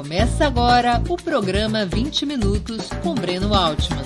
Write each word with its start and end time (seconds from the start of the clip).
Começa 0.00 0.46
agora 0.46 0.98
o 1.10 1.14
programa 1.14 1.84
20 1.84 2.24
Minutos 2.24 2.88
com 3.02 3.14
Breno 3.14 3.52
Altman. 3.52 4.02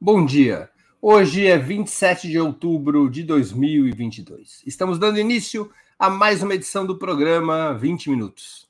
Bom 0.00 0.26
dia. 0.26 0.68
Hoje 1.00 1.46
é 1.46 1.56
27 1.56 2.28
de 2.28 2.36
outubro 2.36 3.08
de 3.08 3.22
2022. 3.22 4.64
Estamos 4.66 4.98
dando 4.98 5.20
início 5.20 5.70
a 5.96 6.10
mais 6.10 6.42
uma 6.42 6.56
edição 6.56 6.84
do 6.84 6.98
programa 6.98 7.72
20 7.74 8.10
Minutos. 8.10 8.68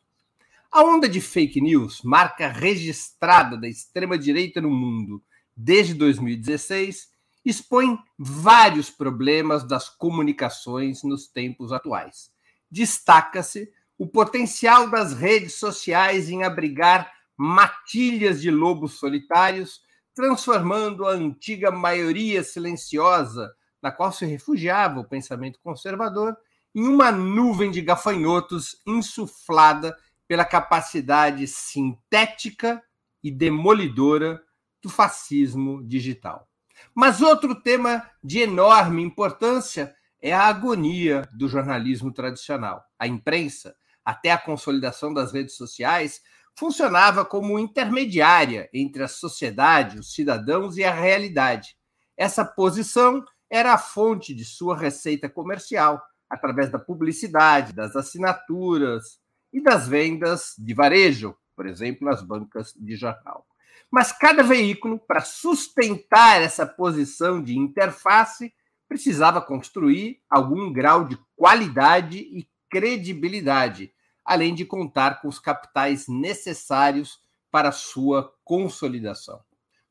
A 0.70 0.84
onda 0.84 1.08
de 1.08 1.18
fake 1.18 1.62
news, 1.62 2.02
marca 2.02 2.46
registrada 2.48 3.56
da 3.56 3.66
extrema-direita 3.66 4.60
no 4.60 4.70
mundo 4.70 5.22
desde 5.56 5.94
2016, 5.94 7.08
expõe 7.45 7.98
vários 8.18 8.90
problemas 8.90 9.64
das 9.64 9.89
comunicações 9.89 11.03
nos 11.03 11.26
tempos 11.26 11.72
atuais. 11.72 12.30
Destaca-se 12.71 13.71
o 13.99 14.07
potencial 14.07 14.89
das 14.89 15.12
redes 15.12 15.54
sociais 15.54 16.29
em 16.29 16.44
abrigar 16.44 17.13
matilhas 17.36 18.40
de 18.40 18.50
lobos 18.50 18.99
solitários, 18.99 19.80
transformando 20.14 21.07
a 21.07 21.13
antiga 21.13 21.71
maioria 21.71 22.43
silenciosa, 22.43 23.52
na 23.82 23.90
qual 23.90 24.13
se 24.13 24.24
refugiava 24.24 25.00
o 25.00 25.08
pensamento 25.08 25.58
conservador, 25.63 26.36
em 26.74 26.86
uma 26.86 27.11
nuvem 27.11 27.71
de 27.71 27.82
gafanhotos 27.82 28.80
insuflada 28.86 29.96
pela 30.27 30.44
capacidade 30.44 31.46
sintética 31.46 32.83
e 33.22 33.30
demolidora 33.30 34.42
do 34.83 34.88
fascismo 34.88 35.83
digital. 35.86 36.48
Mas 36.95 37.20
outro 37.20 37.55
tema 37.55 38.09
de 38.22 38.41
enorme 38.41 39.03
importância 39.03 39.94
é 40.20 40.33
a 40.33 40.47
agonia 40.47 41.28
do 41.33 41.48
jornalismo 41.48 42.12
tradicional. 42.12 42.84
A 42.98 43.06
imprensa, 43.06 43.74
até 44.05 44.30
a 44.30 44.39
consolidação 44.39 45.12
das 45.12 45.33
redes 45.33 45.56
sociais, 45.56 46.20
funcionava 46.55 47.24
como 47.24 47.58
intermediária 47.58 48.69
entre 48.72 49.02
a 49.02 49.08
sociedade, 49.08 49.98
os 49.98 50.14
cidadãos 50.14 50.77
e 50.77 50.84
a 50.84 50.92
realidade. 50.92 51.77
Essa 52.16 52.44
posição 52.44 53.24
era 53.50 53.72
a 53.72 53.78
fonte 53.78 54.34
de 54.34 54.44
sua 54.44 54.77
receita 54.77 55.28
comercial, 55.28 56.00
através 56.28 56.70
da 56.70 56.78
publicidade, 56.78 57.72
das 57.72 57.94
assinaturas 57.96 59.19
e 59.52 59.62
das 59.62 59.86
vendas 59.86 60.55
de 60.58 60.72
varejo, 60.72 61.36
por 61.55 61.67
exemplo, 61.67 62.06
nas 62.06 62.22
bancas 62.22 62.72
de 62.74 62.96
jornal. 62.96 63.46
Mas 63.92 64.10
cada 64.10 64.42
veículo, 64.42 64.98
para 64.98 65.20
sustentar 65.20 66.40
essa 66.40 66.66
posição 66.66 67.42
de 67.42 67.58
interface, 67.58 68.50
precisava 68.88 69.38
construir 69.38 70.22
algum 70.30 70.72
grau 70.72 71.04
de 71.04 71.18
qualidade 71.36 72.16
e 72.16 72.48
credibilidade, 72.70 73.92
além 74.24 74.54
de 74.54 74.64
contar 74.64 75.20
com 75.20 75.28
os 75.28 75.38
capitais 75.38 76.08
necessários 76.08 77.20
para 77.50 77.70
sua 77.70 78.32
consolidação. 78.42 79.42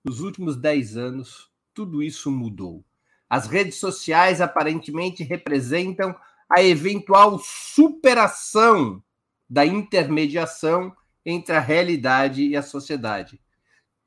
Nos 0.04 0.20
últimos 0.20 0.58
dez 0.58 0.98
anos, 0.98 1.52
tudo 1.72 2.02
isso 2.02 2.32
mudou. 2.32 2.84
As 3.30 3.46
redes 3.46 3.76
sociais 3.76 4.42
aparentemente 4.42 5.22
representam 5.24 6.16
a 6.50 6.64
eventual 6.64 7.38
superação 7.38 9.02
da 9.48 9.64
intermediação 9.64 10.92
entre 11.24 11.56
a 11.56 11.60
realidade 11.60 12.44
e 12.44 12.58
a 12.58 12.64
sociedade 12.64 13.40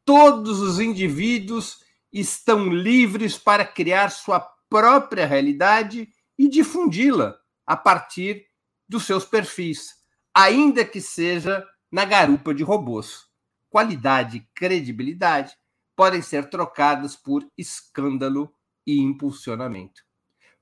todos 0.05 0.61
os 0.61 0.79
indivíduos 0.81 1.83
estão 2.13 2.69
livres 2.69 3.37
para 3.39 3.65
criar 3.65 4.11
sua 4.11 4.41
própria 4.69 5.27
realidade 5.27 6.09
e 6.39 6.49
difundi-la 6.49 7.37
a 7.67 7.77
partir 7.77 8.47
dos 8.89 9.05
seus 9.05 9.25
perfis, 9.25 9.95
ainda 10.35 10.85
que 10.85 11.01
seja 11.01 11.67
na 11.91 12.05
garupa 12.05 12.55
de 12.55 12.63
robôs. 12.63 13.27
Qualidade 13.71 14.37
e 14.39 14.49
credibilidade 14.55 15.57
podem 15.97 16.23
ser 16.23 16.51
trocadas 16.51 17.17
por 17.17 17.47
escândalo 17.57 18.53
e 18.87 18.99
impulsionamento. 19.01 20.03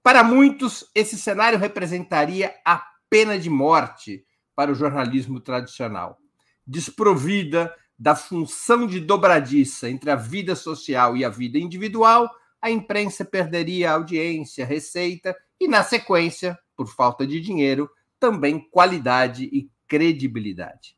Para 0.03 0.23
muitos, 0.23 0.85
esse 0.95 1.19
cenário 1.19 1.59
representaria 1.59 2.55
a 2.65 2.85
pena 3.09 3.39
de 3.39 3.49
morte 3.49 4.25
para 4.55 4.73
o 4.73 4.75
jornalismo 4.75 5.41
tradicional, 5.41 6.19
desprovida 6.67 7.75
da 7.99 8.17
função 8.17 8.87
de 8.87 9.01
dobradiça 9.01 9.89
entre 9.89 10.11
a 10.11 10.17
vida 10.17 10.57
social 10.57 11.17
e 11.17 11.25
a 11.25 11.29
vida 11.29 11.59
individual, 11.59 12.29
a 12.61 12.71
imprensa 12.71 13.25
perderia 13.25 13.93
audiência, 13.93 14.65
receita 14.65 15.37
e, 15.61 15.69
na 15.69 15.83
sequência, 15.83 16.59
por 16.77 16.87
falta 16.87 17.27
de 17.27 17.41
dinheiro, 17.41 17.91
também 18.19 18.61
qualidade 18.71 19.45
e 19.53 19.69
credibilidade. 19.87 20.97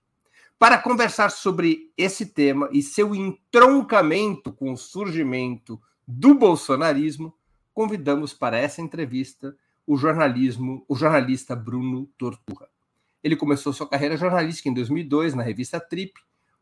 Para 0.58 0.78
conversar 0.78 1.30
sobre 1.30 1.92
esse 1.96 2.26
tema 2.26 2.68
e 2.72 2.82
seu 2.82 3.14
entroncamento 3.14 4.52
com 4.52 4.72
o 4.72 4.76
surgimento 4.76 5.80
do 6.06 6.34
bolsonarismo, 6.34 7.34
convidamos 7.72 8.32
para 8.32 8.56
essa 8.56 8.80
entrevista 8.80 9.56
o 9.86 9.96
jornalismo, 9.96 10.84
o 10.88 10.94
jornalista 10.94 11.54
Bruno 11.56 12.06
Torturra. 12.16 12.68
Ele 13.22 13.36
começou 13.36 13.72
sua 13.72 13.88
carreira 13.88 14.16
jornalística 14.16 14.68
em 14.68 14.74
2002 14.74 15.34
na 15.34 15.42
revista 15.42 15.80
Trip 15.80 16.12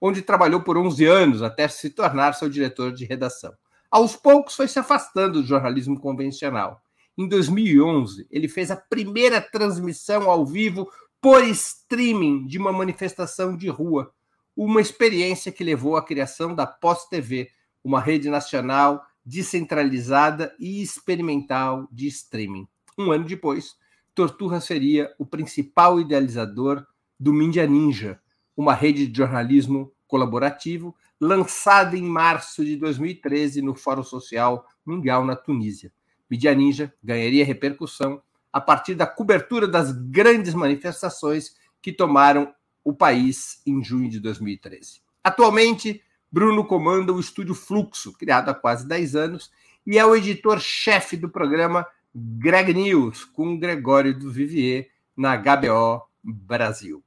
onde 0.05 0.21
trabalhou 0.21 0.61
por 0.61 0.77
11 0.77 1.05
anos 1.05 1.43
até 1.43 1.69
se 1.69 1.89
tornar 1.89 2.33
seu 2.33 2.49
diretor 2.49 2.93
de 2.93 3.05
redação. 3.05 3.55
Aos 3.89 4.17
poucos 4.17 4.57
foi 4.57 4.67
se 4.67 4.81
afastando 4.81 5.41
do 5.41 5.47
jornalismo 5.47 6.01
convencional. 6.01 6.83
Em 7.17 7.29
2011, 7.29 8.27
ele 8.29 8.49
fez 8.49 8.73
a 8.73 8.77
primeira 8.77 9.41
transmissão 9.41 10.29
ao 10.29 10.45
vivo 10.45 10.91
por 11.21 11.45
streaming 11.45 12.49
de 12.49 12.59
uma 12.59 12.73
manifestação 12.73 13.57
de 13.57 13.69
rua, 13.69 14.13
uma 14.57 14.81
experiência 14.81 15.53
que 15.53 15.63
levou 15.63 15.97
à 15.97 16.05
criação 16.05 16.53
da 16.53 16.67
Pós 16.67 17.07
TV, 17.07 17.49
uma 17.85 18.01
rede 18.01 18.29
nacional 18.29 19.05
descentralizada 19.25 20.53
e 20.59 20.83
experimental 20.83 21.87
de 21.93 22.09
streaming. 22.09 22.67
Um 22.99 23.13
ano 23.13 23.25
depois, 23.25 23.77
Torturra 24.17 24.61
seria 24.61 25.15
o 25.17 25.25
principal 25.25 26.01
idealizador 26.01 26.85
do 27.21 27.33
Mídia 27.33 27.69
Ninja, 27.69 28.21
uma 28.57 28.75
rede 28.75 29.07
de 29.07 29.19
jornalismo 29.19 29.93
colaborativo, 30.07 30.95
lançada 31.21 31.97
em 31.97 32.03
março 32.03 32.65
de 32.65 32.77
2013 32.77 33.63
no 33.63 33.75
Fórum 33.75 34.03
Social 34.03 34.67
Mundial 34.85 35.25
na 35.25 35.37
Tunísia. 35.37 35.93
Mídia 36.31 36.55
Ninja 36.55 36.93
ganharia 37.03 37.45
repercussão 37.45 38.23
a 38.53 38.61
partir 38.61 38.95
da 38.95 39.07
cobertura 39.07 39.67
das 39.67 39.93
grandes 39.93 40.53
manifestações 40.53 41.57
que 41.81 41.93
tomaram 41.93 42.55
o 42.85 42.93
país 42.93 43.63
em 43.67 43.83
junho 43.83 44.11
de 44.11 44.21
2013. 44.21 45.01
Atualmente, 45.23 46.03
Bruno 46.31 46.65
comanda 46.65 47.13
o 47.13 47.21
estúdio 47.21 47.55
Fluxo, 47.55 48.13
criado 48.13 48.49
há 48.49 48.55
quase 48.55 48.87
10 48.87 49.17
anos, 49.17 49.51
e 49.87 49.99
é 49.99 50.05
o 50.05 50.15
editor-chefe 50.15 51.17
do 51.17 51.29
programa 51.29 51.87
Greg 52.15 52.75
News, 52.75 53.25
com 53.25 53.59
Gregório 53.59 54.19
do 54.19 54.31
Vivier, 54.31 54.89
na 55.17 55.37
HBO 55.37 56.03
Brasil. 56.23 57.03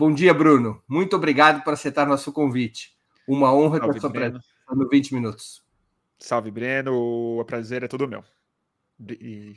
Bom 0.00 0.14
dia, 0.14 0.32
Bruno. 0.32 0.82
Muito 0.88 1.14
obrigado 1.14 1.62
por 1.62 1.74
aceitar 1.74 2.06
nosso 2.06 2.32
convite. 2.32 2.96
Uma 3.28 3.52
honra 3.52 3.80
ter 3.80 4.00
sua 4.00 4.08
presença 4.10 4.46
no 4.70 4.88
20 4.88 5.12
minutos. 5.12 5.62
Salve, 6.18 6.50
Breno. 6.50 6.94
O 7.38 7.44
prazer 7.44 7.82
é 7.82 7.86
todo 7.86 8.08
meu. 8.08 8.24
E 8.98 9.56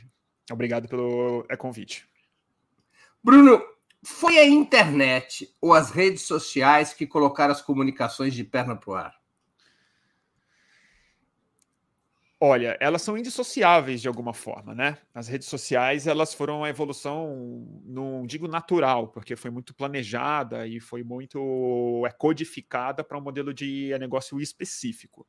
obrigado 0.52 0.90
pelo 0.90 1.46
é, 1.48 1.56
convite. 1.56 2.06
Bruno, 3.24 3.64
foi 4.04 4.38
a 4.38 4.46
internet 4.46 5.50
ou 5.62 5.74
as 5.74 5.92
redes 5.92 6.24
sociais 6.24 6.94
que 6.94 7.08
colocaram 7.08 7.54
as 7.54 7.62
comunicações 7.62 8.34
de 8.34 8.44
perna 8.44 8.76
para 8.76 8.92
o 8.92 8.96
ar? 8.96 9.16
Olha, 12.46 12.76
elas 12.82 13.02
são 13.02 13.18
indissociáveis 13.18 14.02
de 14.02 14.08
alguma 14.10 14.34
forma, 14.34 14.76
né? 14.76 14.98
As 15.14 15.30
redes 15.30 15.48
sociais, 15.48 16.08
elas 16.08 16.34
foram 16.34 16.62
a 16.62 16.68
evolução, 16.70 17.82
não 17.86 18.26
digo 18.26 18.50
natural, 18.50 19.08
porque 19.08 19.38
foi 19.38 19.50
muito 19.50 19.74
planejada 19.74 20.68
e 20.68 20.82
foi 20.82 21.04
muito 21.06 22.04
é, 22.06 22.12
codificada 22.12 23.02
para 23.02 23.18
um 23.18 23.22
modelo 23.22 23.54
de 23.54 23.98
negócio 23.98 24.42
específico. 24.42 25.26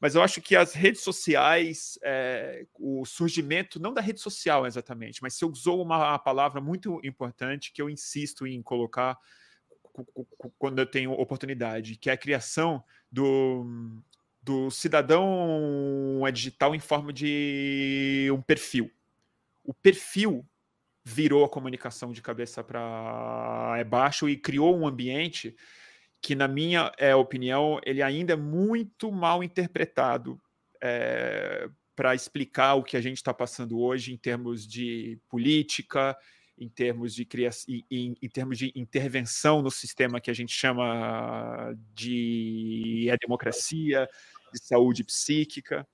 Mas 0.00 0.14
eu 0.14 0.22
acho 0.22 0.40
que 0.40 0.54
as 0.54 0.72
redes 0.72 1.02
sociais, 1.02 1.98
é, 2.04 2.64
o 2.78 3.04
surgimento, 3.04 3.80
não 3.80 3.92
da 3.92 4.00
rede 4.00 4.20
social 4.20 4.64
exatamente, 4.64 5.20
mas 5.20 5.34
você 5.34 5.44
usou 5.44 5.82
uma 5.82 6.16
palavra 6.20 6.60
muito 6.60 7.00
importante 7.02 7.72
que 7.72 7.82
eu 7.82 7.90
insisto 7.90 8.46
em 8.46 8.62
colocar 8.62 9.18
quando 10.58 10.78
eu 10.78 10.86
tenho 10.86 11.12
oportunidade, 11.12 11.96
que 11.96 12.08
é 12.08 12.12
a 12.12 12.16
criação 12.16 12.82
do, 13.10 13.64
do 14.42 14.70
cidadão 14.70 16.26
é 16.26 16.32
digital 16.32 16.74
em 16.74 16.80
forma 16.80 17.12
de 17.12 18.28
um 18.32 18.42
perfil. 18.42 18.90
O 19.64 19.72
perfil 19.72 20.44
virou 21.04 21.44
a 21.44 21.48
comunicação 21.48 22.12
de 22.12 22.20
cabeça 22.20 22.62
para 22.62 23.74
é 23.78 23.84
baixo 23.84 24.28
e 24.28 24.36
criou 24.36 24.76
um 24.76 24.86
ambiente 24.86 25.54
que, 26.20 26.34
na 26.34 26.48
minha 26.48 26.92
é, 26.98 27.14
opinião, 27.14 27.80
ele 27.84 28.02
ainda 28.02 28.32
é 28.34 28.36
muito 28.36 29.10
mal 29.10 29.42
interpretado 29.42 30.40
é, 30.80 31.68
para 31.94 32.14
explicar 32.14 32.74
o 32.74 32.82
que 32.82 32.96
a 32.96 33.00
gente 33.00 33.16
está 33.16 33.34
passando 33.34 33.80
hoje 33.80 34.12
em 34.12 34.16
termos 34.16 34.66
de 34.66 35.18
política 35.28 36.16
em 36.58 36.68
termos 36.68 37.14
de 37.14 37.24
criação, 37.24 37.74
em, 37.90 38.14
em, 38.20 38.28
termos 38.28 38.58
de 38.58 38.72
intervenção 38.76 39.62
no 39.62 39.70
sistema 39.70 40.20
que 40.20 40.30
a 40.30 40.34
gente 40.34 40.52
chama 40.52 41.74
de 41.92 43.08
a 43.12 43.16
democracia, 43.16 44.08
de 44.52 44.64
saúde 44.64 45.04
psíquica, 45.04 45.86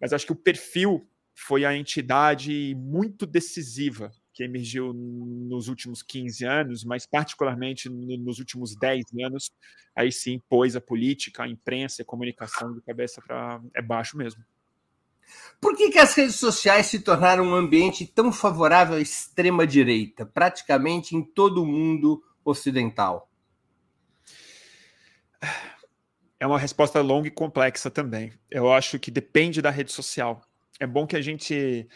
mas 0.00 0.12
acho 0.12 0.26
que 0.26 0.32
o 0.32 0.36
perfil 0.36 1.08
foi 1.34 1.64
a 1.64 1.76
entidade 1.76 2.74
muito 2.76 3.26
decisiva 3.26 4.10
que 4.32 4.44
emergiu 4.44 4.92
nos 4.92 5.66
últimos 5.68 6.02
15 6.02 6.44
anos, 6.44 6.84
mas 6.84 7.06
particularmente 7.06 7.88
nos 7.88 8.38
últimos 8.38 8.76
10 8.76 9.04
anos, 9.24 9.50
aí 9.94 10.12
sim 10.12 10.42
pôs 10.46 10.76
a 10.76 10.80
política, 10.80 11.44
a 11.44 11.48
imprensa, 11.48 12.02
a 12.02 12.04
comunicação 12.04 12.74
de 12.74 12.82
cabeça 12.82 13.22
para 13.26 13.62
é 13.74 13.80
baixo 13.80 14.16
mesmo. 14.18 14.44
Por 15.58 15.74
que, 15.74 15.90
que 15.90 15.98
as 15.98 16.14
redes 16.14 16.36
sociais 16.36 16.86
se 16.86 17.00
tornaram 17.00 17.44
um 17.44 17.54
ambiente 17.54 18.06
tão 18.06 18.30
favorável 18.30 18.96
à 18.96 19.00
extrema-direita, 19.00 20.26
praticamente 20.26 21.16
em 21.16 21.22
todo 21.22 21.62
o 21.62 21.66
mundo 21.66 22.22
ocidental? 22.44 23.30
É 26.38 26.46
uma 26.46 26.58
resposta 26.58 27.00
longa 27.00 27.28
e 27.28 27.30
complexa 27.30 27.90
também. 27.90 28.32
Eu 28.50 28.72
acho 28.72 28.98
que 28.98 29.10
depende 29.10 29.62
da 29.62 29.70
rede 29.70 29.92
social. 29.92 30.42
É 30.78 30.86
bom 30.86 31.06
que 31.06 31.16
a 31.16 31.22
gente 31.22 31.88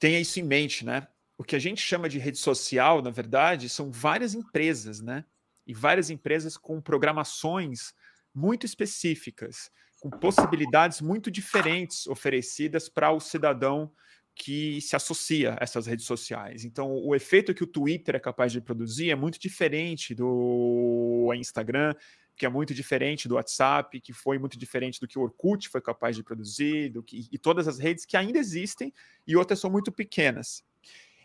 tenha 0.00 0.18
isso 0.18 0.40
em 0.40 0.42
mente, 0.42 0.84
né? 0.84 1.06
O 1.36 1.44
que 1.44 1.54
a 1.54 1.58
gente 1.60 1.80
chama 1.80 2.08
de 2.08 2.18
rede 2.18 2.38
social, 2.38 3.00
na 3.00 3.10
verdade, 3.10 3.68
são 3.68 3.90
várias 3.90 4.34
empresas, 4.34 5.00
né? 5.00 5.24
E 5.66 5.72
várias 5.72 6.10
empresas 6.10 6.56
com 6.56 6.80
programações 6.80 7.92
muito 8.34 8.66
específicas 8.66 9.70
com 10.00 10.10
possibilidades 10.10 11.00
muito 11.00 11.30
diferentes 11.30 12.06
oferecidas 12.06 12.88
para 12.88 13.10
o 13.10 13.20
cidadão 13.20 13.90
que 14.34 14.80
se 14.80 14.94
associa 14.94 15.54
a 15.54 15.58
essas 15.60 15.86
redes 15.86 16.06
sociais. 16.06 16.64
Então, 16.64 16.92
o 16.92 17.14
efeito 17.14 17.52
que 17.52 17.64
o 17.64 17.66
Twitter 17.66 18.14
é 18.14 18.20
capaz 18.20 18.52
de 18.52 18.60
produzir 18.60 19.10
é 19.10 19.16
muito 19.16 19.38
diferente 19.38 20.14
do 20.14 21.32
Instagram, 21.34 21.94
que 22.38 22.46
é 22.46 22.48
muito 22.48 22.72
diferente 22.72 23.26
do 23.26 23.34
WhatsApp, 23.34 24.00
que 24.00 24.12
foi 24.12 24.38
muito 24.38 24.56
diferente 24.56 25.00
do 25.00 25.08
que 25.08 25.18
o 25.18 25.22
Orkut 25.22 25.68
foi 25.68 25.80
capaz 25.80 26.14
de 26.14 26.22
produzir, 26.22 26.88
do 26.88 27.02
que, 27.02 27.28
e 27.32 27.36
todas 27.36 27.66
as 27.66 27.78
redes 27.78 28.06
que 28.06 28.16
ainda 28.16 28.38
existem 28.38 28.94
e 29.26 29.36
outras 29.36 29.58
são 29.58 29.68
muito 29.68 29.90
pequenas. 29.90 30.64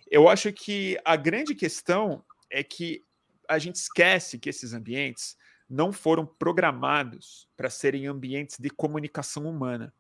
Eu 0.10 0.28
acho 0.28 0.52
que 0.52 1.00
a 1.06 1.16
grande 1.16 1.54
questão 1.54 2.26
é 2.50 2.64
que 2.64 3.06
a 3.48 3.60
gente 3.60 3.76
esquece 3.76 4.40
que 4.40 4.50
esses 4.50 4.74
ambientes 4.74 5.38
não 5.70 5.94
foram 5.94 6.26
programados 6.26 7.48
para 7.56 7.70
serem 7.70 8.08
ambientes 8.08 8.58
de 8.60 8.70
comunicação 8.70 9.46
humana. 9.46 9.94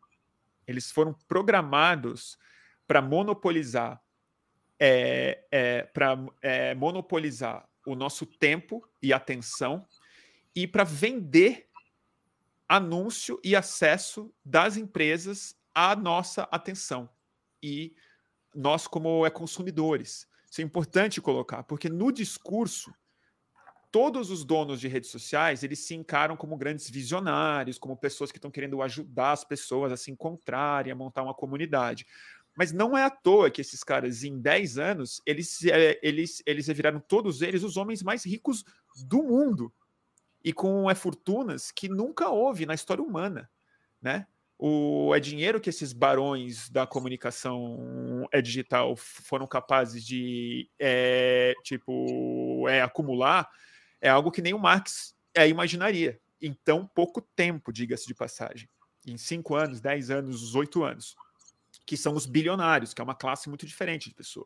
Eles 0.67 0.91
foram 0.91 1.13
programados 1.27 2.37
para 2.87 3.01
monopolizar, 3.01 4.01
é, 4.79 5.45
é, 5.51 5.83
para 5.83 6.17
é, 6.41 6.73
monopolizar 6.73 7.67
o 7.85 7.95
nosso 7.95 8.25
tempo 8.25 8.87
e 9.01 9.13
atenção 9.13 9.85
e 10.55 10.67
para 10.67 10.83
vender 10.83 11.67
anúncio 12.67 13.39
e 13.43 13.55
acesso 13.55 14.33
das 14.43 14.77
empresas 14.77 15.55
à 15.73 15.95
nossa 15.95 16.43
atenção 16.43 17.09
e 17.61 17.95
nós 18.53 18.87
como 18.87 19.25
é 19.25 19.29
consumidores. 19.29 20.27
Isso 20.49 20.61
é 20.61 20.63
importante 20.63 21.21
colocar, 21.21 21.63
porque 21.63 21.89
no 21.89 22.11
discurso 22.11 22.93
todos 23.93 24.31
os 24.31 24.43
donos 24.43 24.79
de 24.81 24.87
redes 24.87 25.11
sociais, 25.11 25.61
eles 25.61 25.77
se 25.77 25.93
encaram 25.93 26.35
como 26.35 26.57
grandes 26.57 26.89
visionários, 26.89 27.77
como 27.77 27.95
pessoas 27.95 28.31
que 28.31 28.39
estão 28.39 28.49
querendo 28.49 28.81
ajudar 28.81 29.33
as 29.33 29.43
pessoas 29.43 29.91
a 29.91 29.97
se 29.97 30.09
encontrarem, 30.09 30.91
a 30.91 30.95
montar 30.95 31.21
uma 31.21 31.33
comunidade. 31.33 32.07
Mas 32.57 32.71
não 32.71 32.97
é 32.97 33.03
à 33.03 33.09
toa 33.11 33.51
que 33.51 33.61
esses 33.61 33.83
caras, 33.83 34.23
em 34.23 34.39
10 34.39 34.79
anos, 34.79 35.21
eles, 35.27 35.63
é, 35.65 35.99
eles, 36.01 36.41
eles 36.43 36.65
viraram 36.67 36.99
todos 36.99 37.43
eles 37.43 37.61
os 37.61 37.77
homens 37.77 38.01
mais 38.01 38.25
ricos 38.25 38.63
do 39.05 39.21
mundo. 39.21 39.71
E 40.43 40.51
com 40.51 40.89
é, 40.89 40.95
fortunas 40.95 41.71
que 41.71 41.87
nunca 41.87 42.29
houve 42.29 42.65
na 42.65 42.73
história 42.73 43.03
humana, 43.03 43.49
né? 44.01 44.27
O, 44.57 45.13
é 45.15 45.19
dinheiro 45.19 45.59
que 45.59 45.69
esses 45.69 45.91
barões 45.91 46.69
da 46.69 46.85
comunicação 46.85 48.27
é 48.31 48.41
digital 48.41 48.95
foram 48.95 49.47
capazes 49.47 50.05
de 50.05 50.69
é, 50.79 51.53
tipo 51.63 52.67
é, 52.69 52.81
acumular 52.81 53.49
é 54.03 54.09
algo 54.09 54.31
que 54.31 54.41
nem 54.41 54.53
o 54.53 54.59
Marx 54.59 55.15
é, 55.33 55.47
imaginaria 55.47 56.19
em 56.41 56.53
tão 56.53 56.85
pouco 56.85 57.21
tempo, 57.21 57.71
diga-se 57.71 58.05
de 58.05 58.13
passagem. 58.13 58.67
Em 59.07 59.17
cinco 59.17 59.55
anos, 59.55 59.79
dez 59.79 60.11
anos, 60.11 60.55
oito 60.55 60.83
anos. 60.83 61.15
Que 61.85 61.95
são 61.95 62.13
os 62.13 62.25
bilionários, 62.25 62.93
que 62.93 62.99
é 62.99 63.03
uma 63.03 63.15
classe 63.15 63.47
muito 63.47 63.65
diferente 63.65 64.09
de 64.09 64.15
pessoa. 64.15 64.45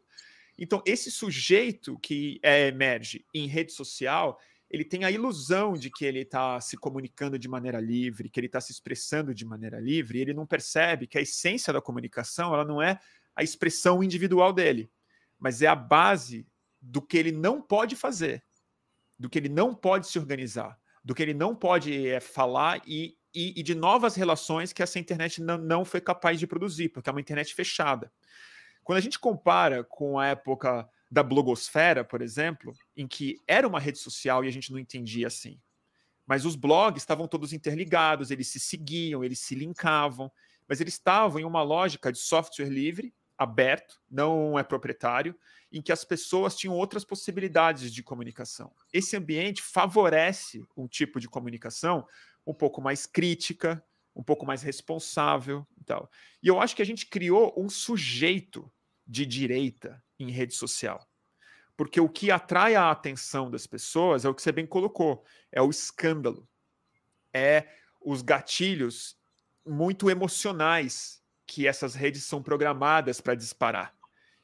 Então, 0.59 0.83
esse 0.85 1.09
sujeito 1.09 1.97
que 1.97 2.39
é, 2.43 2.67
emerge 2.67 3.25
em 3.33 3.47
rede 3.47 3.73
social, 3.73 4.39
ele 4.69 4.83
tem 4.83 5.05
a 5.05 5.11
ilusão 5.11 5.73
de 5.73 5.89
que 5.89 6.03
ele 6.05 6.21
está 6.21 6.59
se 6.59 6.75
comunicando 6.77 7.39
de 7.39 7.47
maneira 7.47 7.79
livre, 7.79 8.29
que 8.29 8.39
ele 8.39 8.47
está 8.47 8.59
se 8.59 8.71
expressando 8.71 9.33
de 9.33 9.45
maneira 9.45 9.79
livre, 9.79 10.17
e 10.17 10.21
ele 10.21 10.33
não 10.33 10.45
percebe 10.45 11.07
que 11.07 11.17
a 11.17 11.21
essência 11.21 11.71
da 11.71 11.81
comunicação 11.81 12.53
ela 12.53 12.65
não 12.65 12.81
é 12.81 12.99
a 13.35 13.43
expressão 13.43 14.03
individual 14.03 14.51
dele, 14.51 14.89
mas 15.39 15.61
é 15.61 15.67
a 15.67 15.75
base 15.75 16.45
do 16.81 17.01
que 17.01 17.17
ele 17.17 17.31
não 17.31 17.61
pode 17.61 17.95
fazer 17.95 18.43
do 19.17 19.29
que 19.29 19.39
ele 19.39 19.49
não 19.49 19.73
pode 19.73 20.07
se 20.07 20.19
organizar, 20.19 20.77
do 21.03 21.15
que 21.15 21.23
ele 21.23 21.33
não 21.33 21.55
pode 21.55 22.07
é, 22.07 22.19
falar 22.19 22.81
e, 22.85 23.17
e, 23.33 23.59
e, 23.59 23.63
de 23.63 23.73
novas 23.73 24.15
relações 24.15 24.71
que 24.71 24.83
essa 24.83 24.99
internet 24.99 25.41
não, 25.41 25.57
não 25.57 25.85
foi 25.85 25.99
capaz 25.99 26.39
de 26.39 26.45
produzir, 26.45 26.89
porque 26.89 27.09
é 27.09 27.11
uma 27.11 27.21
internet 27.21 27.53
fechada. 27.53 28.11
Quando 28.83 28.97
a 28.97 29.01
gente 29.01 29.19
compara 29.19 29.83
com 29.83 30.19
a 30.19 30.27
época 30.27 30.87
da 31.09 31.23
blogosfera, 31.23 32.03
por 32.03 32.21
exemplo, 32.21 32.73
em 32.95 33.07
que 33.07 33.37
era 33.47 33.67
uma 33.67 33.79
rede 33.79 33.97
social 33.97 34.43
e 34.43 34.47
a 34.47 34.51
gente 34.51 34.71
não 34.71 34.79
entendia 34.79 35.27
assim. 35.27 35.59
Mas 36.25 36.45
os 36.45 36.55
blogs 36.55 37.01
estavam 37.01 37.27
todos 37.27 37.53
interligados, 37.53 38.31
eles 38.31 38.49
se 38.49 38.59
seguiam, 38.59 39.23
eles 39.23 39.39
se 39.39 39.55
linkavam, 39.55 40.29
mas 40.67 40.81
eles 40.81 40.95
estavam 40.95 41.39
em 41.39 41.45
uma 41.45 41.63
lógica 41.63 42.11
de 42.11 42.19
software 42.19 42.69
livre, 42.69 43.13
aberto, 43.37 44.01
não 44.09 44.59
é 44.59 44.63
proprietário, 44.63 45.33
em 45.71 45.81
que 45.81 45.91
as 45.91 46.03
pessoas 46.03 46.55
tinham 46.55 46.75
outras 46.75 47.05
possibilidades 47.05 47.93
de 47.93 48.03
comunicação. 48.03 48.73
Esse 48.91 49.15
ambiente 49.15 49.61
favorece 49.61 50.65
um 50.75 50.87
tipo 50.87 51.19
de 51.19 51.29
comunicação 51.29 52.05
um 52.45 52.53
pouco 52.53 52.81
mais 52.81 53.05
crítica, 53.05 53.83
um 54.15 54.23
pouco 54.23 54.45
mais 54.45 54.63
responsável 54.63 55.65
e 55.79 55.83
tal. 55.83 56.09
E 56.41 56.47
eu 56.47 56.59
acho 56.59 56.75
que 56.75 56.81
a 56.81 56.85
gente 56.85 57.05
criou 57.05 57.53
um 57.55 57.69
sujeito 57.69 58.69
de 59.05 59.25
direita 59.25 60.03
em 60.19 60.31
rede 60.31 60.53
social. 60.53 61.07
Porque 61.75 62.01
o 62.01 62.09
que 62.09 62.31
atrai 62.31 62.75
a 62.75 62.89
atenção 62.89 63.51
das 63.51 63.67
pessoas 63.67 64.25
é 64.25 64.29
o 64.29 64.33
que 64.33 64.41
você 64.41 64.51
bem 64.51 64.65
colocou, 64.65 65.23
é 65.51 65.61
o 65.61 65.69
escândalo. 65.69 66.47
É 67.33 67.67
os 68.01 68.21
gatilhos 68.21 69.17
muito 69.65 70.09
emocionais 70.09 71.21
que 71.45 71.67
essas 71.67 71.93
redes 71.93 72.23
são 72.23 72.41
programadas 72.41 73.21
para 73.21 73.35
disparar. 73.35 73.95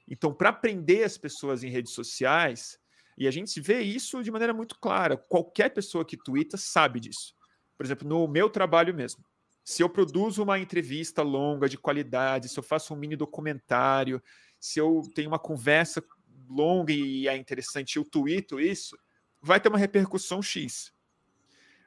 Então, 0.08 0.34
para 0.34 0.53
prender 0.53 1.06
as 1.06 1.18
pessoas 1.18 1.63
em 1.63 1.70
redes 1.70 1.94
sociais, 1.94 2.80
e 3.18 3.27
a 3.27 3.32
gente 3.32 3.60
vê 3.62 3.82
isso 3.82 4.22
de 4.24 4.32
maneira 4.32 4.53
muito 4.53 4.77
clara, 4.80 5.18
qualquer 5.18 5.70
pessoa 5.70 6.06
que 6.06 6.18
twitta 6.18 6.58
sabe 6.58 7.00
disso. 7.00 7.36
Por 7.77 7.86
exemplo, 7.86 8.08
no 8.08 8.27
meu 8.27 8.50
trabalho 8.50 8.94
mesmo. 8.94 9.24
Se 9.63 9.82
eu 9.82 9.89
produzo 9.89 10.44
uma 10.44 10.60
entrevista 10.60 11.22
longa, 11.22 11.70
de 11.70 11.77
qualidade, 11.77 12.50
se 12.50 12.60
eu 12.60 12.63
faço 12.63 12.94
um 12.94 12.98
mini 12.98 13.15
documentário, 13.15 14.22
se 14.63 14.79
eu 14.79 15.01
tenho 15.13 15.27
uma 15.27 15.38
conversa 15.38 16.01
longa 16.48 16.93
e 16.93 17.27
é 17.27 17.36
interessante, 17.36 17.98
eu 17.98 18.05
tweeto 18.05 18.62
isso, 18.62 18.98
vai 19.41 19.60
ter 19.60 19.67
uma 19.67 19.77
repercussão 19.77 20.41
X. 20.41 20.93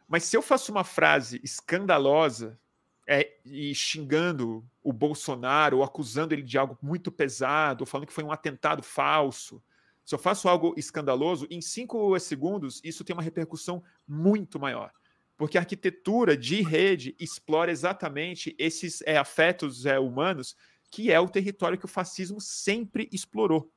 Mas 0.06 0.24
se 0.24 0.36
eu 0.36 0.42
faço 0.42 0.72
uma 0.72 0.84
frase 0.84 1.40
escandalosa, 1.42 2.60
é, 3.08 3.38
e 3.46 3.74
xingando 3.74 4.62
o 4.82 4.92
Bolsonaro, 4.92 5.78
ou 5.78 5.84
acusando 5.84 6.34
ele 6.34 6.42
de 6.42 6.58
algo 6.58 6.76
muito 6.82 7.10
pesado, 7.10 7.80
ou 7.80 7.86
falando 7.86 8.08
que 8.08 8.12
foi 8.12 8.24
um 8.24 8.30
atentado 8.30 8.82
falso. 8.82 9.62
Se 10.04 10.14
eu 10.14 10.18
faço 10.18 10.46
algo 10.46 10.74
escandaloso, 10.76 11.46
em 11.50 11.62
cinco 11.62 12.18
segundos 12.18 12.82
isso 12.84 13.04
tem 13.04 13.16
uma 13.16 13.22
repercussão 13.22 13.82
muito 14.06 14.60
maior. 14.60 14.92
Porque 15.34 15.56
a 15.56 15.62
arquitetura 15.62 16.36
de 16.36 16.60
rede 16.60 17.16
explora 17.18 17.70
exatamente 17.70 18.54
esses 18.58 19.00
é, 19.02 19.16
afetos 19.16 19.86
é, 19.86 19.98
humanos, 19.98 20.54
que 20.90 21.12
é 21.12 21.20
o 21.20 21.28
território 21.28 21.78
que 21.78 21.84
o 21.84 21.88
fascismo 21.88 22.40
sempre 22.40 23.08
explorou, 23.12 23.70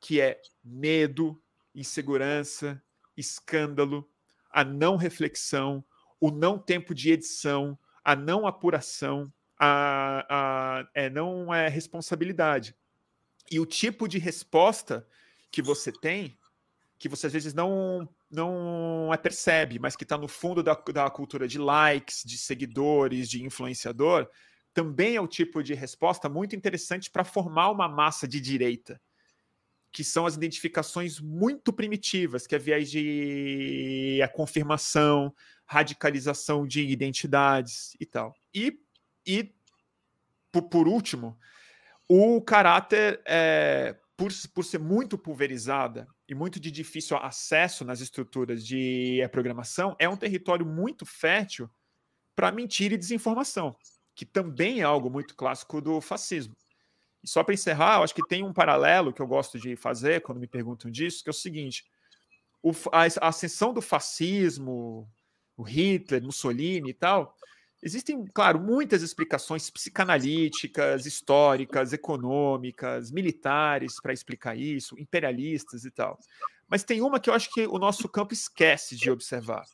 que 0.00 0.20
é 0.20 0.40
medo, 0.64 1.40
insegurança, 1.74 2.82
escândalo, 3.16 4.08
a 4.50 4.64
não 4.64 4.96
reflexão, 4.96 5.84
o 6.20 6.30
não 6.30 6.58
tempo 6.58 6.94
de 6.94 7.12
edição, 7.12 7.78
a 8.04 8.14
não 8.14 8.46
apuração, 8.46 9.32
a, 9.58 10.26
a 10.28 10.88
é, 10.94 11.10
não 11.10 11.52
é 11.52 11.68
responsabilidade. 11.68 12.74
E 13.50 13.60
o 13.60 13.66
tipo 13.66 14.08
de 14.08 14.18
resposta 14.18 15.06
que 15.50 15.62
você 15.62 15.92
tem, 15.92 16.36
que 16.98 17.08
você 17.08 17.26
às 17.26 17.32
vezes 17.32 17.54
não 17.54 18.08
não 18.30 19.12
é 19.12 19.16
percebe, 19.18 19.78
mas 19.78 19.94
que 19.94 20.04
está 20.04 20.16
no 20.16 20.26
fundo 20.26 20.62
da, 20.62 20.72
da 20.72 21.10
cultura 21.10 21.46
de 21.46 21.58
likes, 21.58 22.22
de 22.24 22.38
seguidores, 22.38 23.28
de 23.28 23.44
influenciador, 23.44 24.26
também 24.74 25.16
é 25.16 25.20
o 25.20 25.28
tipo 25.28 25.62
de 25.62 25.74
resposta 25.74 26.28
muito 26.28 26.56
interessante 26.56 27.10
para 27.10 27.24
formar 27.24 27.70
uma 27.70 27.88
massa 27.88 28.26
de 28.26 28.40
direita. 28.40 29.00
que 29.92 30.02
são 30.02 30.24
as 30.24 30.34
identificações 30.34 31.20
muito 31.20 31.72
primitivas, 31.72 32.46
que 32.46 32.54
é 32.54 32.58
viés 32.58 32.90
de 32.90 34.20
a 34.24 34.28
confirmação, 34.28 35.34
radicalização 35.66 36.66
de 36.66 36.80
identidades 36.82 37.94
e 38.00 38.06
tal. 38.06 38.34
E, 38.54 38.80
e 39.26 39.54
por, 40.50 40.62
por 40.62 40.88
último, 40.88 41.38
o 42.08 42.40
caráter, 42.40 43.20
é, 43.26 43.96
por, 44.16 44.32
por 44.54 44.64
ser 44.64 44.78
muito 44.78 45.18
pulverizada 45.18 46.06
e 46.28 46.34
muito 46.34 46.58
de 46.58 46.70
difícil 46.70 47.16
acesso 47.18 47.84
nas 47.84 48.00
estruturas 48.00 48.66
de 48.66 49.20
programação, 49.30 49.94
é 49.98 50.08
um 50.08 50.16
território 50.16 50.64
muito 50.64 51.04
fértil 51.04 51.70
para 52.34 52.50
mentira 52.50 52.94
e 52.94 52.98
desinformação, 52.98 53.76
que 54.14 54.24
também 54.24 54.80
é 54.80 54.84
algo 54.84 55.10
muito 55.10 55.34
clássico 55.34 55.80
do 55.80 56.00
fascismo. 56.00 56.56
E 57.22 57.28
só 57.28 57.44
para 57.44 57.54
encerrar, 57.54 57.98
eu 57.98 58.02
acho 58.02 58.14
que 58.14 58.26
tem 58.26 58.42
um 58.42 58.52
paralelo 58.52 59.12
que 59.12 59.22
eu 59.22 59.26
gosto 59.26 59.58
de 59.58 59.76
fazer 59.76 60.22
quando 60.22 60.40
me 60.40 60.46
perguntam 60.46 60.90
disso, 60.90 61.22
que 61.22 61.30
é 61.30 61.32
o 61.32 61.34
seguinte: 61.34 61.84
o, 62.62 62.72
a, 62.90 63.28
ascensão 63.28 63.72
do 63.72 63.80
fascismo, 63.80 65.08
o 65.56 65.62
Hitler, 65.62 66.22
Mussolini 66.22 66.90
e 66.90 66.94
tal, 66.94 67.36
existem, 67.82 68.24
claro, 68.34 68.60
muitas 68.60 69.02
explicações 69.02 69.70
psicanalíticas, 69.70 71.06
históricas, 71.06 71.92
econômicas, 71.92 73.10
militares 73.10 74.00
para 74.00 74.12
explicar 74.12 74.56
isso, 74.56 74.98
imperialistas 74.98 75.84
e 75.84 75.90
tal. 75.90 76.18
Mas 76.68 76.82
tem 76.82 77.02
uma 77.02 77.20
que 77.20 77.30
eu 77.30 77.34
acho 77.34 77.52
que 77.52 77.66
o 77.66 77.78
nosso 77.78 78.08
campo 78.08 78.32
esquece 78.32 78.96
de 78.96 79.10
observar. 79.10 79.64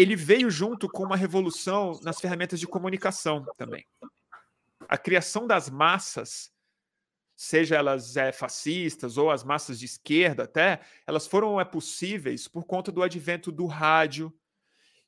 Ele 0.00 0.16
veio 0.16 0.50
junto 0.50 0.88
com 0.88 1.04
uma 1.04 1.16
revolução 1.16 1.98
nas 2.02 2.20
ferramentas 2.20 2.58
de 2.58 2.66
comunicação 2.66 3.44
também 3.56 3.84
a 4.90 4.98
criação 4.98 5.46
das 5.46 5.70
massas, 5.70 6.52
seja 7.36 7.76
elas 7.76 8.16
é, 8.16 8.32
fascistas 8.32 9.16
ou 9.16 9.30
as 9.30 9.44
massas 9.44 9.78
de 9.78 9.86
esquerda 9.86 10.42
até, 10.42 10.80
elas 11.06 11.28
foram 11.28 11.60
é, 11.60 11.64
possíveis 11.64 12.48
por 12.48 12.64
conta 12.64 12.90
do 12.90 13.00
advento 13.00 13.52
do 13.52 13.66
rádio, 13.66 14.36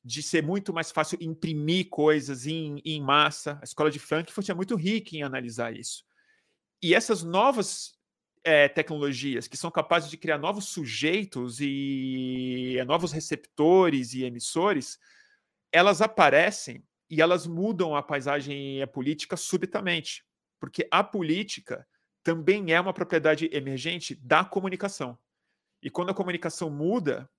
de 0.01 0.23
ser 0.23 0.41
muito 0.41 0.73
mais 0.73 0.89
fácil 0.89 1.17
imprimir 1.21 1.89
coisas 1.89 2.47
em, 2.47 2.81
em 2.85 3.01
massa. 3.01 3.59
A 3.61 3.65
escola 3.65 3.91
de 3.91 3.99
Frankfurt 3.99 4.47
é 4.47 4.53
muito 4.53 4.77
rica 4.77 5.17
em 5.17 5.23
analisar 5.23 5.75
isso. 5.75 6.05
E 6.81 6.95
essas 6.95 7.21
novas 7.21 7.93
é, 8.43 8.67
tecnologias 8.67 9.47
que 9.47 9.57
são 9.57 9.71
capazes 9.71 10.09
de 10.09 10.17
criar 10.17 10.37
novos 10.37 10.65
sujeitos 10.65 11.59
e 11.61 12.75
é, 12.77 12.83
novos 12.83 13.11
receptores 13.11 14.13
e 14.13 14.23
emissores, 14.23 14.99
elas 15.71 16.01
aparecem 16.01 16.83
e 17.09 17.21
elas 17.21 17.47
mudam 17.47 17.95
a 17.95 18.03
paisagem 18.03 18.85
política 18.87 19.37
subitamente, 19.37 20.25
porque 20.59 20.87
a 20.91 21.03
política 21.03 21.87
também 22.23 22.71
é 22.71 22.79
uma 22.79 22.93
propriedade 22.93 23.49
emergente 23.51 24.15
da 24.15 24.43
comunicação. 24.43 25.17
E 25.81 25.89
quando 25.89 26.09
a 26.09 26.13
comunicação 26.13 26.69
muda, 26.69 27.29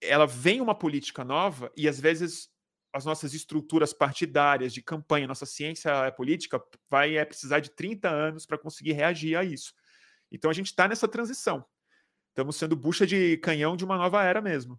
ela 0.00 0.26
vem 0.26 0.60
uma 0.60 0.74
política 0.74 1.24
nova 1.24 1.72
e 1.76 1.88
às 1.88 1.98
vezes 1.98 2.50
as 2.92 3.04
nossas 3.04 3.34
estruturas 3.34 3.92
partidárias 3.92 4.72
de 4.72 4.80
campanha, 4.80 5.26
nossa 5.26 5.46
ciência 5.46 6.12
política 6.12 6.62
vai 6.88 7.16
é, 7.16 7.24
precisar 7.24 7.58
de 7.58 7.70
30 7.70 8.08
anos 8.08 8.46
para 8.46 8.56
conseguir 8.56 8.92
reagir 8.92 9.36
a 9.36 9.42
isso. 9.42 9.74
Então 10.30 10.50
a 10.50 10.54
gente 10.54 10.66
está 10.66 10.88
nessa 10.88 11.08
transição. 11.08 11.64
Estamos 12.28 12.56
sendo 12.56 12.74
bucha 12.74 13.06
de 13.06 13.36
canhão 13.38 13.76
de 13.76 13.84
uma 13.84 13.96
nova 13.96 14.22
era 14.22 14.40
mesmo. 14.40 14.78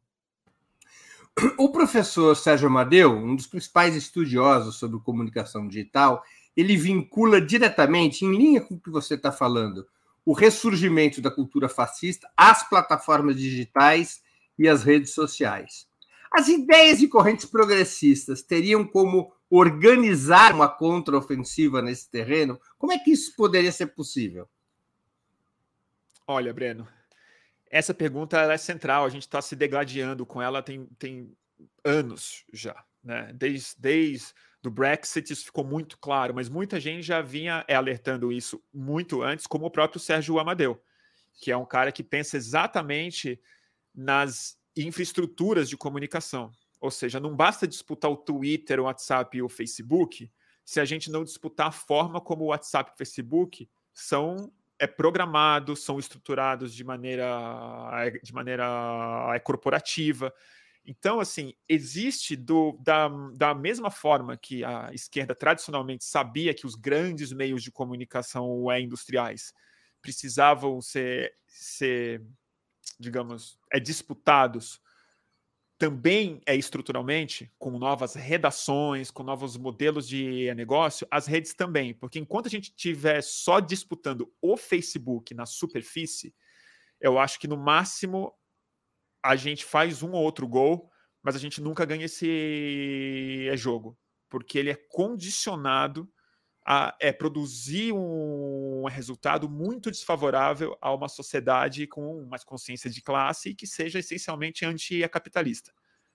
O 1.57 1.69
professor 1.69 2.35
Sérgio 2.35 2.67
Amadeu, 2.67 3.11
um 3.11 3.35
dos 3.35 3.47
principais 3.47 3.95
estudiosos 3.95 4.77
sobre 4.77 4.99
comunicação 4.99 5.67
digital, 5.67 6.23
ele 6.55 6.77
vincula 6.77 7.41
diretamente, 7.41 8.23
em 8.23 8.35
linha 8.35 8.61
com 8.61 8.75
o 8.75 8.79
que 8.79 8.89
você 8.89 9.15
está 9.15 9.31
falando, 9.31 9.85
o 10.25 10.33
ressurgimento 10.33 11.21
da 11.21 11.29
cultura 11.29 11.67
fascista 11.67 12.29
às 12.35 12.67
plataformas 12.67 13.35
digitais 13.35 14.21
e 14.57 14.67
às 14.67 14.83
redes 14.83 15.11
sociais. 15.11 15.87
As 16.31 16.47
ideias 16.47 17.01
e 17.01 17.07
correntes 17.07 17.45
progressistas 17.45 18.41
teriam 18.41 18.85
como 18.85 19.31
organizar 19.49 20.53
uma 20.53 20.67
contraofensiva 20.67 21.81
nesse 21.81 22.09
terreno? 22.09 22.59
Como 22.77 22.91
é 22.91 22.99
que 22.99 23.11
isso 23.11 23.35
poderia 23.35 23.71
ser 23.71 23.87
possível? 23.87 24.47
Olha, 26.27 26.53
Breno, 26.53 26.87
essa 27.69 27.93
pergunta 27.93 28.39
é 28.39 28.57
central, 28.57 29.05
a 29.05 29.09
gente 29.09 29.23
está 29.23 29.41
se 29.41 29.55
degladiando 29.55 30.25
com 30.25 30.41
ela 30.41 30.61
tem, 30.61 30.85
tem 30.97 31.35
anos 31.83 32.43
já. 32.51 32.83
Né? 33.03 33.31
Desde, 33.33 33.75
desde 33.77 34.33
do 34.61 34.71
Brexit 34.71 35.31
isso 35.31 35.45
ficou 35.45 35.63
muito 35.63 35.97
claro, 35.99 36.33
mas 36.33 36.49
muita 36.49 36.79
gente 36.79 37.03
já 37.03 37.21
vinha 37.21 37.63
alertando 37.69 38.31
isso 38.31 38.63
muito 38.73 39.21
antes, 39.21 39.45
como 39.45 39.65
o 39.65 39.71
próprio 39.71 39.99
Sérgio 39.99 40.39
Amadeu, 40.39 40.81
que 41.39 41.51
é 41.51 41.57
um 41.57 41.65
cara 41.65 41.91
que 41.91 42.03
pensa 42.03 42.37
exatamente 42.37 43.39
nas 43.93 44.57
infraestruturas 44.75 45.69
de 45.69 45.77
comunicação. 45.77 46.51
Ou 46.81 46.89
seja, 46.89 47.19
não 47.19 47.35
basta 47.35 47.67
disputar 47.67 48.09
o 48.09 48.17
Twitter, 48.17 48.79
o 48.79 48.83
WhatsApp 48.83 49.37
e 49.37 49.41
o 49.41 49.49
Facebook 49.49 50.31
se 50.65 50.79
a 50.79 50.85
gente 50.85 51.11
não 51.11 51.23
disputar 51.23 51.67
a 51.67 51.71
forma 51.71 52.19
como 52.19 52.43
o 52.43 52.47
WhatsApp 52.47 52.89
e 52.89 52.93
o 52.93 52.97
Facebook 52.97 53.69
são 53.93 54.51
é 54.79 54.87
programados, 54.87 55.83
são 55.83 55.99
estruturados 55.99 56.73
de 56.73 56.83
maneira, 56.83 57.25
de 58.21 58.33
maneira 58.33 58.65
é, 59.33 59.39
corporativa. 59.39 60.33
Então, 60.85 61.19
assim, 61.19 61.53
existe 61.67 62.35
do, 62.35 62.77
da, 62.81 63.09
da 63.33 63.55
mesma 63.55 63.89
forma 63.89 64.37
que 64.37 64.63
a 64.63 64.91
esquerda 64.93 65.33
tradicionalmente 65.33 66.03
sabia 66.03 66.53
que 66.53 66.67
os 66.67 66.75
grandes 66.75 67.31
meios 67.31 67.63
de 67.63 67.71
comunicação 67.71 68.71
é, 68.71 68.79
industriais 68.79 69.53
precisavam 70.01 70.79
ser, 70.81 71.33
ser 71.47 72.21
digamos, 72.99 73.59
é, 73.71 73.79
disputados 73.79 74.79
também 75.77 76.41
é 76.45 76.55
estruturalmente, 76.55 77.51
com 77.59 77.77
novas 77.77 78.15
redações, 78.15 79.11
com 79.11 79.23
novos 79.23 79.57
modelos 79.57 80.07
de 80.07 80.53
negócio, 80.55 81.05
as 81.11 81.27
redes 81.27 81.53
também. 81.53 81.93
Porque 81.93 82.17
enquanto 82.19 82.47
a 82.47 82.49
gente 82.49 82.69
estiver 82.69 83.21
só 83.21 83.59
disputando 83.59 84.31
o 84.41 84.55
Facebook 84.55 85.33
na 85.33 85.45
superfície, 85.45 86.33
eu 86.99 87.19
acho 87.19 87.39
que 87.39 87.47
no 87.47 87.57
máximo 87.57 88.33
a 89.23 89.35
gente 89.35 89.65
faz 89.65 90.01
um 90.01 90.11
ou 90.11 90.23
outro 90.23 90.47
gol, 90.47 90.89
mas 91.21 91.35
a 91.35 91.39
gente 91.39 91.61
nunca 91.61 91.83
ganha 91.85 92.05
esse 92.05 93.49
jogo. 93.57 93.97
Porque 94.29 94.57
ele 94.57 94.69
é 94.69 94.75
condicionado 94.89 96.09
a 96.65 96.95
é, 96.99 97.13
produzir 97.13 97.93
um 97.93 98.85
resultado 98.85 99.47
muito 99.47 99.91
desfavorável 99.91 100.75
a 100.81 100.91
uma 100.91 101.07
sociedade 101.07 101.85
com 101.85 102.25
mais 102.25 102.43
consciência 102.43 102.89
de 102.89 103.03
classe 103.03 103.49
e 103.49 103.55
que 103.55 103.67
seja 103.67 103.99
essencialmente 103.99 104.65
anticapitalista. 104.65 105.71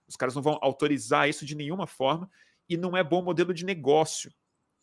Os 0.09 0.17
caras 0.17 0.35
não 0.35 0.43
vão 0.43 0.59
autorizar 0.61 1.29
isso 1.29 1.47
de 1.47 1.55
nenhuma 1.55 1.87
forma 1.87 2.29
e 2.69 2.77
não 2.77 2.97
é 2.97 3.05
bom 3.05 3.23
modelo 3.23 3.55
de 3.55 3.65
negócio 3.65 4.33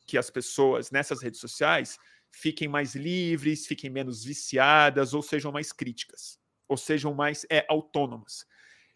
que 0.06 0.18
as 0.18 0.30
pessoas 0.30 0.90
nessas 0.90 1.22
redes 1.22 1.42
sociais 1.42 2.00
fiquem 2.32 2.70
mais 2.70 2.96
livres, 2.96 3.68
fiquem 3.68 3.90
menos 3.90 4.24
viciadas 4.24 5.14
ou 5.14 5.22
sejam 5.22 5.52
mais 5.52 5.74
críticas, 5.74 6.40
ou 6.66 6.78
sejam 6.78 7.14
mais 7.14 7.46
é, 7.50 7.66
autônomas. 7.68 8.46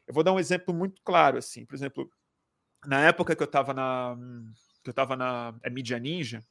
Eu 0.07 0.13
vou 0.13 0.23
dar 0.23 0.31
um 0.31 0.39
exemplo 0.39 0.73
muito 0.73 1.01
claro 1.03 1.37
assim, 1.37 1.65
por 1.65 1.75
exemplo, 1.75 2.09
na 2.85 3.01
época 3.01 3.35
que 3.35 3.43
eu 3.43 3.45
estava 3.45 3.73
na 3.73 4.17
que 4.83 4.89
eu 4.89 4.91
estava 4.91 5.15
na 5.15 5.53
é, 5.63 5.69
mídia 5.69 5.99
ninja, 5.99 6.43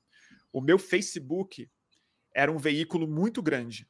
o 0.52 0.60
meu 0.60 0.78
Facebook 0.78 1.68
era 2.34 2.50
um 2.50 2.58
veículo 2.58 3.06
muito 3.06 3.42
grande 3.42 3.88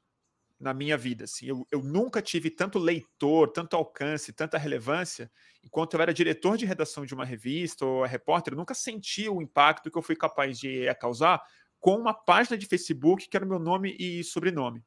na 0.60 0.74
minha 0.74 0.96
vida. 0.96 1.24
Assim. 1.24 1.46
Eu, 1.46 1.66
eu 1.72 1.82
nunca 1.82 2.20
tive 2.20 2.50
tanto 2.50 2.78
leitor, 2.78 3.50
tanto 3.50 3.74
alcance, 3.74 4.32
tanta 4.32 4.58
relevância, 4.58 5.30
enquanto 5.64 5.94
eu 5.94 6.02
era 6.02 6.12
diretor 6.12 6.58
de 6.58 6.66
redação 6.66 7.06
de 7.06 7.14
uma 7.14 7.24
revista 7.24 7.86
ou 7.86 8.04
repórter, 8.04 8.52
eu 8.52 8.58
nunca 8.58 8.74
senti 8.74 9.28
o 9.28 9.40
impacto 9.40 9.90
que 9.90 9.96
eu 9.96 10.02
fui 10.02 10.14
capaz 10.14 10.58
de 10.58 10.86
eh, 10.86 10.94
causar 10.94 11.42
com 11.78 11.96
uma 11.96 12.12
página 12.12 12.58
de 12.58 12.66
Facebook 12.66 13.26
que 13.26 13.36
era 13.36 13.46
meu 13.46 13.58
nome 13.58 13.96
e 13.98 14.22
sobrenome. 14.22 14.84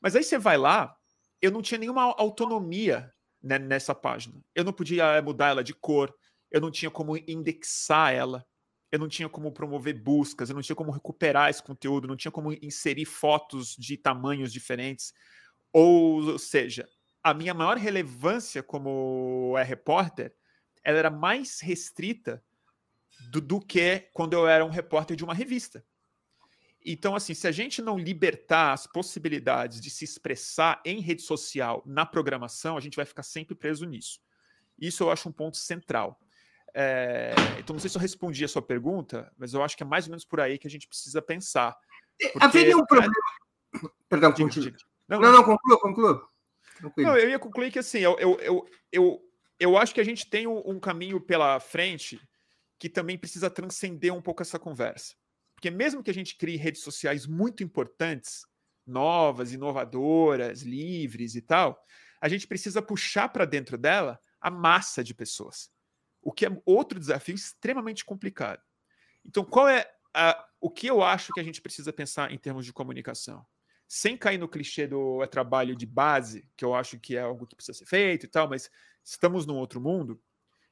Mas 0.00 0.16
aí 0.16 0.24
você 0.24 0.36
vai 0.36 0.56
lá, 0.56 0.96
eu 1.40 1.52
não 1.52 1.62
tinha 1.62 1.78
nenhuma 1.78 2.02
autonomia 2.02 3.12
né, 3.40 3.58
nessa 3.58 3.94
página. 3.94 4.42
Eu 4.52 4.64
não 4.64 4.72
podia 4.72 5.04
eh, 5.04 5.22
mudar 5.22 5.48
ela 5.48 5.62
de 5.62 5.74
cor, 5.74 6.12
eu 6.50 6.60
não 6.60 6.72
tinha 6.72 6.90
como 6.90 7.16
indexar 7.16 8.12
ela 8.12 8.44
eu 8.90 8.98
não 8.98 9.08
tinha 9.08 9.28
como 9.28 9.52
promover 9.52 10.00
buscas, 10.00 10.48
eu 10.48 10.54
não 10.54 10.62
tinha 10.62 10.76
como 10.76 10.90
recuperar 10.90 11.50
esse 11.50 11.62
conteúdo, 11.62 12.08
não 12.08 12.16
tinha 12.16 12.32
como 12.32 12.52
inserir 12.62 13.04
fotos 13.04 13.76
de 13.76 13.96
tamanhos 13.96 14.52
diferentes. 14.52 15.12
Ou 15.72 16.38
seja, 16.38 16.88
a 17.22 17.34
minha 17.34 17.52
maior 17.52 17.76
relevância 17.76 18.62
como 18.62 19.54
é 19.58 19.62
repórter, 19.62 20.34
ela 20.82 20.98
era 20.98 21.10
mais 21.10 21.60
restrita 21.60 22.42
do, 23.30 23.40
do 23.40 23.60
que 23.60 24.08
quando 24.12 24.32
eu 24.32 24.46
era 24.46 24.64
um 24.64 24.70
repórter 24.70 25.16
de 25.16 25.24
uma 25.24 25.34
revista. 25.34 25.84
Então, 26.84 27.14
assim, 27.14 27.34
se 27.34 27.46
a 27.46 27.52
gente 27.52 27.82
não 27.82 27.98
libertar 27.98 28.72
as 28.72 28.86
possibilidades 28.86 29.80
de 29.80 29.90
se 29.90 30.04
expressar 30.04 30.80
em 30.84 31.00
rede 31.00 31.22
social, 31.22 31.82
na 31.84 32.06
programação, 32.06 32.76
a 32.76 32.80
gente 32.80 32.96
vai 32.96 33.04
ficar 33.04 33.24
sempre 33.24 33.54
preso 33.54 33.84
nisso. 33.84 34.20
Isso 34.78 35.02
eu 35.02 35.10
acho 35.10 35.28
um 35.28 35.32
ponto 35.32 35.56
central. 35.56 36.18
É, 36.74 37.34
então, 37.58 37.74
não 37.74 37.80
sei 37.80 37.90
se 37.90 37.96
eu 37.96 38.00
respondi 38.00 38.44
a 38.44 38.48
sua 38.48 38.62
pergunta, 38.62 39.32
mas 39.36 39.54
eu 39.54 39.62
acho 39.62 39.76
que 39.76 39.82
é 39.82 39.86
mais 39.86 40.06
ou 40.06 40.10
menos 40.10 40.24
por 40.24 40.40
aí 40.40 40.58
que 40.58 40.66
a 40.66 40.70
gente 40.70 40.88
precisa 40.88 41.20
pensar. 41.20 41.76
Porque... 42.32 42.44
Haveria 42.44 42.76
um 42.76 42.84
problema. 42.84 43.12
Perdão, 44.08 44.32
continue. 44.32 44.74
Não, 45.08 45.20
não, 45.20 45.32
não 45.32 45.44
conclua, 45.44 45.80
conclua. 45.80 46.28
Não, 46.96 47.16
eu 47.16 47.30
ia 47.30 47.38
concluir 47.38 47.72
que 47.72 47.78
assim, 47.78 47.98
eu, 47.98 48.18
eu, 48.18 48.38
eu, 48.40 48.68
eu, 48.92 49.20
eu 49.58 49.76
acho 49.76 49.94
que 49.94 50.00
a 50.00 50.04
gente 50.04 50.28
tem 50.28 50.46
um, 50.46 50.62
um 50.64 50.78
caminho 50.78 51.20
pela 51.20 51.58
frente 51.58 52.20
que 52.78 52.88
também 52.88 53.18
precisa 53.18 53.50
transcender 53.50 54.14
um 54.14 54.22
pouco 54.22 54.42
essa 54.42 54.58
conversa. 54.58 55.14
Porque 55.54 55.70
mesmo 55.70 56.02
que 56.02 56.10
a 56.10 56.14
gente 56.14 56.36
crie 56.36 56.56
redes 56.56 56.82
sociais 56.82 57.26
muito 57.26 57.64
importantes, 57.64 58.46
novas, 58.86 59.52
inovadoras, 59.52 60.62
livres 60.62 61.34
e 61.34 61.42
tal, 61.42 61.82
a 62.20 62.28
gente 62.28 62.46
precisa 62.46 62.80
puxar 62.80 63.28
para 63.28 63.44
dentro 63.44 63.76
dela 63.76 64.20
a 64.40 64.50
massa 64.50 65.02
de 65.02 65.14
pessoas. 65.14 65.70
O 66.22 66.32
que 66.32 66.46
é 66.46 66.62
outro 66.64 66.98
desafio 66.98 67.34
extremamente 67.34 68.04
complicado. 68.04 68.62
Então, 69.24 69.44
qual 69.44 69.68
é 69.68 69.90
a, 70.14 70.46
o 70.60 70.70
que 70.70 70.86
eu 70.86 71.02
acho 71.02 71.32
que 71.32 71.40
a 71.40 71.42
gente 71.42 71.60
precisa 71.60 71.92
pensar 71.92 72.32
em 72.32 72.38
termos 72.38 72.64
de 72.64 72.72
comunicação? 72.72 73.46
Sem 73.86 74.16
cair 74.16 74.38
no 74.38 74.48
clichê 74.48 74.86
do 74.86 75.22
é 75.22 75.26
trabalho 75.26 75.74
de 75.74 75.86
base, 75.86 76.48
que 76.56 76.64
eu 76.64 76.74
acho 76.74 76.98
que 76.98 77.16
é 77.16 77.20
algo 77.20 77.46
que 77.46 77.56
precisa 77.56 77.78
ser 77.78 77.86
feito 77.86 78.26
e 78.26 78.28
tal, 78.28 78.48
mas 78.48 78.70
estamos 79.04 79.46
num 79.46 79.56
outro 79.56 79.80
mundo. 79.80 80.20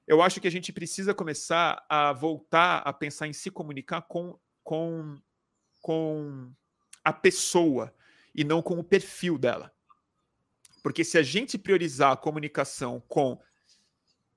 Eu 0.06 0.22
acho 0.22 0.40
que 0.40 0.46
a 0.46 0.50
gente 0.50 0.72
precisa 0.72 1.14
começar 1.14 1.84
a 1.88 2.12
voltar 2.12 2.78
a 2.78 2.92
pensar 2.92 3.26
em 3.26 3.32
se 3.32 3.50
comunicar 3.50 4.02
com, 4.02 4.38
com, 4.62 5.20
com 5.80 6.52
a 7.02 7.12
pessoa 7.12 7.94
e 8.34 8.44
não 8.44 8.60
com 8.60 8.78
o 8.78 8.84
perfil 8.84 9.38
dela. 9.38 9.72
Porque 10.82 11.02
se 11.02 11.18
a 11.18 11.22
gente 11.22 11.58
priorizar 11.58 12.12
a 12.12 12.16
comunicação 12.16 13.02
com 13.08 13.40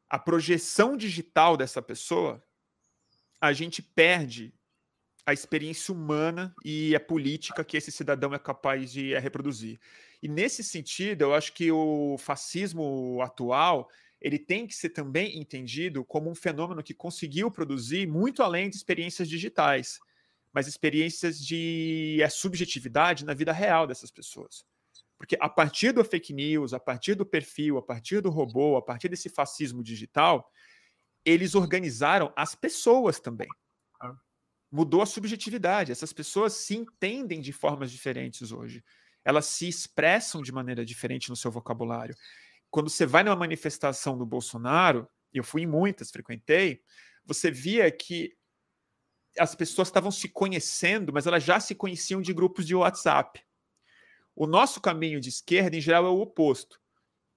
a 0.10 0.18
projeção 0.18 0.98
digital 0.98 1.56
dessa 1.56 1.82
pessoa, 1.82 2.44
a 3.40 3.54
gente 3.54 3.82
perde 3.82 4.54
a 5.26 5.34
experiência 5.34 5.94
humana 5.94 6.54
e 6.66 6.96
a 6.96 7.00
política 7.00 7.64
que 7.64 7.78
esse 7.78 7.92
cidadão 7.92 8.34
é 8.34 8.40
capaz 8.40 8.92
de 8.92 9.14
é, 9.14 9.20
reproduzir. 9.20 9.80
E 10.22 10.28
nesse 10.28 10.64
sentido, 10.64 11.22
eu 11.22 11.36
acho 11.36 11.54
que 11.54 11.72
o 11.72 12.18
fascismo 12.18 13.22
atual 13.22 13.88
ele 14.20 14.40
tem 14.40 14.68
que 14.68 14.76
ser 14.76 14.90
também 14.90 15.40
entendido 15.40 16.04
como 16.04 16.30
um 16.30 16.36
fenômeno 16.36 16.84
que 16.84 16.94
conseguiu 16.94 17.50
produzir 17.50 18.08
muito 18.08 18.44
além 18.44 18.70
de 18.70 18.76
experiências 18.76 19.30
digitais, 19.30 20.00
mas 20.52 20.68
experiências 20.68 21.40
de 21.40 22.20
é, 22.22 22.28
subjetividade 22.28 23.24
na 23.24 23.34
vida 23.34 23.54
real 23.54 23.86
dessas 23.86 24.12
pessoas. 24.12 24.66
Porque 25.20 25.38
a 25.42 25.50
partir 25.50 25.92
do 25.92 26.04
fake 26.04 26.32
news, 26.32 26.74
a 26.74 26.80
partir 26.80 27.14
do 27.14 27.26
perfil, 27.26 27.78
a 27.78 27.82
partir 27.82 28.22
do 28.22 28.30
robô, 28.30 28.78
a 28.78 28.82
partir 28.82 29.10
desse 29.10 29.28
fascismo 29.28 29.84
digital, 29.84 30.50
eles 31.26 31.56
organizaram 31.56 32.32
as 32.38 32.56
pessoas 32.56 33.20
também. 33.20 33.50
Ah. 34.02 34.16
Mudou 34.72 35.02
a 35.02 35.06
subjetividade. 35.06 35.92
Essas 35.92 36.14
pessoas 36.14 36.54
se 36.54 36.74
entendem 36.74 37.42
de 37.42 37.52
formas 37.52 37.92
diferentes 37.92 38.54
hoje. 38.54 38.82
Elas 39.26 39.46
se 39.46 39.68
expressam 39.68 40.42
de 40.42 40.54
maneira 40.54 40.86
diferente 40.86 41.30
no 41.30 41.36
seu 41.36 41.52
vocabulário. 41.52 42.16
Quando 42.72 42.90
você 42.90 43.06
vai 43.06 43.22
numa 43.22 43.36
manifestação 43.36 44.18
do 44.18 44.26
Bolsonaro, 44.26 45.06
eu 45.34 45.44
fui 45.44 45.64
em 45.64 45.68
muitas, 45.68 46.12
frequentei, 46.12 46.82
você 47.26 47.52
via 47.52 47.92
que 47.92 48.34
as 49.38 49.54
pessoas 49.54 49.90
estavam 49.90 50.12
se 50.12 50.30
conhecendo, 50.30 51.12
mas 51.12 51.28
elas 51.28 51.44
já 51.44 51.60
se 51.60 51.76
conheciam 51.76 52.22
de 52.22 52.34
grupos 52.34 52.66
de 52.66 52.74
WhatsApp. 52.74 53.44
O 54.36 54.48
nosso 54.48 54.80
caminho 54.80 55.20
de 55.20 55.30
esquerda, 55.30 55.76
em 55.76 55.82
geral, 55.82 56.06
é 56.06 56.10
o 56.10 56.22
oposto. 56.22 56.80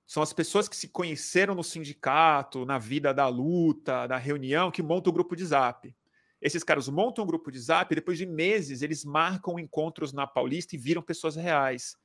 São 0.06 0.22
as 0.22 0.32
pessoas 0.32 0.68
que 0.68 0.76
se 0.76 0.88
conheceram 0.88 1.54
no 1.54 1.64
sindicato, 1.64 2.66
na 2.66 2.78
vida 2.78 3.14
da 3.14 3.28
luta, 3.28 4.06
da 4.06 4.18
reunião, 4.18 4.70
que 4.70 4.82
montam 4.82 5.10
o 5.10 5.14
grupo 5.14 5.34
de 5.34 5.44
zap. 5.46 5.94
Esses 6.40 6.64
caras 6.64 6.88
montam 6.88 7.24
um 7.24 7.26
grupo 7.26 7.50
de 7.50 7.58
zap 7.58 7.92
e 7.92 7.94
depois 7.94 8.18
de 8.18 8.26
meses 8.26 8.82
eles 8.82 9.04
marcam 9.04 9.58
encontros 9.58 10.12
na 10.12 10.26
Paulista 10.26 10.74
e 10.74 10.78
viram 10.78 11.00
pessoas 11.00 11.36
reais. 11.36 11.96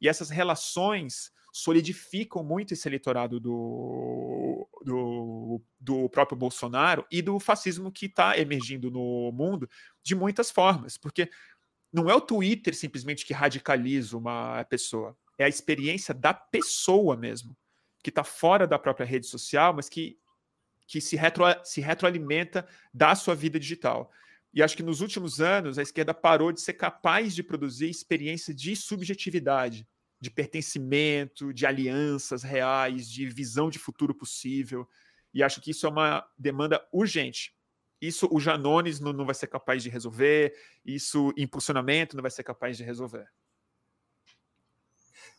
E 0.00 0.08
essas 0.08 0.30
relações 0.30 1.32
solidificam 1.52 2.44
muito 2.44 2.72
esse 2.72 2.88
eleitorado 2.88 3.40
do, 3.40 4.68
do, 4.82 5.60
do 5.78 6.08
próprio 6.08 6.38
Bolsonaro 6.38 7.04
e 7.10 7.20
do 7.20 7.38
fascismo 7.40 7.90
que 7.90 8.06
está 8.06 8.38
emergindo 8.38 8.90
no 8.90 9.32
mundo 9.32 9.68
de 10.02 10.14
muitas 10.14 10.50
formas. 10.50 10.96
Porque 10.96 11.28
não 11.92 12.08
é 12.08 12.14
o 12.14 12.20
Twitter 12.20 12.74
simplesmente 12.74 13.26
que 13.26 13.32
radicaliza 13.32 14.16
uma 14.16 14.64
pessoa, 14.64 15.16
é 15.38 15.44
a 15.44 15.48
experiência 15.48 16.14
da 16.14 16.32
pessoa 16.32 17.16
mesmo, 17.16 17.56
que 18.02 18.10
está 18.10 18.22
fora 18.22 18.66
da 18.66 18.78
própria 18.78 19.06
rede 19.06 19.26
social, 19.26 19.74
mas 19.74 19.88
que, 19.88 20.18
que 20.86 21.00
se, 21.00 21.16
retro, 21.16 21.44
se 21.64 21.80
retroalimenta 21.80 22.66
da 22.92 23.14
sua 23.14 23.34
vida 23.34 23.58
digital. 23.58 24.10
E 24.52 24.62
acho 24.62 24.76
que 24.76 24.82
nos 24.82 25.00
últimos 25.00 25.40
anos 25.40 25.78
a 25.78 25.82
esquerda 25.82 26.12
parou 26.12 26.52
de 26.52 26.60
ser 26.60 26.74
capaz 26.74 27.34
de 27.34 27.42
produzir 27.42 27.88
experiência 27.88 28.54
de 28.54 28.74
subjetividade, 28.74 29.86
de 30.20 30.30
pertencimento, 30.30 31.52
de 31.52 31.66
alianças 31.66 32.42
reais, 32.42 33.08
de 33.08 33.26
visão 33.26 33.70
de 33.70 33.78
futuro 33.78 34.14
possível. 34.14 34.88
E 35.32 35.42
acho 35.42 35.60
que 35.60 35.70
isso 35.70 35.86
é 35.86 35.88
uma 35.88 36.26
demanda 36.36 36.84
urgente 36.92 37.54
isso 38.00 38.28
o 38.30 38.40
Janones 38.40 39.00
não, 39.00 39.12
não 39.12 39.26
vai 39.26 39.34
ser 39.34 39.46
capaz 39.46 39.82
de 39.82 39.88
resolver, 39.88 40.54
isso 40.84 41.32
impulsionamento 41.36 42.16
não 42.16 42.22
vai 42.22 42.30
ser 42.30 42.42
capaz 42.42 42.76
de 42.76 42.82
resolver. 42.82 43.26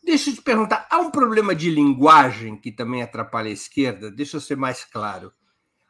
Deixa 0.04 0.30
eu 0.30 0.36
te 0.36 0.42
perguntar, 0.42 0.88
há 0.90 0.98
um 0.98 1.12
problema 1.12 1.54
de 1.56 1.70
linguagem 1.70 2.58
que 2.58 2.72
também 2.72 3.02
atrapalha 3.02 3.50
a 3.50 3.54
esquerda? 3.54 4.10
Deixa 4.10 4.38
eu 4.38 4.42
ser 4.42 4.58
mais 4.58 4.84
claro. 4.84 5.32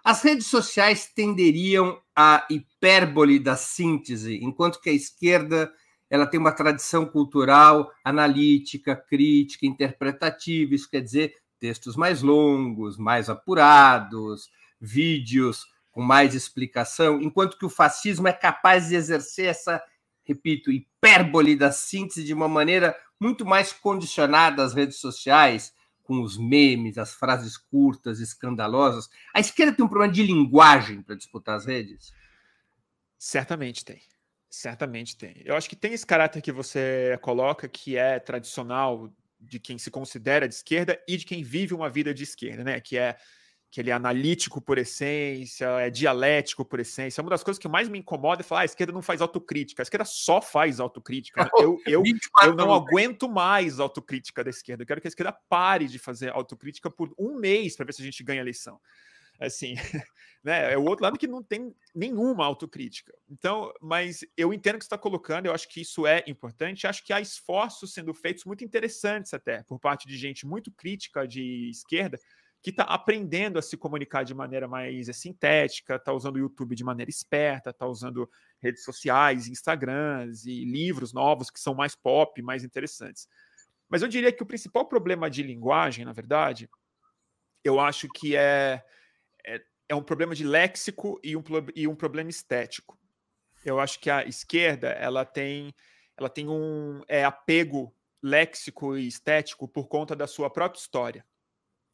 As 0.04 0.22
redes 0.22 0.48
sociais 0.48 1.12
tenderiam 1.14 2.02
à 2.16 2.46
hipérbole 2.50 3.40
da 3.40 3.56
síntese, 3.56 4.40
enquanto 4.42 4.82
que 4.82 4.90
a 4.90 4.94
esquerda 4.94 5.72
ela 6.10 6.28
tem 6.28 6.40
uma 6.40 6.52
tradição 6.52 7.06
cultural 7.06 7.90
analítica, 8.04 8.96
crítica, 8.96 9.66
interpretativa, 9.66 10.76
isso 10.76 10.90
quer 10.90 11.02
dizer 11.02 11.36
textos 11.58 11.96
mais 11.96 12.22
longos, 12.22 12.98
mais 12.98 13.30
apurados, 13.30 14.50
vídeos 14.80 15.66
com 15.92 16.02
mais 16.02 16.34
explicação, 16.34 17.22
enquanto 17.22 17.58
que 17.58 17.66
o 17.66 17.70
fascismo 17.70 18.28
é 18.28 18.34
capaz 18.34 18.88
de 18.88 18.96
exercer 18.96 19.48
essa, 19.48 19.84
repito, 20.24 20.72
hipérbole 20.72 21.56
da 21.56 21.72
síntese 21.72 22.24
de 22.24 22.34
uma 22.34 22.48
maneira 22.48 22.96
muito 23.20 23.46
mais 23.46 23.74
condicionada 23.74 24.64
às 24.64 24.74
redes 24.74 24.98
sociais, 24.98 25.74
com 26.04 26.22
os 26.22 26.38
memes, 26.38 26.98
as 26.98 27.14
frases 27.14 27.58
curtas, 27.58 28.20
escandalosas. 28.20 29.10
A 29.34 29.40
esquerda 29.40 29.74
tem 29.74 29.86
um 29.86 29.90
problema 29.90 30.12
de 30.12 30.24
linguagem 30.24 31.02
para 31.02 31.16
disputar 31.16 31.56
as 31.56 31.66
redes? 31.66 32.12
Certamente 33.18 33.86
tem. 33.86 34.02
Certamente 34.50 35.16
tem. 35.16 35.42
Eu 35.46 35.56
acho 35.56 35.70
que 35.70 35.76
tem 35.76 35.94
esse 35.94 36.06
caráter 36.06 36.42
que 36.42 36.52
você 36.52 37.18
coloca 37.22 37.70
que 37.70 37.96
é 37.96 38.20
tradicional 38.20 39.10
de 39.40 39.60
quem 39.60 39.78
se 39.78 39.90
considera 39.90 40.48
de 40.48 40.56
esquerda 40.56 41.02
e 41.08 41.18
de 41.18 41.26
quem 41.26 41.44
vive 41.44 41.74
uma 41.74 41.90
vida 41.90 42.14
de 42.14 42.24
esquerda, 42.24 42.64
né? 42.64 42.82
Que 42.82 42.98
é 42.98 43.16
que 43.72 43.80
ele 43.80 43.90
é 43.90 43.94
analítico 43.94 44.60
por 44.60 44.78
essência, 44.78 45.66
é 45.80 45.90
dialético 45.90 46.66
por 46.66 46.82
essência. 46.82 47.22
Uma 47.22 47.30
das 47.30 47.42
coisas 47.42 47.58
que 47.58 47.70
mais 47.70 47.88
me 47.88 48.00
incomoda 48.00 48.42
é 48.42 48.44
falar: 48.44 48.62
ah, 48.62 48.64
a 48.64 48.66
esquerda 48.66 48.92
não 48.92 49.02
faz 49.02 49.22
autocrítica. 49.22 49.82
A 49.82 49.86
esquerda 49.86 50.04
só 50.04 50.42
faz 50.42 50.82
autocrítica. 50.82 51.50
Eu, 51.56 51.80
eu, 51.88 52.04
eu 52.44 52.54
não 52.54 52.74
aguento 52.74 53.30
mais 53.30 53.80
autocrítica 53.80 54.44
da 54.44 54.50
esquerda. 54.50 54.84
Eu 54.84 54.88
quero 54.88 55.00
que 55.00 55.08
a 55.08 55.10
esquerda 55.10 55.32
pare 55.48 55.88
de 55.88 55.98
fazer 55.98 56.34
autocrítica 56.34 56.92
por 56.92 57.14
um 57.18 57.40
mês 57.40 57.78
para 57.78 57.86
ver 57.86 57.94
se 57.94 58.02
a 58.02 58.06
gente 58.06 58.22
ganha 58.26 58.42
a 58.42 58.44
eleição. 58.44 58.78
Assim, 59.40 59.76
né? 60.44 60.74
É 60.74 60.78
o 60.78 60.84
outro 60.84 61.06
lado 61.06 61.18
que 61.18 61.26
não 61.26 61.42
tem 61.42 61.74
nenhuma 61.96 62.46
autocrítica. 62.46 63.14
Então, 63.30 63.72
mas 63.82 64.20
eu 64.36 64.54
entendo 64.54 64.76
o 64.76 64.80
que 64.80 64.84
você 64.84 64.88
está 64.88 64.98
colocando, 64.98 65.46
eu 65.46 65.54
acho 65.54 65.70
que 65.70 65.80
isso 65.80 66.06
é 66.06 66.22
importante. 66.28 66.86
Acho 66.86 67.06
que 67.06 67.14
há 67.14 67.22
esforços 67.22 67.94
sendo 67.94 68.14
feitos 68.14 68.44
muito 68.44 68.66
interessantes 68.66 69.34
até 69.34 69.64
por 69.64 69.80
parte 69.80 70.10
de 70.10 70.18
gente 70.18 70.46
muito 70.46 70.70
crítica 70.74 71.26
de 71.26 71.70
esquerda 71.70 72.20
que 72.62 72.70
está 72.70 72.84
aprendendo 72.84 73.58
a 73.58 73.62
se 73.62 73.76
comunicar 73.76 74.24
de 74.24 74.36
maneira 74.36 74.68
mais 74.68 75.10
é, 75.10 75.14
sintética, 75.14 75.96
está 75.96 76.14
usando 76.14 76.36
o 76.36 76.40
YouTube 76.40 76.76
de 76.76 76.84
maneira 76.84 77.10
esperta, 77.10 77.72
está 77.72 77.88
usando 77.88 78.30
redes 78.60 78.84
sociais, 78.84 79.48
Instagrams 79.48 80.46
e 80.46 80.64
livros 80.64 81.12
novos 81.12 81.50
que 81.50 81.60
são 81.60 81.74
mais 81.74 81.96
pop, 81.96 82.40
mais 82.42 82.64
interessantes. 82.64 83.28
Mas 83.90 84.04
eu 84.04 84.08
diria 84.08 84.32
que 84.32 84.44
o 84.44 84.46
principal 84.46 84.86
problema 84.86 85.30
de 85.30 85.42
linguagem, 85.42 86.06
na 86.06 86.14
verdade, 86.14 86.70
eu 87.64 87.80
acho 87.80 88.08
que 88.08 88.36
é, 88.36 88.84
é, 89.44 89.62
é 89.90 89.96
um 89.96 90.04
problema 90.04 90.36
de 90.36 90.46
léxico 90.46 91.20
e 91.24 91.36
um, 91.36 91.44
e 91.76 91.88
um 91.88 91.96
problema 91.96 92.30
estético. 92.30 92.98
Eu 93.66 93.80
acho 93.80 94.00
que 94.00 94.10
a 94.10 94.24
esquerda 94.24 94.90
ela 94.90 95.26
tem, 95.26 95.74
ela 96.16 96.30
tem 96.30 96.48
um 96.48 97.02
é, 97.08 97.26
apego 97.26 97.94
léxico 98.22 98.96
e 98.96 99.08
estético 99.08 99.68
por 99.68 99.88
conta 99.88 100.16
da 100.16 100.28
sua 100.28 100.48
própria 100.48 100.80
história 100.80 101.26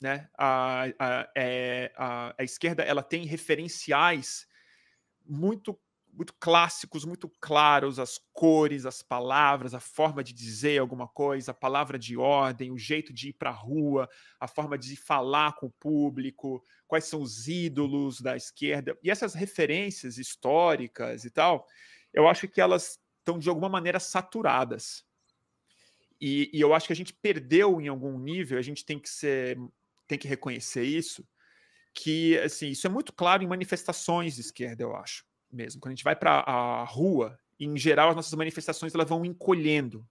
né? 0.01 0.29
A, 0.37 0.85
a, 0.99 1.29
é, 1.35 1.91
a, 1.95 2.35
a, 2.37 2.43
esquerda 2.43 2.83
ela 2.83 3.01
tem 3.01 3.25
referenciais 3.25 4.47
muito 5.25 5.77
muito 6.17 6.33
clássicos, 6.39 7.05
muito 7.05 7.31
claros, 7.39 7.99
as 7.99 8.19
cores, 8.33 8.87
as 8.87 9.03
palavras, 9.03 9.75
a 9.75 9.79
forma 9.79 10.23
de 10.23 10.33
dizer 10.33 10.79
alguma 10.79 11.07
coisa, 11.07 11.51
a 11.51 11.53
palavra 11.53 11.99
de 11.99 12.17
ordem, 12.17 12.71
o 12.71 12.77
jeito 12.77 13.13
de 13.13 13.29
ir 13.29 13.33
para 13.33 13.51
a 13.51 13.53
rua, 13.53 14.09
a 14.39 14.47
forma 14.47 14.79
de 14.79 14.95
falar 14.95 15.53
com 15.57 15.67
o 15.67 15.71
público, 15.71 16.65
quais 16.87 17.05
são 17.05 17.21
os 17.21 17.47
ídolos 17.47 18.19
da 18.19 18.35
esquerda. 18.35 18.97
E 19.03 19.11
essas 19.11 19.35
referências 19.35 20.17
históricas 20.17 21.23
e 21.23 21.29
tal, 21.29 21.67
eu 22.11 22.27
acho 22.27 22.47
que 22.47 22.59
elas 22.59 22.99
estão 23.19 23.37
de 23.37 23.47
alguma 23.47 23.69
maneira 23.69 23.99
saturadas. 23.99 25.05
E, 26.19 26.49
e, 26.51 26.59
eu 26.59 26.73
acho 26.73 26.87
que 26.87 26.93
a 26.93 26.95
gente 26.95 27.13
perdeu 27.13 27.79
em 27.79 27.87
algum 27.87 28.17
nível, 28.17 28.57
a 28.57 28.61
gente 28.63 28.83
tem 28.83 28.97
que 28.97 29.09
ser, 29.09 29.55
tem 30.07 30.17
que 30.17 30.27
reconhecer 30.27 30.83
isso, 30.83 31.27
que 31.93 32.37
assim, 32.39 32.69
isso 32.69 32.85
é 32.85 32.89
muito 32.89 33.11
claro 33.11 33.43
em 33.43 33.47
manifestações 33.47 34.35
de 34.35 34.41
esquerda, 34.41 34.83
eu 34.83 34.95
acho, 34.95 35.25
mesmo. 35.51 35.81
Quando 35.81 35.93
a 35.93 35.95
gente 35.95 36.03
vai 36.03 36.15
para 36.15 36.39
a 36.39 36.83
rua, 36.83 37.37
em 37.59 37.75
geral 37.77 38.09
as 38.09 38.15
nossas 38.15 38.33
manifestações 38.33 38.93
elas 38.93 39.09
vão 39.09 39.25
encolhendo 39.25 40.07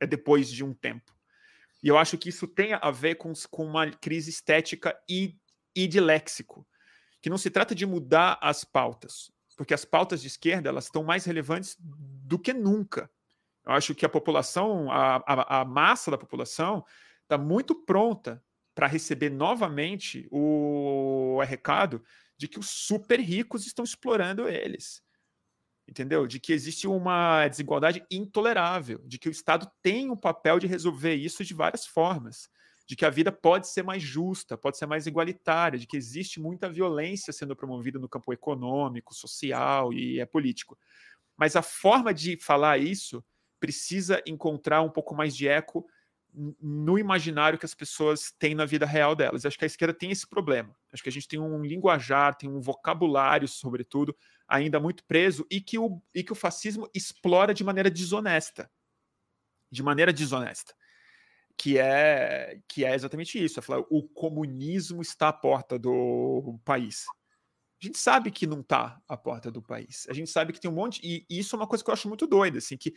é 0.00 0.06
depois 0.06 0.48
de 0.48 0.64
um 0.64 0.72
tempo. 0.72 1.12
E 1.82 1.88
eu 1.88 1.98
acho 1.98 2.16
que 2.18 2.28
isso 2.28 2.46
tem 2.46 2.72
a 2.72 2.90
ver 2.90 3.16
com, 3.16 3.32
com 3.50 3.66
uma 3.66 3.90
crise 3.90 4.30
estética 4.30 4.98
e, 5.08 5.36
e 5.74 5.86
de 5.86 6.00
léxico, 6.00 6.66
que 7.20 7.30
não 7.30 7.38
se 7.38 7.50
trata 7.50 7.74
de 7.74 7.86
mudar 7.86 8.38
as 8.40 8.64
pautas, 8.64 9.30
porque 9.56 9.74
as 9.74 9.84
pautas 9.84 10.20
de 10.20 10.28
esquerda 10.28 10.68
elas 10.68 10.84
estão 10.84 11.04
mais 11.04 11.24
relevantes 11.24 11.76
do 11.78 12.38
que 12.38 12.52
nunca. 12.52 13.10
Eu 13.66 13.72
acho 13.72 13.94
que 13.94 14.06
a 14.06 14.08
população, 14.08 14.90
a, 14.90 15.16
a, 15.16 15.60
a 15.60 15.64
massa 15.64 16.10
da 16.10 16.18
população, 16.18 16.84
está 17.22 17.36
muito 17.36 17.74
pronta 17.74 18.42
para 18.78 18.86
receber 18.86 19.28
novamente 19.28 20.28
o, 20.30 21.42
recado 21.42 22.00
de 22.36 22.46
que 22.46 22.60
os 22.60 22.70
super 22.70 23.18
ricos 23.18 23.66
estão 23.66 23.84
explorando 23.84 24.48
eles 24.48 25.02
entendeu? 25.88 26.28
De 26.28 26.38
que 26.38 26.52
existe 26.52 26.86
uma 26.86 27.48
desigualdade 27.48 28.06
intolerável, 28.08 29.00
de 29.04 29.18
que 29.18 29.28
o 29.28 29.32
Estado 29.32 29.68
tem 29.82 30.10
o 30.10 30.12
um 30.12 30.16
papel 30.16 30.60
de 30.60 30.68
resolver 30.68 31.14
isso 31.14 31.44
de 31.44 31.54
várias 31.54 31.86
formas, 31.86 32.48
de 32.86 32.94
que 32.94 33.04
a 33.04 33.10
vida 33.10 33.32
pode 33.32 33.66
ser 33.66 33.82
mais 33.82 34.00
justa, 34.00 34.56
pode 34.56 34.78
ser 34.78 34.86
mais 34.86 35.08
igualitária, 35.08 35.78
de 35.78 35.86
que 35.86 35.96
existe 35.96 36.38
muita 36.38 36.70
violência 36.70 37.32
sendo 37.32 37.56
promovida 37.56 37.98
no 37.98 38.08
campo 38.08 38.32
econômico, 38.32 39.12
social 39.12 39.92
e 39.92 40.20
é 40.20 40.26
político. 40.26 40.78
Mas 41.36 41.56
a 41.56 41.62
forma 41.62 42.14
de 42.14 42.36
falar 42.36 42.78
isso 42.78 43.24
precisa 43.58 44.22
encontrar 44.24 44.82
um 44.82 44.90
pouco 44.90 45.16
mais 45.16 45.34
de 45.34 45.48
eco 45.48 45.84
no 46.60 46.98
imaginário 46.98 47.58
que 47.58 47.66
as 47.66 47.74
pessoas 47.74 48.32
têm 48.38 48.54
na 48.54 48.64
vida 48.64 48.86
real 48.86 49.16
delas. 49.16 49.44
Acho 49.44 49.58
que 49.58 49.64
a 49.64 49.66
esquerda 49.66 49.92
tem 49.92 50.10
esse 50.10 50.26
problema. 50.26 50.74
Acho 50.92 51.02
que 51.02 51.08
a 51.08 51.12
gente 51.12 51.26
tem 51.26 51.40
um 51.40 51.62
linguajar, 51.62 52.36
tem 52.36 52.48
um 52.48 52.60
vocabulário, 52.60 53.48
sobretudo, 53.48 54.16
ainda 54.46 54.78
muito 54.78 55.04
preso 55.04 55.46
e 55.50 55.60
que 55.60 55.78
o, 55.78 56.00
e 56.14 56.22
que 56.22 56.32
o 56.32 56.36
fascismo 56.36 56.88
explora 56.94 57.52
de 57.52 57.64
maneira 57.64 57.90
desonesta. 57.90 58.70
De 59.70 59.82
maneira 59.82 60.12
desonesta. 60.12 60.74
Que 61.56 61.76
é, 61.76 62.60
que 62.68 62.84
é 62.84 62.94
exatamente 62.94 63.42
isso. 63.42 63.58
É 63.58 63.62
falar, 63.62 63.84
o 63.90 64.08
comunismo 64.08 65.02
está 65.02 65.28
à 65.28 65.32
porta 65.32 65.78
do 65.78 66.60
país. 66.64 67.04
A 67.80 67.86
gente 67.86 67.98
sabe 67.98 68.30
que 68.32 68.46
não 68.46 68.60
está 68.60 69.00
à 69.08 69.16
porta 69.16 69.52
do 69.52 69.62
país. 69.62 70.06
A 70.08 70.12
gente 70.12 70.30
sabe 70.30 70.52
que 70.52 70.60
tem 70.60 70.70
um 70.70 70.74
monte. 70.74 71.00
E, 71.02 71.24
e 71.30 71.38
isso 71.38 71.54
é 71.54 71.58
uma 71.58 71.66
coisa 71.66 71.82
que 71.82 71.90
eu 71.90 71.94
acho 71.94 72.08
muito 72.08 72.26
doida, 72.26 72.58
assim, 72.58 72.76
que 72.76 72.92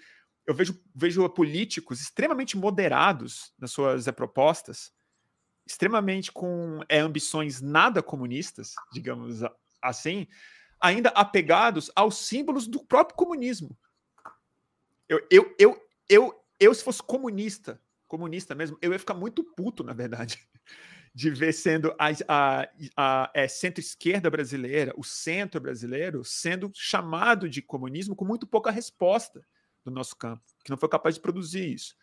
eu 0.45 0.53
vejo, 0.53 0.81
vejo 0.93 1.27
políticos 1.29 2.01
extremamente 2.01 2.57
moderados 2.57 3.53
nas 3.57 3.71
suas 3.71 4.07
é, 4.07 4.11
propostas, 4.11 4.91
extremamente 5.65 6.31
com 6.31 6.81
é, 6.89 6.99
ambições 6.99 7.61
nada 7.61 8.01
comunistas, 8.01 8.73
digamos 8.91 9.41
assim, 9.81 10.27
ainda 10.79 11.09
apegados 11.09 11.91
aos 11.95 12.17
símbolos 12.17 12.67
do 12.67 12.83
próprio 12.83 13.15
comunismo. 13.15 13.77
Eu, 15.07 15.25
eu, 15.29 15.55
eu, 15.59 15.87
eu, 16.09 16.45
eu 16.59 16.73
se 16.73 16.83
fosse 16.83 17.03
comunista, 17.03 17.79
comunista 18.07 18.55
mesmo, 18.55 18.77
eu 18.81 18.91
ia 18.91 18.99
ficar 18.99 19.13
muito 19.13 19.43
puto, 19.43 19.83
na 19.83 19.93
verdade, 19.93 20.39
de 21.13 21.29
ver 21.29 21.53
sendo 21.53 21.93
a, 21.99 22.07
a, 22.27 22.69
a 22.97 23.31
é, 23.33 23.47
centro-esquerda 23.47 24.29
brasileira, 24.29 24.93
o 24.97 25.03
centro 25.03 25.61
brasileiro, 25.61 26.23
sendo 26.25 26.71
chamado 26.73 27.47
de 27.47 27.61
comunismo 27.61 28.15
com 28.15 28.25
muito 28.25 28.47
pouca 28.47 28.71
resposta 28.71 29.45
do 29.83 29.91
nosso 29.91 30.15
campo, 30.15 30.43
que 30.63 30.69
não 30.69 30.77
foi 30.77 30.89
capaz 30.89 31.15
de 31.15 31.21
produzir 31.21 31.73
isso. 31.73 31.95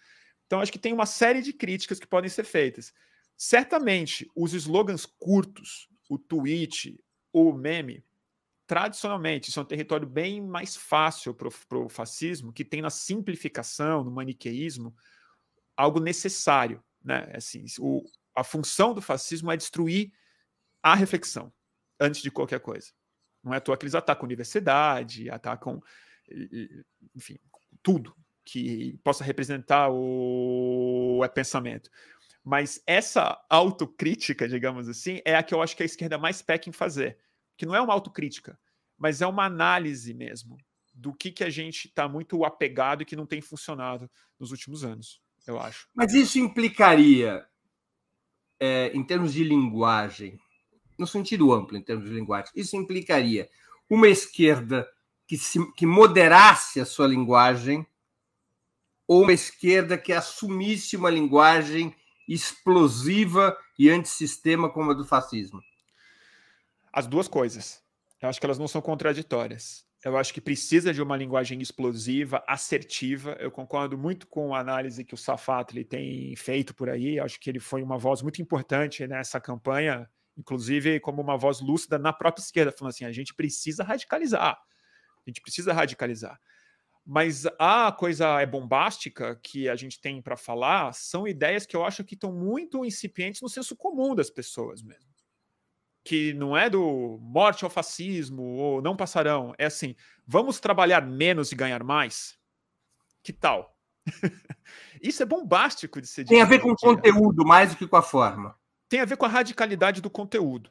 Então, 0.46 0.60
acho 0.60 0.72
que 0.72 0.78
tem 0.78 0.92
uma 0.92 1.06
série 1.06 1.42
de 1.42 1.52
críticas 1.52 2.00
que 2.00 2.06
podem 2.06 2.30
ser 2.30 2.44
feitas. 2.44 2.92
Certamente, 3.36 4.28
os 4.34 4.52
slogans 4.52 5.06
curtos, 5.06 5.88
o 6.08 6.18
tweet, 6.18 6.98
o 7.32 7.52
meme, 7.52 8.04
tradicionalmente, 8.66 9.50
isso 9.50 9.60
é 9.60 9.62
um 9.62 9.66
território 9.66 10.06
bem 10.06 10.40
mais 10.40 10.74
fácil 10.74 11.34
para 11.34 11.78
o 11.78 11.88
fascismo, 11.88 12.52
que 12.52 12.64
tem 12.64 12.82
na 12.82 12.90
simplificação, 12.90 14.02
no 14.02 14.10
maniqueísmo, 14.10 14.94
algo 15.76 16.00
necessário. 16.00 16.82
Né? 17.02 17.30
Assim, 17.34 17.64
o, 17.78 18.04
a 18.34 18.42
função 18.42 18.92
do 18.92 19.00
fascismo 19.00 19.50
é 19.50 19.56
destruir 19.56 20.12
a 20.82 20.94
reflexão 20.94 21.52
antes 22.00 22.22
de 22.22 22.30
qualquer 22.30 22.60
coisa. 22.60 22.92
Não 23.42 23.54
é 23.54 23.58
à 23.58 23.60
toa 23.60 23.76
que 23.76 23.84
eles 23.84 23.94
atacam 23.94 24.24
universidade, 24.24 25.30
atacam, 25.30 25.82
enfim, 27.14 27.38
tudo 27.88 28.14
que 28.44 29.00
possa 29.02 29.24
representar 29.24 29.88
o 29.90 31.22
é 31.24 31.28
pensamento. 31.28 31.88
Mas 32.44 32.82
essa 32.86 33.42
autocrítica, 33.48 34.46
digamos 34.46 34.90
assim, 34.90 35.22
é 35.24 35.34
a 35.34 35.42
que 35.42 35.54
eu 35.54 35.62
acho 35.62 35.74
que 35.74 35.82
a 35.82 35.86
esquerda 35.86 36.18
mais 36.18 36.42
peca 36.42 36.68
em 36.68 36.72
fazer. 36.72 37.16
Que 37.56 37.64
não 37.64 37.74
é 37.74 37.80
uma 37.80 37.94
autocrítica, 37.94 38.58
mas 38.98 39.22
é 39.22 39.26
uma 39.26 39.46
análise 39.46 40.12
mesmo 40.12 40.58
do 40.92 41.14
que, 41.14 41.32
que 41.32 41.42
a 41.42 41.48
gente 41.48 41.86
está 41.88 42.06
muito 42.06 42.44
apegado 42.44 43.02
e 43.02 43.06
que 43.06 43.16
não 43.16 43.24
tem 43.24 43.40
funcionado 43.40 44.10
nos 44.38 44.50
últimos 44.50 44.84
anos, 44.84 45.22
eu 45.46 45.58
acho. 45.58 45.88
Mas 45.94 46.12
isso 46.12 46.38
implicaria, 46.38 47.46
é, 48.60 48.88
em 48.94 49.02
termos 49.02 49.32
de 49.32 49.44
linguagem, 49.44 50.38
no 50.98 51.06
sentido 51.06 51.54
amplo, 51.54 51.78
em 51.78 51.82
termos 51.82 52.06
de 52.06 52.14
linguagem, 52.14 52.52
isso 52.54 52.76
implicaria 52.76 53.48
uma 53.88 54.08
esquerda 54.08 54.86
que, 55.28 55.36
se, 55.36 55.60
que 55.72 55.84
moderasse 55.84 56.80
a 56.80 56.86
sua 56.86 57.06
linguagem 57.06 57.86
ou 59.06 59.22
uma 59.22 59.32
esquerda 59.32 59.98
que 59.98 60.12
assumisse 60.12 60.96
uma 60.96 61.10
linguagem 61.10 61.94
explosiva 62.26 63.56
e 63.78 63.90
antissistema 63.90 64.70
como 64.70 64.90
a 64.90 64.94
do 64.94 65.04
fascismo? 65.04 65.60
As 66.90 67.06
duas 67.06 67.28
coisas. 67.28 67.82
Eu 68.20 68.28
acho 68.28 68.40
que 68.40 68.46
elas 68.46 68.58
não 68.58 68.66
são 68.66 68.80
contraditórias. 68.80 69.86
Eu 70.02 70.16
acho 70.16 70.32
que 70.32 70.40
precisa 70.40 70.94
de 70.94 71.02
uma 71.02 71.16
linguagem 71.16 71.60
explosiva, 71.60 72.42
assertiva. 72.46 73.36
Eu 73.38 73.50
concordo 73.50 73.98
muito 73.98 74.26
com 74.28 74.54
a 74.54 74.60
análise 74.60 75.04
que 75.04 75.14
o 75.14 75.18
Safatli 75.18 75.84
tem 75.84 76.34
feito 76.36 76.74
por 76.74 76.88
aí. 76.88 77.18
Eu 77.18 77.24
acho 77.24 77.38
que 77.38 77.50
ele 77.50 77.60
foi 77.60 77.82
uma 77.82 77.98
voz 77.98 78.22
muito 78.22 78.40
importante 78.40 79.06
nessa 79.06 79.40
campanha, 79.40 80.08
inclusive 80.36 81.00
como 81.00 81.20
uma 81.20 81.36
voz 81.36 81.60
lúcida 81.60 81.98
na 81.98 82.12
própria 82.12 82.42
esquerda, 82.42 82.72
falando 82.72 82.92
assim: 82.92 83.04
a 83.04 83.12
gente 83.12 83.34
precisa 83.34 83.84
radicalizar. 83.84 84.58
A 85.28 85.30
gente 85.30 85.42
precisa 85.42 85.74
radicalizar. 85.74 86.40
Mas 87.04 87.44
a 87.58 87.92
coisa 87.92 88.40
é 88.40 88.46
bombástica 88.46 89.38
que 89.42 89.68
a 89.68 89.76
gente 89.76 90.00
tem 90.00 90.22
para 90.22 90.38
falar 90.38 90.94
são 90.94 91.28
ideias 91.28 91.66
que 91.66 91.76
eu 91.76 91.84
acho 91.84 92.02
que 92.02 92.14
estão 92.14 92.32
muito 92.32 92.82
incipientes 92.82 93.42
no 93.42 93.48
senso 93.48 93.76
comum 93.76 94.14
das 94.14 94.30
pessoas 94.30 94.82
mesmo. 94.82 95.10
Que 96.02 96.32
não 96.32 96.56
é 96.56 96.70
do 96.70 97.18
morte 97.20 97.62
ao 97.62 97.70
fascismo 97.70 98.42
ou 98.42 98.80
não 98.80 98.96
passarão. 98.96 99.54
É 99.58 99.66
assim, 99.66 99.94
vamos 100.26 100.60
trabalhar 100.60 101.06
menos 101.06 101.52
e 101.52 101.56
ganhar 101.56 101.84
mais? 101.84 102.38
Que 103.22 103.32
tal? 103.32 103.76
Isso 105.02 105.22
é 105.22 105.26
bombástico 105.26 106.00
de 106.00 106.06
ser 106.06 106.24
Tem 106.24 106.40
a 106.40 106.46
ver 106.46 106.60
com 106.60 106.70
o 106.70 106.76
conteúdo 106.76 107.44
mais 107.44 107.70
do 107.70 107.76
que 107.76 107.86
com 107.86 107.96
a 107.96 108.02
forma. 108.02 108.58
Tem 108.88 109.00
a 109.00 109.04
ver 109.04 109.18
com 109.18 109.26
a 109.26 109.28
radicalidade 109.28 110.00
do 110.00 110.08
conteúdo. 110.08 110.70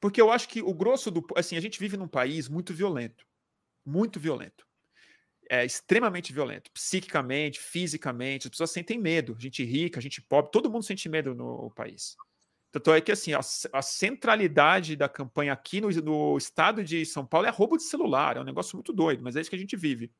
Porque 0.00 0.20
eu 0.20 0.32
acho 0.32 0.48
que 0.48 0.60
o 0.60 0.74
grosso 0.74 1.12
do. 1.12 1.24
Assim, 1.36 1.56
a 1.56 1.60
gente 1.60 1.78
vive 1.78 1.96
num 1.96 2.08
país 2.08 2.48
muito 2.48 2.74
violento 2.74 3.24
muito 3.84 4.18
violento. 4.20 4.66
É 5.50 5.64
extremamente 5.64 6.32
violento, 6.32 6.70
psiquicamente, 6.72 7.60
fisicamente. 7.60 8.46
As 8.46 8.50
pessoas 8.50 8.70
sentem 8.70 8.98
medo. 8.98 9.36
Gente 9.38 9.62
rica, 9.64 10.00
gente 10.00 10.22
pobre, 10.22 10.50
todo 10.50 10.70
mundo 10.70 10.84
sente 10.84 11.08
medo 11.08 11.34
no 11.34 11.70
país. 11.70 12.16
Tanto 12.72 12.90
é 12.90 13.02
que 13.02 13.12
assim, 13.12 13.34
a, 13.34 13.40
a 13.72 13.82
centralidade 13.82 14.96
da 14.96 15.06
campanha 15.06 15.52
aqui 15.52 15.78
no, 15.78 15.90
no, 15.90 16.38
estado 16.38 16.82
de 16.82 17.04
São 17.04 17.26
Paulo 17.26 17.46
é 17.46 17.50
roubo 17.50 17.76
de 17.76 17.82
celular, 17.82 18.38
é 18.38 18.40
um 18.40 18.44
negócio 18.44 18.74
muito 18.76 18.94
doido, 18.94 19.22
mas 19.22 19.36
é 19.36 19.42
isso 19.42 19.50
que 19.50 19.56
a 19.56 19.58
gente 19.58 19.76
vive. 19.76 20.10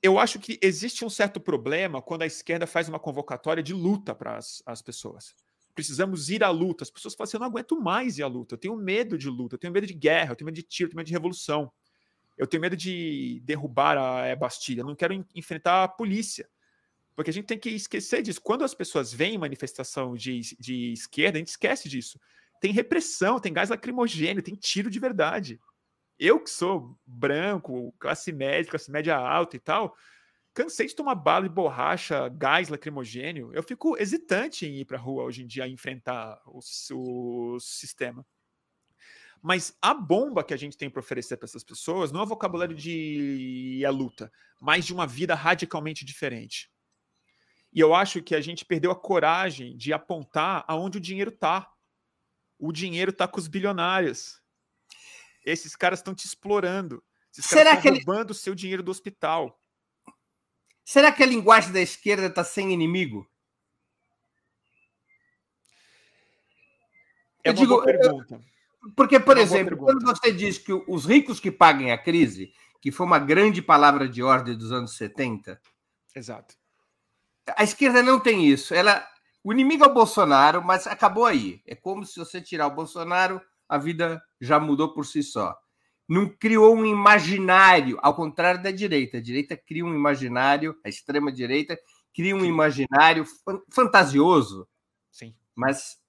Eu 0.00 0.16
acho 0.16 0.38
que 0.38 0.60
existe 0.62 1.04
um 1.04 1.10
certo 1.10 1.40
problema 1.40 2.00
quando 2.00 2.22
a 2.22 2.26
esquerda 2.26 2.68
faz 2.68 2.88
uma 2.88 3.00
convocatória 3.00 3.62
de 3.62 3.74
luta 3.74 4.14
para 4.14 4.38
as 4.38 4.80
pessoas. 4.80 5.34
Precisamos 5.74 6.30
ir 6.30 6.44
à 6.44 6.50
luta. 6.50 6.84
As 6.84 6.90
pessoas 6.90 7.14
falam 7.14 7.24
assim: 7.24 7.36
eu 7.36 7.40
não 7.40 7.48
aguento 7.48 7.80
mais 7.80 8.16
ir 8.16 8.22
à 8.22 8.28
luta, 8.28 8.54
eu 8.54 8.58
tenho 8.58 8.76
medo 8.76 9.18
de 9.18 9.28
luta, 9.28 9.56
eu 9.56 9.58
tenho 9.58 9.72
medo 9.72 9.86
de 9.86 9.94
guerra, 9.94 10.32
eu 10.32 10.36
tenho 10.36 10.46
medo 10.46 10.54
de 10.54 10.62
tiro, 10.62 10.86
eu 10.86 10.90
tenho 10.90 10.98
medo 10.98 11.06
de 11.08 11.12
revolução. 11.12 11.70
Eu 12.40 12.46
tenho 12.46 12.62
medo 12.62 12.74
de 12.74 13.42
derrubar 13.44 13.98
a 13.98 14.26
eh, 14.26 14.34
Bastilha, 14.34 14.82
não 14.82 14.94
quero 14.94 15.12
enfrentar 15.34 15.84
a 15.84 15.88
polícia. 15.88 16.48
Porque 17.14 17.28
a 17.28 17.34
gente 17.34 17.44
tem 17.44 17.58
que 17.58 17.68
esquecer 17.68 18.22
disso. 18.22 18.40
Quando 18.40 18.64
as 18.64 18.72
pessoas 18.72 19.12
veem 19.12 19.36
manifestação 19.36 20.14
de, 20.14 20.40
de 20.58 20.90
esquerda, 20.90 21.36
a 21.36 21.40
gente 21.40 21.48
esquece 21.48 21.86
disso. 21.86 22.18
Tem 22.58 22.72
repressão, 22.72 23.38
tem 23.38 23.52
gás 23.52 23.68
lacrimogêneo, 23.68 24.42
tem 24.42 24.54
tiro 24.54 24.88
de 24.88 24.98
verdade. 24.98 25.60
Eu 26.18 26.42
que 26.42 26.48
sou 26.48 26.98
branco, 27.04 27.94
classe 27.98 28.32
média, 28.32 28.70
classe 28.70 28.90
média 28.90 29.18
alta 29.18 29.56
e 29.56 29.60
tal, 29.60 29.94
cansei 30.54 30.86
de 30.86 30.94
tomar 30.94 31.16
bala 31.16 31.46
de 31.46 31.54
borracha, 31.54 32.26
gás 32.30 32.70
lacrimogênio. 32.70 33.52
Eu 33.52 33.62
fico 33.62 33.98
hesitante 33.98 34.64
em 34.64 34.78
ir 34.78 34.86
para 34.86 34.96
a 34.96 35.00
rua 35.00 35.24
hoje 35.24 35.42
em 35.42 35.46
dia 35.46 35.68
enfrentar 35.68 36.40
o, 36.46 36.60
o 36.94 37.60
sistema. 37.60 38.24
Mas 39.42 39.76
a 39.80 39.94
bomba 39.94 40.44
que 40.44 40.52
a 40.52 40.56
gente 40.56 40.76
tem 40.76 40.90
para 40.90 41.00
oferecer 41.00 41.36
para 41.36 41.46
essas 41.46 41.64
pessoas 41.64 42.12
não 42.12 42.20
é 42.20 42.22
o 42.22 42.26
vocabulário 42.26 42.76
de 42.76 43.82
a 43.86 43.90
luta, 43.90 44.30
mas 44.60 44.84
de 44.84 44.92
uma 44.92 45.06
vida 45.06 45.34
radicalmente 45.34 46.04
diferente. 46.04 46.70
E 47.72 47.80
eu 47.80 47.94
acho 47.94 48.22
que 48.22 48.34
a 48.34 48.40
gente 48.40 48.64
perdeu 48.64 48.90
a 48.90 48.96
coragem 49.00 49.76
de 49.76 49.92
apontar 49.92 50.64
aonde 50.68 50.98
o 50.98 51.00
dinheiro 51.00 51.30
está. 51.30 51.72
O 52.58 52.72
dinheiro 52.72 53.10
está 53.12 53.26
com 53.26 53.38
os 53.38 53.48
bilionários. 53.48 54.42
Esses 55.46 55.74
caras 55.74 56.00
estão 56.00 56.14
te 56.14 56.26
explorando. 56.26 57.02
Esses 57.32 57.46
Será 57.46 57.70
caras 57.70 57.78
estão 57.78 57.92
ele- 57.96 58.04
roubando 58.04 58.30
o 58.32 58.34
seu 58.34 58.54
dinheiro 58.54 58.82
do 58.82 58.90
hospital. 58.90 59.58
Será 60.84 61.10
que 61.12 61.22
a 61.22 61.26
linguagem 61.26 61.72
da 61.72 61.80
esquerda 61.80 62.26
está 62.26 62.42
sem 62.44 62.72
inimigo? 62.72 63.26
É 67.42 67.48
Eu 67.48 67.52
uma 67.52 67.58
digo, 67.60 67.72
boa 67.74 67.84
pergunta. 67.84 68.44
Porque, 68.96 69.20
por 69.20 69.36
É 69.36 69.42
exemplo, 69.42 69.76
quando 69.76 70.04
você 70.04 70.32
diz 70.32 70.58
que 70.58 70.72
os 70.72 71.04
ricos 71.04 71.38
que 71.38 71.50
paguem 71.50 71.92
a 71.92 71.98
crise, 71.98 72.52
que 72.80 72.90
foi 72.90 73.06
uma 73.06 73.18
grande 73.18 73.60
palavra 73.60 74.08
de 74.08 74.22
ordem 74.22 74.56
dos 74.56 74.72
anos 74.72 74.96
70, 74.96 75.60
Exato. 76.14 76.54
a 77.56 77.62
esquerda 77.62 78.02
não 78.02 78.18
tem 78.18 78.46
isso. 78.46 78.74
Ela, 78.74 79.06
o 79.44 79.52
inimigo 79.52 79.84
é 79.84 79.86
o 79.86 79.92
Bolsonaro, 79.94 80.64
mas 80.64 80.86
acabou 80.86 81.26
aí. 81.26 81.60
É 81.66 81.74
como 81.74 82.04
se 82.06 82.18
você 82.18 82.40
tirar 82.40 82.66
o 82.68 82.74
Bolsonaro, 82.74 83.40
a 83.68 83.76
vida 83.76 84.22
já 84.40 84.58
mudou 84.58 84.92
por 84.94 85.04
si 85.04 85.22
só. 85.22 85.54
Não 86.08 86.28
criou 86.28 86.74
um 86.74 86.84
imaginário, 86.84 87.98
ao 88.02 88.14
contrário 88.16 88.62
da 88.62 88.70
direita. 88.72 89.18
A 89.18 89.22
direita 89.22 89.56
cria 89.56 89.84
um 89.84 89.94
imaginário, 89.94 90.74
a 90.84 90.88
extrema 90.88 91.30
direita 91.30 91.78
cria 92.12 92.34
um 92.34 92.44
imaginário 92.44 93.24
fan- 93.44 93.60
fantasioso, 93.70 94.66
Sim. 95.12 95.36
mas 95.54 95.99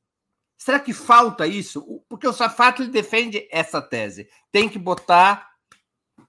será 0.61 0.79
que 0.79 0.93
falta 0.93 1.47
isso? 1.47 2.03
Porque 2.07 2.27
o 2.27 2.33
Safato 2.33 2.83
ele 2.83 2.91
defende 2.91 3.47
essa 3.51 3.81
tese. 3.81 4.29
Tem 4.51 4.69
que 4.69 4.77
botar, 4.77 5.49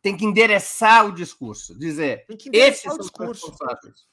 tem 0.01 0.17
que 0.17 0.25
endereçar 0.25 1.07
o 1.07 1.13
discurso, 1.13 1.79
dizer 1.79 2.25
Tem 2.25 2.37
que 2.39 2.49
esses 2.51 2.81
são 2.81 2.97
discurso. 2.97 3.51
responsáveis. 3.51 4.07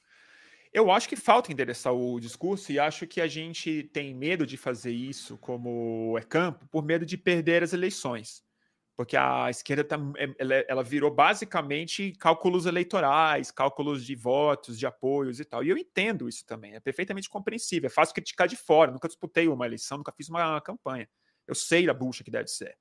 Eu 0.72 0.90
acho 0.90 1.08
que 1.08 1.16
falta 1.16 1.50
endereçar 1.50 1.94
o 1.94 2.20
discurso 2.20 2.70
e 2.70 2.78
acho 2.78 3.06
que 3.06 3.18
a 3.20 3.26
gente 3.26 3.84
tem 3.94 4.14
medo 4.14 4.46
de 4.46 4.58
fazer 4.58 4.92
isso 4.92 5.38
como 5.38 6.16
é 6.18 6.22
campo 6.22 6.68
por 6.70 6.84
medo 6.84 7.06
de 7.06 7.16
perder 7.16 7.62
as 7.62 7.72
eleições. 7.72 8.44
Porque 9.00 9.16
a 9.16 9.48
esquerda 9.48 9.82
tá, 9.82 9.96
é- 10.18 10.34
ela, 10.38 10.54
ela 10.68 10.84
virou 10.84 11.10
basicamente 11.10 12.12
cálculos 12.18 12.66
eleitorais, 12.66 13.50
cálculos 13.50 14.04
de 14.04 14.14
votos, 14.14 14.78
de 14.78 14.84
apoios 14.84 15.40
e 15.40 15.44
tal. 15.46 15.64
E 15.64 15.70
eu 15.70 15.78
entendo 15.78 16.28
isso 16.28 16.44
também, 16.44 16.74
é 16.74 16.80
perfeitamente 16.80 17.26
compreensível. 17.26 17.86
É 17.86 17.90
fácil 17.90 18.14
criticar 18.14 18.46
de 18.46 18.56
fora. 18.56 18.92
Nunca 18.92 19.08
disputei 19.08 19.48
uma 19.48 19.64
eleição, 19.64 19.96
nunca 19.96 20.12
fiz 20.12 20.28
uma 20.28 20.60
campanha. 20.60 21.08
Eu 21.46 21.54
sei 21.54 21.86
da 21.86 21.94
bucha 21.94 22.22
que 22.22 22.30
deve 22.30 22.48
ser. 22.48 22.76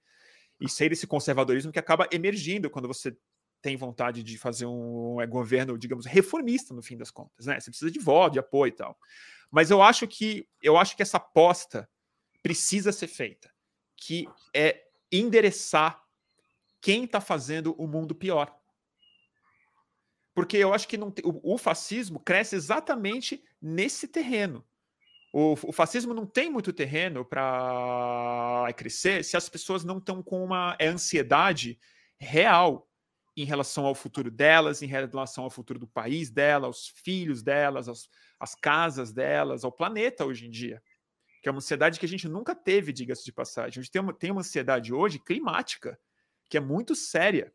E 0.60 0.68
sei 0.68 0.90
desse 0.90 1.08
conservadorismo 1.08 1.72
que 1.72 1.80
acaba 1.80 2.06
emergindo 2.12 2.70
quando 2.70 2.90
você 2.90 3.16
tem 3.62 3.78
vontade 3.78 4.22
de 4.22 4.38
fazer 4.38 4.66
um 4.66 5.22
é, 5.22 5.26
governo, 5.26 5.78
digamos, 5.78 6.06
reformista 6.06 6.74
no 6.74 6.82
fim 6.82 6.98
das 6.98 7.12
contas, 7.12 7.46
né? 7.46 7.62
Você 7.62 7.72
precisa 7.72 7.90
de 7.90 8.00
voto, 8.00 8.34
de 8.34 8.40
apoio 8.40 8.72
e 8.72 8.76
tal. 8.76 9.00
Mas 9.50 9.72
eu 9.72 9.82
acho 9.82 10.06
que 10.06 10.46
eu 10.62 10.76
acho 10.76 10.98
que 10.98 11.02
essa 11.02 11.16
aposta 11.16 11.90
precisa 12.44 12.92
ser 12.92 13.08
feita, 13.08 13.50
que 13.96 14.28
é 14.54 14.84
endereçar 15.10 16.09
quem 16.82 17.04
está 17.04 17.20
fazendo 17.20 17.74
o 17.78 17.88
mundo 17.88 18.16
pior. 18.16 18.56
Porque 20.34 20.58
eu 20.58 20.74
acho 20.74 20.88
que 20.88 20.98
não 20.98 21.14
o, 21.24 21.56
o 21.56 21.58
fascismo 21.58 22.20
cresce 22.20 22.56
exatamente 22.56 23.44
nesse 23.62 24.08
terreno. 24.08 24.66
O, 25.32 25.54
o 25.54 25.72
fascismo 25.72 26.14
não 26.14 26.26
tem 26.26 26.50
muito 26.50 26.74
terreno 26.74 27.24
para 27.24 28.68
crescer 28.76 29.24
se 29.24 29.38
as 29.38 29.48
pessoas 29.48 29.84
não 29.84 29.98
estão 29.98 30.24
com 30.24 30.44
uma 30.44 30.76
é, 30.80 30.88
ansiedade 30.88 31.80
real 32.18 32.88
em 33.38 33.46
relação 33.46 33.86
ao 33.86 33.96
futuro 33.96 34.32
delas, 34.32 34.82
em 34.82 34.88
relação 34.88 35.44
ao 35.44 35.50
futuro 35.50 35.80
do 35.80 35.88
país 35.88 36.30
dela, 36.30 36.68
aos 36.68 36.88
filhos 36.88 37.42
delas, 37.44 37.88
aos, 37.88 38.10
às 38.40 38.56
casas 38.56 39.14
delas, 39.14 39.64
ao 39.64 39.72
planeta 39.72 40.26
hoje 40.26 40.48
em 40.48 40.50
dia. 40.50 40.82
Que 41.42 41.48
é 41.48 41.52
uma 41.52 41.60
ansiedade 41.60 42.00
que 42.00 42.06
a 42.06 42.10
gente 42.10 42.28
nunca 42.28 42.54
teve, 42.56 42.92
diga-se 42.92 43.24
de 43.24 43.32
passagem. 43.32 43.80
A 43.80 43.84
gente 43.84 43.92
tem 43.92 44.02
uma, 44.02 44.14
tem 44.14 44.32
uma 44.32 44.42
ansiedade 44.42 44.94
hoje 44.94 45.20
climática, 45.20 45.98
que 46.50 46.58
é 46.58 46.60
muito 46.60 46.96
séria. 46.96 47.54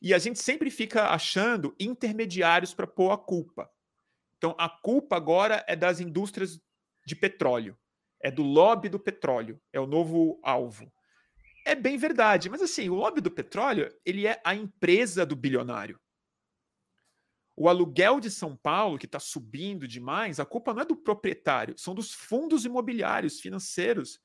E 0.00 0.12
a 0.12 0.18
gente 0.18 0.40
sempre 0.40 0.70
fica 0.70 1.08
achando 1.08 1.74
intermediários 1.78 2.74
para 2.74 2.86
pôr 2.86 3.10
a 3.10 3.16
culpa. 3.16 3.70
Então, 4.36 4.54
a 4.58 4.68
culpa 4.68 5.16
agora 5.16 5.64
é 5.68 5.76
das 5.76 6.00
indústrias 6.00 6.60
de 7.06 7.14
petróleo, 7.14 7.78
é 8.20 8.30
do 8.30 8.42
lobby 8.42 8.88
do 8.88 8.98
petróleo, 8.98 9.60
é 9.72 9.80
o 9.80 9.86
novo 9.86 10.40
alvo. 10.42 10.92
É 11.64 11.76
bem 11.76 11.96
verdade, 11.96 12.50
mas 12.50 12.60
assim, 12.60 12.88
o 12.88 12.94
lobby 12.94 13.20
do 13.20 13.30
petróleo, 13.30 13.88
ele 14.04 14.26
é 14.26 14.40
a 14.44 14.54
empresa 14.54 15.24
do 15.24 15.36
bilionário. 15.36 16.00
O 17.56 17.68
aluguel 17.68 18.18
de 18.18 18.30
São 18.30 18.56
Paulo, 18.56 18.98
que 18.98 19.06
está 19.06 19.20
subindo 19.20 19.86
demais, 19.86 20.40
a 20.40 20.44
culpa 20.44 20.74
não 20.74 20.82
é 20.82 20.84
do 20.84 20.96
proprietário, 20.96 21.78
são 21.78 21.94
dos 21.94 22.12
fundos 22.12 22.64
imobiliários 22.64 23.38
financeiros 23.38 24.18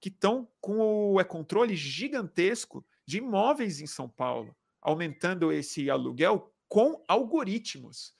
que 0.00 0.08
estão 0.08 0.50
com 0.60 1.12
o 1.14 1.20
é, 1.20 1.24
controle 1.24 1.76
gigantesco 1.76 2.84
de 3.06 3.18
imóveis 3.18 3.80
em 3.80 3.86
São 3.86 4.08
Paulo, 4.08 4.56
aumentando 4.80 5.52
esse 5.52 5.90
aluguel 5.90 6.52
com 6.68 7.02
algoritmos. 7.06 8.14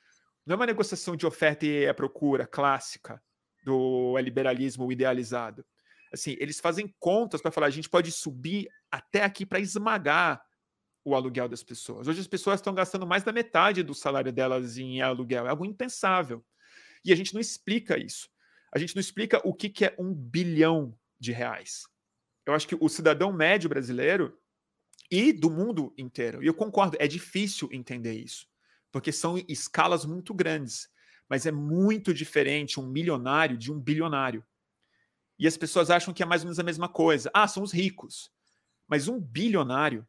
Não 0.45 0.55
é 0.55 0.57
uma 0.57 0.67
negociação 0.67 1.17
de 1.17 1.27
oferta 1.27 1.65
e 1.65 1.93
procura 1.95 2.47
clássica 2.47 3.23
do 3.65 4.19
liberalismo 4.19 4.91
idealizado. 4.91 5.65
Assim, 6.13 6.37
eles 6.39 6.61
fazem 6.61 6.95
contas 6.99 7.41
para 7.41 7.51
falar, 7.51 7.69
a 7.69 7.71
gente 7.71 7.89
pode 7.89 8.13
subir 8.13 8.69
até 8.91 9.23
aqui 9.23 9.47
para 9.47 9.61
esmagar 9.61 10.45
o 11.05 11.15
aluguel 11.15 11.49
das 11.49 11.63
pessoas. 11.63 12.07
Hoje 12.07 12.21
as 12.21 12.27
pessoas 12.27 12.61
estão 12.61 12.75
gastando 12.75 13.07
mais 13.07 13.23
da 13.23 13.33
metade 13.33 13.83
do 13.83 13.95
salário 13.95 14.33
delas 14.33 14.77
em 14.77 15.01
aluguel. 15.01 15.47
É 15.47 15.51
algo 15.51 15.65
impensável. 15.65 16.45
E 17.05 17.13
a 17.13 17.17
gente 17.17 17.33
não 17.35 17.41
explica 17.41 17.99
isso. 17.99 18.29
A 18.73 18.79
gente 18.79 18.95
não 18.95 19.01
explica 19.01 19.41
o 19.45 19.53
que, 19.53 19.69
que 19.69 19.85
é 19.85 19.95
um 19.99 20.15
bilhão 20.15 20.97
de 21.19 21.33
reais. 21.33 21.85
Eu 22.47 22.55
acho 22.55 22.67
que 22.67 22.77
o 22.79 22.89
cidadão 22.89 23.33
médio 23.33 23.69
brasileiro 23.69 24.39
e 25.13 25.31
do 25.31 25.51
mundo 25.51 25.93
inteiro, 25.99 26.43
e 26.43 26.47
eu 26.47 26.55
concordo, 26.55 26.97
é 26.99 27.07
difícil 27.07 27.69
entender 27.71 28.15
isso, 28.15 28.49
porque 28.91 29.13
são 29.13 29.37
escalas 29.47 30.07
muito 30.07 30.33
grandes, 30.33 30.89
mas 31.29 31.45
é 31.45 31.53
muito 31.53 32.15
diferente 32.15 32.81
um 32.81 32.87
milionário 32.87 33.59
de 33.59 33.71
um 33.71 33.79
bilionário. 33.79 34.43
E 35.39 35.47
as 35.47 35.55
pessoas 35.55 35.91
acham 35.91 36.15
que 36.15 36.23
é 36.23 36.27
mais 36.27 36.41
ou 36.41 36.47
menos 36.47 36.59
a 36.59 36.63
mesma 36.63 36.89
coisa. 36.89 37.31
Ah, 37.35 37.47
são 37.47 37.63
os 37.63 37.73
ricos. 37.73 38.31
Mas 38.89 39.07
um 39.07 39.21
bilionário, 39.21 40.07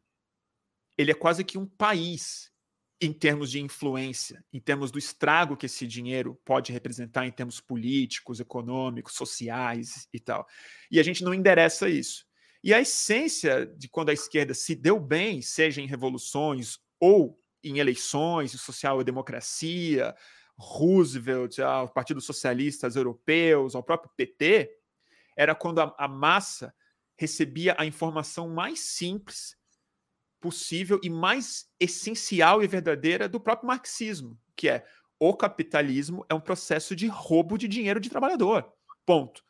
ele 0.96 1.10
é 1.10 1.14
quase 1.14 1.44
que 1.44 1.58
um 1.58 1.66
país 1.66 2.50
em 2.98 3.12
termos 3.12 3.50
de 3.50 3.60
influência, 3.60 4.42
em 4.52 4.60
termos 4.60 4.90
do 4.90 4.98
estrago 4.98 5.56
que 5.56 5.66
esse 5.66 5.86
dinheiro 5.86 6.40
pode 6.46 6.72
representar 6.72 7.26
em 7.26 7.30
termos 7.30 7.60
políticos, 7.60 8.40
econômicos, 8.40 9.14
sociais 9.14 10.08
e 10.12 10.18
tal. 10.18 10.46
E 10.90 10.98
a 10.98 11.02
gente 11.02 11.22
não 11.22 11.34
endereça 11.34 11.90
isso. 11.90 12.23
E 12.64 12.72
a 12.72 12.80
essência 12.80 13.66
de 13.66 13.90
quando 13.90 14.08
a 14.08 14.14
esquerda 14.14 14.54
se 14.54 14.74
deu 14.74 14.98
bem, 14.98 15.42
seja 15.42 15.82
em 15.82 15.86
revoluções 15.86 16.78
ou 16.98 17.38
em 17.62 17.78
eleições, 17.78 18.54
em 18.54 18.56
social-democracia, 18.56 20.16
Roosevelt, 20.56 21.58
ao 21.58 21.90
Partido 21.90 22.22
Socialistas 22.22 22.96
Europeus, 22.96 23.74
ao 23.74 23.82
próprio 23.82 24.10
PT, 24.16 24.70
era 25.36 25.54
quando 25.54 25.80
a, 25.80 25.94
a 25.98 26.08
massa 26.08 26.74
recebia 27.18 27.76
a 27.78 27.84
informação 27.84 28.48
mais 28.48 28.80
simples 28.80 29.58
possível 30.40 30.98
e 31.02 31.10
mais 31.10 31.66
essencial 31.78 32.62
e 32.62 32.66
verdadeira 32.66 33.28
do 33.28 33.38
próprio 33.38 33.66
marxismo, 33.66 34.40
que 34.56 34.70
é 34.70 34.86
o 35.18 35.36
capitalismo 35.36 36.24
é 36.30 36.34
um 36.34 36.40
processo 36.40 36.96
de 36.96 37.08
roubo 37.08 37.58
de 37.58 37.68
dinheiro 37.68 38.00
de 38.00 38.08
trabalhador. 38.08 38.72
Ponto. 39.04 39.44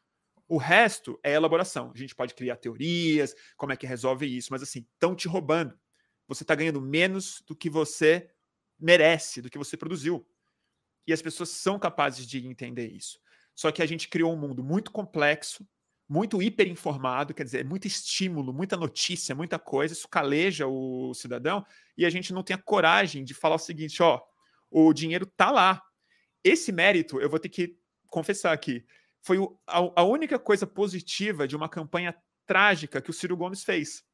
O 0.48 0.58
resto 0.58 1.18
é 1.22 1.32
elaboração. 1.32 1.90
A 1.94 1.98
gente 1.98 2.14
pode 2.14 2.34
criar 2.34 2.56
teorias, 2.56 3.34
como 3.56 3.72
é 3.72 3.76
que 3.76 3.86
resolve 3.86 4.26
isso, 4.26 4.48
mas 4.50 4.62
assim, 4.62 4.86
estão 4.92 5.14
te 5.14 5.26
roubando. 5.26 5.78
Você 6.28 6.42
está 6.44 6.54
ganhando 6.54 6.80
menos 6.80 7.42
do 7.46 7.54
que 7.54 7.70
você 7.70 8.30
merece, 8.78 9.40
do 9.40 9.50
que 9.50 9.58
você 9.58 9.76
produziu. 9.76 10.26
E 11.06 11.12
as 11.12 11.22
pessoas 11.22 11.50
são 11.50 11.78
capazes 11.78 12.26
de 12.26 12.46
entender 12.46 12.88
isso. 12.88 13.18
Só 13.54 13.70
que 13.70 13.82
a 13.82 13.86
gente 13.86 14.08
criou 14.08 14.32
um 14.32 14.38
mundo 14.38 14.64
muito 14.64 14.90
complexo, 14.90 15.66
muito 16.08 16.42
hiperinformado, 16.42 17.32
quer 17.32 17.44
dizer, 17.44 17.64
muito 17.64 17.86
estímulo, 17.86 18.52
muita 18.52 18.76
notícia, 18.76 19.34
muita 19.34 19.58
coisa, 19.58 19.94
isso 19.94 20.08
caleja 20.08 20.66
o 20.66 21.14
cidadão 21.14 21.64
e 21.96 22.04
a 22.04 22.10
gente 22.10 22.32
não 22.32 22.42
tem 22.42 22.54
a 22.54 22.62
coragem 22.62 23.24
de 23.24 23.32
falar 23.32 23.54
o 23.56 23.58
seguinte, 23.58 24.02
ó, 24.02 24.20
o 24.70 24.92
dinheiro 24.92 25.24
tá 25.24 25.50
lá. 25.50 25.82
Esse 26.42 26.72
mérito, 26.72 27.20
eu 27.20 27.30
vou 27.30 27.38
ter 27.38 27.48
que 27.48 27.78
confessar 28.08 28.52
aqui, 28.52 28.84
foi 29.24 29.38
o, 29.38 29.58
a, 29.66 29.78
a, 30.02 30.04
única 30.04 30.38
coisa 30.38 30.66
positiva 30.66 31.48
de 31.48 31.56
uma 31.56 31.68
campanha 31.68 32.14
trágica 32.46 33.00
que 33.00 33.08
o 33.08 33.12
Ciro 33.12 33.36
Gomes 33.36 33.64
fez. 33.64 34.04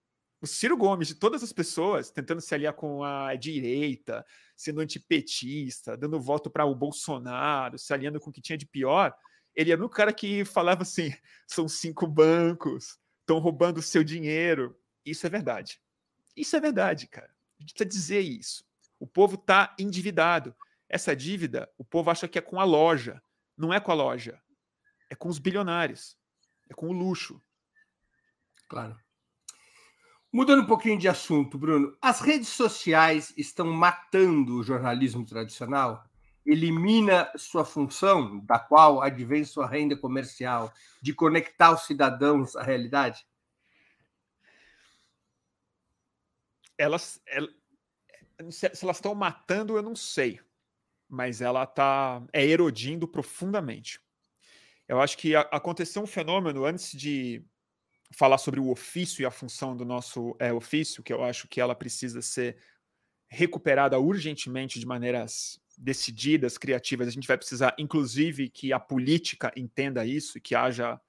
O 0.40 0.46
Ciro 0.46 0.77
Gomes, 0.77 1.09
de 1.09 1.16
todas 1.16 1.42
as 1.42 1.53
pessoas, 1.53 2.11
tentando 2.11 2.40
se 2.40 2.55
aliar 2.55 2.73
com 2.73 3.03
a 3.03 3.35
direita, 3.35 4.25
sendo 4.57 4.81
antipetista, 4.81 5.96
dando 5.96 6.20
voto 6.20 6.49
para 6.49 6.64
o 6.64 6.75
Bolsonaro, 6.75 7.77
se 7.77 7.92
aliando 7.92 8.20
com 8.20 8.31
o 8.31 8.33
que 8.33 8.40
tinha 8.40 8.57
de 8.57 8.66
pior, 8.66 9.12
ele 9.55 9.73
era 9.73 9.85
o 9.85 9.88
cara 9.88 10.12
que 10.12 10.44
falava 10.44 10.83
assim: 10.83 11.12
são 11.46 11.68
cinco 11.68 12.07
bancos, 12.07 12.96
estão 13.20 13.40
roubando 13.40 13.79
o 13.79 13.83
seu 13.83 14.05
dinheiro. 14.05 14.79
Isso 15.05 15.27
é 15.27 15.31
verdade. 15.31 15.81
Isso 16.37 16.55
é 16.55 16.61
verdade, 16.61 17.09
cara. 17.09 17.35
A 17.59 17.62
gente 17.62 17.75
precisa 17.75 17.90
dizer 17.90 18.20
isso. 18.20 18.64
O 18.99 19.09
povo 19.09 19.35
está 19.35 19.75
endividado. 19.79 20.55
Essa 20.88 21.16
dívida, 21.16 21.68
o 21.77 21.85
povo 21.85 22.11
acha 22.11 22.29
que 22.29 22.38
é 22.38 22.42
com 22.42 22.61
a 22.61 22.64
loja. 22.64 23.20
não 23.57 23.75
é 23.75 23.81
com 23.81 23.90
a 23.90 23.94
loja, 23.94 24.40
é 25.11 25.14
com 25.14 25.29
os 25.29 25.38
bilionários, 25.38 26.16
é 26.68 26.75
com 26.75 26.88
o 26.88 26.92
luxo. 26.92 27.42
Claro. 28.68 28.96
Mudando 30.33 30.62
um 30.62 30.66
pouquinho 30.66 30.96
de 30.96 31.09
assunto, 31.09 31.59
Bruno, 31.59 31.96
as 32.01 32.20
redes 32.20 32.49
sociais 32.49 33.35
estão 33.37 33.66
matando 33.66 34.55
o 34.55 34.62
jornalismo 34.62 35.27
tradicional? 35.27 36.09
Elimina 36.46 37.31
sua 37.37 37.64
função, 37.64 38.38
da 38.46 38.59
qual 38.59 39.03
advém 39.03 39.44
sua 39.44 39.66
renda 39.66 39.96
comercial, 39.96 40.73
de 41.03 41.12
conectar 41.12 41.73
os 41.73 41.83
cidadãos 41.83 42.55
à 42.55 42.62
realidade? 42.62 43.27
Elas, 46.79 47.20
elas 47.27 47.51
se 48.51 48.85
elas 48.85 48.96
estão 48.96 49.14
matando, 49.14 49.77
eu 49.77 49.83
não 49.83 49.94
sei, 49.94 50.40
mas 51.09 51.42
ela 51.42 51.64
está 51.64 52.23
é 52.33 52.46
erodindo 52.46 53.07
profundamente. 53.07 54.01
Eu 54.90 55.00
acho 55.00 55.16
que 55.16 55.37
aconteceu 55.37 56.03
um 56.03 56.07
fenômeno 56.07 56.64
antes 56.64 56.90
de 56.90 57.44
falar 58.12 58.38
sobre 58.38 58.59
o 58.59 58.72
ofício 58.72 59.22
e 59.22 59.24
a 59.24 59.31
função 59.31 59.76
do 59.76 59.85
nosso 59.85 60.35
é, 60.40 60.53
ofício, 60.53 61.00
que 61.00 61.12
eu 61.12 61.22
acho 61.22 61.46
que 61.46 61.61
ela 61.61 61.76
precisa 61.76 62.20
ser 62.20 62.57
recuperada 63.29 63.96
urgentemente 64.00 64.81
de 64.81 64.87
maneiras 64.87 65.61
decididas, 65.79 66.59
criativas. 66.59 67.07
A 67.07 67.12
gente 67.12 67.29
vai 67.29 67.38
precisar, 67.38 67.72
inclusive, 67.79 68.50
que 68.50 68.72
a 68.72 68.81
política 68.81 69.53
entenda 69.57 70.05
isso 70.05 70.38
e 70.38 70.40
que 70.40 70.57
haja 70.57 71.00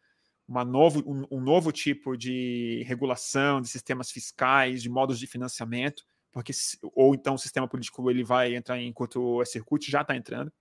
uma 0.48 0.63
novo, 0.63 1.02
um, 1.04 1.38
um 1.38 1.41
novo 1.41 1.72
tipo 1.72 2.15
de 2.15 2.84
regulação 2.86 3.62
de 3.62 3.67
sistemas 3.67 4.12
fiscais, 4.12 4.84
de 4.84 4.89
modos 4.89 5.17
de 5.17 5.26
financiamento, 5.26 6.06
porque 6.32 6.52
ou 6.94 7.15
então 7.15 7.34
o 7.34 7.39
sistema 7.39 7.67
político 7.67 8.12
ele 8.12 8.24
vai 8.24 8.54
entrar 8.54 8.80
em 8.80 8.94
curto-circuito, 8.94 9.89
já 9.89 10.02
está 10.02 10.15
entrando. 10.15 10.54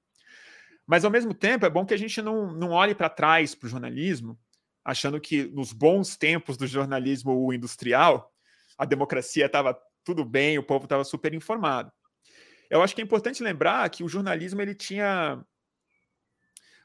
Mas, 0.90 1.04
ao 1.04 1.10
mesmo 1.10 1.32
tempo, 1.32 1.64
é 1.64 1.70
bom 1.70 1.86
que 1.86 1.94
a 1.94 1.96
gente 1.96 2.20
não, 2.20 2.52
não 2.52 2.70
olhe 2.72 2.96
para 2.96 3.08
trás 3.08 3.54
para 3.54 3.68
o 3.68 3.70
jornalismo 3.70 4.36
achando 4.84 5.20
que 5.20 5.44
nos 5.44 5.72
bons 5.72 6.16
tempos 6.16 6.56
do 6.56 6.66
jornalismo 6.66 7.52
industrial, 7.52 8.34
a 8.76 8.84
democracia 8.84 9.46
estava 9.46 9.78
tudo 10.02 10.24
bem, 10.24 10.58
o 10.58 10.64
povo 10.64 10.86
estava 10.86 11.04
super 11.04 11.32
informado. 11.32 11.92
Eu 12.68 12.82
acho 12.82 12.92
que 12.92 13.00
é 13.00 13.04
importante 13.04 13.40
lembrar 13.40 13.88
que 13.88 14.02
o 14.02 14.08
jornalismo 14.08 14.60
ele 14.60 14.74
tinha 14.74 15.40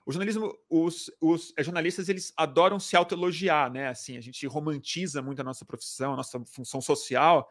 o 0.06 0.12
jornalismo, 0.12 0.56
os, 0.70 1.10
os 1.20 1.52
jornalistas 1.58 2.08
eles 2.08 2.32
adoram 2.38 2.80
se 2.80 2.96
autoelogiar, 2.96 3.72
né? 3.72 3.88
Assim, 3.88 4.18
a 4.18 4.22
gente 4.22 4.46
romantiza 4.46 5.20
muito 5.20 5.40
a 5.40 5.44
nossa 5.44 5.66
profissão, 5.66 6.14
a 6.14 6.18
nossa 6.18 6.40
função 6.46 6.80
social, 6.80 7.50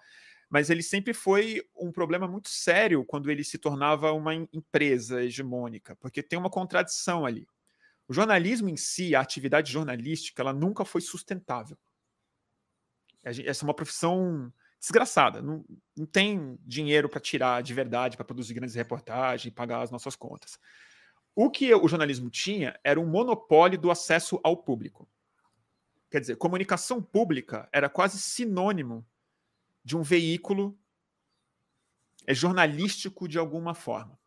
mas 0.55 0.71
ele 0.71 0.85
sempre 0.85 1.12
foi 1.12 1.69
um 1.75 1.90
problema 1.90 2.29
muito 2.29 2.49
sério 2.49 3.05
quando 3.05 3.29
ele 3.29 3.43
se 3.43 3.59
tornava 3.59 4.12
uma 4.12 4.33
empresa 4.33 5.21
hegemônica, 5.21 5.97
porque 5.97 6.23
tem 6.23 6.38
uma 6.38 6.49
contradição 6.49 7.27
ali. 7.27 7.45
O 8.07 8.14
jornalismo 8.14 8.69
em 8.69 8.77
si, 8.77 9.17
a 9.17 9.21
atividade 9.21 9.73
jornalística, 9.73 10.40
ela 10.40 10.53
nunca 10.53 10.85
foi 10.85 11.01
sustentável. 11.01 11.77
Essa 13.25 13.64
é 13.64 13.67
uma 13.67 13.75
profissão 13.75 14.53
desgraçada. 14.79 15.43
Não, 15.43 15.64
não 15.97 16.07
tem 16.07 16.57
dinheiro 16.61 17.09
para 17.09 17.19
tirar 17.19 17.61
de 17.61 17.75
verdade, 17.75 18.17
para 18.17 18.25
produzir 18.25 18.55
grandes 18.55 18.77
reportagens, 18.77 19.51
e 19.51 19.57
pagar 19.57 19.83
as 19.83 19.90
nossas 19.90 20.14
contas. 20.14 20.57
O 21.35 21.51
que 21.51 21.75
o 21.75 21.88
jornalismo 21.88 22.31
tinha 22.31 22.79
era 22.85 23.01
um 23.01 23.09
monopólio 23.09 23.77
do 23.77 23.90
acesso 23.90 24.38
ao 24.45 24.57
público. 24.57 25.09
Quer 26.12 26.21
dizer, 26.21 26.37
comunicação 26.37 27.03
pública 27.03 27.69
era 27.73 27.88
quase 27.88 28.21
sinônimo 28.21 29.05
de 29.85 29.97
um 29.97 30.03
veículo 30.03 30.79
é 32.27 32.35
jornalístico 32.35 33.29
de 33.29 33.38
alguma 33.38 33.75
forma. 33.75 34.18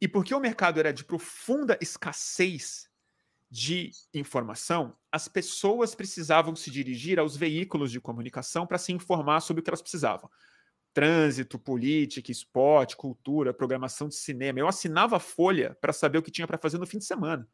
E 0.00 0.08
porque 0.08 0.34
o 0.34 0.40
mercado 0.40 0.78
era 0.80 0.92
de 0.92 1.04
profunda 1.04 1.76
escassez 1.80 2.88
de 3.50 3.90
informação, 4.12 4.96
as 5.10 5.26
pessoas 5.26 5.94
precisavam 5.94 6.54
se 6.54 6.70
dirigir 6.70 7.18
aos 7.18 7.36
veículos 7.36 7.90
de 7.90 8.00
comunicação 8.00 8.66
para 8.66 8.78
se 8.78 8.92
informar 8.92 9.40
sobre 9.40 9.60
o 9.60 9.64
que 9.64 9.70
elas 9.70 9.80
precisavam. 9.80 10.30
Trânsito, 10.92 11.58
política, 11.58 12.30
esporte, 12.30 12.96
cultura, 12.96 13.54
programação 13.54 14.08
de 14.08 14.16
cinema. 14.16 14.58
Eu 14.58 14.68
assinava 14.68 15.16
a 15.16 15.20
Folha 15.20 15.76
para 15.80 15.92
saber 15.92 16.18
o 16.18 16.22
que 16.22 16.30
tinha 16.30 16.46
para 16.46 16.58
fazer 16.58 16.78
no 16.78 16.86
fim 16.86 16.98
de 16.98 17.04
semana. 17.04 17.48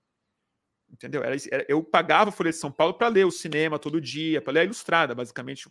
Entendeu? 0.90 1.22
Eu 1.68 1.82
pagava 1.82 2.30
a 2.30 2.32
Folha 2.32 2.50
de 2.50 2.56
São 2.56 2.72
Paulo 2.72 2.94
para 2.94 3.08
ler 3.08 3.24
o 3.24 3.30
cinema 3.30 3.78
todo 3.78 4.00
dia, 4.00 4.42
para 4.42 4.52
ler 4.52 4.60
a 4.60 4.64
Ilustrada, 4.64 5.14
basicamente, 5.14 5.68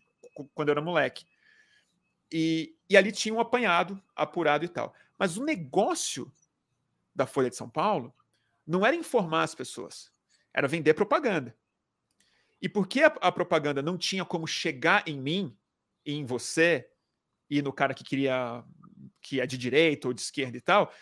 quando 0.54 0.70
eu 0.70 0.74
era 0.74 0.82
moleque. 0.82 1.26
E, 2.34 2.76
e 2.90 2.98
ali 2.98 3.12
tinha 3.12 3.34
um 3.34 3.40
apanhado, 3.40 4.02
apurado 4.16 4.66
e 4.66 4.68
tal. 4.68 4.94
Mas 5.18 5.38
o 5.38 5.46
negócio 5.46 6.34
da 7.16 7.28
Folha 7.28 7.50
de 7.50 7.56
São 7.56 7.70
Paulo 7.70 8.14
não 8.66 8.86
era 8.86 8.96
informar 8.96 9.44
as 9.44 9.54
pessoas 9.54 10.12
era 10.54 10.68
vender 10.68 10.94
propaganda. 10.94 11.56
E 12.62 12.70
porque 12.70 13.02
a, 13.02 13.08
a, 13.08 13.32
propaganda 13.32 13.82
não 13.82 13.98
tinha 13.98 14.24
como 14.24 14.48
chegar 14.48 15.06
em 15.08 15.20
mim, 15.20 15.58
e 16.06 16.14
em 16.14 16.26
você, 16.26 16.88
e 17.50 17.62
no 17.62 17.74
cara 17.74 17.94
que 17.94 18.04
queria 18.04 18.64
que 19.22 19.40
é 19.40 19.46
de 19.46 19.58
direita 19.58 20.08
ou 20.08 20.14
de 20.14 20.22
esquerda 20.22 20.58
e 20.58 20.62
tal, 20.62 20.94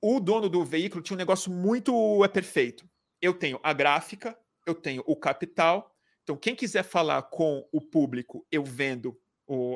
o 0.00 0.18
dono 0.18 0.48
do 0.48 0.64
veículo 0.64 1.02
tinha 1.02 1.14
um 1.14 1.18
negócio 1.18 1.52
muito 1.52 2.24
é 2.24 2.28
perfeito. 2.28 2.88
Eu 3.20 3.32
tenho 3.34 3.60
a 3.62 3.72
gráfica, 3.72 4.36
eu 4.66 4.74
tenho 4.74 5.02
o 5.06 5.14
capital. 5.14 5.94
Então, 6.22 6.36
quem 6.36 6.56
quiser 6.56 6.82
falar 6.82 7.22
com 7.24 7.66
o 7.70 7.80
público, 7.80 8.46
eu 8.50 8.64
vendo 8.64 9.18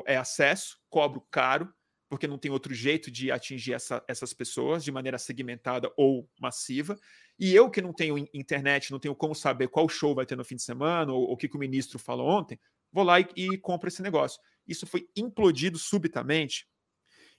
é 0.05 0.17
acesso, 0.17 0.77
cobro 0.89 1.21
caro, 1.29 1.73
porque 2.09 2.27
não 2.27 2.37
tem 2.37 2.49
outro 2.49 2.73
jeito 2.73 3.11
de 3.11 3.31
atingir 3.31 3.73
essa, 3.73 4.03
essas 4.07 4.33
pessoas 4.33 4.83
de 4.83 4.91
maneira 4.91 5.17
segmentada 5.17 5.91
ou 5.97 6.29
massiva. 6.39 6.97
E 7.37 7.53
eu 7.53 7.69
que 7.69 7.81
não 7.81 7.93
tenho 7.93 8.17
internet, 8.33 8.91
não 8.91 8.99
tenho 8.99 9.15
como 9.15 9.35
saber 9.35 9.67
qual 9.67 9.87
show 9.89 10.15
vai 10.15 10.25
ter 10.25 10.35
no 10.35 10.45
fim 10.45 10.55
de 10.55 10.63
semana 10.63 11.11
ou 11.11 11.31
o 11.31 11.37
que, 11.37 11.49
que 11.49 11.57
o 11.57 11.59
ministro 11.59 11.99
falou 11.99 12.27
ontem, 12.29 12.59
vou 12.91 13.03
lá 13.03 13.19
e, 13.19 13.27
e 13.35 13.57
compro 13.57 13.89
esse 13.89 14.01
negócio. 14.01 14.41
Isso 14.65 14.87
foi 14.87 15.07
implodido 15.15 15.77
subitamente 15.77 16.67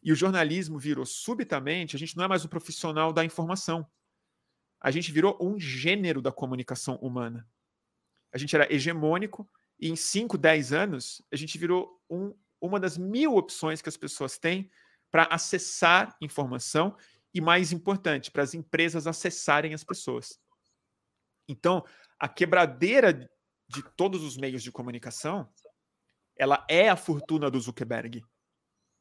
e 0.03 0.13
o 0.13 0.17
jornalismo 0.17 0.79
virou 0.79 1.05
subitamente. 1.05 1.97
A 1.97 1.99
gente 1.99 2.17
não 2.17 2.25
é 2.25 2.29
mais 2.29 2.45
o 2.45 2.49
profissional 2.49 3.13
da 3.13 3.25
informação. 3.25 3.87
A 4.81 4.91
gente 4.91 5.11
virou 5.11 5.37
um 5.41 5.59
gênero 5.59 6.23
da 6.23 6.31
comunicação 6.31 6.97
humana. 6.97 7.49
A 8.33 8.39
gente 8.39 8.55
era 8.55 8.73
hegemônico 8.73 9.49
em 9.81 9.95
5, 9.95 10.37
10 10.37 10.73
anos 10.73 11.23
a 11.33 11.37
gente 11.37 11.57
virou 11.59 12.01
um, 12.11 12.35
uma 12.61 12.81
das 12.81 12.99
mil 12.99 13.37
opções 13.37 13.81
que 13.81 13.89
as 13.89 13.97
pessoas 13.97 14.39
têm 14.39 14.71
para 15.11 15.25
acessar 15.25 16.17
informação 16.21 16.97
e, 17.33 17.41
mais 17.41 17.73
importante, 17.73 18.31
para 18.31 18.43
as 18.43 18.55
empresas 18.55 19.07
acessarem 19.07 19.75
as 19.75 19.85
pessoas. 19.85 20.39
Então, 21.49 21.85
a 22.19 22.29
quebradeira 22.29 23.13
de 23.69 23.83
todos 23.97 24.23
os 24.23 24.37
meios 24.37 24.63
de 24.63 24.73
comunicação, 24.73 25.49
ela 26.37 26.65
é 26.69 26.89
a 26.89 26.97
fortuna 26.97 27.51
do 27.51 27.61
Zuckerberg. 27.61 28.23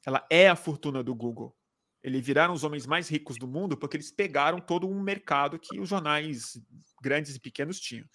Ela 0.05 0.25
é 0.29 0.47
a 0.47 0.55
fortuna 0.55 1.03
do 1.03 1.13
Google. 1.13 1.55
Eles 2.03 2.25
viraram 2.25 2.53
os 2.53 2.63
homens 2.63 2.85
mais 2.85 3.09
ricos 3.09 3.37
do 3.37 3.47
mundo 3.47 3.75
porque 3.75 3.97
eles 3.97 4.11
pegaram 4.11 4.59
todo 4.59 4.87
um 4.87 5.01
mercado 5.01 5.59
que 5.59 5.79
os 5.79 5.89
jornais 5.89 6.57
grandes 7.01 7.35
e 7.35 7.39
pequenos 7.39 7.79
tinham. 7.79 8.07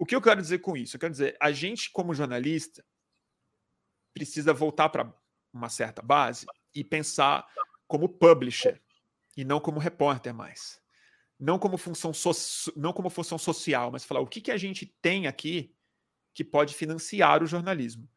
O 0.00 0.06
que 0.06 0.16
eu 0.16 0.22
quero 0.22 0.40
dizer 0.40 0.60
com 0.60 0.74
isso? 0.78 0.96
Eu 0.96 1.00
quero 1.00 1.12
dizer, 1.12 1.36
a 1.38 1.52
gente, 1.52 1.90
como 1.90 2.14
jornalista, 2.14 2.82
precisa 4.14 4.50
voltar 4.54 4.88
para 4.88 5.14
uma 5.52 5.68
certa 5.68 6.00
base 6.00 6.46
e 6.74 6.82
pensar 6.82 7.46
como 7.86 8.08
publisher 8.08 8.80
e 9.36 9.44
não 9.44 9.60
como 9.60 9.78
repórter 9.78 10.32
mais. 10.32 10.80
Não 11.38 11.58
como 11.58 11.76
função, 11.76 12.14
so 12.14 12.32
não 12.74 12.94
como 12.94 13.10
função 13.10 13.36
social, 13.36 13.90
mas 13.90 14.02
falar 14.02 14.20
o 14.20 14.26
que, 14.26 14.40
que 14.40 14.50
a 14.50 14.56
gente 14.56 14.86
tem 15.02 15.26
aqui 15.26 15.76
que 16.32 16.44
pode 16.44 16.74
financiar 16.74 17.42
o 17.42 17.46
jornalismo. 17.46 18.08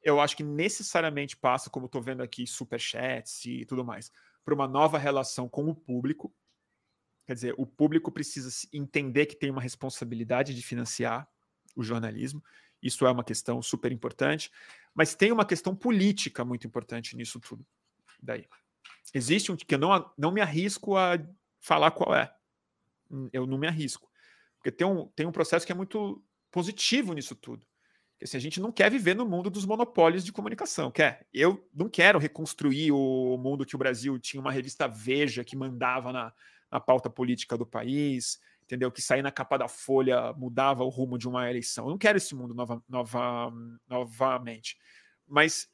Eu 0.00 0.20
acho 0.20 0.36
que 0.36 0.44
necessariamente 0.44 1.36
passa, 1.36 1.68
como 1.68 1.86
estou 1.86 2.00
vendo 2.00 2.22
aqui, 2.22 2.46
superchats 2.46 3.44
e 3.46 3.66
tudo 3.66 3.84
mais, 3.84 4.12
para 4.44 4.54
uma 4.54 4.68
nova 4.68 4.96
relação 4.96 5.48
com 5.48 5.68
o 5.68 5.74
público. 5.74 6.32
Quer 7.26 7.34
dizer, 7.34 7.54
o 7.58 7.66
público 7.66 8.12
precisa 8.12 8.48
entender 8.72 9.26
que 9.26 9.34
tem 9.34 9.50
uma 9.50 9.60
responsabilidade 9.60 10.54
de 10.54 10.62
financiar 10.62 11.28
o 11.74 11.82
jornalismo. 11.82 12.42
Isso 12.80 13.04
é 13.04 13.10
uma 13.10 13.24
questão 13.24 13.60
super 13.60 13.90
importante. 13.90 14.50
Mas 14.94 15.14
tem 15.14 15.32
uma 15.32 15.44
questão 15.44 15.74
política 15.74 16.44
muito 16.44 16.66
importante 16.66 17.16
nisso 17.16 17.40
tudo. 17.40 17.66
Daí. 18.22 18.46
Existe 19.12 19.50
um 19.50 19.56
que 19.56 19.74
eu 19.74 19.78
não, 19.78 20.10
não 20.16 20.30
me 20.30 20.40
arrisco 20.40 20.96
a 20.96 21.18
falar 21.60 21.90
qual 21.90 22.14
é. 22.14 22.32
Eu 23.32 23.46
não 23.46 23.58
me 23.58 23.66
arrisco. 23.66 24.08
Porque 24.58 24.70
tem 24.70 24.86
um, 24.86 25.06
tem 25.08 25.26
um 25.26 25.32
processo 25.32 25.66
que 25.66 25.72
é 25.72 25.74
muito 25.74 26.22
positivo 26.50 27.12
nisso 27.12 27.34
tudo. 27.34 27.66
Porque 28.12 28.24
assim, 28.24 28.36
a 28.36 28.40
gente 28.40 28.60
não 28.60 28.72
quer 28.72 28.90
viver 28.90 29.14
no 29.14 29.26
mundo 29.26 29.50
dos 29.50 29.66
monopólios 29.66 30.24
de 30.24 30.32
comunicação. 30.32 30.90
Quer? 30.90 31.26
Eu 31.34 31.68
não 31.74 31.88
quero 31.88 32.18
reconstruir 32.18 32.92
o 32.92 33.36
mundo 33.36 33.66
que 33.66 33.74
o 33.74 33.78
Brasil 33.78 34.18
tinha 34.18 34.40
uma 34.40 34.52
revista 34.52 34.88
Veja 34.88 35.44
que 35.44 35.56
mandava 35.56 36.12
na, 36.12 36.32
na 36.70 36.80
pauta 36.80 37.08
política 37.08 37.56
do 37.56 37.66
país, 37.66 38.40
entendeu? 38.62 38.90
Que 38.90 39.00
sair 39.00 39.22
na 39.22 39.30
capa 39.30 39.56
da 39.56 39.68
Folha 39.68 40.32
mudava 40.32 40.84
o 40.84 40.88
rumo 40.88 41.16
de 41.16 41.28
uma 41.28 41.48
eleição. 41.48 41.86
Eu 41.86 41.90
não 41.90 41.98
quero 41.98 42.18
esse 42.18 42.34
mundo 42.34 42.54
nova, 42.54 42.82
nova, 42.88 43.52
novamente. 43.88 44.76
Mas 45.26 45.68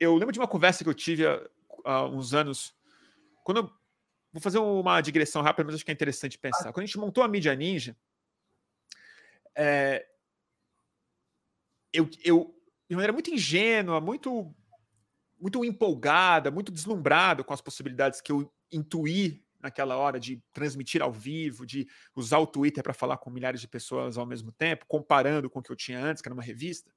eu 0.00 0.14
lembro 0.16 0.32
de 0.32 0.38
uma 0.38 0.48
conversa 0.48 0.82
que 0.82 0.90
eu 0.90 0.94
tive 0.94 1.26
há, 1.26 1.40
há 1.84 2.06
uns 2.06 2.34
anos, 2.34 2.74
quando 3.44 3.58
eu 3.58 3.70
vou 4.32 4.40
fazer 4.40 4.58
uma 4.58 5.00
digressão 5.00 5.42
rápida, 5.42 5.64
mas 5.66 5.74
acho 5.76 5.84
que 5.84 5.90
é 5.90 5.94
interessante 5.94 6.38
pensar. 6.38 6.72
Quando 6.72 6.84
a 6.84 6.86
gente 6.86 6.98
montou 6.98 7.22
a 7.22 7.28
mídia 7.28 7.54
ninja, 7.54 7.96
é, 9.54 10.06
eu, 11.92 12.08
eu, 12.24 12.54
de 12.88 12.94
maneira 12.94 13.12
muito 13.12 13.30
ingênua, 13.30 14.00
muito, 14.00 14.54
muito 15.40 15.64
empolgada, 15.64 16.50
muito 16.50 16.72
deslumbrado 16.72 17.44
com 17.44 17.54
as 17.54 17.60
possibilidades 17.60 18.20
que 18.20 18.32
eu 18.32 18.52
intuí 18.70 19.45
naquela 19.66 19.96
hora 19.96 20.18
de 20.18 20.40
transmitir 20.52 21.02
ao 21.02 21.12
vivo, 21.12 21.66
de 21.66 21.88
usar 22.14 22.38
o 22.38 22.46
Twitter 22.46 22.82
para 22.82 22.94
falar 22.94 23.18
com 23.18 23.30
milhares 23.30 23.60
de 23.60 23.68
pessoas 23.68 24.16
ao 24.16 24.24
mesmo 24.24 24.52
tempo, 24.52 24.86
comparando 24.86 25.50
com 25.50 25.58
o 25.58 25.62
que 25.62 25.70
eu 25.70 25.76
tinha 25.76 26.00
antes, 26.00 26.22
que 26.22 26.28
era 26.28 26.34
uma 26.34 26.42
revista. 26.42 26.90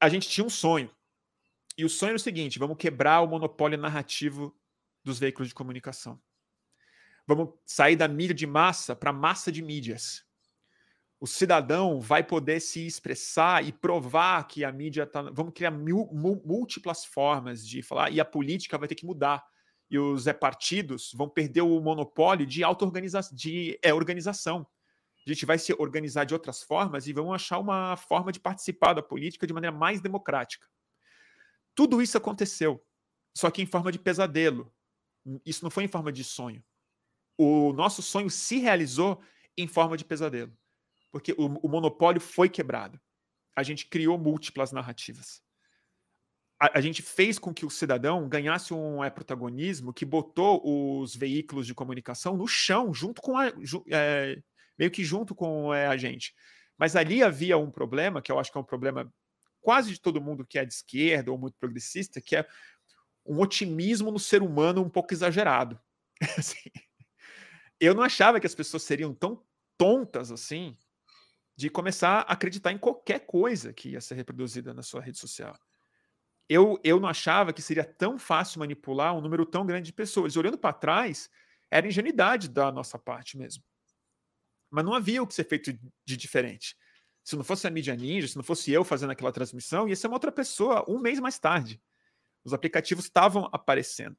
A 0.00 0.08
gente 0.08 0.28
tinha 0.28 0.44
um 0.44 0.50
sonho. 0.50 0.90
E 1.76 1.84
o 1.84 1.88
sonho 1.88 2.10
era 2.10 2.16
o 2.16 2.20
seguinte: 2.20 2.58
vamos 2.58 2.76
quebrar 2.76 3.20
o 3.20 3.28
monopólio 3.28 3.78
narrativo 3.78 4.54
dos 5.04 5.18
veículos 5.18 5.48
de 5.48 5.54
comunicação. 5.54 6.20
Vamos 7.26 7.54
sair 7.64 7.94
da 7.94 8.08
mídia 8.08 8.34
de 8.34 8.46
massa 8.46 8.96
para 8.96 9.12
massa 9.12 9.52
de 9.52 9.62
mídias. 9.62 10.24
O 11.20 11.26
cidadão 11.26 12.00
vai 12.00 12.22
poder 12.22 12.60
se 12.60 12.86
expressar 12.86 13.64
e 13.66 13.72
provar 13.72 14.46
que 14.46 14.64
a 14.64 14.72
mídia 14.72 15.02
está. 15.02 15.22
Vamos 15.22 15.52
criar 15.52 15.70
múltiplas 15.70 17.04
formas 17.04 17.66
de 17.66 17.82
falar, 17.82 18.10
e 18.10 18.20
a 18.20 18.24
política 18.24 18.78
vai 18.78 18.88
ter 18.88 18.94
que 18.94 19.06
mudar. 19.06 19.44
E 19.90 19.98
os 19.98 20.26
é, 20.26 20.32
partidos 20.32 21.12
vão 21.14 21.28
perder 21.28 21.62
o 21.62 21.80
monopólio 21.80 22.46
de 22.46 22.62
auto-organização, 22.62 23.36
de 23.36 23.78
é, 23.82 23.92
organização. 23.92 24.66
A 25.26 25.30
gente 25.30 25.46
vai 25.46 25.58
se 25.58 25.74
organizar 25.78 26.24
de 26.24 26.34
outras 26.34 26.62
formas 26.62 27.06
e 27.06 27.12
vamos 27.12 27.34
achar 27.34 27.58
uma 27.58 27.96
forma 27.96 28.32
de 28.32 28.40
participar 28.40 28.94
da 28.94 29.02
política 29.02 29.46
de 29.46 29.52
maneira 29.52 29.76
mais 29.76 30.00
democrática. 30.00 30.66
Tudo 31.74 32.02
isso 32.02 32.16
aconteceu, 32.16 32.84
só 33.36 33.50
que 33.50 33.62
em 33.62 33.66
forma 33.66 33.92
de 33.92 33.98
pesadelo, 33.98 34.72
isso 35.44 35.62
não 35.62 35.70
foi 35.70 35.84
em 35.84 35.88
forma 35.88 36.10
de 36.10 36.24
sonho. 36.24 36.64
O 37.36 37.72
nosso 37.72 38.02
sonho 38.02 38.30
se 38.30 38.58
realizou 38.58 39.22
em 39.56 39.66
forma 39.66 39.96
de 39.96 40.04
pesadelo, 40.04 40.56
porque 41.10 41.32
o, 41.32 41.46
o 41.46 41.68
monopólio 41.68 42.20
foi 42.20 42.48
quebrado. 42.48 43.00
A 43.54 43.62
gente 43.62 43.86
criou 43.86 44.18
múltiplas 44.18 44.72
narrativas. 44.72 45.42
A, 46.60 46.78
a, 46.78 46.80
gente 46.80 47.02
fez 47.02 47.38
com 47.38 47.54
que 47.54 47.64
o 47.64 47.70
cidadão 47.70 48.28
ganhasse 48.28 48.74
um 48.74 49.02
é, 49.02 49.10
protagonismo 49.10 49.92
que 49.92 50.04
botou 50.04 50.60
os 51.00 51.14
veículos 51.14 51.66
de 51.66 51.74
comunicação 51.74 52.36
no 52.36 52.48
chão, 52.48 52.92
junto 52.92 53.22
com 53.22 53.36
a, 53.36 53.52
ju, 53.60 53.84
é, 53.90 54.40
meio 54.78 54.90
que 54.90 55.04
junto 55.04 55.34
com 55.34 55.72
é, 55.72 55.86
a 55.86 55.96
gente. 55.96 56.34
Mas 56.76 56.96
ali 56.96 57.22
havia 57.22 57.56
um 57.56 57.70
problema, 57.70 58.22
que 58.22 58.30
eu 58.30 58.38
acho 58.38 58.50
que 58.50 58.58
é 58.58 58.60
um 58.60 58.64
problema 58.64 59.12
quase 59.60 59.92
de 59.92 60.00
todo 60.00 60.20
mundo 60.20 60.46
que 60.46 60.58
é 60.58 60.64
de 60.64 60.72
esquerda 60.72 61.30
ou 61.30 61.38
muito 61.38 61.56
progressista, 61.58 62.20
que 62.20 62.36
é 62.36 62.46
um 63.26 63.38
otimismo 63.40 64.10
no 64.10 64.18
ser 64.18 64.42
humano 64.42 64.82
um 64.82 64.88
pouco 64.88 65.12
exagerado. 65.12 65.78
Assim, 66.38 66.70
eu 67.78 67.94
não 67.94 68.02
achava 68.02 68.40
que 68.40 68.46
as 68.46 68.54
pessoas 68.54 68.82
seriam 68.82 69.14
tão 69.14 69.44
tontas 69.76 70.32
assim 70.32 70.76
de 71.56 71.70
começar 71.70 72.20
a 72.20 72.32
acreditar 72.32 72.72
em 72.72 72.78
qualquer 72.78 73.20
coisa 73.20 73.72
que 73.72 73.90
ia 73.90 74.00
ser 74.00 74.14
reproduzida 74.14 74.74
na 74.74 74.82
sua 74.82 75.00
rede 75.00 75.18
social. 75.18 75.56
Eu, 76.48 76.80
eu 76.82 76.98
não 76.98 77.08
achava 77.08 77.52
que 77.52 77.60
seria 77.60 77.84
tão 77.84 78.18
fácil 78.18 78.60
manipular 78.60 79.14
um 79.14 79.20
número 79.20 79.44
tão 79.44 79.66
grande 79.66 79.86
de 79.86 79.92
pessoas. 79.92 80.36
Olhando 80.36 80.56
para 80.56 80.72
trás, 80.72 81.30
era 81.70 81.86
ingenuidade 81.86 82.48
da 82.48 82.72
nossa 82.72 82.98
parte 82.98 83.36
mesmo. 83.36 83.62
Mas 84.70 84.84
não 84.84 84.94
havia 84.94 85.22
o 85.22 85.26
que 85.26 85.34
ser 85.34 85.44
feito 85.44 85.78
de 86.04 86.16
diferente. 86.16 86.76
Se 87.22 87.36
não 87.36 87.44
fosse 87.44 87.66
a 87.66 87.70
mídia 87.70 87.94
ninja, 87.94 88.26
se 88.26 88.36
não 88.36 88.42
fosse 88.42 88.72
eu 88.72 88.82
fazendo 88.82 89.10
aquela 89.10 89.32
transmissão, 89.32 89.86
ia 89.86 89.94
ser 89.94 90.06
uma 90.06 90.16
outra 90.16 90.32
pessoa 90.32 90.84
um 90.88 90.98
mês 90.98 91.20
mais 91.20 91.38
tarde. 91.38 91.80
Os 92.42 92.54
aplicativos 92.54 93.04
estavam 93.04 93.48
aparecendo. 93.52 94.16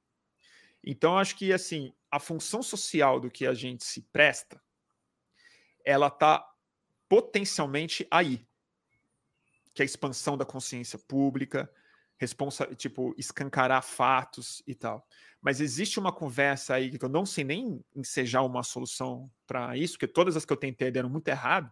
Então, 0.83 1.17
acho 1.17 1.35
que 1.35 1.51
assim, 1.51 1.93
a 2.11 2.19
função 2.19 2.61
social 2.61 3.19
do 3.19 3.31
que 3.31 3.45
a 3.47 3.53
gente 3.53 3.83
se 3.83 4.01
presta, 4.11 4.61
ela 5.83 6.07
está 6.07 6.47
potencialmente 7.07 8.07
aí. 8.11 8.47
Que 9.73 9.81
é 9.81 9.83
a 9.83 9.85
expansão 9.85 10.37
da 10.37 10.45
consciência 10.45 10.99
pública, 10.99 11.71
responsa 12.19 12.65
tipo, 12.75 13.15
escancarar 13.17 13.81
fatos 13.81 14.61
e 14.67 14.75
tal. 14.75 15.07
Mas 15.41 15.61
existe 15.61 15.97
uma 15.97 16.11
conversa 16.11 16.75
aí 16.75 16.95
que 16.97 17.03
eu 17.03 17.09
não 17.09 17.25
sei 17.25 17.45
nem 17.45 17.83
ensejar 17.95 18.43
uma 18.43 18.61
solução 18.61 19.31
para 19.47 19.75
isso, 19.77 19.93
porque 19.93 20.07
todas 20.07 20.35
as 20.35 20.43
que 20.43 20.51
eu 20.51 20.57
tentei 20.57 20.91
deram 20.91 21.09
muito 21.09 21.29
errado, 21.29 21.71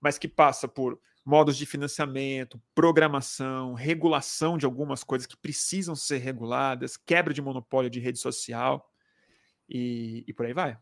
mas 0.00 0.16
que 0.16 0.28
passa 0.28 0.68
por 0.68 1.00
modos 1.24 1.56
de 1.56 1.66
financiamento, 1.66 2.62
programação, 2.72 3.74
regulação 3.74 4.56
de 4.56 4.64
algumas 4.64 5.02
coisas 5.02 5.26
que 5.26 5.36
precisam 5.36 5.96
ser 5.96 6.18
reguladas, 6.18 6.96
quebra 6.96 7.34
de 7.34 7.42
monopólio 7.42 7.90
de 7.90 7.98
rede 7.98 8.20
social 8.20 8.88
e, 9.68 10.24
e 10.26 10.32
por 10.32 10.46
aí 10.46 10.54
vai. 10.54 10.78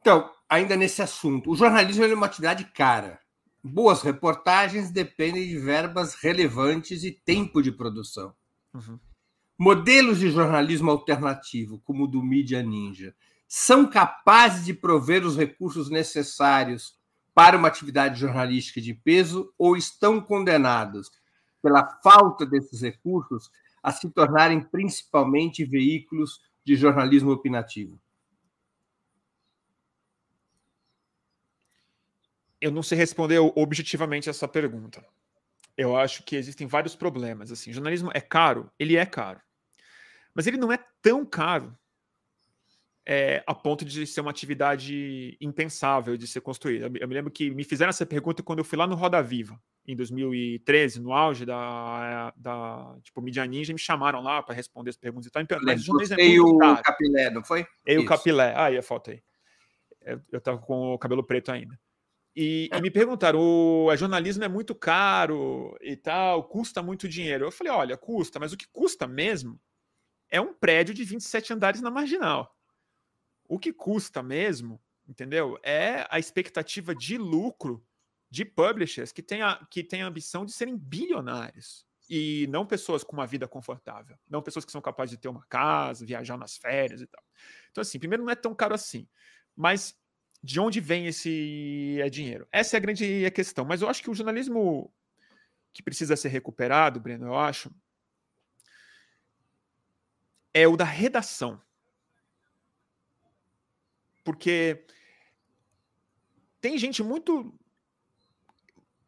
Então, 0.00 0.30
ainda 0.48 0.76
nesse 0.76 1.00
assunto, 1.00 1.50
o 1.50 1.56
jornalismo 1.56 2.04
é 2.04 2.12
uma 2.12 2.26
atividade 2.26 2.64
cara. 2.72 3.23
Boas 3.66 4.02
reportagens 4.02 4.90
dependem 4.90 5.48
de 5.48 5.58
verbas 5.58 6.12
relevantes 6.12 7.02
e 7.02 7.10
tempo 7.10 7.62
de 7.62 7.72
produção. 7.72 8.34
Uhum. 8.74 9.00
Modelos 9.56 10.18
de 10.18 10.30
jornalismo 10.30 10.90
alternativo, 10.90 11.80
como 11.80 12.04
o 12.04 12.06
do 12.06 12.22
Mídia 12.22 12.62
Ninja, 12.62 13.16
são 13.48 13.88
capazes 13.88 14.66
de 14.66 14.74
prover 14.74 15.24
os 15.24 15.34
recursos 15.34 15.88
necessários 15.88 16.98
para 17.32 17.56
uma 17.56 17.68
atividade 17.68 18.20
jornalística 18.20 18.82
de 18.82 18.92
peso 18.92 19.50
ou 19.56 19.78
estão 19.78 20.20
condenados, 20.20 21.10
pela 21.62 21.88
falta 22.02 22.44
desses 22.44 22.82
recursos, 22.82 23.50
a 23.82 23.90
se 23.90 24.10
tornarem 24.10 24.60
principalmente 24.60 25.64
veículos 25.64 26.42
de 26.62 26.76
jornalismo 26.76 27.30
opinativo? 27.30 27.98
Eu 32.64 32.70
não 32.70 32.82
sei 32.82 32.96
responder 32.96 33.38
objetivamente 33.40 34.30
essa 34.30 34.48
pergunta. 34.48 35.04
Eu 35.76 35.94
acho 35.94 36.22
que 36.22 36.34
existem 36.34 36.66
vários 36.66 36.96
problemas. 36.96 37.52
Assim, 37.52 37.74
jornalismo 37.74 38.10
é 38.14 38.22
caro, 38.22 38.72
ele 38.78 38.96
é 38.96 39.04
caro, 39.04 39.38
mas 40.34 40.46
ele 40.46 40.56
não 40.56 40.72
é 40.72 40.78
tão 41.02 41.26
caro 41.26 41.76
é, 43.04 43.44
a 43.46 43.54
ponto 43.54 43.84
de 43.84 44.06
ser 44.06 44.22
uma 44.22 44.30
atividade 44.30 45.36
impensável 45.42 46.16
de 46.16 46.26
ser 46.26 46.40
construída. 46.40 46.90
Eu 46.98 47.06
me 47.06 47.14
lembro 47.14 47.30
que 47.30 47.50
me 47.50 47.64
fizeram 47.64 47.90
essa 47.90 48.06
pergunta 48.06 48.42
quando 48.42 48.60
eu 48.60 48.64
fui 48.64 48.78
lá 48.78 48.86
no 48.86 48.94
Roda 48.94 49.22
Viva, 49.22 49.60
em 49.86 49.94
2013, 49.94 51.02
no 51.02 51.12
auge 51.12 51.44
da, 51.44 52.32
da 52.34 52.96
tipo, 53.02 53.20
Mídia 53.20 53.44
Ninja, 53.44 53.74
me 53.74 53.78
chamaram 53.78 54.22
lá 54.22 54.42
para 54.42 54.54
responder 54.54 54.88
as 54.88 54.96
perguntas 54.96 55.26
e 55.26 55.30
tal. 55.30 55.44
Mas 55.62 55.82
o 55.82 55.84
jornalismo 55.84 56.18
é 56.18 56.28
muito 56.28 56.56
o 56.56 56.82
Capilé, 56.82 57.28
não 57.28 57.44
foi? 57.44 57.66
E 57.86 57.98
o 57.98 58.06
Capilé. 58.06 58.54
Ah, 58.56 58.64
aí 58.64 58.78
a 58.78 58.82
foto 58.82 59.10
aí. 59.10 59.22
Eu, 60.00 60.18
eu 60.32 60.40
tava 60.40 60.56
com 60.56 60.94
o 60.94 60.98
cabelo 60.98 61.22
preto 61.22 61.52
ainda. 61.52 61.78
E, 62.36 62.68
e, 62.72 62.80
me 62.80 62.90
perguntaram: 62.90 63.38
o 63.40 63.96
jornalismo 63.96 64.42
é 64.44 64.48
muito 64.48 64.74
caro 64.74 65.76
e 65.80 65.96
tal, 65.96 66.44
custa 66.44 66.82
muito 66.82 67.08
dinheiro. 67.08 67.44
Eu 67.44 67.52
falei: 67.52 67.72
olha, 67.72 67.96
custa, 67.96 68.40
mas 68.40 68.52
o 68.52 68.56
que 68.56 68.66
custa 68.68 69.06
mesmo 69.06 69.60
é 70.28 70.40
um 70.40 70.52
prédio 70.52 70.94
de 70.94 71.04
27 71.04 71.52
andares 71.52 71.80
na 71.80 71.90
marginal. 71.90 72.56
O 73.46 73.58
que 73.58 73.72
custa 73.72 74.22
mesmo, 74.22 74.80
entendeu? 75.06 75.58
É 75.62 76.06
a 76.10 76.18
expectativa 76.18 76.94
de 76.94 77.16
lucro 77.16 77.86
de 78.28 78.44
publishers 78.44 79.12
que 79.12 79.22
têm 79.22 79.42
a, 79.42 79.64
que 79.70 79.84
têm 79.84 80.02
a 80.02 80.06
ambição 80.06 80.44
de 80.44 80.52
serem 80.52 80.76
bilionários 80.76 81.86
e 82.10 82.48
não 82.48 82.66
pessoas 82.66 83.04
com 83.04 83.12
uma 83.12 83.26
vida 83.26 83.46
confortável, 83.46 84.18
não 84.28 84.42
pessoas 84.42 84.64
que 84.64 84.72
são 84.72 84.80
capazes 84.80 85.12
de 85.12 85.22
ter 85.22 85.28
uma 85.28 85.44
casa, 85.46 86.04
viajar 86.04 86.36
nas 86.36 86.56
férias 86.56 87.00
e 87.00 87.06
tal. 87.06 87.22
Então, 87.70 87.82
assim, 87.82 87.98
primeiro 87.98 88.24
não 88.24 88.30
é 88.30 88.34
tão 88.34 88.54
caro 88.54 88.74
assim, 88.74 89.06
mas 89.54 89.96
de 90.44 90.60
onde 90.60 90.80
vem 90.80 91.06
esse 91.06 91.98
é, 92.00 92.10
dinheiro? 92.10 92.46
Essa 92.52 92.76
é 92.76 92.78
a 92.78 92.80
grande 92.80 93.30
questão. 93.30 93.64
Mas 93.64 93.82
eu 93.82 93.88
acho 93.88 94.02
que 94.02 94.10
o 94.10 94.14
jornalismo 94.14 94.92
que 95.72 95.82
precisa 95.82 96.14
ser 96.16 96.28
recuperado, 96.28 97.00
Breno, 97.00 97.26
eu 97.26 97.36
acho, 97.36 97.70
é 100.52 100.68
o 100.68 100.76
da 100.76 100.84
redação 100.84 101.60
porque 104.24 104.86
tem 106.60 106.78
gente 106.78 107.02
muito, 107.02 107.54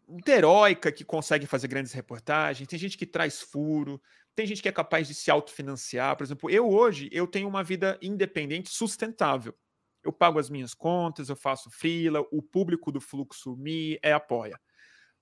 muito 0.06 0.28
heróica 0.28 0.92
que 0.92 1.04
consegue 1.04 1.46
fazer 1.46 1.66
grandes 1.68 1.92
reportagens, 1.92 2.68
tem 2.68 2.78
gente 2.78 2.98
que 2.98 3.06
traz 3.06 3.40
furo, 3.40 4.00
tem 4.34 4.46
gente 4.46 4.60
que 4.60 4.68
é 4.68 4.72
capaz 4.72 5.08
de 5.08 5.14
se 5.14 5.30
autofinanciar. 5.30 6.14
Por 6.14 6.24
exemplo, 6.24 6.50
eu 6.50 6.68
hoje 6.68 7.08
eu 7.10 7.26
tenho 7.26 7.48
uma 7.48 7.64
vida 7.64 7.98
independente 8.02 8.68
sustentável. 8.68 9.54
Eu 10.06 10.12
pago 10.12 10.38
as 10.38 10.48
minhas 10.48 10.72
contas, 10.72 11.28
eu 11.28 11.36
faço 11.36 11.70
fila, 11.70 12.24
o 12.30 12.40
público 12.40 12.92
do 12.92 13.00
fluxo 13.00 13.56
me 13.56 13.98
é, 14.02 14.12
apoia. 14.12 14.58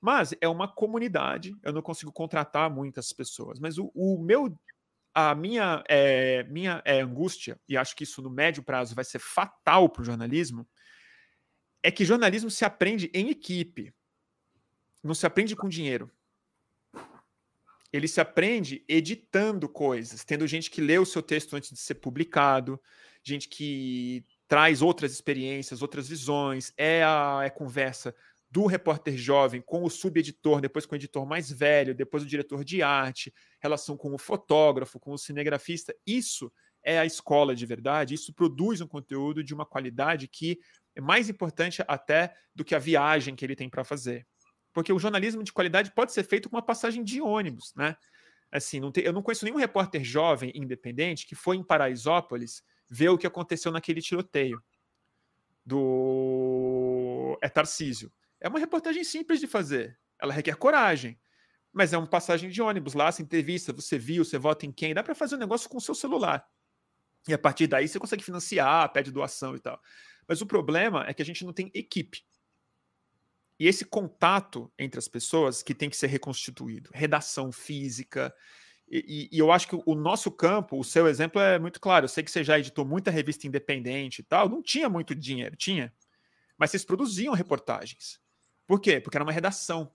Mas 0.01 0.35
é 0.41 0.47
uma 0.47 0.69
comunidade, 0.69 1.57
eu 1.63 1.73
não 1.73 1.81
consigo 1.81 2.13
contratar 2.13 2.69
muitas 2.71 3.13
pessoas, 3.13 3.59
mas 3.59 3.79
o, 3.79 3.91
o 3.95 4.19
meu 4.23 4.55
a 5.15 5.35
minha, 5.35 5.83
é, 5.89 6.43
minha 6.45 6.83
é, 6.85 7.01
angústia, 7.01 7.59
e 7.69 7.77
acho 7.77 7.95
que 7.95 8.03
isso 8.03 8.21
no 8.21 8.29
médio 8.29 8.65
prazo 8.65 8.97
vai 8.97 9.05
ser 9.05 9.21
fatal 9.21 9.89
para 9.89 10.03
o 10.03 10.05
jornalismo, 10.05 10.69
é 11.83 11.91
que 11.91 12.05
jornalismo 12.05 12.51
se 12.51 12.65
aprende 12.65 13.11
em 13.15 13.31
equipe, 13.31 13.95
não 15.03 15.15
se 15.15 15.25
aprende 15.25 15.55
com 15.55 15.69
dinheiro. 15.69 16.11
ele 17.93 18.09
se 18.09 18.21
aprende 18.21 18.85
editando 18.89 19.69
coisas, 19.69 20.25
tendo 20.25 20.47
gente 20.49 20.69
que 20.69 20.81
lê 20.81 20.99
o 20.99 21.07
seu 21.07 21.23
texto 21.23 21.55
antes 21.55 21.71
de 21.71 21.79
ser 21.79 21.95
publicado, 21.95 22.81
gente 23.23 23.49
que 23.49 24.27
traz 24.47 24.83
outras 24.83 25.13
experiências, 25.13 25.83
outras 25.83 26.09
visões, 26.09 26.73
é 26.77 27.03
a 27.03 27.41
é 27.45 27.51
conversa 27.51 28.15
do 28.51 28.67
repórter 28.67 29.17
jovem 29.17 29.61
com 29.61 29.83
o 29.83 29.91
subeditor, 29.91 30.61
depois 30.61 30.87
com 30.87 30.95
o 30.95 30.97
editor 30.97 31.27
mais 31.27 31.51
velho, 31.51 31.93
depois 31.93 32.23
o 32.23 32.27
diretor 32.27 32.63
de 32.65 32.83
arte, 32.83 33.35
relação 33.61 33.97
com 33.97 34.15
o 34.15 34.19
fotógrafo, 34.19 35.01
com 35.01 35.13
o 35.13 35.19
cinegrafista. 35.19 35.93
Isso 36.07 36.53
é 36.81 36.99
a 36.99 37.05
escola 37.05 37.55
de 37.55 37.67
verdade, 37.67 38.15
isso 38.15 38.33
produz 38.33 38.81
um 38.81 38.87
conteúdo 38.87 39.43
de 39.43 39.53
uma 39.53 39.67
qualidade 39.67 40.29
que 40.29 40.61
é 40.95 41.01
mais 41.01 41.29
importante 41.29 41.83
até 41.89 42.33
do 42.55 42.65
que 42.65 42.75
a 42.75 42.79
viagem 42.79 43.35
que 43.35 43.45
ele 43.45 43.57
tem 43.57 43.69
para 43.69 43.83
fazer. 43.83 44.25
Porque 44.73 44.93
o 44.93 44.99
jornalismo 44.99 45.43
de 45.43 45.53
qualidade 45.53 45.93
pode 45.93 46.13
ser 46.13 46.23
feito 46.23 46.49
com 46.49 46.57
uma 46.57 46.65
passagem 46.65 47.03
de 47.03 47.21
ônibus, 47.21 47.73
né? 47.75 47.97
Assim, 48.53 48.79
não 48.79 48.93
tem, 48.93 49.03
eu 49.03 49.13
não 49.13 49.23
conheço 49.23 49.45
nenhum 49.45 49.57
repórter 49.57 50.05
jovem 50.05 50.53
independente 50.55 51.27
que 51.27 51.35
foi 51.35 51.57
em 51.57 51.65
Paraisópolis 51.65 52.63
ver 52.95 53.09
o 53.09 53.19
que 53.19 53.27
aconteceu 53.27 53.73
naquele 53.73 54.01
tiroteio 54.01 54.63
do 55.67 57.37
é 57.43 57.49
Tarcísio. 57.49 58.13
É 58.41 58.49
uma 58.49 58.59
reportagem 58.59 59.03
simples 59.03 59.41
de 59.41 59.49
fazer. 59.49 59.99
Ela 60.21 60.33
requer 60.33 60.55
coragem. 60.55 61.19
Mas 61.73 61.93
é 61.93 61.99
uma 61.99 62.07
passagem 62.07 62.51
de 62.51 62.63
ônibus 62.63 62.95
lá, 62.95 63.09
essa 63.09 63.21
entrevista, 63.21 63.73
você 63.73 63.99
viu, 63.99 64.25
você 64.25 64.39
vota 64.39 64.65
em 64.65 64.71
quem, 64.71 64.95
dá 64.95 65.03
para 65.03 65.15
fazer 65.15 65.35
um 65.35 65.41
negócio 65.41 65.69
com 65.69 65.79
o 65.79 65.81
seu 65.81 65.95
celular. 65.95 66.47
E 67.27 67.35
a 67.35 67.39
partir 67.39 67.67
daí 67.67 67.89
você 67.89 67.99
consegue 67.99 68.23
financiar, 68.23 68.93
pede 68.93 69.11
doação 69.11 69.57
e 69.57 69.59
tal. 69.59 69.81
Mas 70.29 70.41
o 70.41 70.47
problema 70.47 71.05
é 71.09 71.13
que 71.13 71.21
a 71.21 71.25
gente 71.25 71.45
não 71.45 71.53
tem 71.53 71.73
equipe. 71.75 72.25
E 73.59 73.67
esse 73.67 73.85
contato 73.85 74.73
entre 74.79 75.01
as 75.01 75.09
pessoas 75.09 75.65
que 75.65 75.75
tem 75.75 75.91
que 75.91 75.97
ser 75.97 76.07
reconstituído, 76.07 76.91
redação 76.95 77.51
física. 77.51 78.33
E, 78.89 79.29
e, 79.33 79.39
eu 79.39 79.51
acho 79.51 79.69
que 79.69 79.83
o 79.87 79.95
nosso 79.95 80.31
campo, 80.31 80.79
o 80.79 80.85
seu 80.85 81.09
exemplo 81.09 81.41
é 81.41 81.59
muito 81.59 81.81
claro. 81.81 82.05
Eu 82.05 82.09
sei 82.09 82.23
que 82.23 82.31
você 82.31 82.45
já 82.45 82.59
editou 82.59 82.85
muita 82.85 83.11
revista 83.11 83.47
independente 83.47 84.21
e 84.21 84.23
tal, 84.23 84.49
não 84.49 84.63
tinha 84.63 84.89
muito 84.89 85.15
dinheiro, 85.15 85.57
tinha. 85.57 85.93
Mas 86.57 86.71
vocês 86.71 86.85
produziam 86.85 87.35
reportagens. 87.35 88.21
Por 88.67 88.81
quê? 88.81 89.01
Porque 89.01 89.17
era 89.17 89.25
uma 89.25 89.33
redação. 89.33 89.93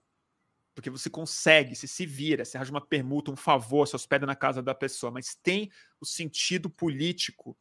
Porque 0.74 0.90
você 0.90 1.10
consegue, 1.10 1.76
você 1.76 1.88
se 1.88 2.06
vira, 2.06 2.46
você 2.46 2.58
arranja 2.58 2.72
uma 2.72 2.86
permuta, 2.86 3.32
um 3.32 3.36
favor, 3.36 3.88
se 3.88 3.96
hospeda 3.96 4.26
na 4.26 4.36
casa 4.36 4.62
da 4.62 4.74
pessoa, 4.74 5.12
mas 5.12 5.36
tem 5.36 5.70
o 6.00 6.06
sentido 6.06 6.70
político 6.70 7.58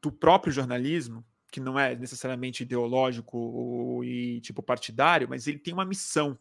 do 0.00 0.10
próprio 0.10 0.52
jornalismo, 0.52 1.24
que 1.50 1.60
não 1.60 1.78
é 1.78 1.94
necessariamente 1.94 2.62
ideológico 2.62 4.02
e 4.04 4.40
tipo 4.40 4.62
partidário, 4.62 5.28
mas 5.28 5.46
ele 5.46 5.58
tem 5.58 5.72
uma 5.72 5.84
missão, 5.84 6.38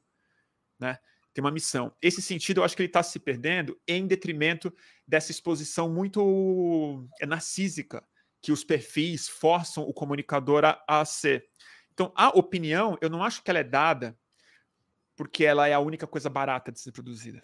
né? 0.80 0.98
Tem 1.34 1.44
uma 1.44 1.52
missão. 1.52 1.92
Esse 2.02 2.22
sentido, 2.22 2.60
eu 2.60 2.64
acho 2.64 2.76
que 2.76 2.82
ele 2.84 2.90
está 2.90 3.02
se 3.02 3.20
perdendo 3.20 3.80
em 3.88 4.06
detrimento 4.06 4.72
dessa 5.08 5.32
exposição 5.32 5.90
muito 5.90 7.08
é, 7.20 7.26
narcísica 7.26 8.06
que 8.42 8.52
os 8.52 8.64
perfis 8.64 9.28
forçam 9.28 9.84
o 9.84 9.94
comunicador 9.94 10.64
a, 10.66 10.84
a 10.88 11.04
ser. 11.06 11.48
Então, 11.94 12.12
a 12.16 12.30
opinião, 12.30 12.98
eu 13.02 13.10
não 13.10 13.24
acho 13.24 13.42
que 13.42 13.50
ela 13.50 13.60
é 13.60 13.64
dada 13.64 14.18
porque 15.16 15.46
ela 15.46 15.68
é 15.68 15.74
a 15.74 15.80
única 15.80 16.06
coisa 16.06 16.30
barata 16.30 16.72
de 16.72 16.80
ser 16.80 16.92
produzida. 16.92 17.44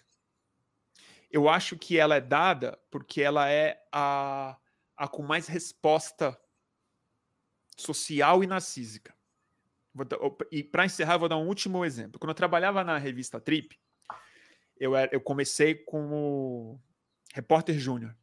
Eu 1.30 1.48
acho 1.48 1.76
que 1.76 1.96
ela 1.96 2.16
é 2.16 2.20
dada 2.20 2.78
porque 2.90 3.22
ela 3.22 3.48
é 3.48 3.80
a, 3.92 4.56
a 4.96 5.08
com 5.08 5.22
mais 5.22 5.46
resposta 5.46 6.38
social 7.76 8.44
e 8.44 8.46
narcísica. 8.46 9.14
E 10.50 10.62
para 10.62 10.86
encerrar, 10.86 11.18
vou 11.18 11.28
dar 11.28 11.36
um 11.36 11.46
último 11.46 11.84
exemplo. 11.84 12.18
Quando 12.18 12.30
eu 12.30 12.34
trabalhava 12.34 12.84
na 12.84 12.96
revista 12.98 13.40
Trip, 13.40 13.78
eu, 14.78 14.96
era, 14.96 15.10
eu 15.12 15.20
comecei 15.20 15.74
como 15.74 16.80
repórter 17.34 17.78
júnior. 17.78 18.14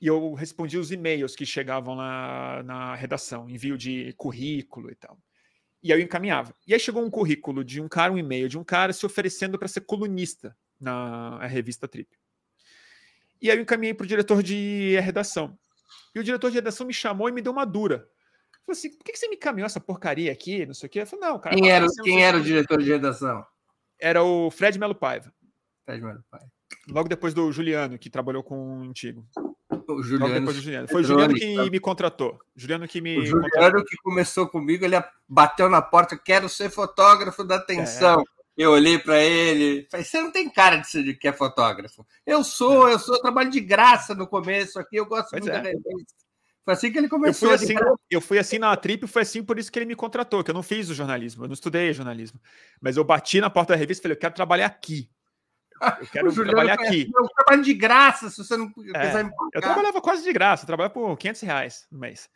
E 0.00 0.06
eu 0.06 0.34
respondia 0.34 0.78
os 0.78 0.92
e-mails 0.92 1.34
que 1.34 1.46
chegavam 1.46 1.94
lá 1.94 2.62
na 2.62 2.94
redação, 2.94 3.48
envio 3.48 3.78
de 3.78 4.12
currículo 4.14 4.90
e 4.90 4.94
tal. 4.94 5.18
E 5.82 5.92
aí 5.92 6.00
eu 6.00 6.04
encaminhava. 6.04 6.54
E 6.66 6.72
aí 6.72 6.80
chegou 6.80 7.04
um 7.04 7.10
currículo 7.10 7.64
de 7.64 7.80
um 7.80 7.88
cara, 7.88 8.12
um 8.12 8.18
e-mail 8.18 8.48
de 8.48 8.58
um 8.58 8.64
cara 8.64 8.92
se 8.92 9.04
oferecendo 9.04 9.58
para 9.58 9.68
ser 9.68 9.82
colunista 9.82 10.56
na 10.80 11.46
revista 11.46 11.88
Trip. 11.88 12.08
E 13.40 13.50
aí 13.50 13.56
eu 13.56 13.62
encaminhei 13.62 13.94
para 13.94 14.04
o 14.04 14.06
diretor 14.06 14.42
de 14.42 14.98
redação. 15.00 15.58
E 16.14 16.20
o 16.20 16.24
diretor 16.24 16.50
de 16.50 16.56
redação 16.56 16.86
me 16.86 16.94
chamou 16.94 17.28
e 17.28 17.32
me 17.32 17.42
deu 17.42 17.52
uma 17.52 17.64
dura. 17.64 18.08
Falei 18.66 18.78
assim: 18.78 18.90
por 18.90 19.04
que 19.04 19.16
você 19.16 19.28
me 19.28 19.36
encaminhou 19.36 19.66
essa 19.66 19.80
porcaria 19.80 20.32
aqui? 20.32 20.64
Não 20.66 20.74
sei 20.74 20.86
o 20.86 20.90
quê. 20.90 21.00
Eu 21.00 21.06
falei, 21.06 21.28
não, 21.28 21.38
cara. 21.38 21.54
Quem 21.54 21.70
era, 21.70 21.86
quem 22.02 22.24
era 22.24 22.36
o 22.36 22.42
diretor 22.42 22.82
de 22.82 22.90
redação? 22.90 23.44
Era 24.00 24.22
o 24.22 24.50
Fred 24.50 24.78
Melo 24.78 24.94
Paiva. 24.94 25.32
Fred 25.84 26.02
Melo 26.02 26.24
Paiva. 26.30 26.48
Logo 26.88 27.08
depois 27.08 27.32
do 27.34 27.50
Juliano, 27.52 27.98
que 27.98 28.10
trabalhou 28.10 28.42
com 28.42 28.80
o 28.80 28.82
Antigo. 28.82 29.26
O 29.88 30.02
Juliano, 30.02 30.50
Juliano. 30.52 30.88
Foi 30.88 31.02
o 31.02 31.04
Juliano 31.04 31.34
que 31.34 31.70
me 31.70 31.80
contratou. 31.80 32.38
Juliano 32.56 32.88
que 32.88 33.00
me. 33.00 33.18
O 33.18 33.26
Juliano 33.26 33.50
contratou. 33.50 33.84
que 33.84 33.96
começou 33.98 34.48
comigo, 34.48 34.84
ele 34.84 34.96
bateu 35.28 35.68
na 35.68 35.82
porta, 35.82 36.16
quero 36.16 36.48
ser 36.48 36.70
fotógrafo 36.70 37.44
da 37.44 37.56
atenção. 37.56 38.20
É. 38.20 38.34
Eu 38.56 38.70
olhei 38.70 38.98
para 38.98 39.20
ele, 39.20 39.86
falei, 39.90 40.04
você 40.04 40.20
não 40.20 40.30
tem 40.30 40.48
cara 40.48 40.76
de 40.76 40.88
ser 40.88 41.14
que 41.14 41.26
é 41.26 41.32
fotógrafo. 41.32 42.06
Eu 42.24 42.44
sou, 42.44 42.88
é. 42.88 42.94
eu 42.94 42.98
sou, 43.00 43.16
eu 43.16 43.20
trabalho 43.20 43.50
de 43.50 43.60
graça 43.60 44.14
no 44.14 44.28
começo 44.28 44.78
aqui, 44.78 44.96
eu 44.96 45.06
gosto 45.06 45.30
pois 45.30 45.42
muito 45.42 45.56
é. 45.56 45.60
da 45.60 45.68
revista. 45.68 46.23
Foi 46.64 46.74
assim 46.74 46.90
que 46.90 46.98
ele 46.98 47.08
começou. 47.08 47.50
Eu 47.50 47.58
fui 47.58 47.66
assim, 47.66 47.74
eu 48.10 48.20
fui 48.20 48.38
assim 48.38 48.58
na 48.58 48.74
trip, 48.76 49.06
foi 49.06 49.22
assim 49.22 49.44
por 49.44 49.58
isso 49.58 49.70
que 49.70 49.78
ele 49.78 49.86
me 49.86 49.94
contratou, 49.94 50.42
que 50.42 50.50
eu 50.50 50.54
não 50.54 50.62
fiz 50.62 50.88
o 50.88 50.94
jornalismo, 50.94 51.44
eu 51.44 51.48
não 51.48 51.54
estudei 51.54 51.92
jornalismo. 51.92 52.40
Mas 52.80 52.96
eu 52.96 53.04
bati 53.04 53.40
na 53.40 53.50
porta 53.50 53.74
da 53.74 53.78
revista 53.78 54.00
e 54.00 54.04
falei, 54.04 54.16
eu 54.16 54.20
quero 54.20 54.34
trabalhar 54.34 54.66
aqui. 54.66 55.10
Eu 56.00 56.06
quero 56.06 56.32
trabalhar 56.32 56.74
aqui. 56.74 57.10
Eu 57.14 57.28
trabalho 57.28 57.62
de 57.62 57.74
graça, 57.74 58.30
se 58.30 58.38
você 58.38 58.56
não 58.56 58.72
é, 58.94 59.06
quiser 59.06 59.24
me 59.24 59.30
Eu 59.52 59.60
trabalhava 59.60 60.00
quase 60.00 60.24
de 60.24 60.32
graça, 60.32 60.62
eu 60.62 60.66
trabalhava 60.66 60.94
por 60.94 61.16
500 61.18 61.42
reais 61.42 61.86
no 61.92 61.98
mês. 61.98 62.30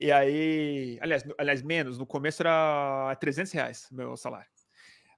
E 0.00 0.12
aí, 0.12 0.98
aliás, 1.00 1.24
aliás, 1.36 1.62
menos, 1.62 1.98
no 1.98 2.06
começo 2.06 2.42
era 2.42 3.16
300 3.20 3.52
reais 3.52 3.88
meu 3.90 4.16
salário. 4.16 4.48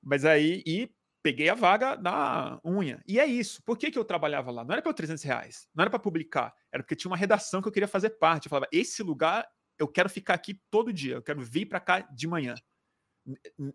Mas 0.02 0.24
aí, 0.24 0.62
e 0.66 0.90
peguei 1.24 1.48
a 1.48 1.54
vaga 1.54 1.96
na 1.96 2.60
unha. 2.62 3.02
E 3.08 3.18
é 3.18 3.24
isso. 3.24 3.62
Por 3.64 3.78
que, 3.78 3.90
que 3.90 3.98
eu 3.98 4.04
trabalhava 4.04 4.50
lá? 4.50 4.62
Não 4.62 4.74
era 4.74 4.82
para 4.82 4.92
300 4.92 5.24
reais, 5.24 5.66
não 5.74 5.80
era 5.80 5.90
para 5.90 5.98
publicar, 5.98 6.54
era 6.70 6.82
porque 6.82 6.94
tinha 6.94 7.10
uma 7.10 7.16
redação 7.16 7.62
que 7.62 7.66
eu 7.66 7.72
queria 7.72 7.88
fazer 7.88 8.10
parte. 8.10 8.44
Eu 8.44 8.50
falava, 8.50 8.68
esse 8.70 9.02
lugar 9.02 9.48
eu 9.78 9.88
quero 9.88 10.10
ficar 10.10 10.34
aqui 10.34 10.60
todo 10.70 10.92
dia, 10.92 11.14
eu 11.14 11.22
quero 11.22 11.40
vir 11.40 11.66
para 11.66 11.80
cá 11.80 12.00
de 12.00 12.28
manhã. 12.28 12.54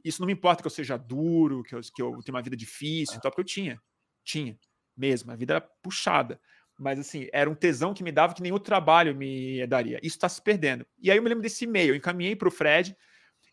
Isso 0.06 0.22
não 0.22 0.28
me 0.28 0.34
importa 0.34 0.62
que 0.62 0.68
eu 0.68 0.72
seja 0.72 0.95
duro, 0.95 1.64
que 1.64 1.74
eu, 1.74 1.82
que 1.82 2.02
eu 2.02 2.22
tenha 2.24 2.36
uma 2.36 2.41
vida 2.43 2.56
difícil 2.56 3.18
e 3.18 3.20
tal, 3.20 3.32
porque 3.32 3.41
eu 3.41 3.45
tinha. 3.45 3.82
Tinha, 4.24 4.58
mesmo. 4.95 5.32
A 5.32 5.36
vida 5.36 5.54
era 5.54 5.62
puxada. 5.82 6.39
Mas, 6.78 7.00
assim, 7.00 7.28
era 7.34 7.50
um 7.50 7.56
tesão 7.56 7.95
que 7.95 8.04
me 8.04 8.12
dava 8.12 8.36
que 8.36 8.43
nenhum 8.43 8.60
trabalho 8.60 9.16
me 9.16 9.66
daria. 9.66 10.00
Isso 10.04 10.16
está 10.16 10.30
se 10.30 10.41
perdendo. 10.41 10.86
E 11.00 11.10
aí 11.10 11.18
eu 11.18 11.24
me 11.24 11.28
lembro 11.28 11.41
desse 11.41 11.66
e-mail. 11.66 11.89
Eu 11.89 11.95
encaminhei 11.95 12.36
para 12.36 12.47
o 12.47 12.52
Fred. 12.52 12.95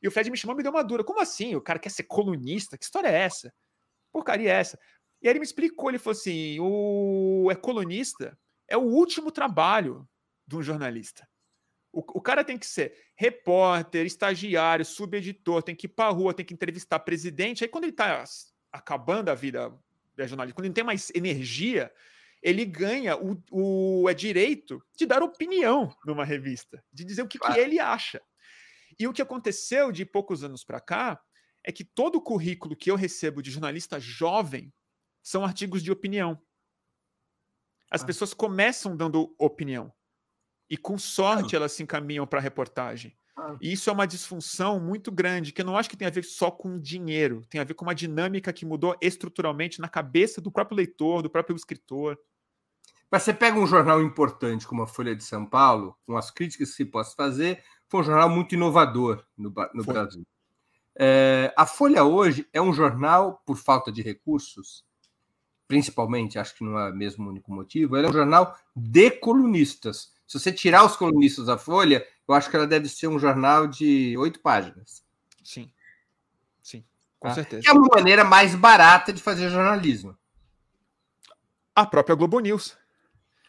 E 0.03 0.07
o 0.07 0.11
Fred 0.11 0.31
me 0.31 0.37
chamou 0.37 0.55
e 0.55 0.59
me 0.59 0.63
deu 0.63 0.71
uma 0.71 0.85
dura. 0.85 1.03
Como 1.03 1.21
assim? 1.21 1.57
O 1.57 1.63
cara 1.63 1.79
quer 1.79 1.89
ser 1.89 2.05
colunista? 2.05 2.77
Que 2.77 2.85
história 2.85 3.09
é 3.09 3.23
essa? 3.23 3.53
Porcaria 4.17 4.51
é 4.51 4.61
essa? 4.61 4.79
E 5.21 5.29
aí 5.29 5.33
ele 5.33 5.41
me 5.41 5.45
explicou. 5.45 5.91
Ele 5.91 5.99
falou 5.99 6.19
assim: 6.19 6.59
o 6.59 7.51
é 7.51 7.55
colunista 7.55 8.39
é 8.67 8.75
o 8.75 8.81
último 8.81 9.31
trabalho 9.31 10.09
de 10.47 10.57
um 10.57 10.63
jornalista. 10.63 11.29
O, 11.93 11.99
o, 11.99 12.21
cara 12.23 12.43
tem 12.43 12.57
que 12.57 12.67
ser 12.67 12.95
repórter, 13.15 14.07
estagiário, 14.07 14.87
subeditor, 14.87 15.63
tem 15.63 15.77
que 15.77 15.85
ir 15.85 15.91
para 15.91 16.09
rua, 16.09 16.33
tem 16.33 16.47
que 16.47 16.55
entrevistar 16.55 16.99
presidente. 17.01 17.63
Aí 17.63 17.69
quando 17.69 17.85
ele 17.85 17.93
está 17.93 18.25
acabando 18.73 19.29
a 19.29 19.35
vida 19.35 19.71
é 20.17 20.27
jornalista, 20.27 20.55
quando 20.55 20.65
ele 20.65 20.75
tem 20.75 20.85
mais 20.85 21.11
energia, 21.15 21.93
ele 22.43 22.65
ganha 22.65 23.19
o, 23.19 23.37
o 23.51 24.09
é 24.09 24.15
direito 24.15 24.83
de 24.97 25.05
dar 25.05 25.23
opinião 25.23 25.95
numa 26.07 26.25
revista, 26.25 26.83
de 26.91 27.05
dizer 27.05 27.21
o 27.21 27.29
que, 27.29 27.39
claro. 27.39 27.53
que 27.53 27.61
ele 27.61 27.79
acha. 27.79 28.23
E 28.99 29.07
o 29.07 29.13
que 29.13 29.21
aconteceu 29.21 29.93
de 29.93 30.07
poucos 30.07 30.43
anos 30.43 30.65
para 30.65 30.81
cá 30.81 31.21
é 31.67 31.73
que 31.73 31.85
todo 31.85 32.17
o 32.17 32.23
currículo 32.23 32.77
que 32.77 32.91
eu 32.91 32.95
recebo 32.95 33.43
de 33.43 33.51
jornalista 33.51 33.99
jovem 33.99 34.73
são 35.21 35.45
artigos 35.45 35.83
de 35.83 35.91
opinião. 35.91 36.41
As 37.91 38.03
ah. 38.03 38.07
pessoas 38.07 38.33
começam 38.33 38.97
dando 38.97 39.35
opinião 39.37 39.93
e, 40.71 40.77
com 40.77 40.97
sorte, 40.97 41.57
ah. 41.57 41.59
elas 41.59 41.73
se 41.73 41.83
encaminham 41.83 42.27
para 42.27 42.39
a 42.39 42.43
reportagem. 42.43 43.19
Ah. 43.37 43.57
E 43.61 43.73
isso 43.73 43.91
é 43.91 43.93
uma 43.93 44.07
disfunção 44.07 44.79
muito 44.79 45.11
grande, 45.11 45.53
que 45.53 45.61
eu 45.61 45.67
não 45.67 45.77
acho 45.77 45.91
que 45.91 45.97
tem 45.97 46.07
a 46.07 46.11
ver 46.11 46.25
só 46.25 46.53
com 46.53 46.79
dinheiro, 46.79 47.45
tem 47.51 47.61
a 47.61 47.65
ver 47.65 47.75
com 47.75 47.85
uma 47.85 47.95
dinâmica 47.95 48.53
que 48.53 48.65
mudou 48.65 48.97
estruturalmente 49.01 49.81
na 49.81 49.89
cabeça 49.89 50.41
do 50.41 50.53
próprio 50.53 50.77
leitor, 50.77 51.21
do 51.21 51.31
próprio 51.31 51.57
escritor. 51.57 52.17
Mas 53.11 53.25
você 53.25 53.35
pega 53.35 53.59
um 53.59 53.67
jornal 53.67 54.01
importante 54.01 54.67
como 54.67 54.83
a 54.83 54.87
Folha 54.87 55.17
de 55.17 55.25
São 55.25 55.45
Paulo, 55.45 55.97
com 56.07 56.17
as 56.17 56.31
críticas 56.31 56.71
que 56.71 56.77
se 56.77 56.85
possa 56.85 57.15
fazer, 57.17 57.63
foi 57.89 58.01
um 58.01 58.05
jornal 58.05 58.31
muito 58.31 58.55
inovador 58.55 59.25
no, 59.37 59.53
no 59.75 59.85
Brasil. 59.85 60.25
É, 60.99 61.53
a 61.57 61.67
Folha 61.67 62.05
hoje 62.05 62.49
é 62.53 62.61
um 62.61 62.73
jornal, 62.73 63.43
por 63.45 63.57
falta 63.57 63.93
de 63.93 64.01
recursos, 64.01 64.85
principalmente, 65.69 66.39
acho 66.39 66.55
que 66.57 66.65
não 66.65 66.79
é 66.79 66.93
mesmo 66.93 67.27
o 67.27 67.31
único 67.31 67.53
motivo, 67.53 67.97
é 67.97 68.09
um 68.09 68.13
jornal 68.13 68.57
de 68.75 69.11
colunistas. 69.11 70.13
Se 70.27 70.39
você 70.39 70.51
tirar 70.51 70.85
os 70.85 70.97
colunistas 70.97 71.47
da 71.47 71.59
Folha, 71.59 72.07
eu 72.27 72.35
acho 72.35 72.49
que 72.51 72.57
ela 72.57 72.67
deve 72.67 72.89
ser 72.89 73.09
um 73.09 73.19
jornal 73.19 73.67
de 73.67 74.17
oito 74.19 74.41
páginas. 74.41 75.05
Sim. 75.45 75.71
Sim, 76.63 76.85
com 77.21 77.29
tá? 77.29 77.35
certeza. 77.35 77.63
Que 77.63 77.69
é 77.69 77.73
uma 77.73 77.89
maneira 77.95 78.25
mais 78.25 78.55
barata 78.55 79.13
de 79.13 79.23
fazer 79.23 79.51
jornalismo. 79.51 80.17
A 81.75 81.85
própria 81.85 82.17
Globo 82.17 82.41
News. 82.41 82.77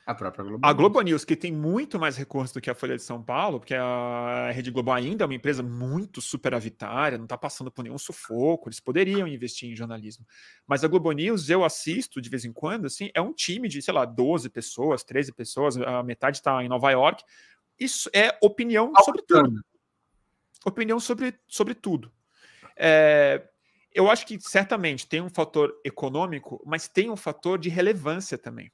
A 0.08 0.16
própria 0.16 0.42
Globo 0.46 0.66
A 0.66 0.72
Globo 0.72 1.02
News, 1.02 1.26
que 1.26 1.36
tem 1.36 1.52
muito 1.52 2.00
mais 2.00 2.16
recursos 2.16 2.54
do 2.54 2.62
que 2.62 2.70
a 2.70 2.74
Folha 2.74 2.96
de 2.96 3.04
São 3.04 3.22
Paulo, 3.22 3.60
porque 3.60 3.76
a 3.76 4.50
Rede 4.54 4.72
Globo 4.72 4.90
ainda 4.94 5.26
é 5.26 5.28
uma 5.28 5.36
empresa 5.36 5.62
muito 5.62 6.22
superavitária, 6.22 7.18
não 7.18 7.26
está 7.26 7.38
passando 7.38 7.70
por 7.70 7.84
nenhum 7.84 7.98
sufoco, 7.98 8.70
eles 8.70 8.80
poderiam 8.80 9.28
investir 9.28 9.70
em 9.70 9.76
jornalismo. 9.76 10.26
Mas 10.66 10.82
a 10.82 10.88
Globo 10.88 11.12
News, 11.12 11.50
eu 11.50 11.62
assisto 11.66 12.22
de 12.22 12.30
vez 12.30 12.46
em 12.46 12.54
quando, 12.54 12.86
assim, 12.86 13.12
é 13.14 13.20
um 13.20 13.34
time 13.34 13.68
de, 13.68 13.82
sei 13.82 13.94
lá, 13.94 14.06
12 14.06 14.50
pessoas, 14.50 15.04
13 15.04 15.34
pessoas, 15.34 15.76
a 15.76 16.02
metade 16.02 16.38
está 16.38 16.64
em 16.64 16.70
Nova 16.70 16.90
York. 16.90 17.22
Isso 17.78 18.10
é 18.14 18.38
opinião 18.42 18.94
sobre 19.04 19.24
tudo. 19.24 19.62
Opinião 20.66 21.02
sobre, 21.02 21.38
sobre 21.50 21.76
tudo. 21.76 22.10
É, 22.78 23.46
eu 23.94 24.10
acho 24.10 24.26
que 24.26 24.40
certamente 24.40 25.06
tem 25.06 25.20
um 25.20 25.30
fator 25.30 25.78
econômico, 25.84 26.64
mas 26.66 26.88
tem 26.88 27.10
um 27.10 27.18
fator 27.18 27.60
de 27.60 27.68
relevância 27.68 28.38
também. 28.38 28.72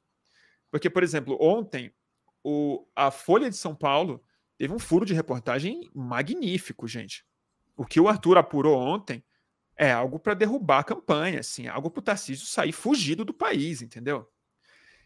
Porque, 0.73 0.89
por 0.89 1.03
exemplo, 1.03 1.37
ontem 1.39 1.93
o, 2.43 2.83
a 2.95 3.11
Folha 3.11 3.47
de 3.47 3.55
São 3.55 3.75
Paulo 3.75 4.23
teve 4.57 4.73
um 4.73 4.79
furo 4.79 5.05
de 5.05 5.13
reportagem 5.13 5.87
magnífico, 5.93 6.87
gente. 6.87 7.23
O 7.77 7.85
que 7.85 7.99
o 7.99 8.07
Arthur 8.07 8.39
apurou 8.39 8.75
ontem 8.75 9.23
é 9.77 9.91
algo 9.91 10.17
para 10.17 10.33
derrubar 10.33 10.79
a 10.79 10.83
campanha, 10.83 11.41
assim, 11.41 11.67
algo 11.67 11.91
para 11.91 11.99
o 11.99 12.03
Tarcísio 12.03 12.47
sair 12.47 12.71
fugido 12.71 13.23
do 13.23 13.35
país, 13.35 13.83
entendeu? 13.83 14.27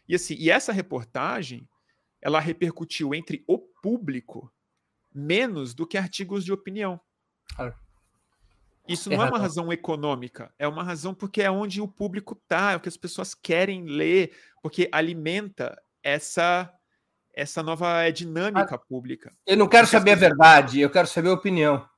E 0.08 0.14
assim, 0.14 0.36
e 0.38 0.50
essa 0.50 0.72
reportagem, 0.72 1.68
ela 2.18 2.40
repercutiu 2.40 3.14
entre 3.14 3.44
o 3.46 3.58
público 3.58 4.50
menos 5.14 5.74
do 5.74 5.86
que 5.86 5.98
artigos 5.98 6.46
de 6.46 6.52
opinião. 6.52 6.98
Claro. 7.54 7.76
Isso 8.88 9.10
não 9.10 9.22
é, 9.22 9.26
é 9.26 9.30
uma 9.30 9.38
razão 9.38 9.72
econômica, 9.72 10.52
é 10.58 10.66
uma 10.66 10.82
razão 10.82 11.14
porque 11.14 11.42
é 11.42 11.50
onde 11.50 11.80
o 11.80 11.88
público 11.88 12.38
está, 12.40 12.72
é 12.72 12.76
o 12.76 12.80
que 12.80 12.88
as 12.88 12.96
pessoas 12.96 13.34
querem 13.34 13.84
ler, 13.84 14.32
porque 14.62 14.88
alimenta 14.92 15.80
essa 16.02 16.72
essa 17.34 17.62
nova 17.62 18.10
dinâmica 18.10 18.74
ah, 18.74 18.78
pública. 18.78 19.32
Eu 19.46 19.56
não 19.56 19.68
quero 19.68 19.86
saber 19.86 20.10
a 20.10 20.16
verdade, 20.16 20.80
eu 20.80 20.90
quero 20.90 21.06
saber 21.06 21.28
a 21.28 21.34
opinião. 21.34 21.88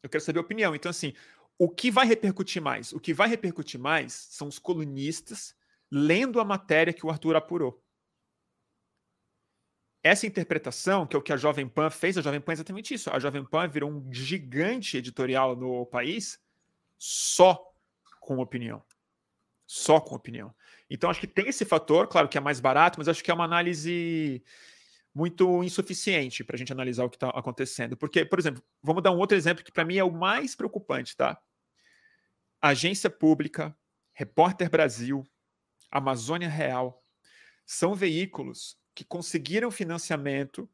Eu 0.00 0.08
quero 0.08 0.22
saber 0.22 0.38
a 0.38 0.42
opinião. 0.42 0.72
Então, 0.72 0.88
assim, 0.88 1.12
o 1.58 1.68
que 1.68 1.90
vai 1.90 2.06
repercutir 2.06 2.62
mais? 2.62 2.92
O 2.92 3.00
que 3.00 3.12
vai 3.12 3.28
repercutir 3.28 3.80
mais 3.80 4.12
são 4.30 4.46
os 4.46 4.58
colunistas 4.58 5.52
lendo 5.90 6.40
a 6.40 6.44
matéria 6.44 6.92
que 6.92 7.04
o 7.04 7.10
Arthur 7.10 7.34
apurou. 7.34 7.83
Essa 10.04 10.26
interpretação, 10.26 11.06
que 11.06 11.16
é 11.16 11.18
o 11.18 11.22
que 11.22 11.32
a 11.32 11.36
Jovem 11.38 11.66
Pan 11.66 11.88
fez, 11.88 12.18
a 12.18 12.20
Jovem 12.20 12.38
Pan 12.38 12.52
é 12.52 12.56
exatamente 12.56 12.92
isso. 12.92 13.08
A 13.10 13.18
Jovem 13.18 13.42
Pan 13.42 13.66
virou 13.66 13.90
um 13.90 14.12
gigante 14.12 14.98
editorial 14.98 15.56
no 15.56 15.86
país 15.86 16.38
só 16.98 17.72
com 18.20 18.38
opinião. 18.38 18.84
Só 19.66 19.98
com 19.98 20.14
opinião. 20.14 20.54
Então, 20.90 21.08
acho 21.08 21.20
que 21.20 21.26
tem 21.26 21.48
esse 21.48 21.64
fator, 21.64 22.06
claro 22.06 22.28
que 22.28 22.36
é 22.36 22.40
mais 22.40 22.60
barato, 22.60 22.98
mas 22.98 23.08
acho 23.08 23.24
que 23.24 23.30
é 23.30 23.34
uma 23.34 23.46
análise 23.46 24.44
muito 25.14 25.64
insuficiente 25.64 26.44
para 26.44 26.56
a 26.56 26.58
gente 26.58 26.70
analisar 26.70 27.04
o 27.04 27.08
que 27.08 27.16
está 27.16 27.30
acontecendo. 27.30 27.96
Porque, 27.96 28.26
por 28.26 28.38
exemplo, 28.38 28.62
vamos 28.82 29.02
dar 29.02 29.10
um 29.10 29.18
outro 29.18 29.38
exemplo 29.38 29.64
que 29.64 29.72
para 29.72 29.86
mim 29.86 29.96
é 29.96 30.04
o 30.04 30.12
mais 30.12 30.54
preocupante, 30.54 31.16
tá? 31.16 31.40
Agência 32.60 33.08
Pública, 33.08 33.74
Repórter 34.12 34.68
Brasil, 34.68 35.24
Amazônia 35.90 36.48
Real, 36.48 37.02
são 37.64 37.94
veículos 37.94 38.76
que 38.94 39.04
conseguiram 39.04 39.70
financiamento 39.70 40.68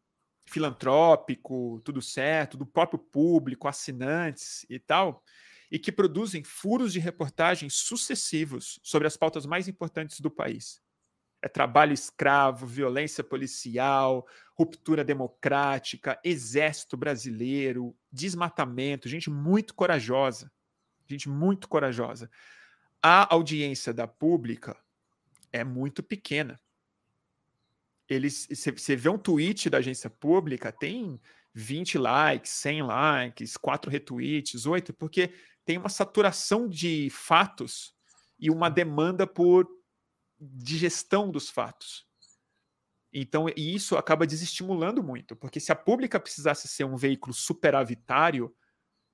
filantrópico, 0.46 1.80
tudo 1.84 2.02
certo, 2.02 2.56
do 2.56 2.66
próprio 2.66 2.98
público, 2.98 3.68
assinantes 3.68 4.66
e 4.68 4.78
tal, 4.78 5.22
e 5.70 5.78
que 5.78 5.92
produzem 5.92 6.42
furos 6.42 6.92
de 6.92 6.98
reportagens 6.98 7.74
sucessivos 7.74 8.80
sobre 8.82 9.06
as 9.06 9.16
pautas 9.16 9.46
mais 9.46 9.68
importantes 9.68 10.20
do 10.20 10.30
país. 10.30 10.82
É 11.42 11.48
trabalho 11.48 11.92
escravo, 11.92 12.66
violência 12.66 13.24
policial, 13.24 14.26
ruptura 14.54 15.02
democrática, 15.02 16.20
exército 16.22 16.96
brasileiro, 16.96 17.96
desmatamento, 18.12 19.08
gente 19.08 19.30
muito 19.30 19.74
corajosa. 19.74 20.52
Gente 21.06 21.28
muito 21.28 21.68
corajosa. 21.68 22.30
A 23.02 23.32
audiência 23.34 23.92
da 23.92 24.06
pública 24.06 24.76
é 25.50 25.64
muito 25.64 26.02
pequena 26.02 26.60
eles 28.10 28.48
você 28.50 28.96
vê 28.96 29.08
um 29.08 29.16
tweet 29.16 29.70
da 29.70 29.78
agência 29.78 30.10
pública, 30.10 30.72
tem 30.72 31.20
20 31.54 31.96
likes, 31.96 32.50
100 32.50 32.82
likes, 32.82 33.56
4 33.56 33.90
retweets, 33.90 34.66
8, 34.66 34.92
porque 34.92 35.32
tem 35.64 35.78
uma 35.78 35.88
saturação 35.88 36.68
de 36.68 37.08
fatos 37.10 37.94
e 38.38 38.50
uma 38.50 38.68
demanda 38.68 39.26
por 39.26 39.68
digestão 40.40 41.30
dos 41.30 41.48
fatos. 41.48 42.04
Então, 43.12 43.48
e 43.56 43.74
isso 43.74 43.96
acaba 43.96 44.26
desestimulando 44.26 45.02
muito, 45.02 45.36
porque 45.36 45.60
se 45.60 45.70
a 45.72 45.76
pública 45.76 46.18
precisasse 46.18 46.66
ser 46.68 46.84
um 46.84 46.96
veículo 46.96 47.34
superavitário, 47.34 48.54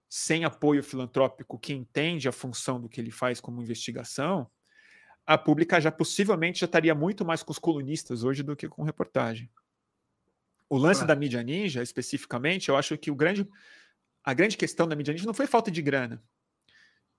sem 0.09 0.45
apoio 0.45 0.83
filantrópico 0.83 1.59
que 1.59 1.73
entende 1.73 2.29
a 2.29 2.33
função 2.33 2.81
do 2.81 2.89
que 2.89 3.01
ele 3.01 3.11
faz 3.11 3.41
como 3.41 3.61
investigação, 3.61 4.51
a 5.27 5.37
pública 5.37 5.81
já 5.81 5.91
possivelmente 5.91 6.61
já 6.61 6.67
estaria 6.67 6.95
muito 6.95 7.25
mais 7.25 7.43
com 7.43 7.51
os 7.51 7.59
colunistas 7.59 8.23
hoje 8.23 8.45
do 8.45 8.55
que 8.55 8.69
com 8.69 8.85
reportagem. 8.85 9.51
O 10.71 10.79
lance 10.79 11.03
ah. 11.03 11.07
da 11.07 11.17
mídia 11.17 11.43
ninja, 11.43 11.83
especificamente, 11.83 12.69
eu 12.69 12.77
acho 12.77 12.97
que 12.97 13.11
o 13.11 13.15
grande, 13.15 13.47
a 14.23 14.33
grande 14.33 14.57
questão 14.57 14.87
da 14.87 14.95
mídia 14.95 15.13
ninja 15.13 15.27
não 15.27 15.35
foi 15.35 15.49
falta 15.49 15.71
de 15.71 15.83
grana. 15.83 16.23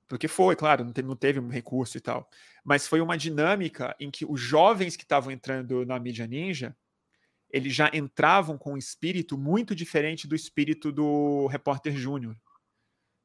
Porque 0.08 0.30
foi, 0.30 0.56
claro, 0.56 0.86
não 0.86 0.94
teve, 0.94 1.08
não 1.08 1.16
teve 1.18 1.40
um 1.40 1.50
recurso 1.50 1.98
e 1.98 2.02
tal. 2.02 2.30
Mas 2.64 2.88
foi 2.88 3.02
uma 3.02 3.18
dinâmica 3.18 3.94
em 4.00 4.10
que 4.10 4.26
os 4.26 4.40
jovens 4.40 4.96
que 4.96 5.04
estavam 5.04 5.30
entrando 5.30 5.86
na 5.86 6.00
mídia 6.00 6.26
ninja, 6.26 6.76
eles 7.50 7.76
já 7.76 7.92
entravam 7.94 8.58
com 8.58 8.74
um 8.74 8.78
espírito 8.78 9.38
muito 9.38 9.76
diferente 9.76 10.26
do 10.26 10.36
espírito 10.36 10.94
do 10.94 11.48
repórter 11.48 11.94
júnior. 11.94 12.38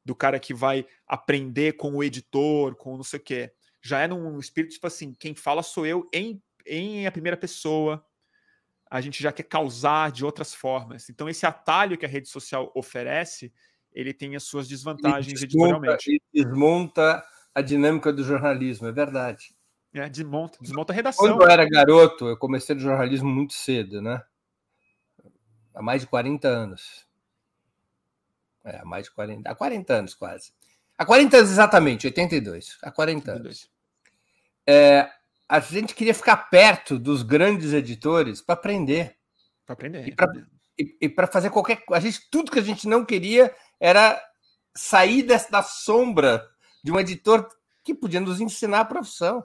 Do 0.05 0.17
cara 0.17 0.41
que 0.41 0.53
vai 0.53 0.85
aprender 1.07 1.75
com 1.75 1.95
o 1.95 2.03
editor, 2.03 2.75
com 2.75 2.97
não 2.97 3.05
sei 3.05 3.21
o 3.21 3.23
quê 3.23 3.53
já 3.83 4.01
é 4.01 4.07
num 4.07 4.39
espírito 4.39 4.75
tipo 4.75 4.87
assim, 4.87 5.13
quem 5.13 5.35
fala 5.35 5.63
sou 5.63 5.85
eu 5.85 6.09
em, 6.13 6.41
em 6.65 7.07
a 7.07 7.13
primeira 7.13 7.37
pessoa. 7.37 8.05
A 8.89 9.01
gente 9.01 9.23
já 9.23 9.33
quer 9.33 9.45
causar 9.45 10.13
de 10.13 10.25
outras 10.25 10.55
formas. 10.55 11.11
Então 11.11 11.29
esse 11.29 11.45
atalho 11.45 11.99
que 11.99 12.07
a 12.07 12.09
rede 12.09 12.29
social 12.29 12.71
oferece, 12.75 13.53
ele 13.93 14.15
tem 14.15 14.37
as 14.37 14.45
suas 14.45 14.69
desvantagens 14.69 15.41
ele 15.41 15.47
desmonta, 15.47 15.69
editorialmente. 15.69 16.11
Ele 16.11 16.23
desmonta 16.33 17.25
a 17.55 17.61
dinâmica 17.61 18.13
do 18.13 18.23
jornalismo, 18.23 18.87
é 18.87 18.93
verdade. 18.93 19.55
É, 19.95 20.09
desmonta, 20.09 20.59
desmonta 20.61 20.93
a 20.93 20.97
redação. 20.97 21.27
Quando 21.27 21.43
eu 21.43 21.51
era 21.51 21.69
garoto, 21.69 22.27
eu 22.27 22.37
comecei 22.37 22.75
no 22.75 22.81
jornalismo 22.81 23.29
muito 23.29 23.53
cedo, 23.53 24.01
né? 24.01 24.23
Há 25.75 25.83
mais 25.83 26.03
de 26.03 26.07
40 26.07 26.49
anos. 26.49 27.07
É, 28.65 28.79
há 28.79 28.85
mais 28.85 29.05
de 29.05 29.11
40, 29.11 29.51
há 29.51 29.55
40 29.55 29.93
anos 29.93 30.15
quase. 30.15 30.53
Há 30.99 31.05
40 31.05 31.37
anos 31.37 31.51
exatamente, 31.51 32.07
82. 32.07 32.79
Há 32.83 32.91
40 32.91 33.33
anos. 33.33 33.71
É, 34.67 35.09
a 35.49 35.61
gente 35.61 35.95
queria 35.95 36.15
ficar 36.15 36.37
perto 36.37 36.99
dos 36.99 37.23
grandes 37.23 37.73
editores 37.73 38.41
para 38.41 38.55
aprender. 38.55 39.17
Para 39.67 39.75
aprender. 39.75 40.15
E 41.01 41.09
para 41.09 41.27
fazer 41.27 41.51
qualquer 41.51 41.83
A 41.91 42.01
gente, 42.01 42.29
tudo 42.31 42.51
que 42.51 42.59
a 42.59 42.63
gente 42.63 42.89
não 42.89 43.05
queria 43.05 43.55
era 43.79 44.21
sair 44.75 45.23
dessa, 45.23 45.51
da 45.51 45.63
sombra 45.63 46.49
de 46.83 46.91
um 46.91 46.99
editor 46.99 47.47
que 47.85 47.95
podia 47.95 48.21
nos 48.21 48.41
ensinar 48.41 48.81
a 48.81 48.85
profissão. 48.85 49.45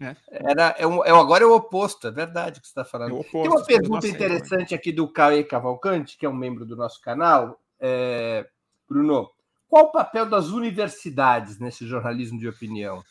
É. 0.00 0.16
Era, 0.28 0.74
é, 0.76 0.86
um, 0.86 1.04
é 1.04 1.10
agora 1.10 1.44
é 1.44 1.46
o 1.46 1.54
oposto, 1.54 2.08
é 2.08 2.10
verdade 2.10 2.60
que 2.60 2.66
você 2.66 2.72
está 2.72 2.84
falando. 2.84 3.16
É 3.16 3.20
oposto, 3.20 3.32
Tem 3.32 3.48
uma 3.48 3.64
pergunta 3.64 4.08
interessante 4.08 4.74
aqui 4.74 4.90
do 4.92 5.06
Caio 5.08 5.46
Cavalcante, 5.46 6.18
que 6.18 6.26
é 6.26 6.28
um 6.28 6.34
membro 6.34 6.66
do 6.66 6.76
nosso 6.76 7.00
canal. 7.00 7.60
É, 7.78 8.46
Bruno, 8.88 9.30
qual 9.74 9.86
o 9.86 9.90
papel 9.90 10.24
das 10.24 10.50
universidades 10.50 11.58
nesse 11.58 11.84
jornalismo 11.84 12.38
de 12.38 12.46
opinião? 12.46 13.04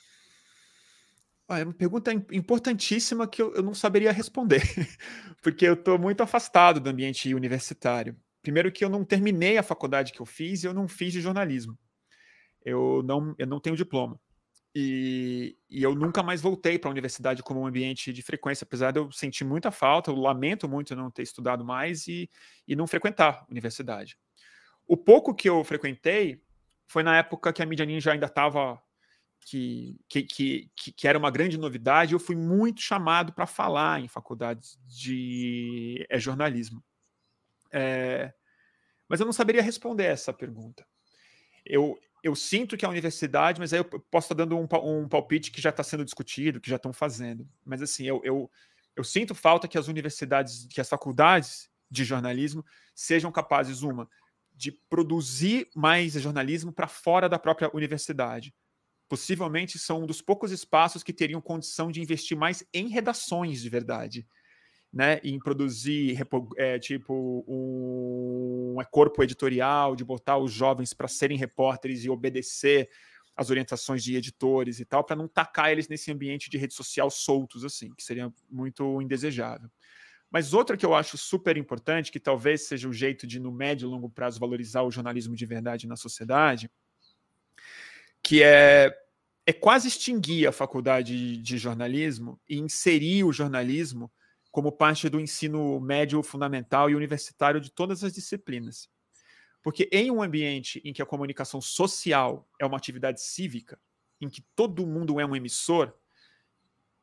É 1.50 1.62
uma 1.62 1.74
pergunta 1.74 2.14
importantíssima 2.32 3.28
que 3.28 3.42
eu, 3.42 3.54
eu 3.54 3.62
não 3.62 3.74
saberia 3.74 4.14
responder, 4.14 4.62
porque 5.44 5.66
eu 5.66 5.74
estou 5.74 6.00
muito 6.00 6.24
afastado 6.24 6.80
do 6.80 6.90
ambiente 6.90 7.36
universitário. 7.36 8.16
Primeiro 8.42 8.72
que 8.72 8.86
eu 8.86 8.88
não 8.88 9.04
terminei 9.04 9.58
a 9.58 9.64
faculdade 9.64 10.14
que 10.14 10.22
eu 10.22 10.26
fiz 10.26 10.64
e 10.64 10.68
eu 10.68 10.74
não 10.74 10.88
fiz 10.88 11.12
de 11.12 11.20
jornalismo. 11.20 11.78
Eu 12.64 13.04
não, 13.04 13.36
eu 13.38 13.46
não 13.46 13.60
tenho 13.60 13.76
diploma. 13.76 14.18
E, 14.74 15.58
e 15.70 15.84
eu 15.84 15.94
nunca 15.94 16.24
mais 16.24 16.40
voltei 16.40 16.80
para 16.80 16.90
a 16.90 16.94
universidade 16.94 17.44
como 17.44 17.60
um 17.60 17.68
ambiente 17.68 18.14
de 18.14 18.22
frequência, 18.22 18.64
apesar 18.64 18.92
de 18.92 19.00
eu 19.00 19.12
sentir 19.12 19.44
muita 19.44 19.70
falta, 19.70 20.12
eu 20.12 20.16
lamento 20.16 20.70
muito 20.70 20.96
não 20.96 21.12
ter 21.12 21.24
estudado 21.24 21.66
mais 21.66 22.08
e, 22.08 22.30
e 22.66 22.74
não 22.74 22.88
frequentar 22.88 23.42
a 23.42 23.52
universidade. 23.52 24.18
O 24.88 24.98
pouco 24.98 25.34
que 25.34 25.50
eu 25.50 25.64
frequentei 25.64 26.42
foi 26.88 27.04
na 27.04 27.18
época 27.18 27.54
que 27.54 27.62
a 27.62 27.66
mídia 27.66 27.86
ninja 27.86 28.12
ainda 28.12 28.26
estava 28.26 28.82
que, 29.46 30.00
que, 30.08 30.24
que, 30.24 30.72
que, 30.76 31.08
era 31.08 31.18
uma 31.18 31.32
grande 31.32 31.58
novidade. 31.58 32.14
Eu 32.14 32.20
fui 32.20 32.36
muito 32.36 32.82
chamado 32.82 33.34
para 33.34 33.46
falar 33.46 34.00
em 34.00 34.08
faculdades 34.08 34.80
de 34.86 36.06
é, 36.10 36.20
jornalismo. 36.20 36.84
É, 37.72 38.34
mas 39.08 39.20
eu 39.20 39.26
não 39.26 39.34
saberia 39.34 39.62
responder 39.62 40.06
essa 40.06 40.34
pergunta. 40.34 40.86
Eu, 41.66 42.00
eu 42.24 42.36
sinto 42.36 42.78
que 42.78 42.86
a 42.86 42.90
universidade, 42.90 43.60
mas 43.60 43.74
aí 43.74 43.80
eu 43.80 43.86
posso 43.86 44.26
estar 44.26 44.36
dando 44.36 44.58
um, 44.58 44.68
um 44.84 45.08
palpite 45.08 45.52
que 45.52 45.62
já 45.62 45.70
está 45.70 45.84
sendo 45.84 46.06
discutido, 46.06 46.62
que 46.62 46.70
já 46.70 46.78
estão 46.78 46.94
fazendo. 46.94 47.48
Mas 47.66 47.82
assim, 47.82 48.06
eu, 48.06 48.22
eu, 48.24 48.50
eu 48.96 49.04
sinto 49.04 49.36
falta 49.36 49.68
que 49.68 49.78
as 49.78 49.88
universidades, 49.88 50.68
que 50.70 50.80
as 50.80 50.90
faculdades 50.90 51.70
de 51.90 52.04
jornalismo 52.04 52.66
sejam 52.96 53.32
capazes, 53.32 53.82
uma, 53.82 54.10
de 54.56 54.72
produzir 54.72 55.68
mais 55.76 56.14
jornalismo 56.14 56.72
para 56.72 56.88
fora 56.88 57.28
da 57.28 57.40
própria 57.40 57.70
universidade. 57.74 58.54
Possivelmente 59.10 59.78
são 59.78 60.04
um 60.04 60.06
dos 60.06 60.22
poucos 60.22 60.52
espaços 60.52 61.04
que 61.04 61.14
teriam 61.14 61.42
condição 61.42 61.92
de 61.92 62.02
investir 62.02 62.38
mais 62.38 62.64
em 62.74 62.88
redações 62.88 63.62
de 63.62 63.70
verdade 63.70 64.28
né, 64.94 65.20
em 65.24 65.40
produzir 65.40 66.16
é, 66.56 66.78
tipo 66.78 67.44
um, 67.48 68.76
um 68.80 68.84
corpo 68.92 69.24
editorial, 69.24 69.96
de 69.96 70.06
botar 70.06 70.38
os 70.38 70.52
jovens 70.52 70.94
para 70.94 71.08
serem 71.08 71.36
repórteres 71.36 72.06
e 72.06 72.10
obedecer 72.10 72.88
as 73.36 73.50
orientações 73.50 74.04
de 74.04 74.16
editores 74.16 74.80
e 74.80 74.86
tal, 74.86 75.04
para 75.04 75.16
não 75.16 75.28
tacar 75.28 75.72
eles 75.72 75.88
nesse 75.88 76.12
ambiente 76.12 76.52
de 76.52 76.58
rede 76.60 76.76
social 76.76 77.10
soltos, 77.10 77.66
assim, 77.66 77.92
que 77.96 78.04
seria 78.04 78.32
muito 78.48 79.02
indesejável. 79.02 79.68
Mas 80.34 80.52
outra 80.52 80.76
que 80.76 80.84
eu 80.84 80.96
acho 80.96 81.16
super 81.16 81.58
importante, 81.58 82.12
que 82.12 82.20
talvez 82.20 82.64
seja 82.64 82.90
o 82.90 82.94
jeito 82.94 83.28
de, 83.28 83.40
no 83.40 83.52
médio 83.52 83.88
e 83.88 83.92
longo 83.92 84.10
prazo, 84.10 84.40
valorizar 84.40 84.82
o 84.82 84.90
jornalismo 84.90 85.36
de 85.36 85.46
verdade 85.46 85.86
na 85.86 85.96
sociedade, 85.96 86.72
que 88.24 88.42
é, 88.42 88.92
é 89.46 89.54
quase 89.54 89.88
extinguir 89.88 90.48
a 90.48 90.52
faculdade 90.52 91.38
de 91.38 91.58
jornalismo 91.60 92.42
e 92.50 92.58
inserir 92.58 93.24
o 93.24 93.32
jornalismo 93.32 94.12
como 94.50 94.72
parte 94.72 95.08
do 95.08 95.20
ensino 95.20 95.80
médio, 95.80 96.24
fundamental 96.24 96.90
e 96.90 96.96
universitário 96.96 97.62
de 97.62 97.70
todas 97.70 98.04
as 98.04 98.12
disciplinas. 98.12 98.90
Porque 99.62 99.88
em 99.92 100.10
um 100.10 100.24
ambiente 100.24 100.82
em 100.84 100.92
que 100.92 101.02
a 101.04 101.06
comunicação 101.06 101.62
social 101.62 102.50
é 102.60 102.66
uma 102.66 102.78
atividade 102.78 103.22
cívica, 103.22 103.80
em 104.20 104.28
que 104.28 104.44
todo 104.56 104.88
mundo 104.88 105.20
é 105.20 105.26
um 105.28 105.36
emissor, 105.36 105.94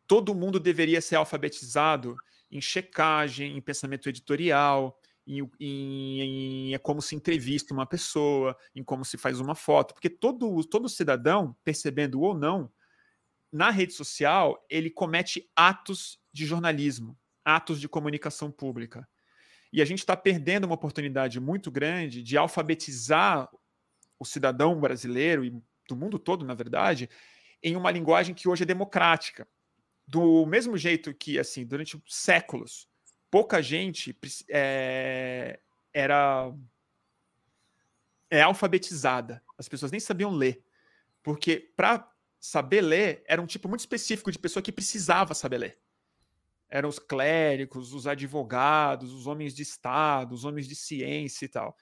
todo 0.05 0.35
mundo 0.35 0.59
deveria 0.59 1.01
ser 1.01 1.15
alfabetizado 1.15 2.17
em 2.51 2.61
checagem, 2.61 3.57
em 3.57 3.61
pensamento 3.61 4.09
editorial, 4.09 4.99
em, 5.27 5.49
em, 5.61 6.21
em, 6.21 6.75
é 6.75 6.79
como 6.79 7.01
se 7.01 7.15
entrevista 7.15 7.73
uma 7.73 7.87
pessoa, 7.87 8.57
em 8.75 8.83
como 8.83 9.05
se 9.05 9.17
faz 9.17 9.39
uma 9.39 9.55
foto, 9.55 9.95
porque 9.95 10.11
todo, 10.11 10.65
todo 10.65 10.89
cidadão, 10.89 11.57
percebendo 11.63 12.21
ou 12.21 12.35
não, 12.35 12.71
na 13.53 13.71
rede 13.71 13.93
social, 13.93 14.65
ele 14.69 14.91
comete 14.91 15.51
atos 15.55 16.21
de 16.33 16.47
jornalismo, 16.47 17.19
atos 17.45 17.81
de 17.81 17.89
comunicação 17.89 18.51
pública. 18.51 19.09
E 19.73 19.81
a 19.81 19.85
gente 19.85 20.01
está 20.01 20.17
perdendo 20.17 20.65
uma 20.65 20.75
oportunidade 20.75 21.39
muito 21.39 21.71
grande 21.71 22.23
de 22.23 22.37
alfabetizar 22.37 23.49
o 24.19 24.25
cidadão 24.25 24.79
brasileiro 24.81 25.45
e 25.45 25.51
do 25.89 25.97
mundo 25.97 26.19
todo, 26.19 26.45
na 26.45 26.55
verdade, 26.55 27.09
em 27.63 27.77
uma 27.77 27.91
linguagem 27.91 28.35
que 28.35 28.49
hoje 28.49 28.63
é 28.63 28.67
democrática. 28.67 29.47
Do 30.11 30.45
mesmo 30.45 30.77
jeito 30.77 31.15
que, 31.15 31.39
assim, 31.39 31.65
durante 31.65 32.03
séculos, 32.09 32.89
pouca 33.31 33.63
gente 33.63 34.17
é, 34.49 35.61
era 35.95 36.53
é 38.29 38.43
alfabetizada. 38.43 39.41
As 39.57 39.69
pessoas 39.69 39.93
nem 39.93 40.01
sabiam 40.01 40.33
ler. 40.33 40.65
Porque 41.23 41.73
para 41.77 42.11
saber 42.41 42.81
ler 42.81 43.23
era 43.27 43.41
um 43.41 43.47
tipo 43.47 43.69
muito 43.69 43.81
específico 43.81 44.33
de 44.33 44.39
pessoa 44.39 44.63
que 44.63 44.73
precisava 44.73 45.35
saber 45.35 45.59
ler 45.59 45.79
eram 46.71 46.89
os 46.89 47.01
clérigos, 47.01 47.93
os 47.93 48.07
advogados, 48.07 49.13
os 49.13 49.27
homens 49.27 49.55
de 49.55 49.63
Estado, 49.63 50.33
os 50.33 50.45
homens 50.45 50.69
de 50.69 50.77
ciência 50.77 51.45
e 51.45 51.49
tal. 51.49 51.77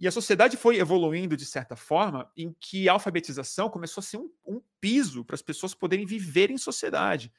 E 0.00 0.08
a 0.08 0.10
sociedade 0.10 0.56
foi 0.56 0.78
evoluindo 0.78 1.36
de 1.36 1.46
certa 1.46 1.76
forma 1.76 2.30
em 2.36 2.52
que 2.58 2.88
a 2.88 2.92
alfabetização 2.92 3.70
começou 3.70 4.00
a 4.00 4.04
ser 4.04 4.16
um, 4.16 4.28
um 4.44 4.60
piso 4.80 5.24
para 5.24 5.36
as 5.36 5.42
pessoas 5.42 5.74
poderem 5.74 6.04
viver 6.04 6.50
em 6.50 6.58
sociedade, 6.58 7.32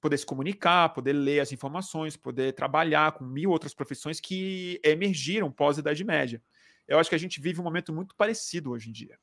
poder 0.00 0.18
se 0.18 0.26
comunicar, 0.26 0.90
poder 0.90 1.12
ler 1.12 1.40
as 1.40 1.52
informações, 1.52 2.16
poder 2.16 2.52
trabalhar 2.52 3.12
com 3.12 3.24
mil 3.24 3.50
outras 3.50 3.74
profissões 3.74 4.20
que 4.20 4.80
emergiram 4.84 5.50
pós-Idade 5.50 6.04
Média. 6.04 6.42
Eu 6.86 6.98
acho 6.98 7.08
que 7.08 7.16
a 7.16 7.18
gente 7.18 7.40
vive 7.40 7.60
um 7.60 7.64
momento 7.64 7.92
muito 7.92 8.14
parecido 8.14 8.70
hoje 8.70 8.88
em 8.88 8.92
dia. 8.92 9.18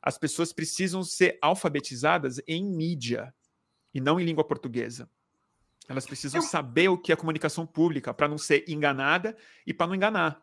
As 0.00 0.16
pessoas 0.16 0.52
precisam 0.52 1.02
ser 1.02 1.38
alfabetizadas 1.42 2.40
em 2.46 2.64
mídia 2.64 3.34
e 3.92 4.00
não 4.00 4.18
em 4.18 4.24
língua 4.24 4.44
portuguesa. 4.44 5.10
Elas 5.88 6.06
precisam 6.06 6.40
Eu... 6.40 6.46
saber 6.46 6.88
o 6.88 6.96
que 6.96 7.12
é 7.12 7.16
comunicação 7.16 7.66
pública 7.66 8.14
para 8.14 8.28
não 8.28 8.38
ser 8.38 8.64
enganada 8.68 9.36
e 9.66 9.74
para 9.74 9.88
não 9.88 9.94
enganar. 9.94 10.40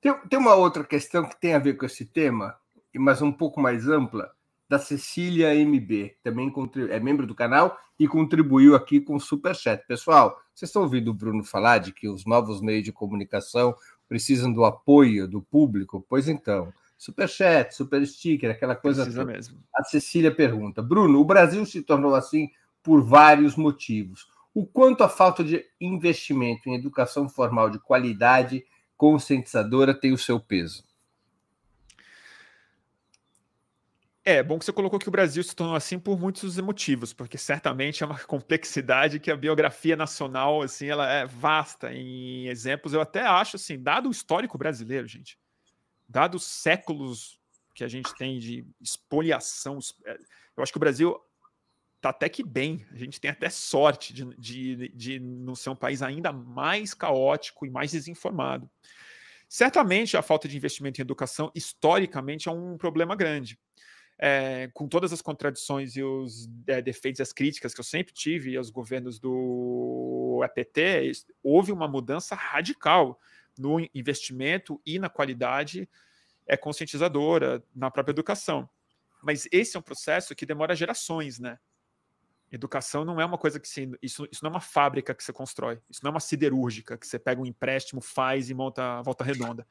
Tem, 0.00 0.12
tem 0.28 0.38
uma 0.38 0.54
outra 0.54 0.84
questão 0.84 1.28
que 1.28 1.38
tem 1.38 1.54
a 1.54 1.58
ver 1.58 1.76
com 1.76 1.84
esse 1.84 2.04
tema, 2.04 2.58
mas 2.94 3.20
um 3.20 3.30
pouco 3.30 3.60
mais 3.60 3.86
ampla, 3.86 4.34
da 4.68 4.78
Cecília 4.78 5.54
MB, 5.54 6.16
também 6.22 6.52
é 6.90 7.00
membro 7.00 7.26
do 7.26 7.34
canal 7.34 7.78
e 7.98 8.06
contribuiu 8.06 8.74
aqui 8.74 9.00
com 9.00 9.16
o 9.16 9.20
Superchat. 9.20 9.86
Pessoal, 9.86 10.38
vocês 10.54 10.68
estão 10.68 10.82
ouvindo 10.82 11.10
o 11.10 11.14
Bruno 11.14 11.42
falar 11.42 11.78
de 11.78 11.92
que 11.92 12.08
os 12.08 12.26
novos 12.26 12.60
meios 12.60 12.84
de 12.84 12.92
comunicação 12.92 13.74
precisam 14.08 14.52
do 14.52 14.64
apoio 14.64 15.26
do 15.26 15.40
público? 15.40 16.04
Pois 16.08 16.28
então, 16.28 16.72
Superchat, 16.98 17.74
Super 17.74 18.06
Sticker, 18.06 18.50
aquela 18.50 18.76
coisa 18.76 19.02
Precisa 19.02 19.22
toda. 19.22 19.32
mesmo. 19.32 19.58
A 19.74 19.84
Cecília 19.84 20.34
pergunta: 20.34 20.82
Bruno, 20.82 21.18
o 21.18 21.24
Brasil 21.24 21.64
se 21.64 21.82
tornou 21.82 22.14
assim 22.14 22.50
por 22.82 23.02
vários 23.02 23.56
motivos 23.56 24.28
o 24.58 24.66
quanto 24.66 25.04
a 25.04 25.08
falta 25.08 25.44
de 25.44 25.64
investimento 25.80 26.68
em 26.68 26.74
educação 26.74 27.28
formal 27.28 27.70
de 27.70 27.78
qualidade 27.78 28.64
conscientizadora 28.96 29.94
tem 29.94 30.12
o 30.12 30.18
seu 30.18 30.40
peso? 30.40 30.82
É, 34.30 34.42
bom 34.42 34.58
que 34.58 34.66
você 34.66 34.72
colocou 34.74 34.98
que 34.98 35.08
o 35.08 35.10
Brasil 35.10 35.42
se 35.42 35.56
tornou 35.56 35.74
assim 35.74 35.98
por 35.98 36.20
muitos 36.20 36.58
motivos, 36.60 37.14
porque 37.14 37.38
certamente 37.38 38.02
é 38.02 38.06
uma 38.06 38.18
complexidade 38.28 39.18
que 39.18 39.30
a 39.30 39.36
biografia 39.36 39.96
nacional, 39.96 40.60
assim, 40.60 40.86
ela 40.86 41.10
é 41.10 41.24
vasta 41.24 41.94
em 41.94 42.46
exemplos. 42.46 42.92
Eu 42.92 43.00
até 43.00 43.22
acho, 43.22 43.56
assim, 43.56 43.82
dado 43.82 44.06
o 44.06 44.12
histórico 44.12 44.58
brasileiro, 44.58 45.06
gente, 45.06 45.38
dado 46.06 46.34
os 46.34 46.44
séculos 46.44 47.40
que 47.74 47.82
a 47.82 47.88
gente 47.88 48.14
tem 48.16 48.38
de 48.38 48.66
espoliação, 48.82 49.78
é, 50.04 50.18
eu 50.54 50.62
acho 50.62 50.72
que 50.72 50.78
o 50.78 50.80
Brasil 50.80 51.18
tá 51.98 52.10
até 52.10 52.28
que 52.28 52.44
bem. 52.44 52.86
A 52.92 52.96
gente 52.96 53.18
tem 53.18 53.30
até 53.30 53.48
sorte 53.48 54.12
de, 54.12 54.26
de, 54.36 54.88
de 54.90 55.18
não 55.20 55.54
ser 55.54 55.70
um 55.70 55.74
país 55.74 56.02
ainda 56.02 56.34
mais 56.34 56.92
caótico 56.92 57.64
e 57.64 57.70
mais 57.70 57.92
desinformado. 57.92 58.68
Certamente 59.48 60.18
a 60.18 60.22
falta 60.22 60.46
de 60.46 60.54
investimento 60.54 61.00
em 61.00 61.02
educação, 61.02 61.50
historicamente, 61.54 62.46
é 62.46 62.52
um 62.52 62.76
problema 62.76 63.16
grande. 63.16 63.58
É, 64.20 64.68
com 64.74 64.88
todas 64.88 65.12
as 65.12 65.22
contradições 65.22 65.94
e 65.94 66.02
os 66.02 66.48
é, 66.66 66.82
defeitos 66.82 67.20
e 67.20 67.22
as 67.22 67.32
críticas 67.32 67.72
que 67.72 67.78
eu 67.78 67.84
sempre 67.84 68.12
tive 68.12 68.56
aos 68.56 68.68
governos 68.68 69.20
do 69.20 70.40
EPT, 70.44 71.12
houve 71.42 71.70
uma 71.70 71.86
mudança 71.86 72.34
radical 72.34 73.20
no 73.56 73.78
investimento 73.94 74.80
e 74.84 74.98
na 74.98 75.08
qualidade 75.08 75.88
é, 76.46 76.56
conscientizadora 76.56 77.62
na 77.74 77.90
própria 77.90 78.12
educação. 78.12 78.68
Mas 79.22 79.46
esse 79.52 79.76
é 79.76 79.80
um 79.80 79.82
processo 79.82 80.34
que 80.34 80.46
demora 80.46 80.74
gerações, 80.74 81.38
né? 81.38 81.58
Educação 82.50 83.04
não 83.04 83.20
é 83.20 83.24
uma 83.24 83.36
coisa 83.36 83.60
que 83.60 83.68
se. 83.68 83.90
Isso, 84.00 84.26
isso 84.32 84.42
não 84.42 84.48
é 84.50 84.54
uma 84.54 84.60
fábrica 84.60 85.14
que 85.14 85.22
você 85.22 85.32
constrói. 85.32 85.78
Isso 85.90 86.00
não 86.02 86.08
é 86.08 86.14
uma 86.14 86.20
siderúrgica 86.20 86.96
que 86.96 87.06
você 87.06 87.18
pega 87.18 87.40
um 87.40 87.46
empréstimo, 87.46 88.00
faz 88.00 88.48
e 88.48 88.54
monta 88.54 88.98
a 88.98 89.02
volta 89.02 89.22
redonda. 89.22 89.66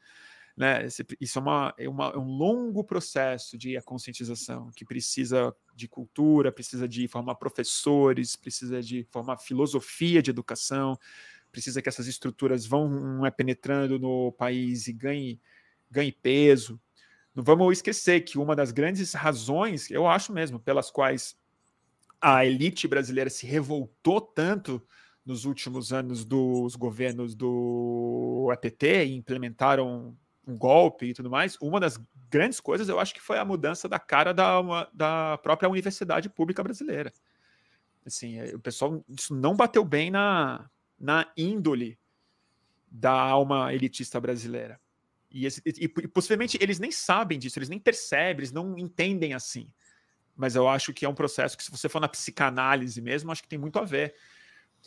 Né? 0.57 0.87
Isso 1.21 1.37
é, 1.37 1.41
uma, 1.41 1.73
é, 1.77 1.87
uma, 1.87 2.07
é 2.07 2.17
um 2.17 2.27
longo 2.27 2.83
processo 2.83 3.55
de 3.55 3.79
conscientização 3.81 4.71
que 4.75 4.83
precisa 4.83 5.55
de 5.75 5.87
cultura, 5.87 6.51
precisa 6.51 6.87
de 6.87 7.07
formar 7.07 7.35
professores, 7.35 8.35
precisa 8.35 8.81
de 8.81 9.05
formar 9.11 9.37
filosofia 9.37 10.19
de 10.19 10.31
educação, 10.31 10.97
precisa 11.51 11.79
que 11.79 11.87
essas 11.87 12.07
estruturas 12.07 12.65
vão 12.65 13.23
é, 13.23 13.29
penetrando 13.29 13.99
no 13.99 14.31
país 14.31 14.87
e 14.87 14.93
ganhe, 14.93 15.39
ganhe 15.91 16.11
peso. 16.11 16.81
Não 17.35 17.43
vamos 17.43 17.77
esquecer 17.77 18.21
que 18.21 18.39
uma 18.39 18.55
das 18.55 18.71
grandes 18.71 19.13
razões, 19.13 19.91
eu 19.91 20.07
acho 20.07 20.33
mesmo, 20.33 20.59
pelas 20.59 20.89
quais 20.89 21.37
a 22.19 22.43
elite 22.43 22.87
brasileira 22.87 23.29
se 23.29 23.45
revoltou 23.45 24.19
tanto 24.19 24.81
nos 25.23 25.45
últimos 25.45 25.93
anos 25.93 26.25
dos 26.25 26.75
governos 26.75 27.35
do 27.35 28.49
APT 28.51 29.05
e 29.05 29.15
implementaram 29.15 30.17
um 30.47 30.57
golpe 30.57 31.07
e 31.07 31.13
tudo 31.13 31.29
mais, 31.29 31.57
uma 31.61 31.79
das 31.79 31.99
grandes 32.29 32.59
coisas 32.59 32.87
eu 32.89 32.99
acho 32.99 33.13
que 33.13 33.21
foi 33.21 33.37
a 33.37 33.45
mudança 33.45 33.87
da 33.87 33.99
cara 33.99 34.33
da, 34.33 34.59
uma, 34.59 34.89
da 34.93 35.37
própria 35.39 35.69
universidade 35.69 36.29
pública 36.29 36.63
brasileira. 36.63 37.11
Assim, 38.05 38.39
é, 38.39 38.55
o 38.55 38.59
pessoal 38.59 39.03
isso 39.09 39.35
não 39.35 39.55
bateu 39.55 39.83
bem 39.83 40.09
na, 40.09 40.69
na 40.99 41.31
índole 41.35 41.99
da 42.89 43.11
alma 43.11 43.73
elitista 43.73 44.19
brasileira. 44.19 44.79
E, 45.29 45.45
esse, 45.45 45.61
e, 45.65 45.83
e 45.83 46.07
possivelmente 46.07 46.57
eles 46.61 46.79
nem 46.79 46.91
sabem 46.91 47.37
disso, 47.37 47.59
eles 47.59 47.69
nem 47.69 47.79
percebem, 47.79 48.39
eles 48.39 48.51
não 48.51 48.77
entendem 48.77 49.33
assim 49.33 49.69
mas 50.37 50.55
eu 50.55 50.69
acho 50.69 50.93
que 50.93 51.03
é 51.03 51.09
um 51.09 51.15
processo 51.15 51.57
que, 51.57 51.63
se 51.63 51.71
você 51.71 51.89
for 51.89 51.99
na 51.99 52.07
psicanálise 52.07 53.01
mesmo, 53.01 53.31
acho 53.31 53.41
que 53.41 53.49
tem 53.49 53.57
muito 53.57 53.79
a 53.79 53.83
ver. 53.83 54.13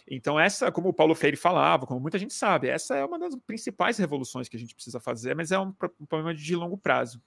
Então, 0.09 0.38
essa, 0.38 0.70
como 0.70 0.88
o 0.88 0.92
Paulo 0.92 1.14
Freire 1.14 1.36
falava, 1.36 1.86
como 1.86 2.01
muita 2.01 2.18
gente 2.18 2.34
sabe, 2.34 2.68
essa 2.68 2.96
é 2.96 3.05
uma 3.05 3.18
das 3.18 3.34
principais 3.46 3.98
revoluções 3.98 4.48
que 4.48 4.57
a 4.57 4.61
gente 4.61 4.74
precisa 4.74 5.01
fazer, 5.01 5.34
mas 5.34 5.51
é 5.51 5.59
um, 5.59 5.74
um 6.01 6.07
problema 6.07 6.34
de 6.34 6.55
longo 6.57 6.76
prazo. 6.76 7.22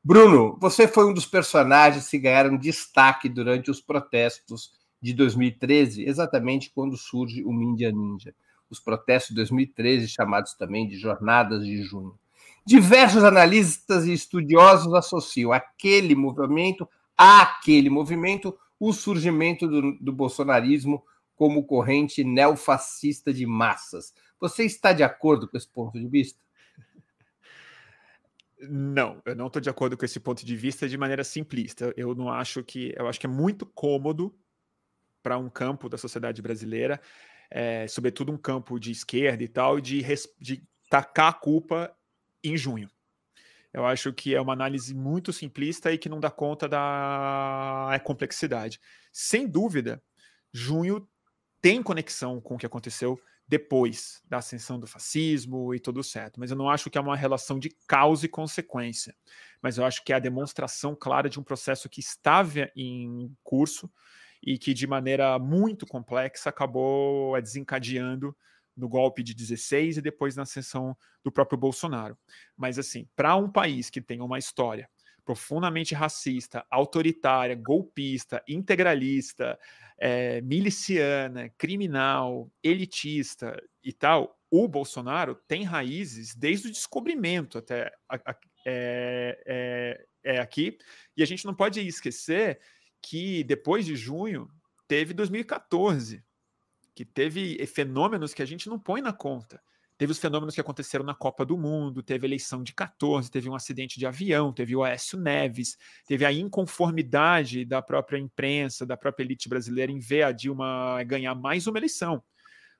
Bruno, 0.03 0.55
você 0.61 0.87
foi 0.87 1.09
um 1.09 1.13
dos 1.13 1.25
personagens 1.25 2.07
que 2.07 2.19
ganharam 2.19 2.55
destaque 2.55 3.27
durante 3.27 3.71
os 3.71 3.81
protestos 3.81 4.77
de 5.01 5.13
2013, 5.13 6.03
exatamente 6.03 6.71
quando 6.71 6.97
surge 6.97 7.43
o 7.43 7.51
Mídia 7.51 7.91
Ninja 7.91 8.33
os 8.69 8.79
protestos 8.79 9.29
de 9.29 9.35
2013, 9.35 10.07
chamados 10.07 10.53
também 10.53 10.87
de 10.87 10.97
Jornadas 10.97 11.65
de 11.65 11.81
Junho. 11.81 12.17
Diversos 12.65 13.23
analistas 13.23 14.05
e 14.05 14.13
estudiosos 14.13 14.93
associam 14.93 15.51
aquele 15.51 16.13
movimento, 16.13 16.87
àquele 17.17 17.89
movimento, 17.89 18.57
o 18.79 18.93
surgimento 18.93 19.67
do, 19.67 19.97
do 19.99 20.13
bolsonarismo 20.13 21.03
como 21.35 21.65
corrente 21.65 22.23
neofascista 22.23 23.33
de 23.33 23.45
massas. 23.45 24.13
Você 24.39 24.65
está 24.65 24.93
de 24.93 25.03
acordo 25.03 25.47
com 25.47 25.57
esse 25.57 25.67
ponto 25.67 25.99
de 25.99 26.07
vista? 26.07 26.39
Não, 28.61 29.21
eu 29.25 29.35
não 29.35 29.47
estou 29.47 29.61
de 29.61 29.69
acordo 29.69 29.97
com 29.97 30.03
esse 30.03 30.19
ponto 30.19 30.45
de 30.45 30.55
vista 30.55 30.87
de 30.87 30.97
maneira 30.97 31.23
simplista. 31.23 31.93
Eu 31.95 32.13
não 32.13 32.29
acho 32.29 32.61
que. 32.61 32.93
Eu 32.95 33.07
acho 33.07 33.17
que 33.17 33.25
é 33.25 33.29
muito 33.29 33.65
cômodo 33.65 34.35
para 35.21 35.37
um 35.37 35.49
campo 35.49 35.89
da 35.89 35.97
sociedade 35.97 36.41
brasileira 36.41 36.99
é, 37.49 37.87
sobretudo 37.87 38.31
um 38.31 38.37
campo 38.37 38.79
de 38.79 38.91
esquerda 38.91 39.43
e 39.43 39.47
tal, 39.47 39.81
de, 39.81 40.03
de 40.39 40.63
tacar 40.89 41.29
a 41.29 41.33
culpa 41.33 41.95
em 42.43 42.55
junho. 42.55 42.89
Eu 43.73 43.85
acho 43.85 44.11
que 44.13 44.33
é 44.33 44.41
uma 44.41 44.53
análise 44.53 44.93
muito 44.95 45.31
simplista 45.31 45.91
e 45.91 45.97
que 45.97 46.09
não 46.09 46.19
dá 46.19 46.31
conta 46.31 46.67
da 46.67 47.99
complexidade. 48.03 48.79
Sem 49.11 49.47
dúvida, 49.47 50.01
junho 50.51 51.07
tem 51.61 51.83
conexão 51.83 52.39
com 52.39 52.55
o 52.55 52.57
que 52.57 52.65
aconteceu 52.65 53.19
depois 53.47 54.21
da 54.27 54.37
ascensão 54.37 54.79
do 54.79 54.87
fascismo 54.87 55.73
e 55.73 55.79
tudo 55.79 56.03
certo. 56.03 56.39
Mas 56.39 56.51
eu 56.51 56.57
não 56.57 56.69
acho 56.69 56.89
que 56.89 56.97
é 56.97 57.01
uma 57.01 57.15
relação 57.15 57.59
de 57.59 57.69
causa 57.87 58.25
e 58.25 58.29
consequência. 58.29 59.15
Mas 59.61 59.77
eu 59.77 59.85
acho 59.85 60.03
que 60.03 60.13
é 60.13 60.15
a 60.15 60.19
demonstração 60.19 60.95
clara 60.95 61.29
de 61.29 61.39
um 61.39 61.43
processo 61.43 61.89
que 61.89 61.99
estava 61.99 62.71
em 62.75 63.35
curso 63.43 63.91
e 64.41 64.57
que 64.57 64.73
de 64.73 64.87
maneira 64.87 65.37
muito 65.37 65.85
complexa 65.85 66.49
acabou 66.49 67.35
eh, 67.37 67.41
desencadeando 67.41 68.35
no 68.75 68.87
golpe 68.87 69.21
de 69.21 69.33
16 69.33 69.97
e 69.97 70.01
depois 70.01 70.35
na 70.35 70.43
ascensão 70.43 70.95
do 71.23 71.31
próprio 71.31 71.59
Bolsonaro. 71.59 72.17
Mas 72.57 72.79
assim, 72.79 73.07
para 73.15 73.35
um 73.35 73.51
país 73.51 73.89
que 73.89 74.01
tem 74.01 74.21
uma 74.21 74.39
história 74.39 74.89
profundamente 75.25 75.93
racista, 75.93 76.65
autoritária, 76.71 77.55
golpista, 77.55 78.41
integralista, 78.47 79.59
é, 79.99 80.41
miliciana, 80.41 81.49
criminal, 81.57 82.49
elitista 82.63 83.61
e 83.83 83.93
tal, 83.93 84.39
o 84.49 84.67
Bolsonaro 84.67 85.35
tem 85.47 85.63
raízes 85.63 86.33
desde 86.33 86.67
o 86.67 86.71
descobrimento 86.71 87.59
até 87.59 87.93
a, 88.07 88.15
a, 88.31 88.35
é, 88.65 90.05
é, 90.23 90.39
aqui, 90.39 90.77
e 91.15 91.21
a 91.21 91.25
gente 91.25 91.45
não 91.45 91.53
pode 91.53 91.79
esquecer 91.85 92.59
que 93.01 93.43
depois 93.43 93.85
de 93.85 93.95
junho 93.95 94.49
teve 94.87 95.13
2014, 95.13 96.23
que 96.95 97.05
teve 97.05 97.65
fenômenos 97.67 98.33
que 98.33 98.41
a 98.41 98.45
gente 98.45 98.67
não 98.67 98.79
põe 98.79 99.01
na 99.01 99.13
conta. 99.13 99.61
Teve 99.97 100.13
os 100.13 100.17
fenômenos 100.17 100.55
que 100.55 100.61
aconteceram 100.61 101.03
na 101.03 101.13
Copa 101.13 101.45
do 101.45 101.57
Mundo, 101.57 102.01
teve 102.01 102.25
eleição 102.25 102.63
de 102.63 102.73
14, 102.73 103.29
teve 103.29 103.49
um 103.49 103.55
acidente 103.55 103.99
de 103.99 104.05
avião, 104.05 104.53
teve 104.53 104.73
o 104.73 104.81
Aécio 104.81 105.19
Neves, 105.19 105.77
teve 106.07 106.25
a 106.25 106.31
inconformidade 106.31 107.65
da 107.65 107.81
própria 107.81 108.17
imprensa, 108.17 108.85
da 108.85 108.95
própria 108.95 109.25
elite 109.25 109.49
brasileira 109.49 109.91
em 109.91 109.99
ver 109.99 110.23
a 110.23 110.31
Dilma 110.31 111.03
ganhar 111.03 111.35
mais 111.35 111.67
uma 111.67 111.77
eleição. 111.77 112.23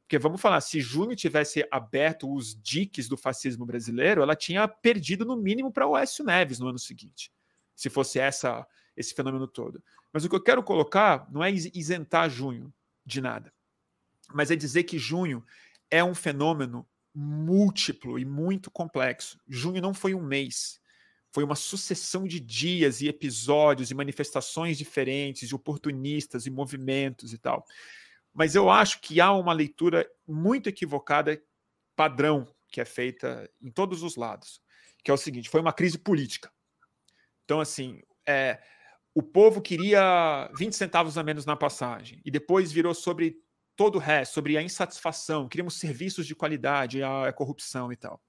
Porque 0.03 0.17
vamos 0.17 0.39
falar, 0.39 0.61
se 0.61 0.79
junho 0.79 1.15
tivesse 1.15 1.67
aberto 1.69 2.33
os 2.33 2.59
diques 2.59 3.09
do 3.09 3.17
fascismo 3.17 3.65
brasileiro, 3.65 4.21
ela 4.21 4.35
tinha 4.35 4.65
perdido 4.65 5.25
no 5.25 5.35
mínimo 5.35 5.73
para 5.73 5.85
o 5.85 5.95
Aécio 5.95 6.23
Neves 6.23 6.57
no 6.57 6.69
ano 6.69 6.79
seguinte. 6.79 7.31
Se 7.75 7.89
fosse 7.89 8.17
essa 8.17 8.65
esse 8.99 9.13
fenômeno 9.13 9.47
todo. 9.47 9.81
Mas 10.11 10.25
o 10.25 10.29
que 10.29 10.35
eu 10.35 10.43
quero 10.43 10.61
colocar 10.61 11.25
não 11.31 11.43
é 11.43 11.49
isentar 11.49 12.29
junho 12.29 12.73
de 13.05 13.21
nada, 13.21 13.53
mas 14.33 14.51
é 14.51 14.55
dizer 14.55 14.83
que 14.83 14.99
junho 14.99 15.43
é 15.89 16.03
um 16.03 16.13
fenômeno 16.13 16.87
múltiplo 17.15 18.19
e 18.19 18.25
muito 18.25 18.69
complexo. 18.69 19.39
Junho 19.47 19.81
não 19.81 19.93
foi 19.93 20.13
um 20.13 20.21
mês, 20.21 20.79
foi 21.31 21.43
uma 21.43 21.55
sucessão 21.55 22.27
de 22.27 22.39
dias 22.39 23.01
e 23.01 23.07
episódios 23.07 23.89
e 23.89 23.95
manifestações 23.95 24.77
diferentes, 24.77 25.47
de 25.47 25.55
oportunistas 25.55 26.45
e 26.45 26.51
movimentos 26.51 27.33
e 27.33 27.37
tal. 27.37 27.65
Mas 28.33 28.55
eu 28.55 28.69
acho 28.69 29.01
que 29.01 29.21
há 29.21 29.31
uma 29.31 29.53
leitura 29.53 30.07
muito 30.27 30.67
equivocada, 30.67 31.41
padrão, 31.95 32.47
que 32.67 32.81
é 32.81 32.85
feita 32.85 33.49
em 33.61 33.71
todos 33.71 34.03
os 34.03 34.15
lados, 34.15 34.61
que 35.03 35.09
é 35.09 35.13
o 35.13 35.17
seguinte: 35.17 35.49
foi 35.49 35.61
uma 35.61 35.73
crise 35.73 35.97
política. 35.97 36.51
Então, 37.45 37.59
assim, 37.59 38.01
é, 38.27 38.61
o 39.13 39.23
povo 39.23 39.61
queria 39.61 40.49
20 40.55 40.73
centavos 40.73 41.17
a 41.17 41.23
menos 41.23 41.45
na 41.45 41.55
passagem 41.55 42.21
e 42.23 42.31
depois 42.31 42.71
virou 42.71 42.93
sobre 42.93 43.37
todo 43.75 43.95
o 43.95 43.99
resto, 43.99 44.33
sobre 44.33 44.57
a 44.57 44.61
insatisfação, 44.61 45.47
queríamos 45.47 45.75
serviços 45.75 46.27
de 46.27 46.35
qualidade, 46.35 47.01
a, 47.01 47.31
corrupção 47.31 47.91
e 47.93 47.95
tal. 47.95 48.21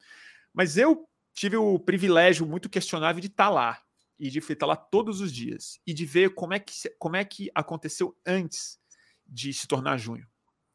Mas 0.54 0.76
eu 0.76 1.08
tive 1.34 1.56
o 1.56 1.78
privilégio 1.78 2.46
muito 2.46 2.68
questionável 2.68 3.20
de 3.20 3.26
estar 3.26 3.46
tá 3.46 3.50
lá 3.50 3.82
e 4.18 4.30
de 4.30 4.38
estar 4.38 4.66
lá 4.66 4.76
todos 4.76 5.20
os 5.20 5.32
dias 5.32 5.80
e 5.86 5.92
de 5.92 6.06
ver 6.06 6.34
como 6.34 6.54
é 6.54 6.60
que, 6.60 6.72
como 6.98 7.16
é 7.16 7.24
que 7.24 7.50
aconteceu 7.54 8.16
antes 8.24 8.78
de 9.26 9.52
se 9.52 9.66
tornar 9.66 9.96
junho. 9.96 10.26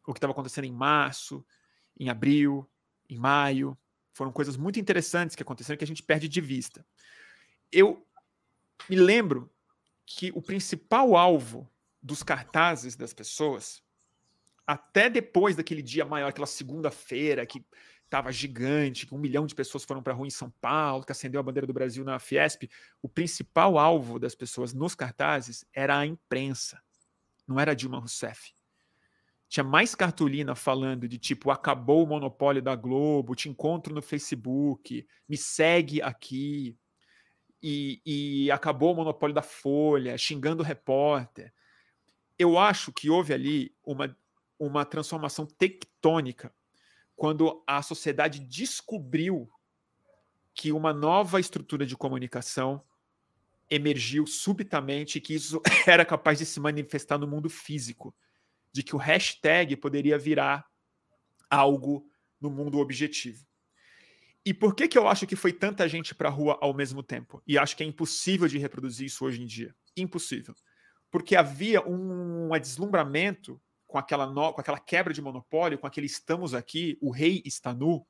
O 0.05 0.13
que 0.13 0.17
estava 0.17 0.33
acontecendo 0.33 0.65
em 0.65 0.73
março, 0.73 1.45
em 1.97 2.09
abril, 2.09 2.69
em 3.09 3.17
maio. 3.17 3.77
Foram 4.13 4.31
coisas 4.31 4.57
muito 4.57 4.79
interessantes 4.79 5.35
que 5.35 5.43
aconteceram 5.43 5.77
que 5.77 5.83
a 5.83 5.87
gente 5.87 6.03
perde 6.03 6.27
de 6.27 6.41
vista. 6.41 6.85
Eu 7.71 8.05
me 8.89 8.95
lembro 8.95 9.49
que 10.05 10.31
o 10.35 10.41
principal 10.41 11.15
alvo 11.15 11.69
dos 12.01 12.21
cartazes 12.21 12.95
das 12.95 13.13
pessoas, 13.13 13.81
até 14.65 15.09
depois 15.09 15.55
daquele 15.55 15.81
dia 15.81 16.05
maior, 16.05 16.27
aquela 16.27 16.47
segunda-feira 16.47 17.45
que 17.45 17.65
estava 18.03 18.31
gigante, 18.31 19.07
que 19.07 19.15
um 19.15 19.17
milhão 19.17 19.45
de 19.45 19.55
pessoas 19.55 19.83
foram 19.83 20.01
para 20.01 20.13
a 20.13 20.15
rua 20.15 20.27
em 20.27 20.31
São 20.31 20.49
Paulo, 20.61 21.03
que 21.03 21.11
acendeu 21.11 21.39
a 21.39 21.43
bandeira 21.43 21.67
do 21.67 21.73
Brasil 21.73 22.03
na 22.03 22.19
Fiesp, 22.19 22.69
o 23.01 23.09
principal 23.09 23.77
alvo 23.77 24.19
das 24.19 24.35
pessoas 24.35 24.73
nos 24.73 24.93
cartazes 24.93 25.65
era 25.73 25.97
a 25.97 26.05
imprensa, 26.05 26.81
não 27.47 27.59
era 27.59 27.75
Dilma 27.75 27.99
Rousseff. 27.99 28.53
tinha 29.49 29.63
mais 29.63 29.95
cartolina 29.95 30.55
falando 30.55 31.07
de 31.07 31.17
tipo, 31.17 31.49
acabou 31.49 32.03
o 32.03 32.07
monopólio 32.07 32.61
da 32.61 32.75
Globo, 32.75 33.35
te 33.35 33.49
encontro 33.49 33.93
no 33.93 34.01
Facebook, 34.01 35.05
me 35.27 35.37
segue 35.37 36.01
aqui, 36.01 36.77
e, 37.61 38.01
e 38.05 38.51
acabou 38.51 38.93
o 38.93 38.95
monopólio 38.95 39.33
da 39.33 39.41
Folha, 39.41 40.17
xingando 40.17 40.61
o 40.61 40.65
repórter. 40.65 41.53
Eu 42.37 42.57
acho 42.57 42.91
que 42.91 43.09
houve 43.09 43.33
ali 43.33 43.75
uma, 43.83 44.15
uma 44.59 44.85
transformação 44.85 45.45
tectônica 45.45 46.53
quando 47.15 47.63
a 47.65 47.81
sociedade 47.81 48.39
descobriu 48.39 49.49
que 50.53 50.71
uma 50.71 50.93
nova 50.93 51.39
estrutura 51.39 51.85
de 51.85 51.95
comunicação 51.95 52.83
emergiu 53.69 54.27
subitamente 54.27 55.19
que 55.19 55.33
isso 55.33 55.61
era 55.87 56.05
capaz 56.05 56.39
de 56.39 56.45
se 56.45 56.59
manifestar 56.59 57.17
no 57.17 57.27
mundo 57.27 57.49
físico 57.49 58.13
de 58.71 58.83
que 58.83 58.95
o 58.95 58.99
hashtag 58.99 59.75
poderia 59.77 60.17
virar 60.17 60.65
algo 61.49 62.09
no 62.39 62.49
mundo 62.49 62.79
objetivo. 62.79 63.45
E 64.45 64.53
por 64.53 64.75
que, 64.75 64.87
que 64.87 64.97
eu 64.97 65.07
acho 65.07 65.25
que 65.25 65.35
foi 65.35 65.51
tanta 65.51 65.87
gente 65.89 66.13
para 66.13 66.29
a 66.29 66.31
rua 66.31 66.57
ao 66.61 66.73
mesmo 66.73 67.01
tempo? 67.01 67.41
E 67.47 67.57
acho 67.57 67.75
que 67.75 67.83
é 67.83 67.85
impossível 67.85 68.47
de 68.47 68.57
reproduzir 68.57 69.07
isso 69.07 69.25
hoje 69.25 69.41
em 69.41 69.45
dia. 69.45 69.75
Impossível. 69.97 70.53
Porque 71.09 71.35
havia 71.35 71.81
um, 71.81 72.53
um 72.53 72.59
deslumbramento 72.59 73.59
com 73.87 73.97
aquela, 73.97 74.27
no, 74.27 74.53
com 74.53 74.61
aquela 74.61 74.79
quebra 74.79 75.13
de 75.13 75.21
monopólio, 75.21 75.79
com 75.79 75.87
aquele 75.87 76.05
estamos 76.05 76.53
aqui, 76.53 76.97
o 77.01 77.09
rei 77.09 77.41
está 77.45 77.73
nu, 77.73 78.05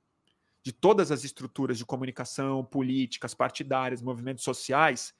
de 0.61 0.73
todas 0.73 1.11
as 1.11 1.23
estruturas 1.23 1.77
de 1.77 1.85
comunicação, 1.85 2.65
políticas, 2.65 3.33
partidárias, 3.33 4.01
movimentos 4.01 4.43
sociais, 4.43 5.13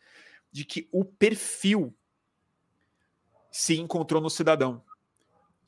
de 0.51 0.66
que 0.66 0.89
o 0.91 1.05
perfil 1.05 1.95
se 3.51 3.80
encontrou 3.80 4.22
no 4.22 4.30
cidadão 4.30 4.84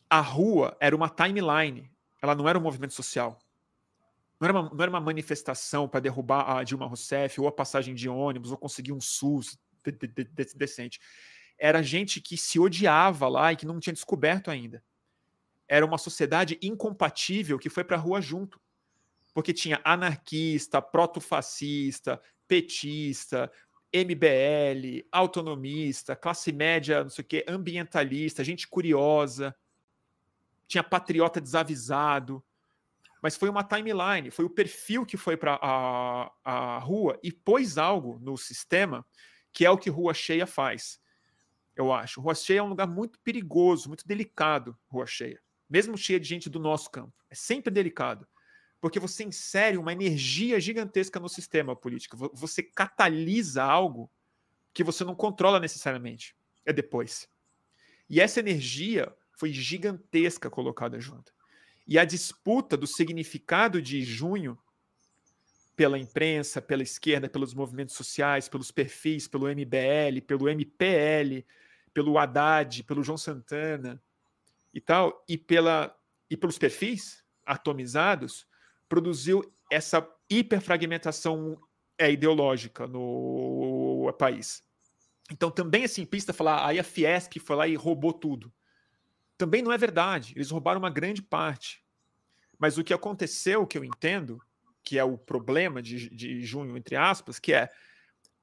a 0.10 0.22
rua 0.22 0.76
era 0.80 0.95
uma 0.95 1.10
timeline, 1.10 1.91
ela 2.22 2.36
não 2.36 2.48
era 2.48 2.58
um 2.58 2.62
movimento 2.62 2.93
social. 2.93 3.38
Não 4.39 4.47
era 4.47 4.59
uma, 4.59 4.69
não 4.69 4.81
era 4.81 4.89
uma 4.89 5.01
manifestação 5.01 5.88
para 5.88 5.99
derrubar 5.99 6.57
a 6.57 6.63
Dilma 6.63 6.85
Rousseff, 6.85 7.39
ou 7.41 7.47
a 7.47 7.51
passagem 7.51 7.95
de 7.95 8.07
ônibus, 8.07 8.51
ou 8.51 8.57
conseguir 8.57 8.91
um 8.91 9.01
SUS 9.01 9.57
de, 9.83 9.91
de, 9.91 10.07
de, 10.07 10.55
decente. 10.55 10.99
Era 11.57 11.81
gente 11.81 12.21
que 12.21 12.38
se 12.38 12.59
odiava 12.59 13.27
lá 13.27 13.51
e 13.51 13.55
que 13.55 13.65
não 13.65 13.79
tinha 13.79 13.93
descoberto 13.93 14.51
ainda. 14.51 14.83
Era 15.67 15.85
uma 15.85 15.97
sociedade 15.97 16.57
incompatível 16.61 17.57
que 17.57 17.69
foi 17.69 17.83
para 17.83 17.97
a 17.97 17.99
rua 17.99 18.21
junto. 18.21 18.59
Porque 19.33 19.53
tinha 19.53 19.81
anarquista, 19.83 20.81
protofascista, 20.81 22.21
petista, 22.47 23.51
MBL, 23.93 25.07
autonomista, 25.11 26.15
classe 26.15 26.51
média, 26.51 27.03
não 27.03 27.09
sei 27.09 27.23
o 27.23 27.27
quê, 27.27 27.45
ambientalista, 27.47 28.43
gente 28.43 28.67
curiosa 28.67 29.55
tinha 30.67 30.83
patriota 30.83 31.39
desavisado, 31.39 32.43
mas 33.22 33.36
foi 33.36 33.49
uma 33.49 33.63
timeline, 33.63 34.32
foi 34.32 34.45
o 34.45 34.49
perfil 34.49 35.05
que 35.05 35.18
foi 35.18 35.36
para 35.36 35.59
a, 35.61 36.32
a 36.43 36.80
rua 36.80 37.20
e 37.24 37.32
pôs 37.32 37.78
algo 37.78 38.20
no 38.20 38.38
sistema 38.38 39.05
que 39.51 39.65
é 39.65 39.72
o 39.72 39.78
que 39.78 39.89
Rua 39.89 40.13
Cheia 40.13 40.45
faz, 40.45 40.99
eu 41.76 41.91
acho. 41.91 42.22
Rua 42.22 42.36
Cheia 42.36 42.59
é 42.59 42.63
um 42.63 42.70
lugar 42.70 42.88
muito 42.88 43.20
perigoso, 43.20 43.88
muito 43.88 44.07
delicado, 44.07 44.78
Rua 44.88 45.05
Cheia, 45.05 45.41
mesmo 45.70 45.97
cheia 45.97 46.20
de 46.20 46.28
gente 46.28 46.49
do 46.49 46.59
nosso 46.59 46.89
campo. 46.91 47.13
É 47.30 47.36
sempre 47.36 47.72
delicado, 47.72 48.28
porque 48.80 48.99
você 48.99 49.24
insere 49.24 49.78
uma 49.78 49.93
energia 49.93 50.59
gigantesca 50.59 51.20
no 51.20 51.30
sistema 51.30 51.76
político, 51.76 52.32
você 52.34 52.61
catalisa 52.61 53.63
algo 53.63 54.11
que 54.74 54.84
você 54.84 55.03
não 55.03 55.15
controla 55.15 55.59
necessariamente, 55.59 56.36
é 56.65 56.72
depois. 56.72 57.28
E 58.09 58.22
essa 58.22 58.39
energia 58.39 59.11
foi 59.32 59.51
gigantesca 59.51 60.49
colocada 60.49 60.99
junto. 60.99 61.34
E 61.88 61.97
a 61.97 62.03
disputa 62.03 62.75
do 62.75 62.85
significado 62.85 63.81
de 63.81 64.03
junho 64.03 64.57
pela 65.75 65.97
imprensa, 65.97 66.59
pela 66.59 66.83
esquerda, 66.83 67.29
pelos 67.29 67.53
movimentos 67.53 67.95
sociais, 67.95 68.49
pelos 68.49 68.71
perfis, 68.71 69.27
pelo 69.27 69.47
MBL, 69.47 70.21
pelo 70.25 70.49
MPL, 70.49 71.45
pelo 71.93 72.17
Haddad, 72.17 72.83
pelo 72.83 73.03
João 73.03 73.17
Santana 73.17 74.01
e 74.73 74.81
tal, 74.81 75.23
e, 75.29 75.38
pela, 75.38 75.95
e 76.29 76.35
pelos 76.35 76.57
perfis 76.57 77.23
atomizados, 77.45 78.45
produziu 78.89 79.43
essa 79.71 80.05
hiperfragmentação 80.29 81.61
é, 81.97 82.11
ideológica 82.11 82.88
no 82.88 84.11
país. 84.17 84.63
Então 85.31 85.51
também 85.51 85.83
é 85.83 85.88
simplista 85.88 86.33
falar, 86.33 86.65
aí 86.65 86.79
a 86.79 86.83
Fiesp 86.83 87.39
foi 87.39 87.55
lá 87.55 87.67
e 87.67 87.75
roubou 87.75 88.13
tudo. 88.13 88.51
Também 89.38 89.61
não 89.61 89.71
é 89.71 89.77
verdade. 89.77 90.33
Eles 90.35 90.49
roubaram 90.49 90.79
uma 90.79 90.89
grande 90.89 91.21
parte. 91.21 91.83
Mas 92.57 92.77
o 92.77 92.83
que 92.83 92.93
aconteceu, 92.93 93.67
que 93.67 93.77
eu 93.77 93.83
entendo, 93.83 94.41
que 94.83 94.97
é 94.97 95.03
o 95.03 95.17
problema 95.17 95.81
de, 95.81 96.09
de 96.09 96.41
junho, 96.43 96.75
entre 96.75 96.95
aspas, 96.95 97.39
que 97.39 97.53
é 97.53 97.69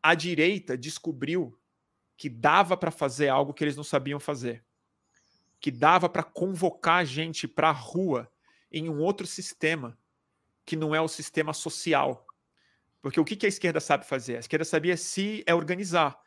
a 0.03 0.15
direita 0.15 0.77
descobriu 0.77 1.59
que 2.17 2.29
dava 2.29 2.77
para 2.77 2.91
fazer 2.91 3.29
algo 3.29 3.55
que 3.55 3.65
eles 3.65 3.77
não 3.77 3.83
sabiam 3.83 4.21
fazer. 4.21 4.63
Que 5.59 5.71
dava 5.71 6.09
para 6.09 6.23
convocar 6.23 7.05
gente 7.05 7.49
para 7.49 7.71
a 7.71 7.73
rua 7.73 8.31
em 8.71 8.89
um 8.89 9.01
outro 9.01 9.27
sistema, 9.27 9.99
que 10.65 10.77
não 10.77 10.95
é 10.95 11.01
o 11.01 11.09
sistema 11.09 11.53
social. 11.53 12.27
Porque 13.01 13.19
o 13.19 13.25
que, 13.25 13.37
que 13.37 13.47
a 13.47 13.49
esquerda 13.49 13.81
sabe 13.81 14.07
fazer? 14.07 14.37
A 14.37 14.41
esquerda 14.41 14.65
sabia 14.65 14.97
se 14.97 15.43
é 15.47 15.55
organizar. 15.55 16.19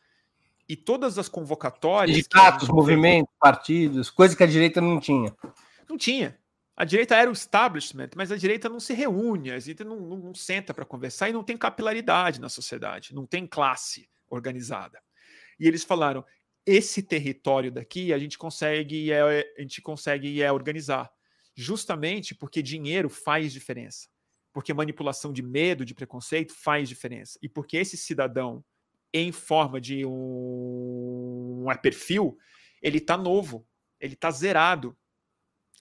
E 0.69 0.75
todas 0.75 1.17
as 1.17 1.29
convocatórias. 1.29 2.17
Sindicatos, 2.17 2.67
movimentos, 2.67 3.33
partidos, 3.39 4.09
coisa 4.09 4.35
que 4.35 4.43
a 4.43 4.47
direita 4.47 4.81
não 4.81 4.99
tinha. 4.99 5.35
Não 5.89 5.97
tinha. 5.97 6.37
A 6.75 6.85
direita 6.85 7.15
era 7.15 7.27
o 7.27 7.33
establishment, 7.33 8.09
mas 8.15 8.31
a 8.31 8.37
direita 8.37 8.69
não 8.69 8.79
se 8.79 8.93
reúne, 8.93 9.51
a 9.51 9.57
direita 9.57 9.83
não, 9.83 9.99
não, 9.99 10.17
não 10.17 10.35
senta 10.35 10.75
para 10.75 10.85
conversar 10.85 11.27
e 11.27 11.33
não 11.33 11.43
tem 11.43 11.57
capilaridade 11.57 12.39
na 12.39 12.49
sociedade, 12.49 13.15
não 13.15 13.25
tem 13.25 13.47
classe 13.47 14.07
organizada. 14.29 15.01
E 15.59 15.67
eles 15.67 15.83
falaram: 15.83 16.23
esse 16.63 17.01
território 17.01 17.71
daqui 17.71 18.13
a 18.13 18.19
gente 18.19 18.37
consegue 18.37 19.11
é, 19.11 19.21
a 19.57 19.61
gente 19.61 19.81
consegue 19.81 20.41
é 20.41 20.51
organizar, 20.51 21.09
justamente 21.55 22.35
porque 22.35 22.61
dinheiro 22.61 23.09
faz 23.09 23.51
diferença, 23.51 24.07
porque 24.53 24.73
manipulação 24.73 25.33
de 25.33 25.41
medo, 25.41 25.83
de 25.83 25.95
preconceito 25.95 26.53
faz 26.53 26.87
diferença 26.87 27.39
e 27.41 27.49
porque 27.49 27.77
esse 27.77 27.97
cidadão 27.97 28.63
em 29.19 29.31
forma 29.31 29.79
de 29.79 30.05
um, 30.05 31.65
um 31.67 31.77
perfil, 31.81 32.37
ele 32.81 32.97
está 32.97 33.17
novo, 33.17 33.65
ele 33.99 34.13
está 34.13 34.31
zerado. 34.31 34.95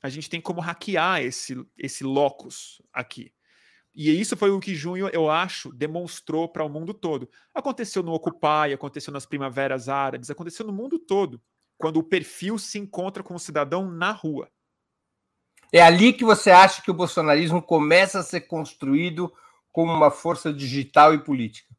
A 0.03 0.09
gente 0.09 0.31
tem 0.31 0.41
como 0.41 0.61
hackear 0.61 1.23
esse, 1.23 1.57
esse 1.77 2.05
locus 2.05 2.81
aqui. 2.93 3.33
E 3.95 4.11
isso 4.21 4.37
foi 4.37 4.51
o 4.51 4.61
que 4.61 4.75
junho, 4.75 5.09
eu 5.09 5.31
acho, 5.31 5.73
demonstrou 5.73 6.49
para 6.49 6.63
o 6.63 6.69
mundo 6.69 6.93
todo. 6.93 7.31
Aconteceu 7.55 8.03
no 8.03 8.13
Occupy, 8.13 8.75
aconteceu 8.75 9.11
nas 9.11 9.25
primaveras 9.25 9.89
árabes, 9.89 10.29
aconteceu 10.29 10.67
no 10.67 10.73
mundo 10.73 10.99
todo, 10.99 11.41
quando 11.79 11.97
o 11.97 12.03
perfil 12.03 12.59
se 12.59 12.79
encontra 12.79 13.23
com 13.23 13.35
o 13.35 13.41
cidadão 13.41 13.91
na 13.91 14.13
rua. 14.13 14.51
É 15.73 15.81
ali 15.81 16.13
que 16.13 16.25
você 16.25 16.51
acha 16.51 16.83
que 16.83 16.91
o 16.91 16.95
bolsonarismo 16.95 17.63
começa 17.63 18.21
a 18.21 18.23
ser 18.23 18.43
construído 18.43 19.33
como 19.73 19.93
uma 19.93 20.11
força 20.11 20.53
digital 20.53 21.13
e 21.13 21.23
política? 21.23 21.76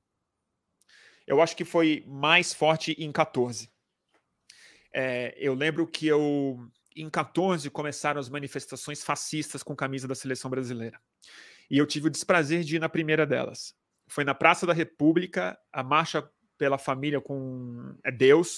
Eu 1.27 1.41
acho 1.41 1.55
que 1.55 1.65
foi 1.65 2.03
mais 2.07 2.53
forte 2.53 2.93
em 2.93 3.11
14. 3.11 3.69
É, 4.93 5.35
eu 5.37 5.53
lembro 5.53 5.85
que 5.85 6.07
eu, 6.07 6.57
em 6.95 7.09
14 7.09 7.69
começaram 7.69 8.19
as 8.19 8.29
manifestações 8.29 9.03
fascistas 9.03 9.61
com 9.61 9.75
camisa 9.75 10.07
da 10.07 10.15
seleção 10.15 10.49
brasileira. 10.49 10.99
E 11.69 11.77
eu 11.77 11.85
tive 11.85 12.07
o 12.07 12.09
desprazer 12.09 12.63
de 12.63 12.77
ir 12.77 12.79
na 12.79 12.87
primeira 12.87 13.25
delas. 13.25 13.75
Foi 14.07 14.23
na 14.23 14.33
Praça 14.33 14.65
da 14.65 14.71
República, 14.71 15.59
a 15.71 15.83
marcha 15.83 16.27
pela 16.57 16.77
família 16.77 17.19
com 17.19 17.93
é 18.03 18.11
Deus, 18.11 18.57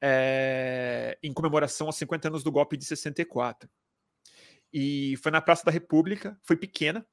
é, 0.00 1.18
em 1.22 1.32
comemoração 1.32 1.86
aos 1.86 1.96
50 1.96 2.28
anos 2.28 2.44
do 2.44 2.52
golpe 2.52 2.76
de 2.76 2.84
64. 2.84 3.68
E 4.70 5.16
foi 5.22 5.32
na 5.32 5.40
Praça 5.40 5.64
da 5.64 5.72
República, 5.72 6.38
foi 6.42 6.56
pequena, 6.56 7.06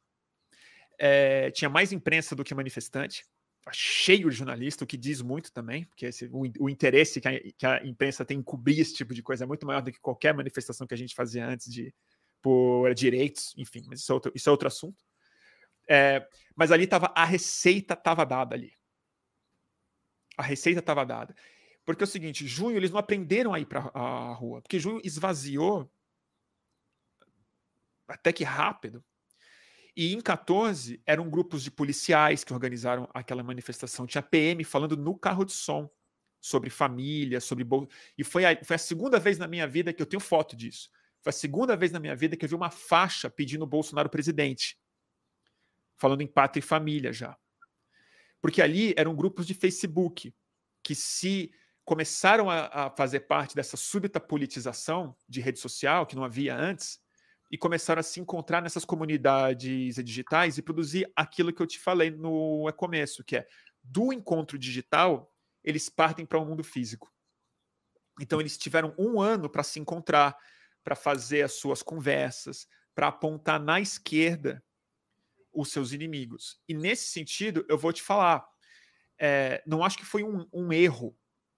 é, 0.99 1.49
tinha 1.51 1.69
mais 1.69 1.93
imprensa 1.93 2.35
do 2.35 2.43
que 2.43 2.53
manifestante. 2.53 3.25
Cheio 3.71 4.29
de 4.29 4.35
jornalista, 4.35 4.83
o 4.83 4.87
que 4.87 4.97
diz 4.97 5.21
muito 5.21 5.51
também, 5.51 5.85
porque 5.85 6.07
esse, 6.07 6.25
o, 6.25 6.41
o, 6.59 6.69
interesse 6.69 7.21
que 7.21 7.27
a, 7.27 7.39
que 7.39 7.65
a, 7.65 7.85
imprensa 7.85 8.25
tem 8.25 8.39
em 8.39 8.43
cobrir 8.43 8.79
esse 8.79 8.95
tipo 8.95 9.13
de 9.13 9.21
coisa 9.21 9.43
é 9.43 9.47
muito 9.47 9.65
maior 9.67 9.81
do 9.81 9.91
que 9.91 9.99
qualquer 9.99 10.33
manifestação 10.33 10.87
que 10.87 10.93
a 10.95 10.97
gente 10.97 11.13
fazia 11.13 11.47
antes 11.47 11.71
de 11.71 11.93
por 12.41 12.91
direitos, 12.95 13.53
enfim, 13.55 13.83
mas 13.87 13.99
isso 13.99 14.11
é 14.11 14.15
outro, 14.15 14.31
isso 14.33 14.49
é 14.49 14.51
outro 14.51 14.67
assunto. 14.67 15.05
É, 15.87 16.27
mas 16.55 16.71
ali 16.71 16.85
estava 16.85 17.11
a 17.15 17.23
receita 17.23 17.93
estava 17.93 18.25
dada 18.25 18.55
ali. 18.55 18.73
A 20.35 20.41
receita 20.41 20.79
estava 20.79 21.05
dada. 21.05 21.35
Porque 21.85 22.03
é 22.03 22.05
o 22.05 22.07
seguinte, 22.07 22.47
junho 22.47 22.77
eles 22.77 22.89
não 22.89 22.99
aprenderam 22.99 23.53
a 23.53 23.59
ir 23.59 23.65
para 23.65 23.91
a 23.93 24.33
rua, 24.33 24.61
porque 24.61 24.79
junho 24.79 25.01
esvaziou 25.03 25.91
até 28.07 28.33
que 28.33 28.43
rápido 28.43 29.03
e 29.95 30.13
em 30.13 30.21
14 30.21 31.01
eram 31.05 31.29
grupos 31.29 31.63
de 31.63 31.71
policiais 31.71 32.43
que 32.43 32.53
organizaram 32.53 33.09
aquela 33.13 33.43
manifestação. 33.43 34.07
Tinha 34.07 34.21
PM 34.21 34.63
falando 34.63 34.95
no 34.95 35.17
carro 35.17 35.43
de 35.43 35.51
som 35.51 35.89
sobre 36.39 36.69
família, 36.69 37.39
sobre 37.39 37.63
bol... 37.63 37.87
e 38.17 38.23
foi 38.23 38.45
a, 38.45 38.63
foi 38.63 38.75
a 38.75 38.79
segunda 38.79 39.19
vez 39.19 39.37
na 39.37 39.47
minha 39.47 39.67
vida 39.67 39.93
que 39.93 40.01
eu 40.01 40.05
tenho 40.05 40.21
foto 40.21 40.55
disso. 40.55 40.89
Foi 41.21 41.29
a 41.29 41.33
segunda 41.33 41.75
vez 41.75 41.91
na 41.91 41.99
minha 41.99 42.15
vida 42.15 42.35
que 42.35 42.43
eu 42.43 42.49
vi 42.49 42.55
uma 42.55 42.71
faixa 42.71 43.29
pedindo 43.29 43.65
Bolsonaro 43.67 44.09
presidente. 44.09 44.79
Falando 45.97 46.21
em 46.21 46.27
pátria 46.27 46.61
e 46.61 46.63
família 46.63 47.13
já. 47.13 47.37
Porque 48.41 48.61
ali 48.61 48.93
eram 48.97 49.15
grupos 49.15 49.45
de 49.45 49.53
Facebook 49.53 50.33
que 50.81 50.95
se 50.95 51.53
começaram 51.85 52.49
a, 52.49 52.85
a 52.85 52.89
fazer 52.89 53.21
parte 53.21 53.55
dessa 53.55 53.77
súbita 53.77 54.19
politização 54.19 55.15
de 55.27 55.41
rede 55.41 55.59
social 55.59 56.07
que 56.07 56.15
não 56.15 56.23
havia 56.23 56.55
antes 56.55 56.99
e 57.51 57.57
começaram 57.57 57.99
a 57.99 58.03
se 58.03 58.21
encontrar 58.21 58.61
nessas 58.61 58.85
comunidades 58.85 59.95
digitais 59.95 60.57
e 60.57 60.61
produzir 60.61 61.11
aquilo 61.13 61.51
que 61.51 61.61
eu 61.61 61.67
te 61.67 61.77
falei 61.77 62.09
no 62.09 62.71
começo, 62.77 63.25
que 63.25 63.35
é 63.35 63.47
do 63.83 64.13
encontro 64.13 64.57
digital, 64.57 65.29
eles 65.61 65.89
partem 65.89 66.25
para 66.25 66.39
o 66.39 66.43
um 66.43 66.45
mundo 66.45 66.63
físico. 66.63 67.11
Então 68.21 68.39
eles 68.39 68.57
tiveram 68.57 68.95
um 68.97 69.19
ano 69.19 69.49
para 69.49 69.63
se 69.63 69.79
encontrar, 69.79 70.37
para 70.81 70.95
fazer 70.95 71.41
as 71.41 71.53
suas 71.53 71.83
conversas, 71.83 72.67
para 72.95 73.07
apontar 73.07 73.59
na 73.59 73.81
esquerda 73.81 74.63
os 75.51 75.71
seus 75.71 75.91
inimigos. 75.91 76.57
E 76.69 76.73
nesse 76.73 77.07
sentido, 77.07 77.65
eu 77.67 77.77
vou 77.77 77.91
te 77.91 78.01
falar, 78.01 78.47
é, 79.19 79.61
não 79.67 79.83
acho 79.83 79.97
que 79.97 80.05
foi 80.05 80.23
um, 80.23 80.47
um 80.53 80.71
erro 80.71 81.17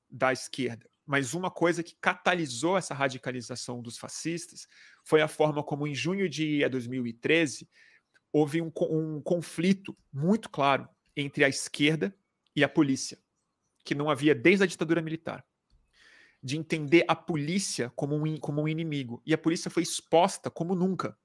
da 0.09 0.33
esquerda, 0.33 0.89
mas 1.05 1.33
uma 1.33 1.51
coisa 1.51 1.83
que 1.83 1.95
catalisou 2.01 2.77
essa 2.77 2.93
radicalização 2.93 3.81
dos 3.81 3.97
fascistas 3.97 4.67
foi 5.03 5.21
a 5.21 5.27
forma 5.27 5.63
como, 5.63 5.87
em 5.87 5.93
junho 5.93 6.29
de 6.29 6.67
2013, 6.67 7.67
houve 8.31 8.61
um, 8.61 8.71
um 8.89 9.21
conflito 9.21 9.95
muito 10.11 10.49
claro 10.49 10.87
entre 11.15 11.43
a 11.43 11.49
esquerda 11.49 12.15
e 12.55 12.63
a 12.63 12.69
polícia, 12.69 13.19
que 13.83 13.93
não 13.93 14.09
havia 14.09 14.33
desde 14.33 14.63
a 14.63 14.67
ditadura 14.67 15.01
militar 15.01 15.45
de 16.43 16.57
entender 16.57 17.05
a 17.07 17.15
polícia 17.15 17.89
como 17.95 18.15
um, 18.15 18.37
como 18.37 18.61
um 18.61 18.67
inimigo. 18.67 19.21
E 19.25 19.33
a 19.33 19.37
polícia 19.37 19.71
foi 19.71 19.81
exposta 19.81 20.51
como 20.51 20.75
nunca, 20.75 21.17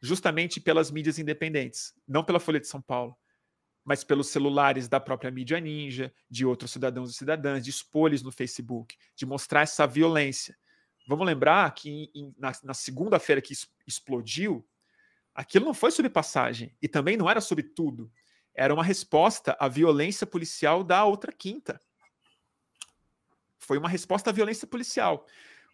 justamente 0.00 0.60
pelas 0.60 0.90
mídias 0.90 1.18
independentes, 1.18 1.94
não 2.06 2.22
pela 2.22 2.38
Folha 2.38 2.60
de 2.60 2.66
São 2.66 2.82
Paulo, 2.82 3.16
mas 3.82 4.04
pelos 4.04 4.28
celulares 4.28 4.88
da 4.88 5.00
própria 5.00 5.30
mídia 5.30 5.58
ninja, 5.58 6.12
de 6.28 6.44
outros 6.44 6.72
cidadãos 6.72 7.10
e 7.10 7.14
cidadãs, 7.14 7.64
de 7.64 7.70
expor 7.70 8.10
no 8.22 8.30
Facebook, 8.30 8.96
de 9.14 9.24
mostrar 9.24 9.62
essa 9.62 9.86
violência. 9.86 10.56
Vamos 11.06 11.26
lembrar 11.26 11.72
que 11.72 12.10
em, 12.14 12.34
na, 12.36 12.52
na 12.64 12.74
segunda-feira 12.74 13.40
que 13.40 13.54
explodiu, 13.86 14.66
aquilo 15.34 15.64
não 15.64 15.74
foi 15.74 15.90
sobre 15.90 16.10
passagem 16.10 16.74
e 16.82 16.88
também 16.88 17.16
não 17.16 17.30
era 17.30 17.40
sobre 17.40 17.62
tudo. 17.62 18.10
Era 18.54 18.74
uma 18.74 18.82
resposta 18.82 19.56
à 19.60 19.68
violência 19.68 20.26
policial 20.26 20.82
da 20.82 21.04
outra 21.04 21.30
quinta. 21.30 21.80
Foi 23.58 23.78
uma 23.78 23.88
resposta 23.88 24.30
à 24.30 24.32
violência 24.32 24.66
policial. 24.66 25.26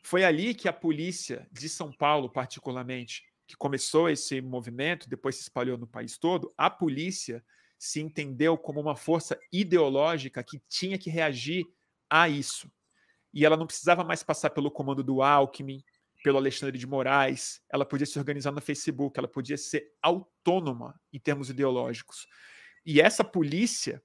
Foi 0.03 0.25
ali 0.25 0.55
que 0.55 0.69
a 0.69 0.73
polícia 0.73 1.49
de 1.51 1.69
São 1.69 1.93
Paulo, 1.93 2.29
particularmente, 2.29 3.25
que 3.47 3.57
começou 3.57 4.11
esse 4.11 4.41
movimento, 4.41 5.09
depois 5.09 5.37
se 5.37 5.43
espalhou 5.43 5.79
no 5.79 5.87
país 5.87 6.19
todo, 6.19 6.53
a 6.57 6.69
polícia 6.69 7.45
se 7.79 8.01
entendeu 8.01 8.57
como 8.59 8.81
uma 8.81 8.97
força 8.97 9.39
ideológica 9.53 10.43
que 10.43 10.59
tinha 10.69 10.99
que 10.99 11.11
reagir 11.11 11.65
a 12.09 12.29
isso. 12.29 12.71
E 13.33 13.45
ela 13.45 13.57
não 13.57 13.67
precisava 13.67 14.05
mais 14.05 14.23
passar 14.23 14.51
pelo 14.51 14.71
comando 14.71 15.03
do 15.03 15.23
Alckmin, 15.23 15.83
pelo 16.23 16.39
Alexandre 16.39 16.79
de 16.79 16.87
Moraes, 16.87 17.61
ela 17.71 17.85
podia 17.85 18.07
se 18.07 18.19
organizar 18.19 18.53
no 18.53 18.61
Facebook, 18.61 19.19
ela 19.19 19.29
podia 19.29 19.59
ser 19.59 19.93
autônoma 20.01 20.99
em 21.13 21.19
termos 21.19 21.51
ideológicos. 21.51 22.27
E 22.87 23.01
essa 23.01 23.25
polícia 23.25 24.03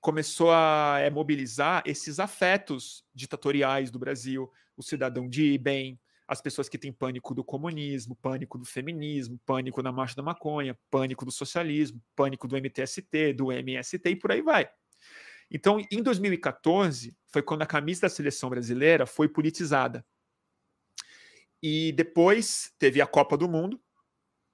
começou 0.00 0.52
a 0.52 0.98
é, 1.00 1.08
mobilizar 1.08 1.82
esses 1.86 2.20
afetos 2.20 3.04
ditatoriais 3.14 3.90
do 3.90 3.98
Brasil, 3.98 4.50
o 4.76 4.82
cidadão 4.82 5.28
de 5.28 5.56
bem, 5.56 5.98
as 6.28 6.40
pessoas 6.40 6.68
que 6.68 6.78
têm 6.78 6.92
pânico 6.92 7.34
do 7.34 7.44
comunismo, 7.44 8.16
pânico 8.16 8.58
do 8.58 8.64
feminismo, 8.64 9.38
pânico 9.46 9.82
da 9.82 9.92
marcha 9.92 10.16
da 10.16 10.22
maconha, 10.22 10.78
pânico 10.90 11.24
do 11.24 11.30
socialismo, 11.30 12.02
pânico 12.14 12.46
do 12.48 12.56
MTST, 12.56 13.32
do 13.34 13.52
MST 13.52 14.10
e 14.10 14.16
por 14.16 14.32
aí 14.32 14.42
vai. 14.42 14.68
Então, 15.50 15.78
em 15.90 16.02
2014, 16.02 17.16
foi 17.28 17.42
quando 17.42 17.62
a 17.62 17.66
camisa 17.66 18.02
da 18.02 18.08
seleção 18.08 18.48
brasileira 18.50 19.06
foi 19.06 19.28
politizada. 19.28 20.04
E 21.62 21.92
depois 21.92 22.72
teve 22.78 23.00
a 23.00 23.06
Copa 23.06 23.36
do 23.36 23.48
Mundo, 23.48 23.80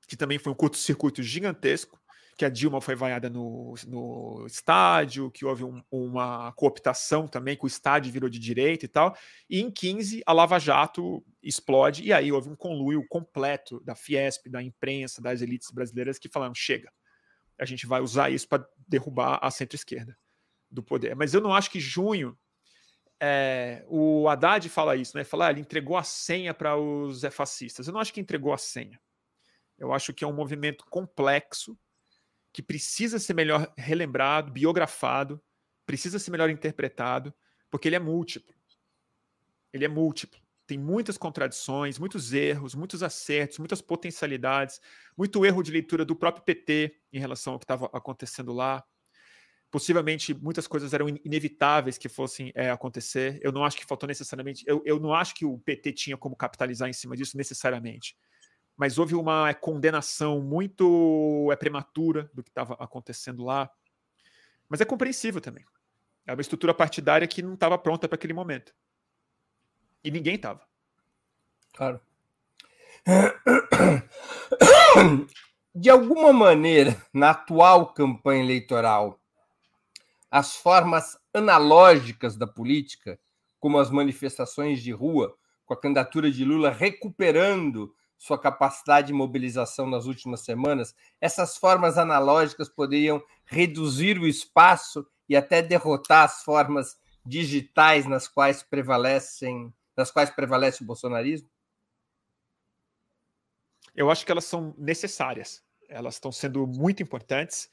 que 0.08 0.16
também 0.16 0.38
foi 0.38 0.52
um 0.52 0.56
curto-circuito 0.56 1.22
gigantesco, 1.22 2.00
que 2.36 2.44
a 2.44 2.48
Dilma 2.48 2.80
foi 2.80 2.94
vaiada 2.94 3.28
no, 3.28 3.74
no 3.86 4.46
estádio, 4.46 5.30
que 5.30 5.44
houve 5.44 5.62
um, 5.62 5.82
uma 5.90 6.52
cooptação 6.52 7.28
também, 7.28 7.56
que 7.56 7.64
o 7.64 7.66
estádio 7.66 8.10
virou 8.10 8.30
de 8.30 8.38
direita 8.38 8.86
e 8.86 8.88
tal. 8.88 9.14
E 9.48 9.60
em 9.60 9.70
15, 9.70 10.22
a 10.24 10.32
Lava 10.32 10.58
Jato 10.58 11.22
explode, 11.42 12.02
e 12.02 12.12
aí 12.12 12.32
houve 12.32 12.48
um 12.48 12.56
conluio 12.56 13.04
completo 13.08 13.78
da 13.80 13.94
Fiesp, 13.94 14.48
da 14.48 14.62
imprensa, 14.62 15.20
das 15.20 15.42
elites 15.42 15.70
brasileiras 15.70 16.18
que 16.18 16.30
falaram: 16.30 16.54
chega, 16.54 16.90
a 17.58 17.66
gente 17.66 17.86
vai 17.86 18.00
usar 18.00 18.30
isso 18.30 18.48
para 18.48 18.66
derrubar 18.88 19.38
a 19.42 19.50
centro-esquerda 19.50 20.16
do 20.70 20.82
poder. 20.82 21.16
Mas 21.16 21.34
eu 21.34 21.40
não 21.40 21.54
acho 21.54 21.70
que 21.70 21.80
junho. 21.80 22.38
É, 23.22 23.84
o 23.88 24.28
Haddad 24.28 24.66
fala 24.68 24.96
isso, 24.96 25.16
né? 25.16 25.24
Fala, 25.24 25.48
ah, 25.48 25.50
ele 25.50 25.60
entregou 25.60 25.96
a 25.96 26.02
senha 26.02 26.54
para 26.54 26.76
os 26.76 27.22
fascistas. 27.32 27.86
Eu 27.86 27.92
não 27.92 28.00
acho 28.00 28.12
que 28.12 28.20
entregou 28.20 28.52
a 28.52 28.58
senha. 28.58 28.98
Eu 29.78 29.92
acho 29.92 30.12
que 30.12 30.24
é 30.24 30.26
um 30.26 30.32
movimento 30.32 30.84
complexo 30.86 31.78
que 32.52 32.62
precisa 32.62 33.18
ser 33.18 33.34
melhor 33.34 33.72
relembrado, 33.76 34.52
biografado, 34.52 35.40
precisa 35.86 36.18
ser 36.18 36.30
melhor 36.30 36.50
interpretado, 36.50 37.34
porque 37.70 37.88
ele 37.88 37.96
é 37.96 38.00
múltiplo. 38.00 38.54
Ele 39.72 39.84
é 39.84 39.88
múltiplo. 39.88 40.40
Tem 40.66 40.78
muitas 40.78 41.18
contradições, 41.18 41.98
muitos 41.98 42.32
erros, 42.32 42.74
muitos 42.74 43.02
acertos, 43.02 43.58
muitas 43.58 43.80
potencialidades, 43.80 44.80
muito 45.16 45.44
erro 45.44 45.62
de 45.62 45.72
leitura 45.72 46.04
do 46.04 46.14
próprio 46.14 46.44
PT 46.44 46.96
em 47.12 47.18
relação 47.18 47.54
ao 47.54 47.58
que 47.58 47.64
estava 47.64 47.86
acontecendo 47.86 48.52
lá. 48.52 48.84
Possivelmente 49.70 50.34
muitas 50.34 50.66
coisas 50.66 50.92
eram 50.92 51.08
inevitáveis 51.24 51.96
que 51.96 52.08
fossem 52.08 52.52
é, 52.54 52.70
acontecer. 52.70 53.38
Eu 53.42 53.52
não 53.52 53.64
acho 53.64 53.76
que 53.76 53.86
faltou 53.86 54.06
necessariamente. 54.06 54.64
Eu, 54.66 54.82
eu 54.84 54.98
não 54.98 55.14
acho 55.14 55.34
que 55.34 55.44
o 55.44 55.58
PT 55.58 55.92
tinha 55.92 56.16
como 56.16 56.34
capitalizar 56.34 56.88
em 56.88 56.92
cima 56.92 57.16
disso 57.16 57.36
necessariamente 57.36 58.16
mas 58.80 58.96
houve 58.96 59.14
uma 59.14 59.52
condenação 59.52 60.40
muito 60.40 61.50
é, 61.52 61.56
prematura 61.56 62.30
do 62.32 62.42
que 62.42 62.48
estava 62.48 62.72
acontecendo 62.80 63.44
lá. 63.44 63.70
Mas 64.70 64.80
é 64.80 64.86
compreensível 64.86 65.38
também. 65.38 65.62
É 66.26 66.32
uma 66.32 66.40
estrutura 66.40 66.72
partidária 66.72 67.28
que 67.28 67.42
não 67.42 67.52
estava 67.52 67.76
pronta 67.76 68.08
para 68.08 68.14
aquele 68.14 68.32
momento. 68.32 68.72
E 70.02 70.10
ninguém 70.10 70.36
estava. 70.36 70.66
Claro. 71.74 72.00
De 75.74 75.90
alguma 75.90 76.32
maneira, 76.32 76.96
na 77.12 77.32
atual 77.32 77.92
campanha 77.92 78.42
eleitoral, 78.42 79.19
as 80.30 80.56
formas 80.56 81.18
analógicas 81.34 82.36
da 82.36 82.46
política, 82.46 83.18
como 83.58 83.78
as 83.78 83.90
manifestações 83.90 84.82
de 84.82 84.92
rua, 84.92 85.36
com 85.66 85.74
a 85.74 85.80
candidatura 85.80 86.30
de 86.30 86.44
Lula 86.44 86.70
recuperando 86.70 87.94
sua 88.16 88.38
capacidade 88.38 89.08
de 89.08 89.12
mobilização 89.12 89.88
nas 89.88 90.04
últimas 90.04 90.40
semanas, 90.40 90.94
essas 91.20 91.56
formas 91.56 91.96
analógicas 91.96 92.68
poderiam 92.68 93.22
reduzir 93.44 94.18
o 94.18 94.26
espaço 94.26 95.06
e 95.28 95.34
até 95.34 95.62
derrotar 95.62 96.24
as 96.24 96.42
formas 96.42 96.98
digitais 97.24 98.06
nas 98.06 98.28
quais 98.28 98.62
prevalecem, 98.62 99.72
nas 99.96 100.10
quais 100.10 100.28
prevalece 100.30 100.82
o 100.82 100.86
bolsonarismo? 100.86 101.48
Eu 103.94 104.10
acho 104.10 104.24
que 104.24 104.32
elas 104.32 104.44
são 104.44 104.74
necessárias. 104.76 105.62
Elas 105.88 106.14
estão 106.14 106.30
sendo 106.30 106.66
muito 106.66 107.02
importantes, 107.02 107.70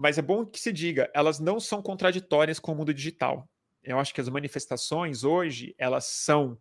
mas 0.00 0.16
é 0.16 0.22
bom 0.22 0.46
que 0.46 0.58
se 0.58 0.72
diga, 0.72 1.10
elas 1.12 1.38
não 1.38 1.60
são 1.60 1.82
contraditórias 1.82 2.58
com 2.58 2.72
o 2.72 2.74
mundo 2.74 2.94
digital. 2.94 3.46
Eu 3.84 3.98
acho 3.98 4.14
que 4.14 4.20
as 4.20 4.30
manifestações 4.30 5.24
hoje, 5.24 5.74
elas 5.76 6.06
são 6.06 6.58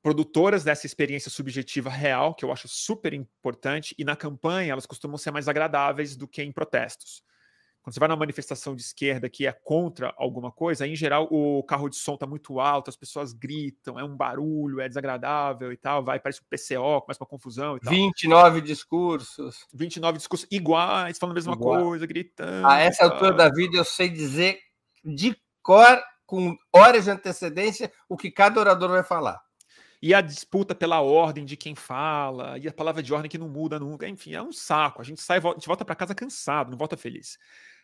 produtoras 0.00 0.62
dessa 0.62 0.86
experiência 0.86 1.28
subjetiva 1.28 1.90
real, 1.90 2.36
que 2.36 2.44
eu 2.44 2.52
acho 2.52 2.68
super 2.68 3.12
importante, 3.12 3.96
e 3.98 4.04
na 4.04 4.14
campanha 4.14 4.70
elas 4.70 4.86
costumam 4.86 5.18
ser 5.18 5.32
mais 5.32 5.48
agradáveis 5.48 6.16
do 6.16 6.28
que 6.28 6.40
em 6.40 6.52
protestos. 6.52 7.24
Quando 7.86 7.94
você 7.94 8.00
vai 8.00 8.08
numa 8.08 8.18
manifestação 8.18 8.74
de 8.74 8.82
esquerda 8.82 9.28
que 9.28 9.46
é 9.46 9.52
contra 9.52 10.12
alguma 10.16 10.50
coisa, 10.50 10.88
em 10.88 10.96
geral 10.96 11.28
o 11.30 11.62
carro 11.62 11.88
de 11.88 11.94
som 11.94 12.14
está 12.14 12.26
muito 12.26 12.58
alto, 12.58 12.90
as 12.90 12.96
pessoas 12.96 13.32
gritam, 13.32 13.96
é 13.96 14.02
um 14.02 14.16
barulho, 14.16 14.80
é 14.80 14.88
desagradável 14.88 15.70
e 15.70 15.76
tal, 15.76 16.02
vai, 16.02 16.18
parece 16.18 16.40
um 16.40 16.46
PCO, 16.50 17.02
começa 17.02 17.22
uma 17.22 17.28
confusão 17.28 17.76
e 17.76 17.80
tal. 17.80 17.92
29 17.92 18.60
discursos. 18.60 19.64
29 19.72 20.18
discursos 20.18 20.48
iguais, 20.50 21.16
falando 21.16 21.34
a 21.34 21.36
mesma 21.36 21.52
Igual. 21.52 21.84
coisa, 21.84 22.04
gritando. 22.08 22.66
A 22.66 22.80
essa 22.80 23.04
altura 23.04 23.32
da 23.32 23.48
vida 23.48 23.76
eu 23.76 23.84
sei 23.84 24.08
dizer 24.08 24.58
de 25.04 25.36
cor, 25.62 26.02
com 26.26 26.56
horas 26.72 27.04
de 27.04 27.12
antecedência, 27.12 27.92
o 28.08 28.16
que 28.16 28.32
cada 28.32 28.58
orador 28.58 28.88
vai 28.88 29.04
falar 29.04 29.40
e 30.02 30.12
a 30.12 30.20
disputa 30.20 30.74
pela 30.74 31.00
ordem 31.00 31.44
de 31.44 31.56
quem 31.56 31.74
fala, 31.74 32.58
e 32.58 32.68
a 32.68 32.72
palavra 32.72 33.02
de 33.02 33.12
ordem 33.14 33.30
que 33.30 33.38
não 33.38 33.48
muda 33.48 33.78
nunca, 33.78 34.08
enfim, 34.08 34.34
é 34.34 34.42
um 34.42 34.52
saco. 34.52 35.00
A 35.00 35.04
gente 35.04 35.20
sai, 35.20 35.38
a 35.38 35.52
gente 35.52 35.66
volta 35.66 35.84
para 35.84 35.94
casa 35.94 36.14
cansado, 36.14 36.70
não 36.70 36.78
volta 36.78 36.96
feliz. 36.96 37.38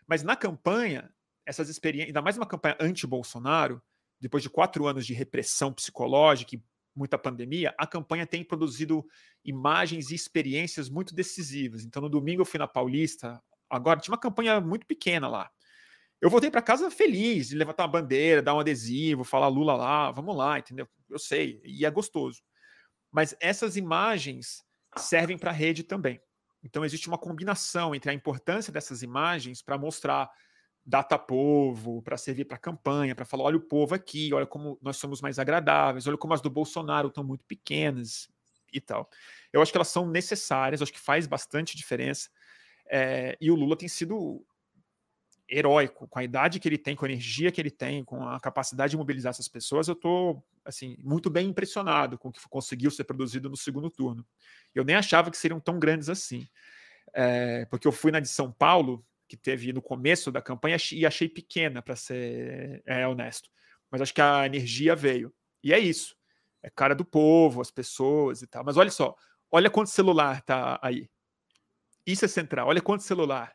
Mas 0.07 0.23
na 0.23 0.37
campanha, 0.37 1.12
essas 1.47 1.69
experiências, 1.69 2.09
ainda 2.09 2.23
mais 2.23 2.37
uma 2.37 2.47
campanha 2.47 2.77
anti-Bolsonaro, 2.81 3.83
depois 4.20 4.43
de 4.43 4.51
quatro 4.51 4.87
anos 4.87 5.07
de 5.07 5.15
repressão 5.15 5.73
psicológica 5.73 6.55
e 6.55 6.62
muita 6.95 7.19
pandemia, 7.19 7.74
a 7.79 7.87
campanha 7.87 8.27
tem 8.27 8.45
produzido 8.45 9.05
imagens 9.45 10.11
e 10.11 10.15
experiências 10.15 10.89
muito 10.89 11.15
decisivas. 11.15 11.85
Então, 11.85 12.03
no 12.03 12.09
domingo 12.09 12.43
eu 12.43 12.47
fui 12.47 12.59
na 12.59 12.69
Paulista, 12.69 13.43
agora 13.69 13.99
tinha 13.99 14.12
uma 14.12 14.20
campanha 14.20 14.61
muito 14.61 14.87
pequena 14.87 15.29
lá. 15.29 15.51
Eu 16.20 16.31
voltei 16.31 16.51
para 16.51 16.62
casa 16.62 16.89
feliz 16.89 17.49
de 17.49 17.57
levantar 17.57 17.83
uma 17.83 17.89
bandeira, 17.89 18.41
dar 18.41 18.55
um 18.55 18.61
adesivo, 18.61 19.24
falar 19.24 19.49
Lula 19.49 19.74
lá, 19.74 20.12
vamos 20.12 20.37
lá, 20.37 20.59
entendeu? 20.59 20.89
Eu 21.11 21.19
sei, 21.19 21.61
e 21.65 21.85
é 21.85 21.91
gostoso. 21.91 22.41
Mas 23.11 23.35
essas 23.41 23.77
imagens 23.77 24.62
servem 24.97 25.37
para 25.37 25.51
a 25.51 25.55
rede 25.55 25.83
também. 25.83 26.20
Então, 26.62 26.84
existe 26.84 27.09
uma 27.09 27.18
combinação 27.18 27.94
entre 27.94 28.10
a 28.10 28.14
importância 28.14 28.72
dessas 28.72 29.02
imagens 29.02 29.62
para 29.62 29.76
mostrar 29.76 30.30
data 30.84 31.18
povo, 31.18 32.02
para 32.02 32.16
servir 32.16 32.44
para 32.44 32.59
campanha, 32.59 33.14
para 33.14 33.24
falar: 33.24 33.44
olha 33.44 33.56
o 33.56 33.60
povo 33.60 33.94
aqui, 33.94 34.32
olha 34.32 34.47
como 34.47 34.78
nós 34.82 34.97
somos 34.97 35.20
mais 35.20 35.39
agradáveis, 35.39 36.06
olha 36.06 36.18
como 36.18 36.34
as 36.34 36.40
do 36.40 36.51
Bolsonaro 36.51 37.09
estão 37.09 37.24
muito 37.24 37.44
pequenas 37.44 38.28
e 38.72 38.80
tal. 38.80 39.09
Eu 39.52 39.62
acho 39.62 39.70
que 39.70 39.78
elas 39.78 39.89
são 39.89 40.09
necessárias, 40.09 40.82
acho 40.82 40.93
que 40.93 41.01
faz 41.01 41.26
bastante 41.26 41.76
diferença. 41.76 42.30
É, 42.90 43.36
e 43.40 43.51
o 43.51 43.55
Lula 43.55 43.76
tem 43.76 43.89
sido 43.89 44.44
heróico 45.53 46.09
com 46.09 46.19
a 46.19 46.24
idade 46.24 46.59
que 46.59 46.66
ele 46.66 46.79
tem, 46.79 46.97
com 46.97 47.05
a 47.05 47.09
energia 47.09 47.53
que 47.53 47.61
ele 47.61 47.70
tem, 47.70 48.03
com 48.03 48.27
a 48.27 48.41
capacidade 48.41 48.93
de 48.93 48.97
mobilizar 48.97 49.31
essas 49.31 49.49
pessoas. 49.49 49.87
Eu 49.87 49.93
estou 49.93 50.43
assim 50.65 50.97
muito 51.01 51.29
bem 51.29 51.49
impressionado 51.49 52.16
com 52.16 52.29
o 52.29 52.33
que 52.33 52.41
conseguiu 52.49 52.91
ser 52.91 53.05
produzido 53.05 53.51
no 53.51 53.57
segundo 53.57 53.91
turno. 53.91 54.27
Eu 54.74 54.85
nem 54.85 54.97
achava 54.97 55.31
que 55.31 55.37
seriam 55.37 55.61
tão 55.61 55.79
grandes 55.79 56.09
assim, 56.09 56.47
é, 57.12 57.66
porque 57.66 57.87
eu 57.87 57.93
fui 57.93 58.11
na 58.11 58.20
de 58.20 58.29
São 58.29 58.51
Paulo 58.51 59.05
que 59.29 59.37
teve 59.37 59.73
no 59.73 59.83
começo 59.83 60.33
da 60.33 60.43
campanha 60.43 60.77
e 60.93 61.07
achei 61.07 61.29
pequena, 61.29 61.83
para 61.83 61.97
ser 61.97 62.83
é, 62.87 63.07
honesto. 63.07 63.51
Mas 63.91 64.01
acho 64.01 64.15
que 64.15 64.20
a 64.20 64.47
energia 64.47 64.97
veio. 64.97 65.33
E 65.62 65.73
é 65.73 65.79
isso. 65.79 66.16
É 66.62 66.70
cara 66.70 66.95
do 66.95 67.05
povo, 67.05 67.61
as 67.61 67.70
pessoas 67.70 68.43
e 68.43 68.47
tal. 68.47 68.65
Mas 68.65 68.77
olha 68.77 68.91
só, 68.91 69.15
olha 69.51 69.70
quanto 69.70 69.91
celular 69.91 70.43
tá 70.43 70.79
aí. 70.83 71.09
Isso 72.07 72.24
é 72.24 72.29
central. 72.29 72.69
Olha 72.69 72.81
quanto 72.81 73.03
celular. 73.03 73.55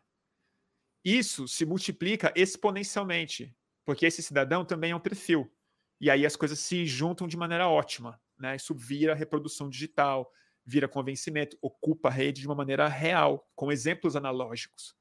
Isso 1.10 1.48
se 1.48 1.66
multiplica 1.66 2.34
exponencialmente, 2.36 3.56
porque 3.86 4.06
esse 4.06 4.22
cidadão 4.22 4.66
também 4.66 4.92
é 4.92 4.96
um 4.96 5.00
perfil. 5.00 5.52
E 6.00 6.10
aí 6.10 6.26
as 6.26 6.36
coisas 6.36 6.60
se 6.60 6.86
juntam 6.86 7.28
de 7.28 7.38
maneira 7.38 7.68
ótima. 7.68 8.20
Né? 8.38 8.56
Isso 8.56 8.76
vira 8.76 9.16
reprodução 9.16 9.70
digital, 9.70 10.32
vira 10.66 10.88
convencimento, 10.88 11.58
ocupa 11.62 12.10
a 12.10 12.12
rede 12.12 12.42
de 12.42 12.48
uma 12.48 12.56
maneira 12.56 12.88
real, 12.88 13.50
com 13.56 13.72
exemplos 13.72 14.16
analógicos 14.16 14.98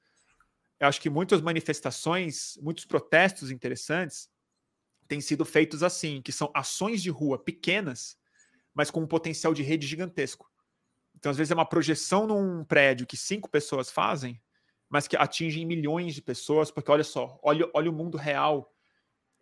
eu 0.79 0.89
acho 0.89 1.01
que 1.01 1.11
muitas 1.11 1.41
manifestações, 1.41 2.57
muitos 2.61 2.85
protestos 2.85 3.51
interessantes 3.51 4.29
têm 5.09 5.21
sido 5.21 5.45
feitos 5.45 5.83
assim, 5.83 6.21
que 6.21 6.33
são 6.33 6.51
ações 6.55 7.03
de 7.03 7.11
rua 7.11 7.39
pequenas, 7.39 8.19
mas 8.75 8.91
com 8.91 9.01
um 9.01 9.07
potencial 9.07 9.55
de 9.55 9.63
rede 9.63 9.87
gigantesco. 9.87 10.51
Então, 11.15 11.31
às 11.31 11.39
vezes, 11.39 11.51
é 11.51 11.55
uma 11.55 11.69
projeção 11.69 12.27
num 12.27 12.63
prédio 12.65 13.07
que 13.07 13.17
cinco 13.17 13.49
pessoas 13.49 13.91
fazem, 13.91 14.41
mas 14.97 15.07
que 15.07 15.15
atingem 15.15 15.67
milhões 15.67 16.15
de 16.15 16.23
pessoas, 16.23 16.71
porque 16.71 16.91
olha 16.91 17.05
só, 17.05 17.39
olha, 17.43 17.69
olha 17.75 17.91
o 17.91 17.93
mundo 17.93 18.17
real. 18.17 18.73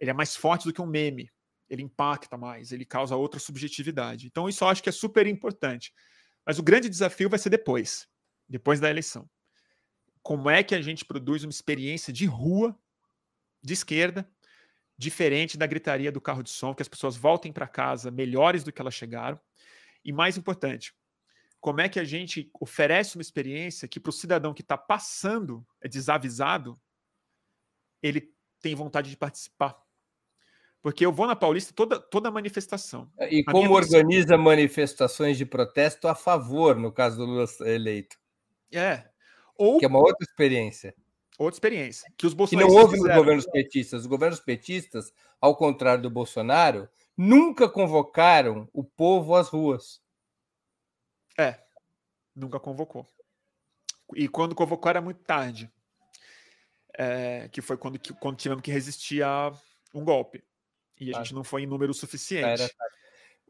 Ele 0.01 0.11
é 0.11 0.15
mais 0.15 0.35
forte 0.35 0.65
do 0.65 0.73
que 0.73 0.83
um 0.83 0.87
meme. 0.87 1.31
Ele 1.71 1.83
impacta 1.83 2.37
mais, 2.37 2.73
ele 2.73 2.85
causa 2.85 3.15
outra 3.15 3.39
subjetividade. 3.39 4.27
Então, 4.27 4.49
isso 4.49 4.65
eu 4.65 4.69
acho 4.69 4.83
que 4.83 4.89
é 4.89 4.93
super 4.93 5.29
importante. 5.29 5.93
Mas 6.45 6.59
o 6.59 6.63
grande 6.65 6.89
desafio 6.89 7.31
vai 7.31 7.39
ser 7.39 7.51
depois, 7.51 8.09
depois 8.49 8.81
da 8.81 8.91
eleição 8.91 9.31
como 10.25 10.49
é 10.49 10.63
que 10.63 10.75
a 10.75 10.81
gente 10.81 11.05
produz 11.05 11.45
uma 11.45 11.51
experiência 11.51 12.11
de 12.11 12.25
rua, 12.25 12.75
de 13.63 13.75
esquerda, 13.75 14.27
diferente 14.97 15.59
da 15.59 15.67
gritaria 15.67 16.11
do 16.11 16.21
carro 16.21 16.43
de 16.43 16.49
som, 16.49 16.75
que 16.75 16.81
as 16.81 16.89
pessoas 16.89 17.15
voltem 17.15 17.53
para 17.53 17.69
casa 17.69 18.11
melhores 18.11 18.65
do 18.65 18.73
que 18.73 18.81
elas 18.81 18.95
chegaram. 18.95 19.39
E 20.03 20.13
mais 20.13 20.39
importante, 20.39 20.95
como 21.65 21.81
é 21.81 21.89
que 21.89 21.99
a 21.99 22.05
gente 22.05 22.51
oferece 22.61 23.17
uma 23.17 23.23
experiência 23.23 23.89
que 23.89 23.99
para 23.99 24.11
o 24.11 24.13
cidadão 24.13 24.53
que 24.53 24.61
está 24.61 24.77
passando, 24.77 25.67
é 25.81 25.89
desavisado, 25.89 26.79
ele 28.03 28.31
tem 28.61 28.75
vontade 28.75 29.09
de 29.09 29.17
participar. 29.17 29.75
Porque 30.83 31.07
eu 31.07 31.11
vou 31.11 31.27
na 31.27 31.35
Paulista 31.35 31.73
toda, 31.75 31.99
toda 31.99 32.31
manifestação. 32.31 33.11
E 33.31 33.43
a 33.49 33.51
como 33.51 33.73
organiza 33.73 34.37
manifestações 34.37 35.39
de 35.39 35.47
protesto 35.47 36.07
a 36.07 36.15
favor, 36.15 36.77
no 36.77 36.93
caso 36.93 37.17
do 37.17 37.25
Lula 37.25 37.47
eleito? 37.63 38.19
É, 38.71 39.09
ou, 39.57 39.79
que 39.79 39.87
é 39.87 39.89
uma 39.89 40.01
outra 40.01 40.23
experiência. 40.23 40.95
Outra 41.39 41.57
experiência. 41.57 42.13
Que 42.19 42.27
os 42.27 42.35
bolsonaristas. 42.35 42.75
Que 42.75 42.79
não 42.79 42.85
houve 42.85 42.99
nos 42.99 43.17
governos 43.17 43.47
petistas. 43.47 44.01
Os 44.03 44.07
governos 44.07 44.41
petistas, 44.41 45.15
ao 45.41 45.57
contrário 45.57 46.03
do 46.03 46.11
Bolsonaro, 46.11 46.87
nunca 47.17 47.71
convocaram 47.71 48.69
o 48.71 48.85
povo 48.85 49.35
às 49.35 49.49
ruas. 49.49 50.04
É, 51.39 51.59
nunca 52.35 52.61
convocou. 52.61 53.07
E 54.15 54.29
quando 54.29 54.55
convocou 54.55 54.91
era 54.91 55.01
muito 55.01 55.23
tarde. 55.25 55.71
É, 56.97 57.49
que 57.49 57.61
foi 57.61 57.77
quando, 57.77 57.99
quando 58.21 58.37
tivemos 58.37 58.63
que 58.63 58.71
resistir 58.71 59.23
a 59.23 59.53
um 59.93 60.05
golpe. 60.05 60.45
E 61.01 61.13
a 61.13 61.19
ah. 61.19 61.23
gente 61.23 61.35
não 61.35 61.43
foi 61.43 61.63
em 61.63 61.67
número 61.67 61.93
suficiente. 61.93 62.59
Já 62.59 62.65
era 62.65 62.75
tarde. 62.75 62.95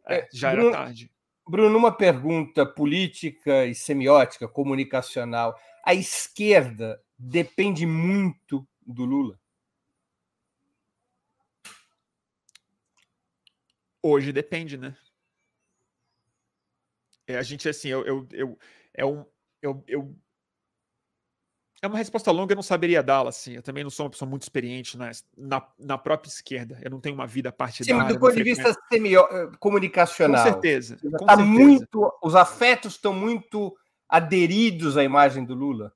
É, 0.07 0.29
já 0.33 0.53
Bruno, 0.53 0.69
era 0.69 0.79
tarde. 0.79 1.13
Bruno, 1.47 1.79
uma 1.79 1.93
pergunta 1.95 2.65
política 2.65 3.67
e 3.67 3.75
semiótica, 3.75 4.49
comunicacional 4.49 5.59
a 5.85 5.95
esquerda 5.95 7.03
depende 7.19 7.85
muito 7.85 8.67
do 8.81 9.05
Lula? 9.05 9.39
Hoje 14.03 14.33
depende, 14.33 14.79
né? 14.79 14.97
É, 17.27 17.37
a 17.37 17.43
gente, 17.43 17.69
assim, 17.69 17.89
eu, 17.89 18.05
eu, 18.05 18.29
eu, 18.33 18.59
é 18.93 19.05
um, 19.05 19.25
eu, 19.63 19.83
eu, 19.87 20.15
é 21.85 21.87
uma 21.87 21.99
resposta 21.99 22.31
longa, 22.31 22.53
eu 22.53 22.57
não 22.57 22.63
saberia 22.63 23.03
dá-la, 23.03 23.29
assim. 23.29 23.57
Eu 23.57 23.63
também 23.63 23.85
não 23.85 23.91
sou 23.91 24.07
uma 24.07 24.11
pessoa 24.11 24.29
muito 24.29 24.43
experiente 24.43 24.97
na, 24.97 25.11
na, 25.37 25.69
na 25.79 25.99
própria 25.99 26.31
esquerda. 26.31 26.79
Eu 26.83 26.91
não 26.91 26.99
tenho 26.99 27.15
uma 27.15 27.27
vida 27.27 27.53
partidária. 27.53 28.09
Sim, 28.09 28.15
do 28.15 28.19
ponto 28.19 28.35
de 28.35 28.43
vista 28.43 28.71
eh, 28.71 29.51
comunicacional. 29.59 30.43
Com 30.43 30.53
certeza. 30.53 30.97
Com 30.97 31.11
tá 31.27 31.37
certeza. 31.37 31.43
muito, 31.43 32.19
os 32.23 32.35
afetos 32.35 32.95
estão 32.95 33.13
muito 33.13 33.77
aderidos 34.09 34.97
à 34.97 35.05
imagem 35.05 35.45
do 35.45 35.55
Lula? 35.55 35.93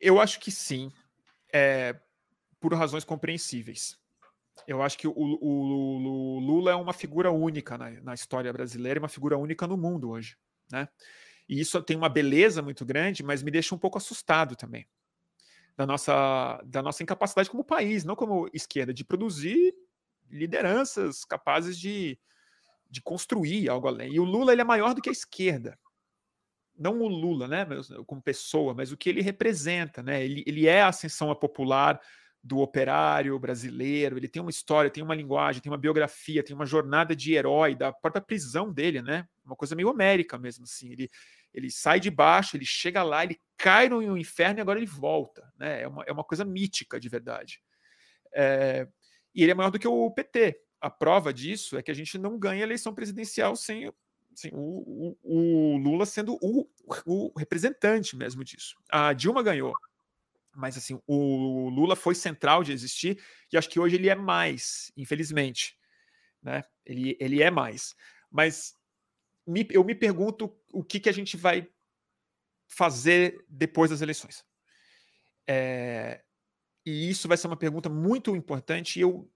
Eu 0.00 0.20
acho 0.20 0.40
que 0.40 0.50
sim, 0.50 0.90
é, 1.52 1.94
por 2.58 2.72
razões 2.72 3.04
compreensíveis. 3.04 3.98
Eu 4.66 4.82
acho 4.82 4.98
que 4.98 5.06
o, 5.06 5.12
o, 5.12 6.36
o 6.36 6.38
Lula 6.40 6.72
é 6.72 6.74
uma 6.74 6.92
figura 6.92 7.30
única 7.30 7.78
na, 7.78 7.90
na, 8.02 8.14
história 8.14 8.52
brasileira, 8.52 9.00
uma 9.00 9.08
figura 9.08 9.36
única 9.38 9.66
no 9.66 9.76
mundo 9.76 10.10
hoje, 10.10 10.36
né? 10.70 10.88
E 11.48 11.60
isso 11.60 11.82
tem 11.82 11.96
uma 11.96 12.08
beleza 12.08 12.60
muito 12.60 12.84
grande, 12.84 13.22
mas 13.22 13.42
me 13.42 13.50
deixa 13.50 13.74
um 13.74 13.78
pouco 13.78 13.96
assustado 13.96 14.54
também 14.54 14.86
da 15.76 15.86
nossa, 15.86 16.60
da 16.66 16.82
nossa 16.82 17.02
incapacidade 17.02 17.48
como 17.48 17.64
país, 17.64 18.04
não 18.04 18.16
como 18.16 18.50
esquerda, 18.52 18.92
de 18.92 19.04
produzir 19.04 19.72
lideranças 20.28 21.24
capazes 21.24 21.78
de, 21.78 22.18
de 22.90 23.00
construir 23.00 23.68
algo 23.68 23.86
além. 23.86 24.12
E 24.12 24.20
o 24.20 24.24
Lula 24.24 24.52
ele 24.52 24.60
é 24.60 24.64
maior 24.64 24.92
do 24.92 25.00
que 25.00 25.08
a 25.08 25.12
esquerda 25.12 25.78
não 26.78 27.00
o 27.00 27.08
Lula, 27.08 27.48
né, 27.48 27.66
como 28.06 28.22
pessoa, 28.22 28.72
mas 28.72 28.92
o 28.92 28.96
que 28.96 29.08
ele 29.08 29.20
representa, 29.20 30.02
né? 30.02 30.24
Ele, 30.24 30.44
ele 30.46 30.66
é 30.66 30.82
a 30.82 30.88
ascensão 30.88 31.34
popular 31.34 32.00
do 32.48 32.60
operário 32.60 33.38
brasileiro, 33.38 34.16
ele 34.16 34.26
tem 34.26 34.40
uma 34.40 34.50
história, 34.50 34.90
tem 34.90 35.04
uma 35.04 35.14
linguagem, 35.14 35.60
tem 35.60 35.70
uma 35.70 35.76
biografia, 35.76 36.42
tem 36.42 36.56
uma 36.56 36.64
jornada 36.64 37.14
de 37.14 37.34
herói 37.34 37.74
da 37.74 37.92
própria 37.92 38.22
prisão 38.22 38.72
dele, 38.72 39.02
né? 39.02 39.28
Uma 39.44 39.54
coisa 39.54 39.76
meio 39.76 39.90
América 39.90 40.38
mesmo, 40.38 40.64
assim. 40.64 40.90
Ele, 40.90 41.10
ele 41.52 41.70
sai 41.70 42.00
de 42.00 42.10
baixo, 42.10 42.56
ele 42.56 42.64
chega 42.64 43.02
lá, 43.02 43.22
ele 43.22 43.38
cai 43.56 43.90
no 43.90 44.16
inferno 44.16 44.58
e 44.58 44.62
agora 44.62 44.78
ele 44.78 44.86
volta, 44.86 45.52
né? 45.58 45.82
É 45.82 45.88
uma, 45.88 46.04
é 46.04 46.12
uma 46.12 46.24
coisa 46.24 46.44
mítica 46.44 46.98
de 46.98 47.08
verdade. 47.08 47.60
É, 48.34 48.88
e 49.34 49.42
ele 49.42 49.52
é 49.52 49.54
maior 49.54 49.70
do 49.70 49.78
que 49.78 49.86
o 49.86 50.10
PT. 50.10 50.58
A 50.80 50.88
prova 50.88 51.32
disso 51.32 51.76
é 51.76 51.82
que 51.82 51.90
a 51.90 51.94
gente 51.94 52.16
não 52.16 52.38
ganha 52.38 52.62
eleição 52.62 52.94
presidencial 52.94 53.54
sem 53.56 53.92
assim, 54.32 54.50
o, 54.52 55.16
o, 55.22 55.74
o, 55.74 55.76
Lula 55.76 56.06
sendo 56.06 56.38
o, 56.40 56.66
o 57.04 57.38
representante 57.38 58.16
mesmo 58.16 58.42
disso. 58.42 58.76
A 58.88 59.12
Dilma 59.12 59.42
ganhou, 59.42 59.72
mas 60.58 60.76
assim, 60.76 61.00
o 61.06 61.68
Lula 61.68 61.94
foi 61.94 62.14
central 62.14 62.64
de 62.64 62.72
existir 62.72 63.22
e 63.52 63.56
acho 63.56 63.68
que 63.68 63.78
hoje 63.78 63.96
ele 63.96 64.08
é 64.08 64.14
mais, 64.14 64.92
infelizmente, 64.96 65.76
né? 66.42 66.64
Ele, 66.84 67.16
ele 67.20 67.42
é 67.42 67.50
mais. 67.50 67.94
Mas 68.30 68.74
me, 69.46 69.66
eu 69.70 69.84
me 69.84 69.94
pergunto 69.94 70.54
o 70.72 70.82
que, 70.82 71.00
que 71.00 71.08
a 71.08 71.12
gente 71.12 71.36
vai 71.36 71.68
fazer 72.66 73.44
depois 73.48 73.90
das 73.90 74.02
eleições. 74.02 74.44
É, 75.46 76.22
e 76.84 77.08
isso 77.08 77.28
vai 77.28 77.36
ser 77.36 77.46
uma 77.46 77.56
pergunta 77.56 77.88
muito 77.88 78.34
importante 78.34 78.98
e 78.98 79.02
eu 79.02 79.30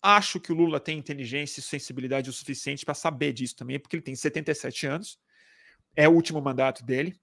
Acho 0.00 0.38
que 0.38 0.52
o 0.52 0.54
Lula 0.54 0.78
tem 0.78 0.96
inteligência 0.96 1.58
e 1.58 1.62
sensibilidade 1.62 2.30
o 2.30 2.32
suficiente 2.32 2.84
para 2.84 2.94
saber 2.94 3.32
disso 3.32 3.56
também, 3.56 3.80
porque 3.80 3.96
ele 3.96 4.02
tem 4.02 4.14
77 4.14 4.86
anos, 4.86 5.18
é 5.96 6.08
o 6.08 6.12
último 6.12 6.40
mandato 6.40 6.84
dele. 6.84 7.20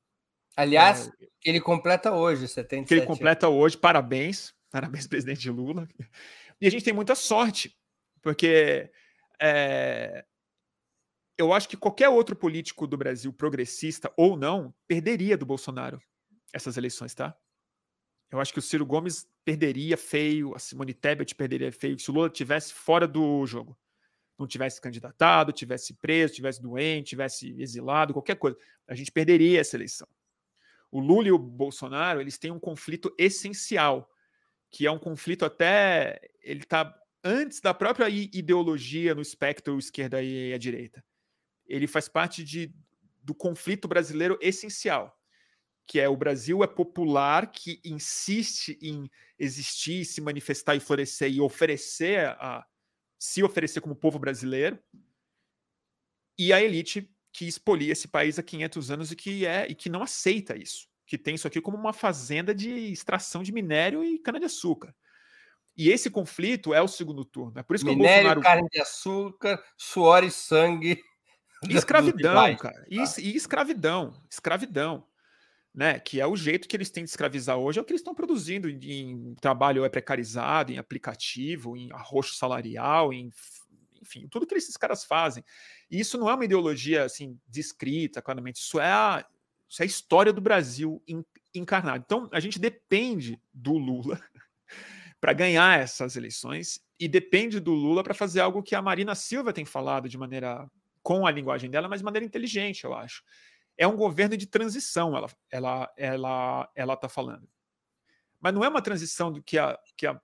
Aliás, 0.56 1.08
é, 1.08 1.28
ele 1.44 1.60
completa 1.60 2.14
hoje 2.14 2.48
77. 2.48 2.88
Que 2.88 2.94
ele 2.94 3.06
completa 3.06 3.50
hoje, 3.50 3.78
parabéns, 3.78 4.54
parabéns, 4.72 5.08
presidente 5.08 5.50
Lula. 5.50 5.88
E 6.60 6.68
a 6.68 6.72
gente 6.72 6.84
tem 6.84 6.94
muita 6.94 7.16
sorte, 7.16 7.76
porque 8.22 8.90
é, 9.42 10.26
eu 11.38 11.52
acho 11.52 11.68
que 11.68 11.76
qualquer 11.76 12.10
outro 12.10 12.36
político 12.36 12.88
do 12.88 12.98
Brasil, 12.98 13.32
progressista 13.34 14.12
ou 14.16 14.38
não, 14.38 14.74
perderia 14.88 15.38
do 15.38 15.46
Bolsonaro 15.46 16.02
essas 16.54 16.78
eleições, 16.78 17.14
tá? 17.14 17.36
Eu 18.32 18.40
acho 18.40 18.54
que 18.54 18.60
o 18.60 18.62
Ciro 18.62 18.86
Gomes 18.86 19.28
perderia 19.44 19.98
feio, 19.98 20.56
a 20.56 20.60
Simone 20.60 20.94
Tebet 20.94 21.36
perderia 21.36 21.72
feio, 21.72 22.00
se 22.00 22.10
o 22.10 22.14
Lula 22.14 22.30
tivesse 22.30 22.74
fora 22.74 23.08
do 23.08 23.46
jogo. 23.46 23.78
Não 24.38 24.48
tivesse 24.48 24.82
candidatado, 24.82 25.54
tivesse 25.54 25.94
preso, 25.94 26.34
tivesse 26.34 26.62
doente, 26.62 27.10
tivesse 27.10 27.56
exilado, 27.62 28.14
qualquer 28.14 28.36
coisa. 28.36 28.58
A 28.88 28.96
gente 28.96 29.12
perderia 29.12 29.62
essa 29.62 29.78
eleição. 29.78 30.08
O 30.96 31.02
Lula 31.02 31.28
e 31.28 31.32
o 31.34 31.38
Bolsonaro, 31.38 32.22
eles 32.22 32.38
têm 32.38 32.52
um 32.52 32.60
conflito 32.60 33.14
essencial, 33.18 34.10
que 34.72 34.88
é 34.88 34.92
um 34.92 34.98
conflito 34.98 35.44
até 35.44 36.22
ele 36.42 36.62
está 36.62 36.98
antes 37.22 37.60
da 37.60 37.74
própria 37.74 38.08
ideologia 38.08 39.14
no 39.14 39.22
espectro 39.22 39.78
esquerda 39.78 40.24
e 40.24 40.54
a 40.54 40.58
direita. 40.58 41.04
Ele 41.68 41.86
faz 41.86 42.08
parte 42.08 42.46
de, 42.46 42.74
do 43.22 43.36
conflito 43.36 43.90
brasileiro 43.90 44.40
essencial, 44.42 45.14
que 45.86 46.00
é 46.00 46.08
o 46.08 46.16
Brasil 46.16 46.64
é 46.64 46.68
popular, 46.68 47.52
que 47.52 47.82
insiste 47.84 48.80
em 48.82 49.12
existir, 49.38 50.06
se 50.06 50.22
manifestar 50.22 50.78
e 50.78 50.80
florescer 50.80 51.30
e 51.30 51.42
oferecer 51.42 52.28
a 52.40 52.66
se 53.20 53.44
oferecer 53.44 53.82
como 53.82 53.98
povo 53.98 54.18
brasileiro, 54.18 54.80
e 56.38 56.54
a 56.54 56.64
elite 56.64 57.14
que 57.36 57.46
expolia 57.46 57.92
esse 57.92 58.08
país 58.08 58.40
há 58.40 58.44
500 58.44 58.92
anos 58.92 59.12
e 59.12 59.16
que 59.16 59.46
é 59.46 59.68
e 59.70 59.76
que 59.76 59.90
não 59.90 60.02
aceita 60.02 60.56
isso, 60.56 60.88
que 61.06 61.18
tem 61.18 61.36
isso 61.36 61.46
aqui 61.46 61.60
como 61.60 61.76
uma 61.76 61.92
fazenda 61.92 62.56
de 62.56 62.70
extração 62.70 63.44
de 63.44 63.52
minério 63.52 64.02
e 64.06 64.18
cana 64.20 64.40
de 64.40 64.46
açúcar. 64.46 64.96
E 65.76 65.90
esse 65.90 66.10
conflito 66.10 66.74
é 66.74 66.82
o 66.82 66.88
segundo 66.88 67.26
turno. 67.26 67.60
É 67.60 67.64
por 67.64 67.76
isso 67.76 67.84
que 67.84 67.92
Minério, 67.92 68.32
o 68.32 68.36
Bolsonaro. 68.36 68.42
carne 68.42 68.70
de 68.72 68.80
açúcar, 68.80 69.62
suor 69.78 70.24
e 70.24 70.32
sangue. 70.32 70.98
E 71.68 71.76
escravidão, 71.76 72.56
cara. 72.56 72.86
E, 72.90 73.00
e, 73.00 73.36
escravidão. 73.36 74.14
Escravidão. 74.32 75.06
Né? 75.74 76.00
Que 76.00 76.22
é 76.22 76.26
o 76.26 76.38
jeito 76.38 76.70
que 76.70 76.78
eles 76.78 76.90
têm 76.90 77.04
de 77.04 77.10
escravizar 77.10 77.58
hoje, 77.58 77.80
é 77.80 77.82
o 77.82 77.86
que 77.86 77.92
eles 77.92 78.00
estão 78.00 78.16
produzindo 78.16 78.70
em, 78.70 78.80
em 78.80 79.36
trabalho 79.36 79.84
é 79.84 79.90
precarizado, 79.90 80.72
em 80.72 80.78
aplicativo, 80.78 81.76
em 81.76 81.92
arroxo 81.92 82.36
salarial, 82.36 83.12
em 83.12 83.30
enfim, 84.06 84.28
tudo 84.30 84.46
que 84.46 84.56
esses 84.56 84.78
caras 84.78 85.04
fazem. 85.04 85.44
E 85.90 86.00
isso 86.00 86.18
não 86.18 86.30
é 86.30 86.34
uma 86.34 86.46
ideologia 86.46 87.04
assim 87.04 87.40
descrita, 87.48 88.22
claramente. 88.22 88.58
Isso 88.58 88.80
é 88.80 88.92
a, 88.92 89.26
isso 89.70 89.82
é 89.82 89.84
a 89.84 89.88
história 89.88 90.34
do 90.34 90.42
Brasil 90.42 91.04
encarnado. 91.54 92.04
Então, 92.06 92.30
a 92.32 92.40
gente 92.40 92.60
depende 92.60 93.40
do 93.54 93.74
Lula 93.74 94.20
para 95.22 95.34
ganhar 95.34 95.80
essas 95.80 96.16
eleições 96.16 96.80
e 97.00 97.08
depende 97.08 97.60
do 97.60 97.74
Lula 97.74 98.04
para 98.04 98.14
fazer 98.14 98.42
algo 98.42 98.64
que 98.64 98.76
a 98.76 98.82
Marina 98.82 99.16
Silva 99.16 99.54
tem 99.54 99.66
falado 99.66 100.10
de 100.10 100.18
maneira 100.18 100.70
com 101.04 101.28
a 101.28 101.32
linguagem 101.32 101.70
dela, 101.70 101.88
mas 101.88 102.00
de 102.00 102.06
maneira 102.06 102.26
inteligente, 102.26 102.84
eu 102.84 102.94
acho. 102.94 103.24
É 103.78 103.86
um 103.86 103.96
governo 103.96 104.36
de 104.38 104.48
transição, 104.48 105.16
ela 105.16 105.30
ela 105.52 105.94
ela 105.98 106.72
ela 106.74 106.94
está 106.94 107.10
falando. 107.10 107.48
Mas 108.40 108.54
não 108.54 108.64
é 108.64 108.70
uma 108.70 108.82
transição 108.82 109.32
do 109.32 109.44
que 109.44 109.58
a, 109.58 109.78
que 109.98 110.08
a 110.08 110.20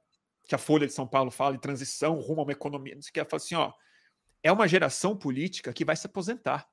que 0.46 0.56
a 0.56 0.58
Folha 0.58 0.88
de 0.88 0.94
São 0.94 1.08
Paulo 1.08 1.32
fala 1.32 1.54
de 1.54 1.62
transição 1.62 2.16
rumo 2.16 2.42
a 2.42 2.44
uma 2.44 2.52
economia, 2.52 2.96
não 2.96 3.02
sei 3.02 3.10
o 3.10 3.14
que, 3.14 3.20
ela 3.20 3.30
fala 3.30 3.42
assim, 3.42 3.56
ó, 3.56 3.72
é 4.44 4.52
uma 4.52 4.68
geração 4.68 5.16
política 5.16 5.74
que 5.74 5.86
vai 5.86 5.96
se 5.96 6.08
aposentar 6.08 6.68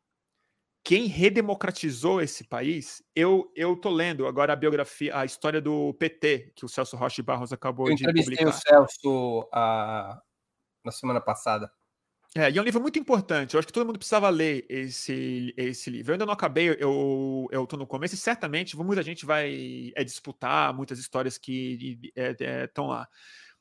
quem 0.88 1.04
redemocratizou 1.04 2.18
esse 2.20 2.44
país, 2.44 3.02
eu 3.14 3.52
eu 3.54 3.76
tô 3.76 3.90
lendo 3.90 4.26
agora 4.26 4.54
a 4.54 4.56
biografia, 4.56 5.14
a 5.14 5.24
história 5.24 5.60
do 5.60 5.92
PT 5.94 6.52
que 6.56 6.64
o 6.64 6.68
Celso 6.68 6.96
Rocha 6.96 7.22
Barros 7.22 7.52
acabou 7.52 7.90
eu 7.90 7.94
de 7.94 8.04
publicar. 8.06 8.48
o 8.48 8.52
Celso 8.52 9.48
a, 9.52 10.18
na 10.82 10.90
semana 10.90 11.20
passada. 11.20 11.70
É, 12.34 12.50
e 12.50 12.56
é 12.56 12.60
um 12.60 12.64
livro 12.64 12.80
muito 12.80 12.98
importante. 12.98 13.52
Eu 13.52 13.58
acho 13.58 13.66
que 13.66 13.72
todo 13.72 13.86
mundo 13.86 13.98
precisava 13.98 14.30
ler 14.30 14.64
esse, 14.68 15.52
esse 15.56 15.90
livro. 15.90 16.12
Eu 16.12 16.14
ainda 16.14 16.26
não 16.26 16.32
acabei, 16.32 16.70
eu, 16.78 17.48
eu 17.50 17.66
tô 17.66 17.76
no 17.76 17.86
começo 17.86 18.14
e 18.14 18.18
certamente 18.18 18.76
muita 18.76 19.02
gente 19.02 19.26
vai 19.26 19.92
é, 19.94 20.04
disputar 20.04 20.72
muitas 20.74 20.98
histórias 20.98 21.36
que 21.36 22.12
estão 22.14 22.86
é, 22.86 22.88
é, 22.88 22.96
lá. 22.96 23.08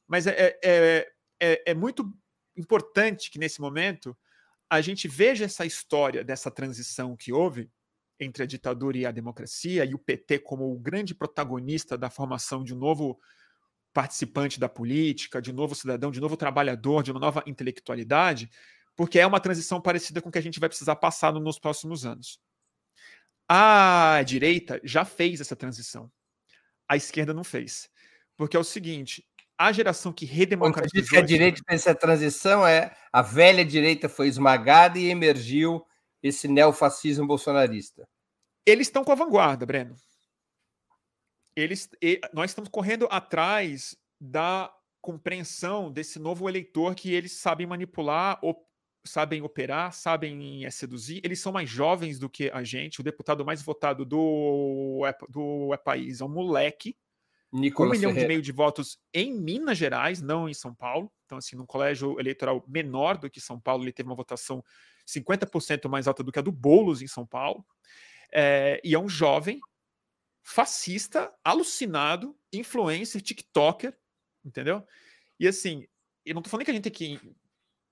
Mas 0.08 0.28
é, 0.28 0.58
é, 0.64 1.08
é, 1.42 1.72
é 1.72 1.74
muito 1.74 2.10
importante 2.58 3.30
que 3.30 3.40
nesse 3.40 3.62
momento 3.62 4.18
a 4.70 4.82
gente 4.82 5.08
veja 5.08 5.46
essa 5.46 5.66
história 5.66 6.24
dessa 6.24 6.52
transição 6.52 7.16
que 7.16 7.32
houve 7.32 7.72
entre 8.20 8.44
a 8.44 8.46
ditadura 8.46 8.98
e 8.98 9.06
a 9.06 9.12
democracia, 9.12 9.86
e 9.86 9.94
o 9.94 10.00
PT 10.00 10.40
como 10.40 10.72
o 10.72 10.80
grande 10.80 11.14
protagonista 11.14 11.98
da 11.98 12.10
formação 12.10 12.64
de 12.64 12.74
um 12.74 12.78
novo 12.78 13.20
participante 13.94 14.60
da 14.60 14.68
política, 14.68 15.42
de 15.42 15.52
um 15.52 15.54
novo 15.54 15.76
cidadão, 15.76 16.12
de 16.12 16.20
um 16.20 16.22
novo 16.22 16.36
trabalhador, 16.36 17.04
de 17.04 17.12
uma 17.12 17.20
nova 17.20 17.44
intelectualidade, 17.46 18.50
porque 18.96 19.20
é 19.20 19.26
uma 19.26 19.40
transição 19.40 19.80
parecida 19.80 20.22
com 20.22 20.30
o 20.30 20.32
que 20.32 20.40
a 20.40 20.42
gente 20.42 20.60
vai 20.60 20.68
precisar 20.68 20.96
passar 20.96 21.32
nos 21.32 21.60
próximos 21.60 22.06
anos. 22.06 22.40
A 23.48 24.22
direita 24.26 24.82
já 24.84 25.06
fez 25.06 25.40
essa 25.40 25.56
transição. 25.56 26.12
A 26.90 26.98
esquerda 26.98 27.34
não 27.34 27.44
fez. 27.44 27.90
Porque 28.36 28.58
é 28.58 28.60
o 28.60 28.64
seguinte: 28.64 29.26
a 29.58 29.72
geração 29.72 30.14
que 30.14 30.26
redemocratizou. 30.26 30.92
Quando 30.92 31.02
diz 31.02 31.10
que 31.10 31.18
a 31.18 31.22
direita 31.22 31.62
fez 31.68 31.82
essa 31.82 31.96
transição, 31.96 32.66
é 32.66 32.96
a 33.12 33.22
velha 33.22 33.66
direita 33.66 34.08
foi 34.08 34.28
esmagada 34.28 35.00
e 35.00 35.10
emergiu 35.10 35.86
esse 36.22 36.48
neofascismo 36.48 37.26
bolsonarista. 37.26 38.08
Eles 38.66 38.88
estão 38.88 39.04
com 39.04 39.12
a 39.12 39.16
vanguarda, 39.16 39.66
Breno. 39.66 39.96
Eles, 41.56 41.90
nós 42.34 42.52
estamos 42.52 42.70
correndo 42.70 43.08
atrás 43.10 43.98
da 44.22 44.72
compreensão 45.02 45.92
desse 45.92 46.20
novo 46.20 46.48
eleitor 46.48 46.94
que 46.94 47.14
eles 47.14 47.32
sabem 47.32 47.66
manipular, 47.66 48.38
op, 48.44 48.62
sabem 49.08 49.42
operar, 49.42 49.94
sabem 49.94 50.66
é, 50.66 50.70
seduzir. 50.70 51.22
Eles 51.24 51.40
são 51.40 51.52
mais 51.52 51.70
jovens 51.70 52.20
do 52.20 52.30
que 52.30 52.52
a 52.52 52.64
gente. 52.64 53.00
O 53.00 53.04
deputado 53.04 53.46
mais 53.46 53.62
votado 53.62 54.06
do, 54.06 55.02
do 55.30 55.74
é, 55.74 55.78
país 55.78 56.22
é 56.22 56.26
um 56.26 56.30
moleque 56.30 56.96
Nicolas 57.52 57.92
um 57.92 57.96
milhão 57.96 58.12
Ferreira. 58.12 58.28
e 58.28 58.36
meio 58.36 58.42
de 58.42 58.52
votos 58.52 59.00
em 59.14 59.34
Minas 59.34 59.78
Gerais, 59.78 60.22
não 60.22 60.50
em 60.50 60.54
São 60.54 60.74
Paulo. 60.74 61.12
Então, 61.26 61.38
assim, 61.38 61.56
num 61.56 61.66
colégio 61.66 62.20
eleitoral 62.20 62.64
menor 62.68 63.18
do 63.18 63.30
que 63.30 63.40
São 63.40 63.60
Paulo, 63.60 63.84
ele 63.84 63.94
teve 63.94 64.10
uma 64.10 64.16
votação 64.16 64.64
50% 65.08 65.88
mais 65.90 66.08
alta 66.08 66.24
do 66.24 66.32
que 66.32 66.40
a 66.40 66.42
do 66.42 66.52
Boulos 66.52 67.02
em 67.02 67.08
São 67.08 67.26
Paulo. 67.26 67.66
É, 68.32 68.82
e 68.84 68.94
é 68.94 69.00
um 69.00 69.08
jovem 69.08 69.60
fascista, 70.44 71.34
alucinado, 71.44 72.38
influencer, 72.52 73.22
TikToker, 73.22 73.98
entendeu? 74.44 74.86
E 75.40 75.48
assim, 75.48 75.86
eu 76.26 76.34
não 76.36 76.42
tô 76.42 76.50
falando 76.50 76.66
que 76.66 76.72
a 76.72 76.74
gente 76.74 76.90
tem 76.90 76.92
que 76.92 77.36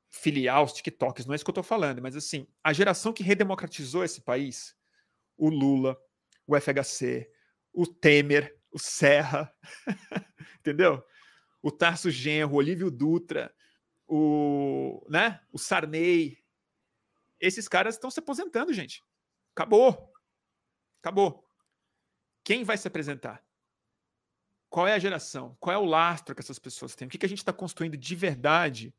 filiar 0.10 0.64
os 0.64 0.72
TikTokers, 0.72 1.26
não 1.26 1.34
é 1.34 1.36
isso 1.36 1.44
que 1.44 1.49
eu 1.49 1.56
tô 1.56 1.64
falando, 1.64 2.02
mas 2.02 2.15
assim, 2.15 2.48
a 2.64 2.72
geração 2.72 3.11
que 3.11 3.23
redemocratizou 3.23 4.03
esse 4.06 4.22
país, 4.22 4.73
o 5.38 5.49
Lula, 5.49 5.98
o 6.48 6.56
FHC, 6.56 7.30
o 7.73 7.86
Temer, 7.86 8.55
o 8.76 8.80
Serra, 8.80 9.49
entendeu? 10.60 11.02
O 11.61 11.72
Tarso 11.72 12.11
Genro, 12.11 12.52
o 12.52 12.57
Olívio 12.57 12.91
Dutra, 12.91 13.56
o, 14.06 15.02
né? 15.10 15.39
o 15.49 15.57
Sarney. 15.57 16.38
Esses 17.39 17.69
caras 17.69 17.95
estão 17.95 18.11
se 18.11 18.19
aposentando, 18.19 18.73
gente. 18.73 19.02
Acabou. 19.56 20.14
Acabou. 21.02 21.47
Quem 22.43 22.65
vai 22.65 22.77
se 22.77 22.85
apresentar? 22.85 23.41
Qual 24.69 24.85
é 24.85 24.93
a 24.93 24.99
geração? 24.99 25.56
Qual 25.57 25.73
é 25.73 25.77
o 25.77 25.85
lastro 25.85 26.35
que 26.35 26.41
essas 26.41 26.60
pessoas 26.60 26.95
têm? 26.95 27.07
O 27.07 27.10
que, 27.10 27.18
que 27.18 27.26
a 27.26 27.30
gente 27.30 27.38
está 27.38 27.53
construindo 27.53 27.95
de 27.95 28.14
verdade 28.14 28.93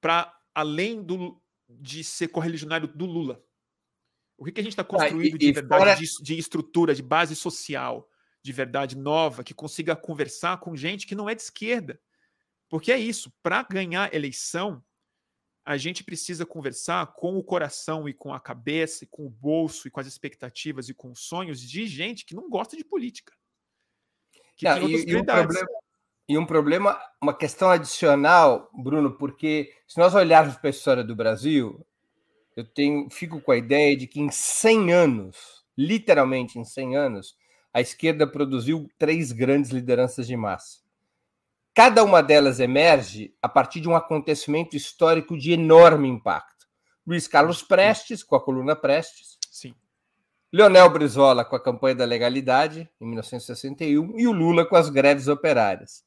para 0.00 0.34
além 0.54 1.02
do, 1.02 1.38
de 1.68 2.02
ser 2.02 2.28
correligionário 2.28 2.88
do 2.88 3.04
Lula? 3.04 3.44
O 4.38 4.44
que, 4.46 4.52
que 4.52 4.60
a 4.60 4.62
gente 4.62 4.72
está 4.72 4.84
construindo 4.84 5.34
ah, 5.34 5.36
e, 5.36 5.38
de 5.38 5.52
verdade, 5.52 5.82
fora... 5.82 5.94
de, 5.96 6.22
de, 6.22 6.38
estrutura, 6.38 6.94
de 6.94 7.02
base 7.02 7.36
social? 7.36 8.08
De 8.42 8.52
verdade 8.52 8.96
nova, 8.96 9.44
que 9.44 9.54
consiga 9.54 9.96
conversar 9.96 10.58
com 10.58 10.76
gente 10.76 11.06
que 11.06 11.14
não 11.14 11.28
é 11.28 11.34
de 11.34 11.42
esquerda. 11.42 12.00
Porque 12.68 12.92
é 12.92 12.98
isso, 12.98 13.32
para 13.42 13.62
ganhar 13.62 14.14
eleição, 14.14 14.82
a 15.64 15.76
gente 15.76 16.02
precisa 16.02 16.46
conversar 16.46 17.14
com 17.14 17.36
o 17.36 17.44
coração 17.44 18.08
e 18.08 18.14
com 18.14 18.32
a 18.32 18.40
cabeça, 18.40 19.04
e 19.04 19.06
com 19.06 19.26
o 19.26 19.30
bolso, 19.30 19.86
e 19.86 19.90
com 19.90 20.00
as 20.00 20.06
expectativas 20.06 20.88
e 20.88 20.94
com 20.94 21.10
os 21.10 21.20
sonhos 21.20 21.60
de 21.60 21.86
gente 21.86 22.24
que 22.24 22.34
não 22.34 22.48
gosta 22.48 22.76
de 22.76 22.84
política. 22.84 23.34
Que 24.56 24.64
não, 24.64 24.80
tem 24.80 24.96
e, 24.96 25.10
e, 25.10 25.16
um 25.16 25.24
problema, 25.24 25.68
e 26.28 26.38
um 26.38 26.46
problema, 26.46 27.00
uma 27.20 27.34
questão 27.36 27.70
adicional, 27.70 28.70
Bruno, 28.72 29.16
porque 29.16 29.72
se 29.86 29.98
nós 29.98 30.14
olharmos 30.14 30.56
para 30.56 30.68
a 30.68 30.70
história 30.70 31.04
do 31.04 31.14
Brasil, 31.14 31.86
eu 32.56 32.64
tenho, 32.64 33.08
fico 33.10 33.40
com 33.40 33.52
a 33.52 33.56
ideia 33.56 33.96
de 33.96 34.06
que 34.06 34.20
em 34.20 34.30
100 34.30 34.92
anos, 34.92 35.64
literalmente 35.76 36.58
em 36.58 36.64
100 36.64 36.96
anos, 36.96 37.36
a 37.72 37.80
esquerda 37.80 38.26
produziu 38.26 38.88
três 38.98 39.32
grandes 39.32 39.70
lideranças 39.70 40.26
de 40.26 40.36
massa. 40.36 40.78
Cada 41.74 42.02
uma 42.02 42.22
delas 42.22 42.58
emerge 42.58 43.34
a 43.40 43.48
partir 43.48 43.80
de 43.80 43.88
um 43.88 43.94
acontecimento 43.94 44.76
histórico 44.76 45.38
de 45.38 45.52
enorme 45.52 46.08
impacto. 46.08 46.66
Luiz 47.06 47.28
Carlos 47.28 47.62
Prestes, 47.62 48.22
com 48.24 48.34
a 48.34 48.40
coluna 48.42 48.74
Prestes. 48.74 49.38
Sim. 49.50 49.74
Leonel 50.52 50.90
Brizola, 50.90 51.44
com 51.44 51.54
a 51.54 51.62
campanha 51.62 51.94
da 51.94 52.04
legalidade, 52.04 52.90
em 53.00 53.06
1961. 53.06 54.18
E 54.18 54.26
o 54.26 54.32
Lula, 54.32 54.66
com 54.66 54.76
as 54.76 54.90
greves 54.90 55.28
operárias. 55.28 56.04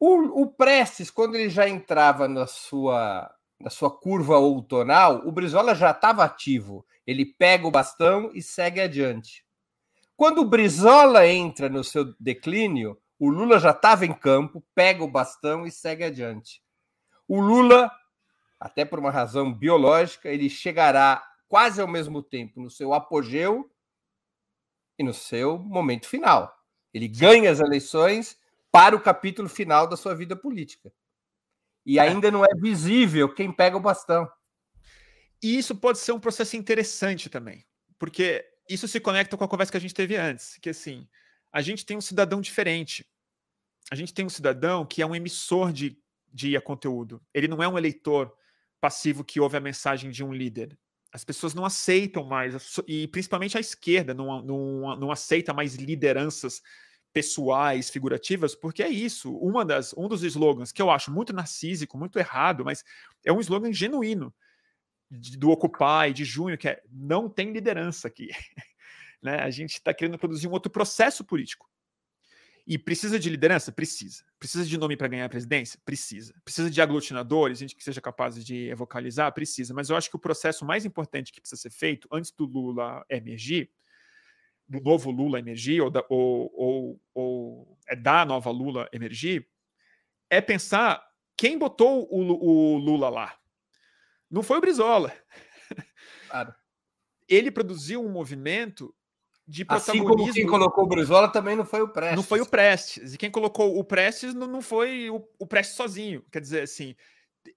O, 0.00 0.42
o 0.42 0.46
Prestes, 0.46 1.10
quando 1.10 1.34
ele 1.34 1.50
já 1.50 1.68
entrava 1.68 2.26
na 2.26 2.46
sua 2.46 3.30
na 3.60 3.70
sua 3.70 3.90
curva 3.90 4.38
outonal, 4.38 5.26
o 5.26 5.32
Brizola 5.32 5.74
já 5.74 5.90
estava 5.90 6.24
ativo. 6.24 6.86
Ele 7.06 7.24
pega 7.24 7.66
o 7.66 7.70
bastão 7.70 8.30
e 8.32 8.40
segue 8.40 8.80
adiante. 8.80 9.44
Quando 10.18 10.40
o 10.40 10.44
Brizola 10.44 11.28
entra 11.28 11.68
no 11.68 11.84
seu 11.84 12.12
declínio, 12.18 13.00
o 13.20 13.30
Lula 13.30 13.60
já 13.60 13.70
estava 13.70 14.04
em 14.04 14.12
campo, 14.12 14.60
pega 14.74 15.04
o 15.04 15.08
bastão 15.08 15.64
e 15.64 15.70
segue 15.70 16.02
adiante. 16.02 16.60
O 17.28 17.40
Lula, 17.40 17.88
até 18.58 18.84
por 18.84 18.98
uma 18.98 19.12
razão 19.12 19.54
biológica, 19.54 20.28
ele 20.28 20.50
chegará 20.50 21.24
quase 21.46 21.80
ao 21.80 21.86
mesmo 21.86 22.20
tempo 22.20 22.60
no 22.60 22.68
seu 22.68 22.92
apogeu 22.92 23.70
e 24.98 25.04
no 25.04 25.14
seu 25.14 25.56
momento 25.56 26.08
final. 26.08 26.52
Ele 26.92 27.06
ganha 27.06 27.52
as 27.52 27.60
eleições 27.60 28.36
para 28.72 28.96
o 28.96 29.00
capítulo 29.00 29.48
final 29.48 29.86
da 29.86 29.96
sua 29.96 30.16
vida 30.16 30.34
política. 30.34 30.92
E 31.86 31.96
é. 32.00 32.02
ainda 32.02 32.28
não 32.28 32.44
é 32.44 32.56
visível 32.56 33.32
quem 33.32 33.52
pega 33.52 33.76
o 33.76 33.80
bastão. 33.80 34.28
E 35.40 35.56
isso 35.56 35.76
pode 35.76 36.00
ser 36.00 36.10
um 36.10 36.18
processo 36.18 36.56
interessante 36.56 37.30
também, 37.30 37.64
porque 38.00 38.44
isso 38.68 38.86
se 38.86 39.00
conecta 39.00 39.36
com 39.36 39.44
a 39.44 39.48
conversa 39.48 39.72
que 39.72 39.78
a 39.78 39.80
gente 39.80 39.94
teve 39.94 40.16
antes, 40.16 40.58
que 40.60 40.70
assim, 40.70 41.08
a 41.52 41.60
gente 41.60 41.84
tem 41.86 41.96
um 41.96 42.00
cidadão 42.00 42.40
diferente. 42.40 43.06
A 43.90 43.94
gente 43.94 44.12
tem 44.12 44.24
um 44.24 44.30
cidadão 44.30 44.84
que 44.84 45.00
é 45.00 45.06
um 45.06 45.14
emissor 45.14 45.72
de, 45.72 45.98
de 46.32 46.60
conteúdo. 46.60 47.22
Ele 47.32 47.48
não 47.48 47.62
é 47.62 47.68
um 47.68 47.78
eleitor 47.78 48.32
passivo 48.80 49.24
que 49.24 49.40
ouve 49.40 49.56
a 49.56 49.60
mensagem 49.60 50.10
de 50.10 50.22
um 50.22 50.32
líder. 50.32 50.78
As 51.10 51.24
pessoas 51.24 51.54
não 51.54 51.64
aceitam 51.64 52.22
mais, 52.24 52.78
e 52.86 53.08
principalmente 53.08 53.56
a 53.56 53.60
esquerda 53.60 54.12
não, 54.12 54.42
não, 54.42 54.96
não 54.96 55.10
aceita 55.10 55.54
mais 55.54 55.74
lideranças 55.74 56.62
pessoais, 57.14 57.88
figurativas, 57.88 58.54
porque 58.54 58.82
é 58.82 58.88
isso. 58.88 59.34
Uma 59.38 59.64
das, 59.64 59.94
um 59.94 60.06
dos 60.06 60.22
slogans 60.22 60.70
que 60.70 60.82
eu 60.82 60.90
acho 60.90 61.10
muito 61.10 61.32
narcísico, 61.32 61.96
muito 61.96 62.18
errado, 62.18 62.64
mas 62.64 62.84
é 63.24 63.32
um 63.32 63.40
slogan 63.40 63.72
genuíno 63.72 64.32
do 65.10 65.50
Occupy 65.50 66.12
de 66.14 66.24
junho, 66.24 66.58
que 66.58 66.68
é 66.68 66.82
não 66.90 67.28
tem 67.28 67.52
liderança 67.52 68.08
aqui. 68.08 68.28
né? 69.22 69.40
A 69.40 69.50
gente 69.50 69.74
está 69.74 69.92
querendo 69.94 70.18
produzir 70.18 70.46
um 70.48 70.52
outro 70.52 70.70
processo 70.70 71.24
político. 71.24 71.68
E 72.66 72.76
precisa 72.76 73.18
de 73.18 73.30
liderança? 73.30 73.72
Precisa. 73.72 74.22
Precisa 74.38 74.66
de 74.66 74.76
nome 74.76 74.94
para 74.94 75.08
ganhar 75.08 75.24
a 75.24 75.28
presidência? 75.28 75.80
Precisa. 75.86 76.34
Precisa 76.44 76.70
de 76.70 76.82
aglutinadores, 76.82 77.58
gente 77.58 77.74
que 77.74 77.82
seja 77.82 77.98
capaz 77.98 78.44
de 78.44 78.74
vocalizar? 78.74 79.32
Precisa. 79.32 79.72
Mas 79.72 79.88
eu 79.88 79.96
acho 79.96 80.10
que 80.10 80.16
o 80.16 80.18
processo 80.18 80.66
mais 80.66 80.84
importante 80.84 81.32
que 81.32 81.40
precisa 81.40 81.60
ser 81.60 81.70
feito 81.70 82.06
antes 82.12 82.30
do 82.30 82.44
Lula 82.44 83.06
emergir, 83.08 83.70
do 84.68 84.82
novo 84.82 85.10
Lula 85.10 85.38
emergir, 85.38 85.80
ou, 85.80 85.90
da, 85.90 86.04
ou, 86.10 86.52
ou, 86.54 87.00
ou 87.14 87.78
é 87.88 87.96
da 87.96 88.26
nova 88.26 88.50
Lula 88.50 88.86
emergir, 88.92 89.48
é 90.28 90.42
pensar 90.42 91.02
quem 91.38 91.56
botou 91.56 92.06
o, 92.10 92.74
o 92.74 92.76
Lula 92.76 93.08
lá. 93.08 93.38
Não 94.30 94.42
foi 94.42 94.58
o 94.58 94.60
Brizola. 94.60 95.12
Claro. 96.28 96.54
Ele 97.28 97.50
produziu 97.50 98.04
um 98.04 98.10
movimento 98.10 98.94
de 99.46 99.64
protagonismo. 99.64 100.06
Assim 100.06 100.22
como 100.22 100.32
quem 100.32 100.46
colocou 100.46 100.84
o 100.84 100.88
Brizola 100.88 101.28
também 101.28 101.56
não 101.56 101.64
foi 101.64 101.80
o 101.80 101.88
Prestes. 101.88 102.16
Não 102.16 102.22
foi 102.22 102.40
o 102.40 102.46
Prestes. 102.46 103.14
E 103.14 103.18
quem 103.18 103.30
colocou 103.30 103.78
o 103.78 103.84
Prestes 103.84 104.34
não, 104.34 104.46
não 104.46 104.60
foi 104.60 105.10
o, 105.10 105.26
o 105.38 105.46
Prestes 105.46 105.76
sozinho. 105.76 106.22
Quer 106.30 106.40
dizer, 106.40 106.62
assim, 106.62 106.94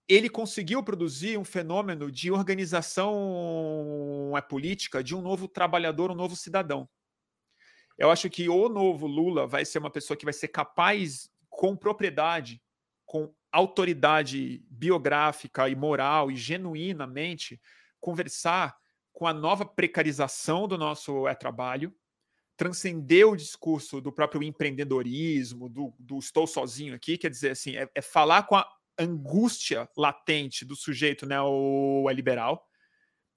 ele 0.08 0.30
conseguiu 0.30 0.84
produzir 0.84 1.38
um 1.38 1.44
fenômeno 1.44 2.12
de 2.12 2.32
organização 2.32 4.34
é, 4.36 4.42
política 4.42 5.04
de 5.04 5.16
um 5.16 5.22
novo 5.22 5.48
trabalhador, 5.48 6.12
um 6.12 6.16
novo 6.16 6.36
cidadão. 6.36 6.88
Eu 7.98 8.10
acho 8.10 8.30
que 8.30 8.50
o 8.50 8.70
novo 8.70 9.06
Lula 9.06 9.46
vai 9.46 9.66
ser 9.66 9.80
uma 9.80 9.92
pessoa 9.92 10.18
que 10.18 10.26
vai 10.26 10.34
ser 10.34 10.48
capaz, 10.48 11.30
com 11.50 11.76
propriedade, 11.76 12.62
com 13.06 13.34
autoridade 13.52 14.64
biográfica 14.70 15.68
e 15.68 15.76
moral 15.76 16.32
e 16.32 16.36
genuinamente, 16.36 17.62
conversar 18.00 18.76
com 19.12 19.28
a 19.28 19.34
nova 19.34 19.66
precarização 19.66 20.68
do 20.68 20.78
nosso 20.78 21.26
trabalho, 21.40 21.94
transcender 22.56 23.28
o 23.28 23.36
discurso 23.36 24.00
do 24.00 24.12
próprio 24.12 24.44
empreendedorismo, 24.44 25.68
do, 25.68 25.94
do 26.00 26.20
estou 26.20 26.46
sozinho 26.46 26.94
aqui, 26.94 27.18
quer 27.18 27.30
dizer 27.30 27.52
assim, 27.52 27.76
é, 27.76 27.90
é, 27.96 28.02
falar 28.02 28.44
com 28.44 28.56
a 28.56 28.68
angústia 28.98 29.90
latente 29.98 30.64
do 30.64 30.76
sujeito 30.76 31.26
neoliberal, 31.26 32.64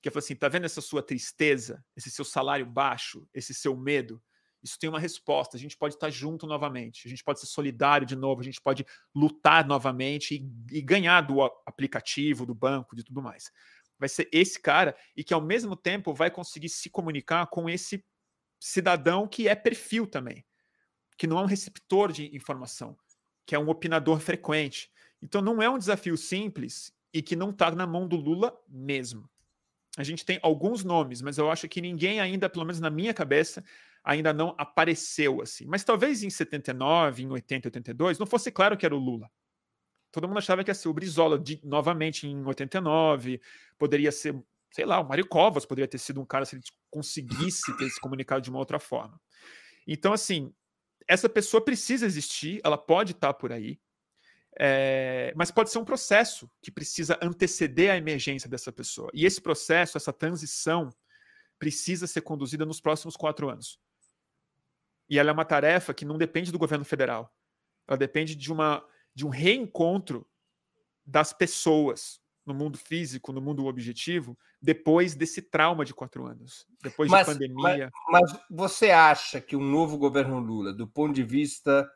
que 0.02 0.08
é 0.10 0.12
assim, 0.14 0.36
tá 0.36 0.48
vendo 0.48 0.66
essa 0.66 0.82
sua 0.82 1.02
tristeza, 1.02 1.82
esse 1.96 2.10
seu 2.10 2.24
salário 2.24 2.66
baixo, 2.66 3.26
esse 3.32 3.54
seu 3.54 3.74
medo? 3.74 4.22
Isso 4.64 4.78
tem 4.78 4.88
uma 4.88 4.98
resposta. 4.98 5.56
A 5.56 5.60
gente 5.60 5.76
pode 5.76 5.94
estar 5.94 6.10
junto 6.10 6.46
novamente, 6.46 7.06
a 7.06 7.10
gente 7.10 7.22
pode 7.22 7.38
ser 7.38 7.46
solidário 7.46 8.06
de 8.06 8.16
novo, 8.16 8.40
a 8.40 8.44
gente 8.44 8.60
pode 8.60 8.84
lutar 9.14 9.64
novamente 9.64 10.34
e, 10.34 10.78
e 10.78 10.80
ganhar 10.80 11.20
do 11.20 11.42
aplicativo, 11.66 12.46
do 12.46 12.54
banco, 12.54 12.96
de 12.96 13.04
tudo 13.04 13.22
mais 13.22 13.52
vai 13.98 14.08
ser 14.08 14.28
esse 14.32 14.60
cara 14.60 14.96
e 15.16 15.22
que 15.22 15.34
ao 15.34 15.40
mesmo 15.40 15.76
tempo 15.76 16.12
vai 16.12 16.30
conseguir 16.30 16.68
se 16.68 16.90
comunicar 16.90 17.46
com 17.46 17.68
esse 17.68 18.04
cidadão 18.60 19.26
que 19.26 19.48
é 19.48 19.54
perfil 19.54 20.06
também, 20.06 20.44
que 21.16 21.26
não 21.26 21.38
é 21.38 21.42
um 21.42 21.46
receptor 21.46 22.12
de 22.12 22.34
informação, 22.34 22.96
que 23.46 23.54
é 23.54 23.58
um 23.58 23.68
opinador 23.68 24.20
frequente. 24.20 24.90
Então 25.22 25.40
não 25.40 25.62
é 25.62 25.68
um 25.68 25.78
desafio 25.78 26.16
simples 26.16 26.92
e 27.12 27.22
que 27.22 27.36
não 27.36 27.50
está 27.50 27.70
na 27.70 27.86
mão 27.86 28.08
do 28.08 28.16
Lula 28.16 28.56
mesmo. 28.68 29.28
A 29.96 30.02
gente 30.02 30.24
tem 30.24 30.40
alguns 30.42 30.82
nomes, 30.82 31.22
mas 31.22 31.38
eu 31.38 31.50
acho 31.50 31.68
que 31.68 31.80
ninguém 31.80 32.20
ainda, 32.20 32.50
pelo 32.50 32.64
menos 32.64 32.80
na 32.80 32.90
minha 32.90 33.14
cabeça, 33.14 33.64
ainda 34.04 34.32
não 34.32 34.54
apareceu 34.58 35.40
assim. 35.40 35.66
Mas 35.66 35.82
talvez 35.82 36.22
em 36.22 36.30
79, 36.30 37.22
em 37.22 37.30
80, 37.30 37.68
82, 37.68 38.18
não 38.18 38.26
fosse 38.26 38.52
claro 38.52 38.76
que 38.76 38.84
era 38.84 38.94
o 38.94 38.98
Lula 38.98 39.30
todo 40.14 40.28
mundo 40.28 40.38
achava 40.38 40.62
que 40.62 40.70
ia 40.70 40.74
ser 40.74 40.88
o 40.88 40.92
Brizola 40.92 41.36
de, 41.36 41.60
novamente 41.64 42.28
em 42.28 42.44
89, 42.44 43.40
poderia 43.76 44.12
ser, 44.12 44.40
sei 44.70 44.86
lá, 44.86 45.00
o 45.00 45.08
Mário 45.08 45.26
Covas 45.26 45.66
poderia 45.66 45.88
ter 45.88 45.98
sido 45.98 46.20
um 46.20 46.24
cara 46.24 46.44
se 46.44 46.54
ele 46.54 46.62
conseguisse 46.88 47.76
ter 47.76 47.90
se 47.90 48.00
comunicado 48.00 48.40
de 48.40 48.48
uma 48.48 48.60
outra 48.60 48.78
forma. 48.78 49.20
Então, 49.84 50.12
assim, 50.12 50.54
essa 51.08 51.28
pessoa 51.28 51.62
precisa 51.62 52.06
existir, 52.06 52.60
ela 52.62 52.78
pode 52.78 53.10
estar 53.10 53.34
por 53.34 53.50
aí, 53.50 53.80
é, 54.56 55.32
mas 55.34 55.50
pode 55.50 55.70
ser 55.70 55.78
um 55.78 55.84
processo 55.84 56.48
que 56.62 56.70
precisa 56.70 57.18
anteceder 57.20 57.90
a 57.90 57.96
emergência 57.96 58.48
dessa 58.48 58.70
pessoa. 58.70 59.10
E 59.12 59.26
esse 59.26 59.40
processo, 59.40 59.96
essa 59.96 60.12
transição, 60.12 60.90
precisa 61.58 62.06
ser 62.06 62.20
conduzida 62.20 62.64
nos 62.64 62.80
próximos 62.80 63.16
quatro 63.16 63.50
anos. 63.50 63.80
E 65.08 65.18
ela 65.18 65.30
é 65.30 65.32
uma 65.32 65.44
tarefa 65.44 65.94
que 65.94 66.04
não 66.04 66.18
depende 66.18 66.50
do 66.50 66.58
governo 66.58 66.84
federal. 66.84 67.32
Ela 67.86 67.96
depende 67.96 68.34
de 68.34 68.52
uma 68.52 68.84
de 69.14 69.24
um 69.24 69.28
reencontro 69.28 70.26
das 71.06 71.32
pessoas 71.32 72.20
no 72.44 72.52
mundo 72.52 72.76
físico, 72.76 73.32
no 73.32 73.40
mundo 73.40 73.64
objetivo, 73.66 74.36
depois 74.60 75.14
desse 75.14 75.40
trauma 75.40 75.84
de 75.84 75.94
quatro 75.94 76.26
anos, 76.26 76.66
depois 76.82 77.10
mas, 77.10 77.26
de 77.26 77.32
pandemia. 77.32 77.90
Mas, 78.10 78.32
mas, 78.32 78.40
você 78.50 78.90
acha 78.90 79.40
que 79.40 79.56
o 79.56 79.60
novo 79.60 79.96
governo 79.96 80.38
Lula, 80.38 80.72
do 80.72 80.86
ponto 80.86 81.14
de 81.14 81.22
vista 81.22 81.88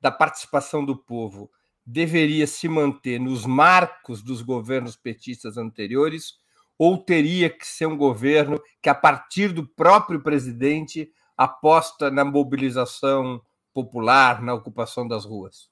da 0.00 0.10
participação 0.10 0.84
do 0.84 0.96
povo, 0.96 1.50
deveria 1.86 2.46
se 2.46 2.68
manter 2.68 3.18
nos 3.18 3.46
marcos 3.46 4.22
dos 4.22 4.42
governos 4.42 4.96
petistas 4.96 5.56
anteriores, 5.56 6.38
ou 6.78 6.98
teria 6.98 7.48
que 7.48 7.66
ser 7.66 7.86
um 7.86 7.96
governo 7.96 8.60
que, 8.82 8.88
a 8.88 8.94
partir 8.94 9.52
do 9.52 9.66
próprio 9.66 10.22
presidente, 10.22 11.10
aposta 11.36 12.10
na 12.10 12.24
mobilização 12.24 13.42
popular, 13.72 14.42
na 14.42 14.54
ocupação 14.54 15.06
das 15.06 15.24
ruas? 15.24 15.68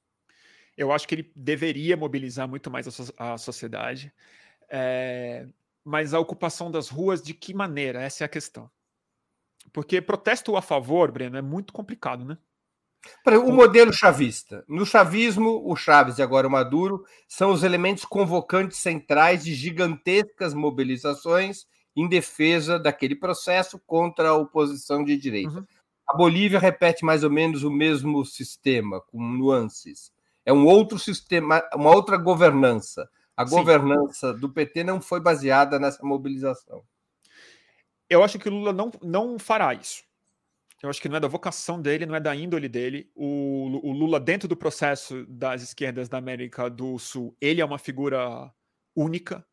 Eu 0.76 0.90
acho 0.90 1.06
que 1.06 1.14
ele 1.14 1.32
deveria 1.36 1.97
mobilizar 1.97 2.48
muito 2.48 2.70
mais 2.70 2.89
a, 2.89 2.90
so 2.90 3.12
a 3.16 3.39
sociedade. 3.39 4.12
É, 4.68 5.47
mas 5.84 6.14
a 6.14 6.18
ocupação 6.18 6.70
das 6.70 6.89
ruas, 6.89 7.22
de 7.22 7.34
que 7.34 7.52
maneira? 7.52 8.01
Essa 8.01 8.24
é 8.24 8.26
a 8.26 8.28
questão. 8.28 8.70
Porque 9.72 10.01
protesto 10.01 10.56
a 10.56 10.62
favor, 10.62 11.12
Breno, 11.12 11.36
é 11.36 11.43
muito 11.43 11.72
complicado, 11.72 12.24
né? 12.24 12.39
O 13.26 13.52
modelo 13.52 13.93
chavista. 13.93 14.64
No 14.68 14.86
chavismo, 14.86 15.60
o 15.64 15.74
Chaves 15.74 16.18
e 16.18 16.22
agora 16.22 16.47
o 16.47 16.51
Maduro 16.51 17.05
são 17.26 17.51
os 17.51 17.64
elementos 17.64 18.05
convocantes 18.05 18.78
centrais 18.78 19.43
de 19.44 19.55
gigantescas 19.55 20.55
mobilizações 20.55 21.66
em 21.97 22.09
defesa 22.09 22.78
daquele 22.78 23.14
processo 23.14 23.78
contra 23.78 24.31
a 24.31 24.36
oposição 24.36 25.05
de 25.05 25.16
direita. 25.16 25.59
Uhum. 25.59 25.66
A 26.09 26.16
Bolívia 26.16 26.59
repete 26.59 27.05
mais 27.05 27.24
ou 27.24 27.31
menos 27.31 27.62
o 27.62 27.70
mesmo 27.70 28.24
sistema, 28.24 29.01
com 29.01 29.23
nuances. 29.23 30.12
É 30.44 30.52
um 30.52 30.66
outro 30.66 30.98
sistema, 30.98 31.62
uma 31.74 31.94
outra 31.94 32.16
governança. 32.16 33.09
A 33.36 33.47
Sim. 33.47 33.56
governança 33.56 34.32
do 34.32 34.48
PT 34.48 34.85
não 34.85 35.01
foi 35.01 35.20
baseada 35.20 35.78
nessa 35.78 36.05
mobilização. 36.05 36.82
Eu 38.09 38.23
acho 38.23 38.39
que 38.39 38.48
o 38.48 38.52
Lula 38.52 38.73
não, 38.73 38.90
não 39.02 39.39
fará 39.39 39.73
isso. 39.73 40.02
Eu 40.82 40.90
acho 40.90 41.01
que 41.01 41.09
não 41.09 41.16
é 41.16 41.20
da 41.20 41.28
vocação 41.28 41.81
dele, 41.81 42.05
não 42.05 42.14
é 42.14 42.20
da 42.20 42.35
índole 42.35 42.69
dele. 42.69 43.09
O, 43.14 43.81
o, 43.82 43.93
Lula, 43.93 44.19
dentro 44.19 44.48
do 44.48 44.56
processo 44.56 45.24
das 45.28 45.62
esquerdas 45.62 46.09
da 46.09 46.19
América 46.19 46.69
do 46.69 46.98
Sul, 46.98 47.36
ele 47.40 47.60
é 47.60 47.64
uma 47.64 47.78
figura 47.78 48.52
única. 48.94 49.47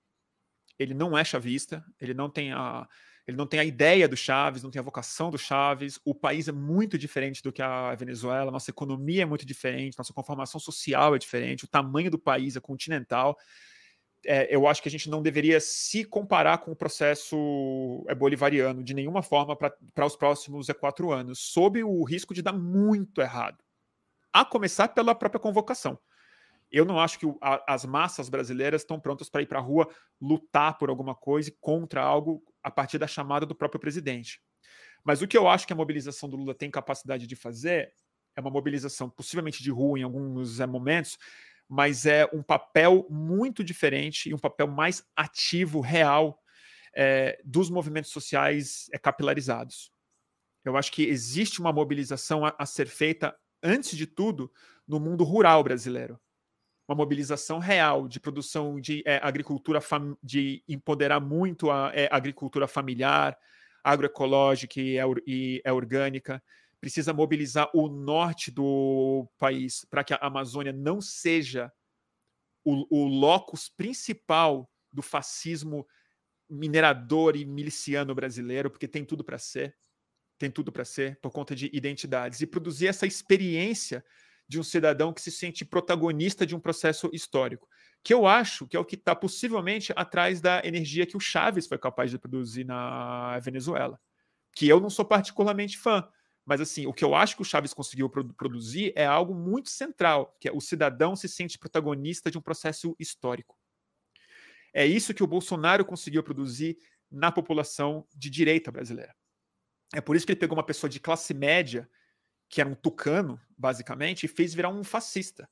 Ele 0.80 0.93
não 0.93 1.18
é 1.18 1.23
chavista, 1.23 1.85
ele 1.99 2.14
não 2.14 2.30
tem 2.30 2.53
a, 2.53 2.88
ele 3.27 3.38
não 3.38 3.45
tem 3.45 3.60
a 3.60 3.64
ideia 3.65 4.07
do 4.07 4.18
Chaves, 4.18 4.64
não 4.64 4.72
tem 4.72 4.80
a 4.80 4.84
vocação 4.84 5.30
do 5.30 5.38
Chaves. 5.38 5.99
O 6.03 6.15
país 6.15 6.47
é 6.47 6.51
muito 6.51 6.97
diferente 6.97 7.43
do 7.43 7.51
que 7.51 7.61
a 7.61 7.93
Venezuela, 7.95 8.51
nossa 8.51 8.72
economia 8.72 9.23
é 9.23 9.26
muito 9.26 9.45
diferente, 9.45 9.97
nossa 9.97 10.14
conformação 10.14 10.60
social 10.60 11.15
é 11.15 11.19
diferente, 11.19 11.65
o 11.65 11.68
tamanho 11.68 12.10
do 12.10 12.18
país 12.18 12.56
é 12.56 12.60
continental. 12.60 13.38
é, 14.26 14.53
eu 14.53 14.68
acho 14.68 14.81
que 14.81 14.89
a 14.89 14.91
gente 14.91 15.10
não 15.10 15.22
deveria 15.22 15.60
se 15.60 16.03
comparar 16.03 16.57
com 16.60 16.72
o 16.72 16.76
processo 16.76 18.03
é, 18.07 18.15
bolivariano 18.15 18.84
de 18.84 18.93
nenhuma 18.93 19.22
forma 19.22 19.56
para 19.56 20.06
os 20.06 20.15
próximos 20.15 20.68
é, 20.69 20.73
quatro 20.73 21.11
anos, 21.11 21.39
sob 21.39 21.84
o 21.84 22.03
risco 22.03 22.34
de 22.34 22.41
dar 22.41 22.53
muito 22.53 23.22
errado. 23.22 23.64
A 24.34 24.45
começar 24.45 24.89
pela 24.89 25.15
própria 25.15 25.39
convocação. 25.39 25.99
Eu 26.71 26.85
não 26.85 26.99
acho 26.99 27.19
que 27.19 27.25
a, 27.41 27.73
as 27.73 27.85
massas 27.85 28.29
brasileiras 28.29 28.81
estão 28.81 28.99
prontas 28.99 29.29
para 29.29 29.41
ir 29.41 29.47
para 29.47 29.59
a 29.59 29.61
rua 29.61 29.89
lutar 30.21 30.77
por 30.77 30.89
alguma 30.89 31.15
coisa 31.15 31.49
e 31.49 31.57
contra 31.59 32.01
algo 32.01 32.43
a 32.63 32.69
partir 32.69 32.97
da 32.97 33.07
chamada 33.07 33.45
do 33.45 33.55
próprio 33.55 33.79
presidente. 33.79 34.41
Mas 35.03 35.21
o 35.21 35.27
que 35.27 35.37
eu 35.37 35.47
acho 35.47 35.65
que 35.65 35.73
a 35.73 35.75
mobilização 35.75 36.29
do 36.29 36.37
Lula 36.37 36.53
tem 36.53 36.69
capacidade 36.69 37.25
de 37.25 37.35
fazer 37.35 37.93
é 38.35 38.41
uma 38.41 38.49
mobilização 38.49 39.09
possivelmente 39.09 39.63
de 39.63 39.71
rua 39.71 39.99
em 39.99 40.03
alguns 40.03 40.59
é, 40.59 40.67
momentos, 40.67 41.17
mas 41.67 42.05
é 42.05 42.25
um 42.33 42.41
papel 42.41 43.05
muito 43.09 43.63
diferente 43.63 44.29
e 44.29 44.33
um 44.33 44.39
papel 44.39 44.67
mais 44.67 45.03
ativo, 45.15 45.81
real, 45.81 46.39
é, 46.95 47.39
dos 47.43 47.69
movimentos 47.69 48.11
sociais 48.11 48.89
é, 48.91 48.97
capilarizados. 48.97 49.91
Eu 50.65 50.75
acho 50.75 50.91
que 50.91 51.03
existe 51.03 51.59
uma 51.59 51.71
mobilização 51.71 52.45
a, 52.45 52.55
a 52.57 52.65
ser 52.65 52.87
feita, 52.87 53.35
antes 53.63 53.95
de 53.95 54.07
tudo, 54.07 54.51
no 54.87 54.99
mundo 54.99 55.23
rural 55.23 55.63
brasileiro. 55.63 56.19
Uma 56.90 56.95
mobilização 56.95 57.60
real 57.60 58.07
de 58.07 58.20
produção 58.20 58.82
de 58.82 59.03
é, 59.06 59.20
agricultura, 59.22 59.80
de 60.24 60.64
empoderar 60.68 61.20
muito 61.20 61.70
a 61.70 61.91
é, 61.94 62.10
agricultura 62.11 62.68
familiar, 62.68 63.38
agroecológica 63.84 64.82
e, 64.82 64.98
e 65.28 65.61
é 65.64 65.72
orgânica, 65.72 66.41
precisa 66.82 67.14
mobilizar 67.14 67.70
o 67.76 67.88
norte 67.88 68.49
do 68.49 69.30
país 69.38 69.86
para 69.88 70.03
que 70.03 70.16
a 70.16 70.18
Amazônia 70.20 70.74
não 70.74 70.99
seja 70.99 71.72
o, 72.66 72.88
o 72.90 73.06
locus 73.06 73.70
principal 73.70 74.68
do 74.91 75.03
fascismo 75.03 75.88
minerador 76.49 77.36
e 77.36 77.45
miliciano 77.45 78.16
brasileiro, 78.16 78.72
porque 78.72 78.88
tem 78.88 79.06
tudo 79.06 79.24
para 79.24 79.38
ser, 79.38 79.78
tem 80.40 80.49
tudo 80.49 80.72
para 80.72 80.84
ser 80.84 81.20
por 81.22 81.30
conta 81.30 81.56
de 81.56 81.70
identidades. 81.72 82.41
E 82.41 82.48
produzir 82.48 82.88
essa 82.88 83.06
experiência 83.06 84.03
de 84.49 84.59
um 84.59 84.63
cidadão 84.63 85.13
que 85.13 85.21
se 85.21 85.31
sente 85.31 85.63
protagonista 85.63 86.43
de 86.43 86.55
um 86.55 86.59
processo 86.59 87.07
histórico, 87.13 87.69
que 88.03 88.11
eu 88.11 88.26
acho 88.26 88.65
que 88.65 88.76
é 88.76 88.80
o 88.80 88.84
que 88.84 88.95
está 88.95 89.15
possivelmente 89.15 89.93
atrás 89.95 90.41
da 90.41 90.59
energia 90.65 91.05
que 91.05 91.15
o 91.15 91.19
Chaves 91.19 91.67
foi 91.67 91.77
capaz 91.77 92.09
de 92.09 92.17
produzir 92.17 92.63
na 92.63 93.38
Venezuela, 93.39 93.99
que 94.55 94.67
eu 94.67 94.80
não 94.80 94.89
sou 94.89 95.05
particularmente 95.05 95.77
fã, 95.77 96.03
mas 96.43 96.59
assim, 96.59 96.88
o 96.88 96.93
que 96.93 97.05
eu 97.05 97.13
acho 97.13 97.35
que 97.35 97.43
o 97.43 97.45
Chaves 97.45 97.76
conseguiu 97.76 98.09
produ 98.09 98.34
produzir 98.34 98.91
é 98.95 99.05
algo 99.05 99.35
muito 99.35 99.69
central, 99.69 100.35
que 100.39 100.49
é 100.49 100.51
o 100.51 100.59
cidadão 100.59 101.15
se 101.15 101.30
sente 101.30 101.59
protagonista 101.59 102.31
de 102.31 102.38
um 102.39 102.41
processo 102.41 102.95
histórico. 102.97 103.55
É 104.73 104.84
isso 104.84 105.13
que 105.13 105.23
o 105.23 105.27
Bolsonaro 105.27 105.85
conseguiu 105.85 106.23
produzir 106.23 106.76
na 107.11 107.31
população 107.31 108.07
de 108.15 108.31
direita 108.31 108.71
brasileira. 108.71 109.13
É 109.93 110.01
por 110.01 110.15
isso 110.15 110.26
que 110.26 110.31
ele 110.31 110.39
pegou 110.39 110.57
uma 110.57 110.65
pessoa 110.65 110.89
de 110.89 110.99
classe 110.99 111.35
média, 111.35 111.88
que 112.49 112.59
era 112.59 112.69
um 112.69 112.76
tucano, 112.76 113.39
basicamente, 113.57 114.26
e 114.26 114.27
fez 114.27 114.53
virar 114.53 114.69
um 114.69 114.84
fascista. 114.84 115.49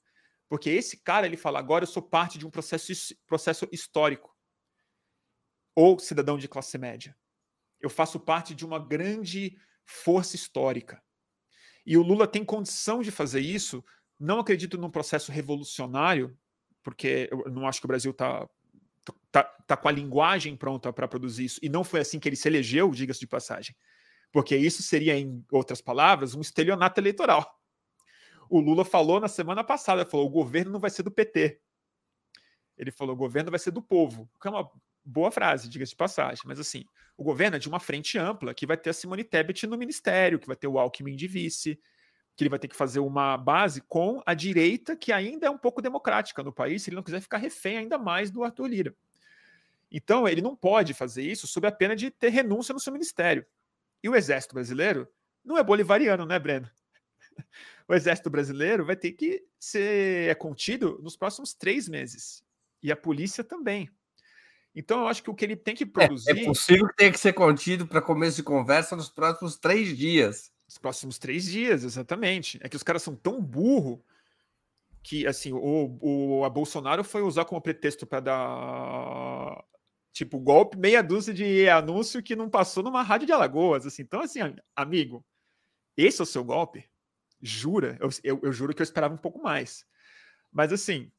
Porque 0.50 0.70
esse 0.70 0.98
cara, 0.98 1.28
ele 1.28 1.38
fala, 1.38 1.60
agora 1.60 1.84
eu 1.84 1.88
sou 1.88 2.02
parte 2.02 2.38
de 2.38 2.46
um 2.46 2.50
processo, 2.50 2.92
processo 3.28 3.68
histórico. 3.72 4.36
Ou 5.76 6.00
cidadão 6.00 6.38
de 6.38 6.48
classe 6.48 6.78
média. 6.78 7.16
Eu 7.80 7.90
faço 7.90 8.20
parte 8.20 8.56
de 8.56 8.66
uma 8.66 8.80
grande 8.80 9.60
força 9.86 10.36
histórica. 10.36 11.02
E 11.86 11.96
o 11.96 12.02
Lula 12.02 12.28
tem 12.28 12.44
condição 12.44 13.02
de 13.02 13.12
fazer 13.12 13.42
isso. 13.42 13.86
Não 14.20 14.40
acredito 14.40 14.78
num 14.78 14.90
processo 14.90 15.32
revolucionário, 15.32 16.36
porque 16.82 17.30
eu 17.32 17.52
não 17.52 17.68
acho 17.68 17.80
que 17.80 17.86
o 17.86 17.88
Brasil 17.88 18.12
está 18.12 18.50
tá, 19.32 19.44
tá 19.44 19.78
com 19.78 19.88
a 19.88 19.92
linguagem 19.92 20.56
pronta 20.56 20.92
para 20.92 21.08
produzir 21.08 21.46
isso. 21.46 21.60
E 21.62 21.70
não 21.70 21.84
foi 21.84 22.00
assim 22.00 22.20
que 22.20 22.28
ele 22.28 22.36
se 22.36 22.48
elegeu, 22.48 22.90
diga-se 22.92 23.20
de 23.20 23.28
passagem. 23.28 23.76
Porque 24.32 24.56
isso 24.56 24.84
seria, 24.84 25.18
em 25.18 25.44
outras 25.52 25.82
palavras, 25.82 26.36
um 26.36 26.42
estelionato 26.42 27.00
eleitoral. 27.00 27.60
O 28.50 28.60
Lula 28.60 28.86
falou 28.86 29.20
na 29.20 29.28
semana 29.28 29.64
passada, 29.64 30.06
falou, 30.06 30.28
o 30.28 30.30
governo 30.30 30.72
não 30.72 30.80
vai 30.80 30.90
ser 30.90 31.04
do 31.04 31.12
PT. 31.12 31.60
Ele 32.78 32.92
falou, 32.92 33.16
o 33.16 33.18
governo 33.18 33.50
vai 33.50 33.60
ser 33.60 33.72
do 33.72 33.82
povo, 33.82 34.30
que 34.40 34.48
é 34.48 34.52
uma 34.52 34.70
boa 35.04 35.32
frase, 35.32 35.70
diga-se 35.70 35.92
de 35.92 35.96
passagem, 35.96 36.44
mas 36.46 36.60
assim, 36.60 36.84
o 37.16 37.24
governo 37.24 37.56
é 37.56 37.60
de 37.60 37.68
uma 37.68 37.80
frente 37.80 38.18
ampla, 38.18 38.54
que 38.54 38.66
vai 38.66 38.78
ter 38.78 38.90
a 38.90 38.94
Simone 38.94 39.24
Tebet 39.24 39.66
no 39.66 39.78
ministério, 39.78 40.38
que 40.38 40.48
vai 40.48 40.56
ter 40.56 40.68
o 40.68 40.78
Alckmin 40.78 41.16
de 41.16 41.28
vice, 41.28 41.80
que 42.36 42.44
ele 42.44 42.50
vai 42.50 42.60
ter 42.60 42.68
que 42.68 42.76
fazer 42.76 43.00
uma 43.00 43.36
base 43.38 43.82
com 43.82 44.22
a 44.26 44.34
direita, 44.34 44.96
que 44.96 45.12
ainda 45.12 45.48
é 45.48 45.50
um 45.50 45.58
pouco 45.58 45.82
democrática 45.82 46.44
no 46.44 46.54
país, 46.54 46.84
se 46.84 46.90
ele 46.90 46.98
não 46.98 47.04
quiser 47.04 47.22
ficar 47.22 47.38
refém 47.38 47.78
ainda 47.78 47.98
mais 47.98 48.30
do 48.30 48.44
Arthur 48.44 48.68
Lira. 48.68 48.96
Então, 49.90 50.28
ele 50.28 50.42
não 50.42 50.56
pode 50.56 50.94
fazer 50.94 51.24
isso 51.24 51.48
sob 51.48 51.66
a 51.66 51.72
pena 51.72 51.96
de 51.96 52.12
ter 52.12 52.30
renúncia 52.30 52.74
no 52.74 52.80
seu 52.80 52.94
ministério. 52.94 53.46
E 54.04 54.10
o 54.10 54.16
Exército 54.16 54.54
Brasileiro 54.54 55.08
não 55.44 55.58
é 55.58 55.64
bolivariano, 55.64 56.26
né, 56.26 56.38
Breno? 56.40 56.70
O 57.90 57.94
Exército 57.94 58.30
Brasileiro 58.30 58.86
vai 58.86 58.98
ter 58.98 59.14
que 59.14 59.46
ser 59.58 60.36
contido 60.36 61.00
nos 61.02 61.16
próximos 61.16 61.54
três 61.54 61.88
meses. 61.88 62.44
E 62.84 62.92
a 62.92 62.98
polícia 62.98 63.46
também. 63.46 63.90
Então, 64.76 65.00
eu 65.00 65.08
acho 65.08 65.24
que 65.24 65.30
o 65.30 65.34
que 65.34 65.46
ele 65.46 65.56
tem 65.56 65.74
que 65.74 65.86
produzir. 65.86 66.38
É, 66.38 66.42
é 66.42 66.46
possível 66.46 66.88
que 66.88 66.96
tenha 66.98 67.12
que 67.12 67.20
ser 67.20 67.32
contido 67.34 67.88
para 67.88 68.02
começo 68.02 68.36
de 68.36 68.44
conversa 68.44 68.96
nos 68.96 69.10
próximos 69.10 69.56
três 69.56 69.98
dias. 69.98 70.52
Os 70.68 70.78
próximos 70.78 71.18
três 71.18 71.46
dias, 71.46 71.84
exatamente. 71.84 72.60
É 72.62 72.70
que 72.70 72.76
os 72.76 72.84
caras 72.84 73.02
são 73.02 73.16
tão 73.16 73.42
burro 73.42 74.04
que, 75.02 75.26
assim, 75.26 75.54
o, 75.54 75.98
o 76.02 76.44
a 76.46 76.50
Bolsonaro 76.50 77.04
foi 77.04 77.22
usar 77.22 77.46
como 77.46 77.62
pretexto 77.62 78.06
para 78.06 78.20
dar. 78.20 79.64
Tipo, 80.18 80.40
golpe, 80.40 80.76
meia 80.76 81.04
dúzia 81.04 81.32
de 81.32 81.70
anúncio 81.70 82.24
que 82.24 82.36
não 82.36 82.50
passou 82.50 82.82
numa 82.82 83.04
rádio 83.04 83.28
de 83.28 83.34
Alagoas. 83.34 83.86
Assim. 83.86 84.02
Então, 84.02 84.20
assim, 84.20 84.40
amigo, 84.76 85.24
esse 85.96 86.20
é 86.20 86.24
o 86.24 86.26
seu 86.26 86.44
golpe? 86.44 86.90
Jura? 87.40 88.00
Eu, 88.02 88.10
eu, 88.24 88.40
eu 88.42 88.52
juro 88.52 88.74
que 88.74 88.82
eu 88.82 88.84
esperava 88.84 89.14
um 89.14 89.18
pouco 89.18 89.40
mais. 89.40 89.86
Mas, 90.52 90.74
assim, 90.74 91.12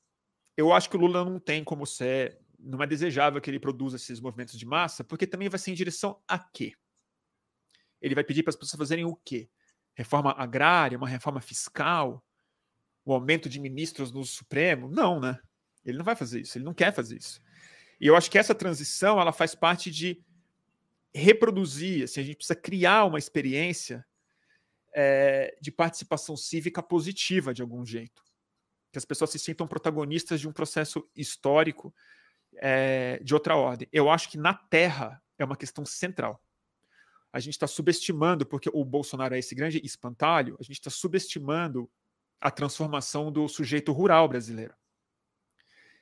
eu 0.57 0.73
acho 0.73 0.91
que 0.91 0.97
o 0.97 0.99
Lula 0.99 1.25
não 1.25 1.39
tem 1.39 1.63
como 1.63 1.87
ser 1.87 2.41
não 2.59 2.83
é 2.83 2.89
desejável 2.89 3.41
que 3.41 3.49
ele 3.49 3.61
produza 3.61 3.95
esses 3.95 4.19
movimentos 4.19 4.59
de 4.59 4.67
massa, 4.67 5.05
porque 5.05 5.29
também 5.29 5.49
vai 5.49 5.61
ser 5.61 5.71
em 5.71 5.75
direção 5.75 6.21
a 6.27 6.37
quê? 6.37 6.75
Ele 8.03 8.17
vai 8.17 8.25
pedir 8.25 8.43
para 8.43 8.51
as 8.51 8.57
pessoas 8.57 8.81
fazerem 8.81 9.05
o 9.05 9.15
quê? 9.15 9.49
Reforma 9.95 10.33
agrária, 10.37 10.99
uma 10.99 11.07
reforma 11.07 11.41
fiscal, 11.41 12.21
o 13.05 13.13
aumento 13.13 13.49
de 13.49 13.61
ministros 13.61 14.11
no 14.11 14.25
Supremo? 14.25 14.89
Não, 14.89 15.21
né? 15.21 15.39
Ele 15.85 15.99
não 15.99 16.05
vai 16.05 16.17
fazer 16.17 16.41
isso, 16.41 16.59
ele 16.59 16.65
não 16.65 16.75
quer 16.75 16.93
fazer 16.93 17.17
isso. 17.17 17.41
E 18.01 18.07
eu 18.07 18.17
acho 18.17 18.31
que 18.31 18.39
essa 18.39 18.55
transição 18.55 19.21
ela 19.21 19.33
faz 19.33 19.55
parte 19.55 19.91
de 19.91 20.23
reproduzir, 21.15 22.05
assim, 22.05 22.21
a 22.21 22.25
gente 22.25 22.37
precisa 22.37 22.55
criar 22.55 23.05
uma 23.05 23.19
experiência 23.19 24.07
é, 24.95 25.57
de 25.61 25.71
participação 25.71 26.37
cívica 26.37 26.83
positiva 26.83 27.53
de 27.53 27.63
algum 27.63 27.85
jeito. 27.85 28.23
Que 28.93 28.99
as 28.99 29.05
pessoas 29.05 29.31
se 29.31 29.39
sintam 29.39 29.67
protagonistas 29.67 30.41
de 30.41 30.49
um 30.49 30.53
processo 30.53 31.09
histórico 31.15 31.95
é, 32.57 33.19
de 33.23 33.35
outra 33.35 33.57
ordem. 33.57 33.89
Eu 33.93 34.11
acho 34.11 34.31
que 34.31 34.39
na 34.39 34.55
Terra 34.55 35.23
é 35.39 35.45
uma 35.45 35.57
questão 35.57 35.85
central. 35.85 36.43
A 37.33 37.41
gente 37.41 37.55
está 37.55 37.67
subestimando, 37.67 38.47
porque 38.47 38.71
o 38.73 38.85
Bolsonaro 38.85 39.35
é 39.35 39.39
esse 39.39 39.55
grande 39.55 39.81
espantalho, 39.85 40.57
a 40.59 40.63
gente 40.63 40.79
está 40.79 40.91
subestimando 40.91 41.91
a 42.41 42.51
transformação 42.51 43.31
do 43.31 43.47
sujeito 43.49 43.93
rural 43.93 44.29
brasileiro. 44.29 44.75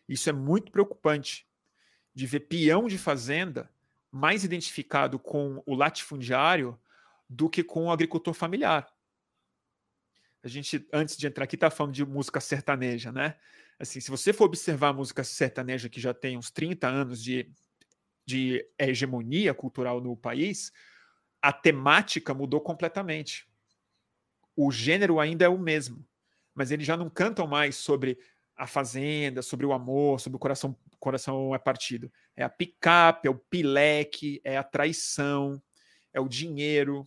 Isso 0.08 0.30
é 0.30 0.32
muito 0.32 0.70
preocupante, 0.70 1.45
de 2.16 2.26
ver 2.26 2.40
peão 2.40 2.88
de 2.88 2.96
fazenda 2.96 3.70
mais 4.10 4.42
identificado 4.42 5.18
com 5.18 5.62
o 5.66 5.74
latifundiário 5.74 6.80
do 7.28 7.50
que 7.50 7.62
com 7.62 7.84
o 7.84 7.90
agricultor 7.90 8.32
familiar. 8.32 8.90
A 10.42 10.48
gente, 10.48 10.88
antes 10.90 11.14
de 11.14 11.26
entrar 11.26 11.44
aqui, 11.44 11.56
está 11.56 11.68
falando 11.68 11.92
de 11.92 12.06
música 12.06 12.40
sertaneja, 12.40 13.12
né? 13.12 13.36
assim, 13.78 14.00
se 14.00 14.10
você 14.10 14.32
for 14.32 14.44
observar 14.44 14.88
a 14.88 14.92
música 14.94 15.22
sertaneja 15.22 15.90
que 15.90 16.00
já 16.00 16.14
tem 16.14 16.38
uns 16.38 16.50
30 16.50 16.88
anos 16.88 17.22
de, 17.22 17.52
de 18.24 18.66
hegemonia 18.78 19.52
cultural 19.52 20.00
no 20.00 20.16
país, 20.16 20.72
a 21.42 21.52
temática 21.52 22.32
mudou 22.32 22.62
completamente. 22.62 23.46
O 24.56 24.72
gênero 24.72 25.20
ainda 25.20 25.44
é 25.44 25.48
o 25.50 25.58
mesmo, 25.58 26.02
mas 26.54 26.70
eles 26.70 26.86
já 26.86 26.96
não 26.96 27.10
cantam 27.10 27.46
mais 27.46 27.76
sobre 27.76 28.18
a 28.56 28.66
fazenda, 28.66 29.42
sobre 29.42 29.66
o 29.66 29.72
amor, 29.72 30.18
sobre 30.18 30.36
o 30.36 30.40
coração, 30.40 30.76
coração 30.98 31.54
é 31.54 31.58
partido. 31.58 32.10
É 32.34 32.42
a 32.42 32.48
picape, 32.48 33.28
é 33.28 33.30
o 33.30 33.34
pileque, 33.34 34.40
é 34.42 34.56
a 34.56 34.64
traição, 34.64 35.62
é 36.12 36.20
o 36.20 36.28
dinheiro, 36.28 37.06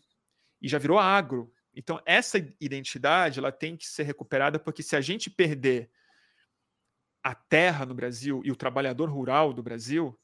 e 0.61 0.67
já 0.67 0.77
virou 0.77 0.99
agro. 0.99 1.51
Então, 1.76 2.01
essa 2.05 2.38
identidade 2.59 3.39
ela 3.39 3.51
tem 3.51 3.76
que 3.76 3.88
ser 3.88 4.03
recuperada, 4.03 4.59
porque 4.59 4.84
se 4.84 4.95
a 4.95 5.01
gente 5.01 5.30
perder 5.30 5.89
a 7.23 7.34
terra 7.34 7.85
no 7.85 7.93
Brasil 7.93 8.41
e 8.45 8.51
o 8.51 8.55
trabalhador 8.55 9.09
rural 9.09 9.53
do 9.53 9.63
Brasil, 9.63 10.17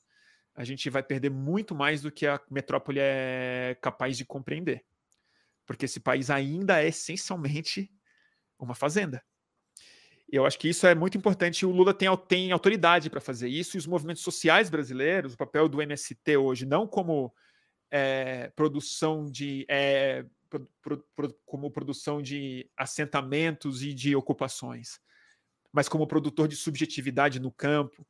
a 0.53 0.63
gente 0.63 0.89
vai 0.89 1.03
perder 1.03 1.29
muito 1.29 1.75
mais 1.75 2.01
do 2.01 2.11
que 2.11 2.25
a 2.25 2.39
metrópole 2.49 2.99
é 3.01 3.77
capaz 3.81 4.17
de 4.17 4.25
compreender. 4.25 4.85
Porque 5.65 5.85
esse 5.85 5.99
país 5.99 6.29
ainda 6.29 6.81
é 6.81 6.87
essencialmente 6.87 7.91
uma 8.57 8.75
fazenda. 8.75 9.23
Eu 10.29 10.45
acho 10.45 10.57
que 10.57 10.69
isso 10.69 10.87
é 10.87 10.95
muito 10.95 11.17
importante. 11.17 11.65
O 11.65 11.71
Lula 11.71 11.93
tem, 11.93 12.07
tem 12.27 12.51
autoridade 12.51 13.09
para 13.09 13.21
fazer 13.21 13.47
isso, 13.47 13.77
e 13.77 13.79
os 13.79 13.87
movimentos 13.87 14.23
sociais 14.23 14.69
brasileiros, 14.69 15.33
o 15.33 15.37
papel 15.37 15.69
do 15.69 15.81
MST 15.81 16.37
hoje, 16.37 16.65
não 16.65 16.87
como 16.87 17.33
é, 17.91 18.51
produção 18.55 19.29
de. 19.29 19.65
É, 19.69 20.25
pro, 20.49 20.69
pro, 20.81 21.05
pro, 21.15 21.39
como 21.45 21.71
produção 21.71 22.21
de 22.21 22.69
assentamentos 22.75 23.83
e 23.83 23.93
de 23.93 24.15
ocupações, 24.15 24.99
mas 25.71 25.89
como 25.89 26.07
produtor 26.07 26.47
de 26.47 26.55
subjetividade 26.55 27.39
no 27.39 27.51
campo, 27.51 28.05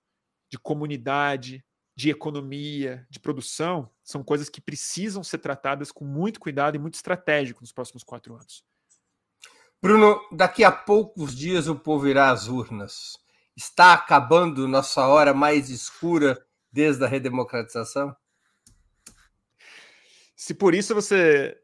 de 0.50 0.58
comunidade, 0.58 1.66
de 1.96 2.10
economia, 2.10 3.06
de 3.10 3.20
produção, 3.20 3.90
são 4.04 4.24
coisas 4.24 4.50
que 4.50 4.62
precisam 4.62 5.24
ser 5.24 5.38
tratadas 5.38 5.92
com 5.92 6.06
muito 6.06 6.40
cuidado 6.40 6.76
e 6.76 6.80
muito 6.80 6.96
estratégico 6.96 7.62
nos 7.62 7.72
próximos 7.72 8.04
quatro 8.04 8.36
anos. 8.36 8.64
Bruno, 9.86 10.20
daqui 10.32 10.64
a 10.64 10.72
poucos 10.72 11.36
dias 11.36 11.68
o 11.68 11.76
povo 11.76 12.08
irá 12.08 12.32
às 12.32 12.48
urnas. 12.48 13.20
Está 13.56 13.94
acabando 13.94 14.68
nossa 14.68 15.06
hora 15.06 15.32
mais 15.32 15.70
escura 15.70 16.44
desde 16.72 17.06
a 17.06 17.08
redemocratização? 17.08 18.18
Se 20.36 20.56
por 20.56 20.74
isso 20.74 20.96
você 20.96 21.56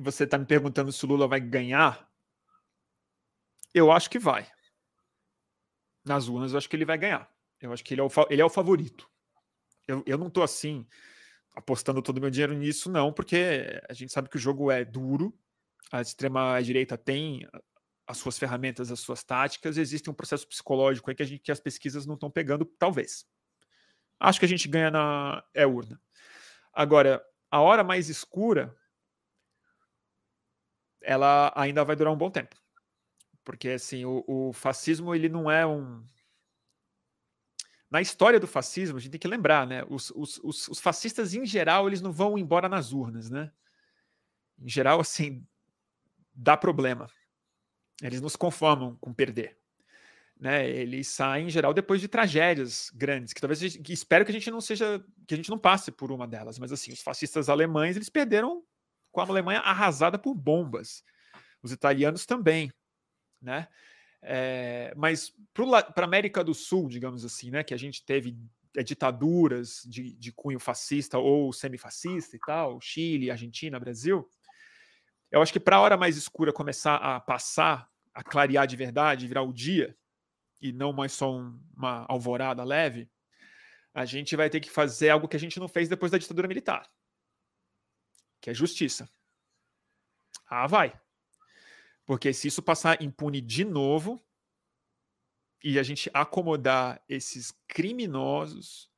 você 0.00 0.22
está 0.22 0.38
me 0.38 0.46
perguntando 0.46 0.92
se 0.92 1.04
o 1.04 1.08
Lula 1.08 1.26
vai 1.26 1.40
ganhar, 1.40 2.08
eu 3.74 3.90
acho 3.90 4.08
que 4.08 4.18
vai. 4.20 4.46
Nas 6.04 6.28
urnas, 6.28 6.52
eu 6.52 6.58
acho 6.58 6.70
que 6.70 6.76
ele 6.76 6.84
vai 6.84 6.98
ganhar. 6.98 7.28
Eu 7.60 7.72
acho 7.72 7.82
que 7.82 7.94
ele 7.94 8.00
é 8.00 8.04
o, 8.04 8.10
ele 8.30 8.42
é 8.42 8.44
o 8.44 8.48
favorito. 8.48 9.10
Eu, 9.88 10.04
eu 10.06 10.16
não 10.16 10.28
estou 10.28 10.44
assim 10.44 10.86
apostando 11.52 12.00
todo 12.00 12.18
o 12.18 12.20
meu 12.20 12.30
dinheiro 12.30 12.54
nisso, 12.54 12.88
não, 12.88 13.12
porque 13.12 13.82
a 13.88 13.92
gente 13.92 14.12
sabe 14.12 14.28
que 14.28 14.36
o 14.36 14.40
jogo 14.40 14.70
é 14.70 14.84
duro, 14.84 15.36
a 15.92 16.00
extrema-direita 16.00 16.96
tem 16.96 17.46
as 18.06 18.18
suas 18.18 18.38
ferramentas, 18.38 18.90
as 18.90 19.00
suas 19.00 19.24
táticas, 19.24 19.78
existe 19.78 20.10
um 20.10 20.14
processo 20.14 20.46
psicológico 20.46 21.10
aí 21.10 21.16
que, 21.16 21.22
a 21.22 21.26
gente, 21.26 21.40
que 21.40 21.52
as 21.52 21.60
pesquisas 21.60 22.04
não 22.04 22.14
estão 22.14 22.30
pegando, 22.30 22.64
talvez. 22.64 23.26
Acho 24.20 24.38
que 24.38 24.44
a 24.44 24.48
gente 24.48 24.68
ganha 24.68 24.90
na 24.90 25.44
é 25.54 25.66
urna. 25.66 26.00
Agora, 26.72 27.24
a 27.50 27.60
hora 27.60 27.82
mais 27.82 28.08
escura, 28.08 28.76
ela 31.00 31.52
ainda 31.56 31.84
vai 31.84 31.96
durar 31.96 32.12
um 32.12 32.18
bom 32.18 32.30
tempo. 32.30 32.56
Porque, 33.44 33.70
assim, 33.70 34.04
o, 34.04 34.24
o 34.26 34.52
fascismo, 34.52 35.14
ele 35.14 35.28
não 35.28 35.50
é 35.50 35.66
um... 35.66 36.04
Na 37.90 38.00
história 38.00 38.40
do 38.40 38.46
fascismo, 38.46 38.96
a 38.96 39.00
gente 39.00 39.12
tem 39.12 39.20
que 39.20 39.28
lembrar, 39.28 39.66
né? 39.66 39.84
Os, 39.88 40.10
os, 40.10 40.38
os, 40.42 40.68
os 40.68 40.80
fascistas, 40.80 41.32
em 41.34 41.46
geral, 41.46 41.86
eles 41.86 42.00
não 42.00 42.10
vão 42.10 42.36
embora 42.36 42.68
nas 42.68 42.92
urnas, 42.92 43.30
né? 43.30 43.52
Em 44.58 44.68
geral, 44.68 44.98
assim, 44.98 45.46
dá 46.34 46.56
problema. 46.56 47.08
Eles 48.02 48.20
não 48.20 48.28
se 48.28 48.38
conformam 48.38 48.96
com 49.00 49.12
perder. 49.12 49.56
Né? 50.38 50.68
Eles 50.68 51.08
saem, 51.08 51.46
em 51.46 51.50
geral, 51.50 51.72
depois 51.72 52.00
de 52.00 52.08
tragédias 52.08 52.90
grandes, 52.94 53.32
que 53.32 53.40
talvez 53.40 53.76
que 53.76 53.92
espero 53.92 54.24
que 54.24 54.30
a 54.30 54.34
gente 54.34 54.50
não 54.50 54.60
seja, 54.60 55.04
que 55.26 55.34
a 55.34 55.36
gente 55.36 55.50
não 55.50 55.58
passe 55.58 55.92
por 55.92 56.10
uma 56.10 56.26
delas, 56.26 56.58
mas 56.58 56.72
assim, 56.72 56.92
os 56.92 57.00
fascistas 57.00 57.48
alemães, 57.48 57.96
eles 57.96 58.08
perderam 58.08 58.62
com 59.12 59.20
a 59.20 59.24
Alemanha 59.24 59.60
arrasada 59.60 60.18
por 60.18 60.34
bombas. 60.34 61.04
Os 61.62 61.72
italianos 61.72 62.26
também, 62.26 62.70
né? 63.40 63.68
É, 64.20 64.92
mas 64.96 65.32
para 65.52 66.02
a 66.02 66.04
América 66.04 66.42
do 66.42 66.54
Sul, 66.54 66.88
digamos 66.88 67.24
assim, 67.24 67.50
né, 67.50 67.62
que 67.62 67.74
a 67.74 67.76
gente 67.76 68.04
teve 68.04 68.36
é, 68.74 68.82
ditaduras 68.82 69.82
de, 69.86 70.14
de 70.14 70.32
cunho 70.32 70.58
fascista 70.58 71.18
ou 71.18 71.52
semifascista 71.52 72.34
e 72.34 72.38
tal, 72.40 72.80
Chile, 72.80 73.30
Argentina, 73.30 73.78
Brasil, 73.78 74.26
eu 75.34 75.42
acho 75.42 75.52
que 75.52 75.58
para 75.58 75.76
a 75.76 75.80
hora 75.80 75.96
mais 75.96 76.16
escura 76.16 76.52
começar 76.52 76.94
a 76.94 77.18
passar, 77.18 77.90
a 78.14 78.22
clarear 78.22 78.68
de 78.68 78.76
verdade, 78.76 79.26
virar 79.26 79.42
o 79.42 79.52
dia, 79.52 79.98
e 80.62 80.70
não 80.70 80.92
mais 80.92 81.12
só 81.12 81.34
um, 81.34 81.60
uma 81.76 82.06
alvorada 82.08 82.62
leve, 82.62 83.10
a 83.92 84.04
gente 84.04 84.36
vai 84.36 84.48
ter 84.48 84.60
que 84.60 84.70
fazer 84.70 85.10
algo 85.10 85.26
que 85.26 85.34
a 85.34 85.40
gente 85.40 85.58
não 85.58 85.66
fez 85.66 85.88
depois 85.88 86.12
da 86.12 86.18
ditadura 86.18 86.46
militar, 86.46 86.88
que 88.40 88.48
é 88.48 88.54
justiça. 88.54 89.10
Ah, 90.46 90.68
vai. 90.68 90.96
Porque 92.06 92.32
se 92.32 92.46
isso 92.46 92.62
passar 92.62 93.02
impune 93.02 93.40
de 93.40 93.64
novo 93.64 94.24
e 95.64 95.80
a 95.80 95.82
gente 95.82 96.08
acomodar 96.14 97.02
esses 97.08 97.50
criminosos 97.66 98.88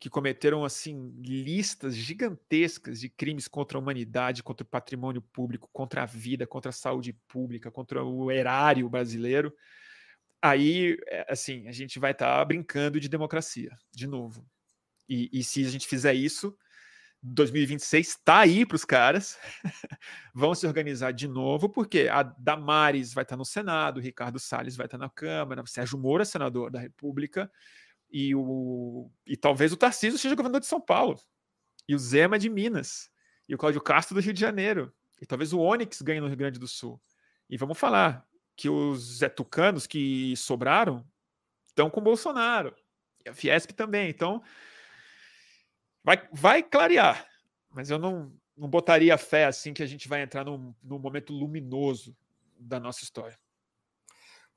que 0.00 0.08
cometeram 0.08 0.64
assim 0.64 1.12
listas 1.20 1.94
gigantescas 1.94 2.98
de 2.98 3.10
crimes 3.10 3.46
contra 3.46 3.76
a 3.76 3.80
humanidade, 3.80 4.42
contra 4.42 4.64
o 4.64 4.68
patrimônio 4.68 5.20
público, 5.20 5.68
contra 5.74 6.02
a 6.02 6.06
vida, 6.06 6.46
contra 6.46 6.70
a 6.70 6.72
saúde 6.72 7.12
pública, 7.28 7.70
contra 7.70 8.02
o 8.02 8.30
erário 8.30 8.88
brasileiro. 8.88 9.54
Aí, 10.40 10.96
é, 11.06 11.26
assim, 11.28 11.68
a 11.68 11.72
gente 11.72 11.98
vai 11.98 12.12
estar 12.12 12.38
tá 12.38 12.44
brincando 12.46 12.98
de 12.98 13.10
democracia, 13.10 13.76
de 13.94 14.06
novo. 14.06 14.42
E, 15.06 15.28
e 15.30 15.44
se 15.44 15.66
a 15.66 15.68
gente 15.68 15.86
fizer 15.86 16.14
isso, 16.14 16.56
2026 17.22 18.08
está 18.08 18.38
aí 18.38 18.64
para 18.64 18.76
os 18.76 18.86
caras, 18.86 19.38
vão 20.34 20.54
se 20.54 20.66
organizar 20.66 21.12
de 21.12 21.28
novo, 21.28 21.68
porque 21.68 22.08
a 22.10 22.22
Damares 22.22 23.12
vai 23.12 23.22
estar 23.22 23.34
tá 23.34 23.38
no 23.38 23.44
Senado, 23.44 23.98
o 23.98 24.02
Ricardo 24.02 24.38
Salles 24.38 24.76
vai 24.76 24.86
estar 24.86 24.96
tá 24.96 25.04
na 25.04 25.10
Câmara, 25.10 25.62
Sérgio 25.66 25.98
Moro 25.98 26.22
é 26.22 26.24
senador 26.24 26.70
da 26.70 26.80
República, 26.80 27.50
e, 28.10 28.34
o, 28.34 29.10
e 29.26 29.36
talvez 29.36 29.72
o 29.72 29.76
Tarcísio 29.76 30.18
seja 30.18 30.34
governador 30.34 30.60
de 30.60 30.66
São 30.66 30.80
Paulo, 30.80 31.20
e 31.88 31.94
o 31.94 31.98
Zema 31.98 32.38
de 32.38 32.48
Minas, 32.48 33.10
e 33.48 33.54
o 33.54 33.58
Cláudio 33.58 33.80
Castro 33.80 34.14
do 34.14 34.20
Rio 34.20 34.32
de 34.32 34.40
Janeiro, 34.40 34.92
e 35.20 35.26
talvez 35.26 35.52
o 35.52 35.60
Onyx 35.60 36.00
ganhe 36.02 36.20
no 36.20 36.26
Rio 36.26 36.36
Grande 36.36 36.58
do 36.58 36.66
Sul. 36.66 37.00
E 37.48 37.56
vamos 37.56 37.78
falar 37.78 38.26
que 38.56 38.68
os 38.68 39.18
Zé 39.18 39.32
que 39.88 40.36
sobraram 40.36 41.06
estão 41.66 41.90
com 41.90 42.00
Bolsonaro, 42.00 42.74
e 43.24 43.28
a 43.28 43.34
Fiesp 43.34 43.72
também. 43.72 44.08
Então, 44.08 44.42
vai, 46.02 46.28
vai 46.32 46.62
clarear, 46.62 47.26
mas 47.70 47.90
eu 47.90 47.98
não, 47.98 48.32
não 48.56 48.68
botaria 48.68 49.16
fé 49.18 49.46
assim 49.46 49.72
que 49.72 49.82
a 49.82 49.86
gente 49.86 50.08
vai 50.08 50.22
entrar 50.22 50.44
num, 50.44 50.74
num 50.82 50.98
momento 50.98 51.32
luminoso 51.32 52.16
da 52.58 52.80
nossa 52.80 53.02
história. 53.02 53.38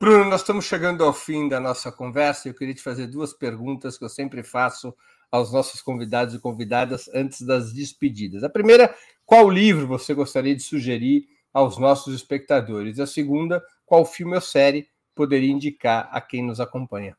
Bruno, 0.03 0.25
nós 0.25 0.41
estamos 0.41 0.65
chegando 0.65 1.01
ao 1.01 1.13
fim 1.13 1.47
da 1.47 1.61
nossa 1.61 1.89
conversa 1.89 2.45
e 2.45 2.51
eu 2.51 2.53
queria 2.53 2.73
te 2.73 2.81
fazer 2.81 3.07
duas 3.07 3.31
perguntas 3.31 3.97
que 3.97 4.03
eu 4.03 4.09
sempre 4.09 4.43
faço 4.43 4.93
aos 5.31 5.53
nossos 5.53 5.81
convidados 5.81 6.35
e 6.35 6.39
convidadas 6.39 7.09
antes 7.13 7.41
das 7.41 7.71
despedidas. 7.71 8.43
A 8.43 8.49
primeira, 8.49 8.93
qual 9.25 9.49
livro 9.49 9.87
você 9.87 10.13
gostaria 10.13 10.53
de 10.53 10.61
sugerir 10.61 11.29
aos 11.53 11.77
nossos 11.77 12.13
espectadores? 12.13 12.99
A 12.99 13.07
segunda, 13.07 13.63
qual 13.85 14.03
filme 14.03 14.35
ou 14.35 14.41
série 14.41 14.89
poderia 15.15 15.49
indicar 15.49 16.09
a 16.11 16.19
quem 16.19 16.45
nos 16.45 16.59
acompanha? 16.59 17.15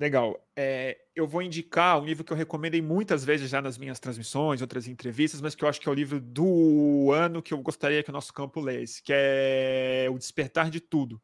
Legal. 0.00 0.44
É, 0.56 0.98
eu 1.14 1.28
vou 1.28 1.42
indicar 1.42 2.02
um 2.02 2.04
livro 2.04 2.24
que 2.24 2.32
eu 2.32 2.36
recomendei 2.36 2.82
muitas 2.82 3.24
vezes 3.24 3.48
já 3.48 3.62
nas 3.62 3.78
minhas 3.78 4.00
transmissões, 4.00 4.60
outras 4.60 4.88
entrevistas, 4.88 5.40
mas 5.40 5.54
que 5.54 5.64
eu 5.64 5.68
acho 5.68 5.80
que 5.80 5.88
é 5.88 5.92
o 5.92 5.94
livro 5.94 6.20
do 6.20 7.12
ano 7.12 7.40
que 7.40 7.54
eu 7.54 7.58
gostaria 7.58 8.02
que 8.02 8.10
o 8.10 8.12
nosso 8.12 8.34
campo 8.34 8.60
lesse, 8.60 9.00
que 9.00 9.12
é 9.14 10.08
O 10.10 10.18
Despertar 10.18 10.70
de 10.70 10.80
Tudo, 10.80 11.22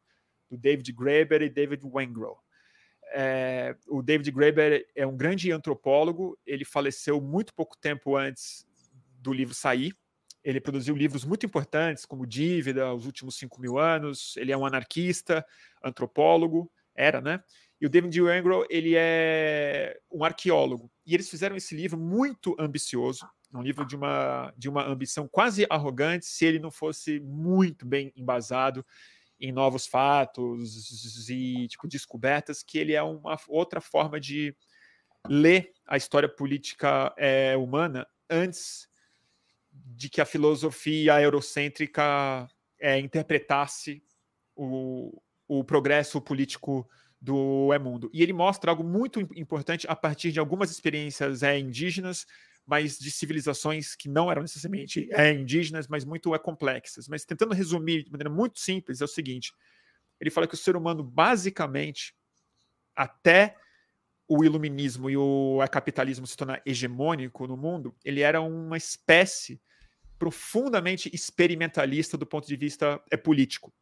do 0.51 0.57
David 0.57 0.91
Graeber 0.91 1.41
e 1.41 1.49
David 1.49 1.81
Wengrow. 1.85 2.37
É, 3.13 3.75
o 3.87 4.01
David 4.01 4.29
Graeber 4.31 4.85
é 4.93 5.07
um 5.07 5.15
grande 5.15 5.51
antropólogo, 5.51 6.37
ele 6.45 6.65
faleceu 6.65 7.21
muito 7.21 7.53
pouco 7.53 7.77
tempo 7.77 8.17
antes 8.17 8.67
do 9.19 9.31
livro 9.31 9.55
sair. 9.55 9.95
Ele 10.43 10.59
produziu 10.59 10.95
livros 10.95 11.23
muito 11.23 11.45
importantes, 11.45 12.05
como 12.05 12.25
Dívida, 12.25 12.93
Os 12.93 13.05
Últimos 13.05 13.35
Cinco 13.35 13.61
Mil 13.61 13.77
Anos. 13.77 14.35
Ele 14.37 14.51
é 14.51 14.57
um 14.57 14.65
anarquista, 14.65 15.45
antropólogo, 15.83 16.71
era, 16.95 17.21
né? 17.21 17.43
E 17.79 17.85
o 17.85 17.89
David 17.89 18.19
Wengrow, 18.19 18.65
ele 18.69 18.95
é 18.95 19.99
um 20.11 20.23
arqueólogo. 20.23 20.91
E 21.05 21.13
eles 21.13 21.29
fizeram 21.29 21.55
esse 21.55 21.75
livro 21.75 21.99
muito 21.99 22.55
ambicioso, 22.59 23.27
um 23.53 23.61
livro 23.61 23.85
de 23.85 23.95
uma, 23.95 24.51
de 24.57 24.67
uma 24.67 24.85
ambição 24.87 25.27
quase 25.27 25.65
arrogante, 25.69 26.25
se 26.25 26.45
ele 26.45 26.59
não 26.59 26.71
fosse 26.71 27.19
muito 27.19 27.85
bem 27.85 28.11
embasado 28.15 28.83
em 29.41 29.51
novos 29.51 29.87
fatos 29.87 31.27
e 31.29 31.67
tipo 31.67 31.87
descobertas 31.87 32.61
que 32.61 32.77
ele 32.77 32.93
é 32.93 33.01
uma 33.01 33.37
outra 33.47 33.81
forma 33.81 34.19
de 34.19 34.55
ler 35.27 35.71
a 35.87 35.97
história 35.97 36.29
política 36.29 37.13
é, 37.17 37.57
humana 37.57 38.07
antes 38.29 38.87
de 39.71 40.09
que 40.09 40.21
a 40.21 40.25
filosofia 40.25 41.19
eurocêntrica 41.21 42.47
é, 42.79 42.99
interpretasse 42.99 44.03
o, 44.55 45.21
o 45.47 45.63
progresso 45.63 46.21
político 46.21 46.87
do 47.19 47.71
é 47.71 47.77
mundo. 47.77 48.09
E 48.13 48.23
ele 48.23 48.33
mostra 48.33 48.71
algo 48.71 48.83
muito 48.83 49.19
importante 49.35 49.85
a 49.87 49.95
partir 49.95 50.31
de 50.31 50.39
algumas 50.39 50.71
experiências 50.71 51.43
é, 51.43 51.57
indígenas 51.57 52.25
mas 52.65 52.97
de 52.97 53.11
civilizações 53.11 53.95
que 53.95 54.07
não 54.07 54.31
eram 54.31 54.41
necessariamente 54.41 55.09
é, 55.11 55.31
indígenas, 55.33 55.87
mas 55.87 56.05
muito 56.05 56.33
é, 56.33 56.39
complexas. 56.39 57.07
Mas 57.07 57.25
tentando 57.25 57.53
resumir 57.53 58.03
de 58.03 58.11
maneira 58.11 58.29
muito 58.29 58.59
simples, 58.59 59.01
é 59.01 59.05
o 59.05 59.07
seguinte: 59.07 59.53
ele 60.19 60.29
fala 60.29 60.47
que 60.47 60.53
o 60.53 60.57
ser 60.57 60.75
humano, 60.75 61.03
basicamente, 61.03 62.15
até 62.95 63.55
o 64.27 64.45
iluminismo 64.45 65.09
e 65.09 65.17
o 65.17 65.59
capitalismo 65.69 66.25
se 66.25 66.37
tornar 66.37 66.61
hegemônico 66.65 67.45
no 67.47 67.57
mundo, 67.57 67.93
ele 68.05 68.21
era 68.21 68.39
uma 68.39 68.77
espécie 68.77 69.61
profundamente 70.17 71.09
experimentalista 71.13 72.15
do 72.15 72.25
ponto 72.25 72.47
de 72.47 72.55
vista 72.55 73.03
é, 73.11 73.17
político. 73.17 73.73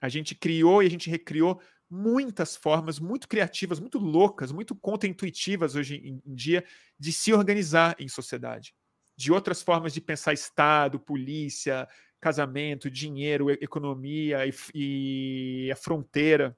A 0.00 0.08
gente 0.08 0.34
criou 0.34 0.82
e 0.82 0.86
a 0.86 0.90
gente 0.90 1.08
recriou 1.08 1.58
muitas 1.90 2.56
formas 2.56 2.98
muito 2.98 3.28
criativas, 3.28 3.78
muito 3.78 3.98
loucas, 3.98 4.50
muito 4.50 4.74
contra-intuitivas 4.74 5.74
hoje 5.74 5.96
em 5.96 6.34
dia 6.34 6.64
de 6.98 7.12
se 7.12 7.32
organizar 7.32 7.94
em 7.98 8.08
sociedade. 8.08 8.74
De 9.16 9.32
outras 9.32 9.62
formas 9.62 9.92
de 9.92 10.00
pensar 10.00 10.32
Estado, 10.32 10.98
polícia, 10.98 11.88
casamento, 12.20 12.90
dinheiro, 12.90 13.50
economia 13.50 14.46
e, 14.46 14.54
e 14.74 15.70
a 15.70 15.76
fronteira. 15.76 16.56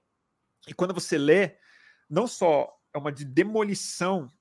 E 0.66 0.72
quando 0.72 0.94
você 0.94 1.18
lê, 1.18 1.56
não 2.08 2.26
só 2.26 2.72
é 2.94 2.98
uma 2.98 3.12
de 3.12 3.24
demolição 3.24 4.32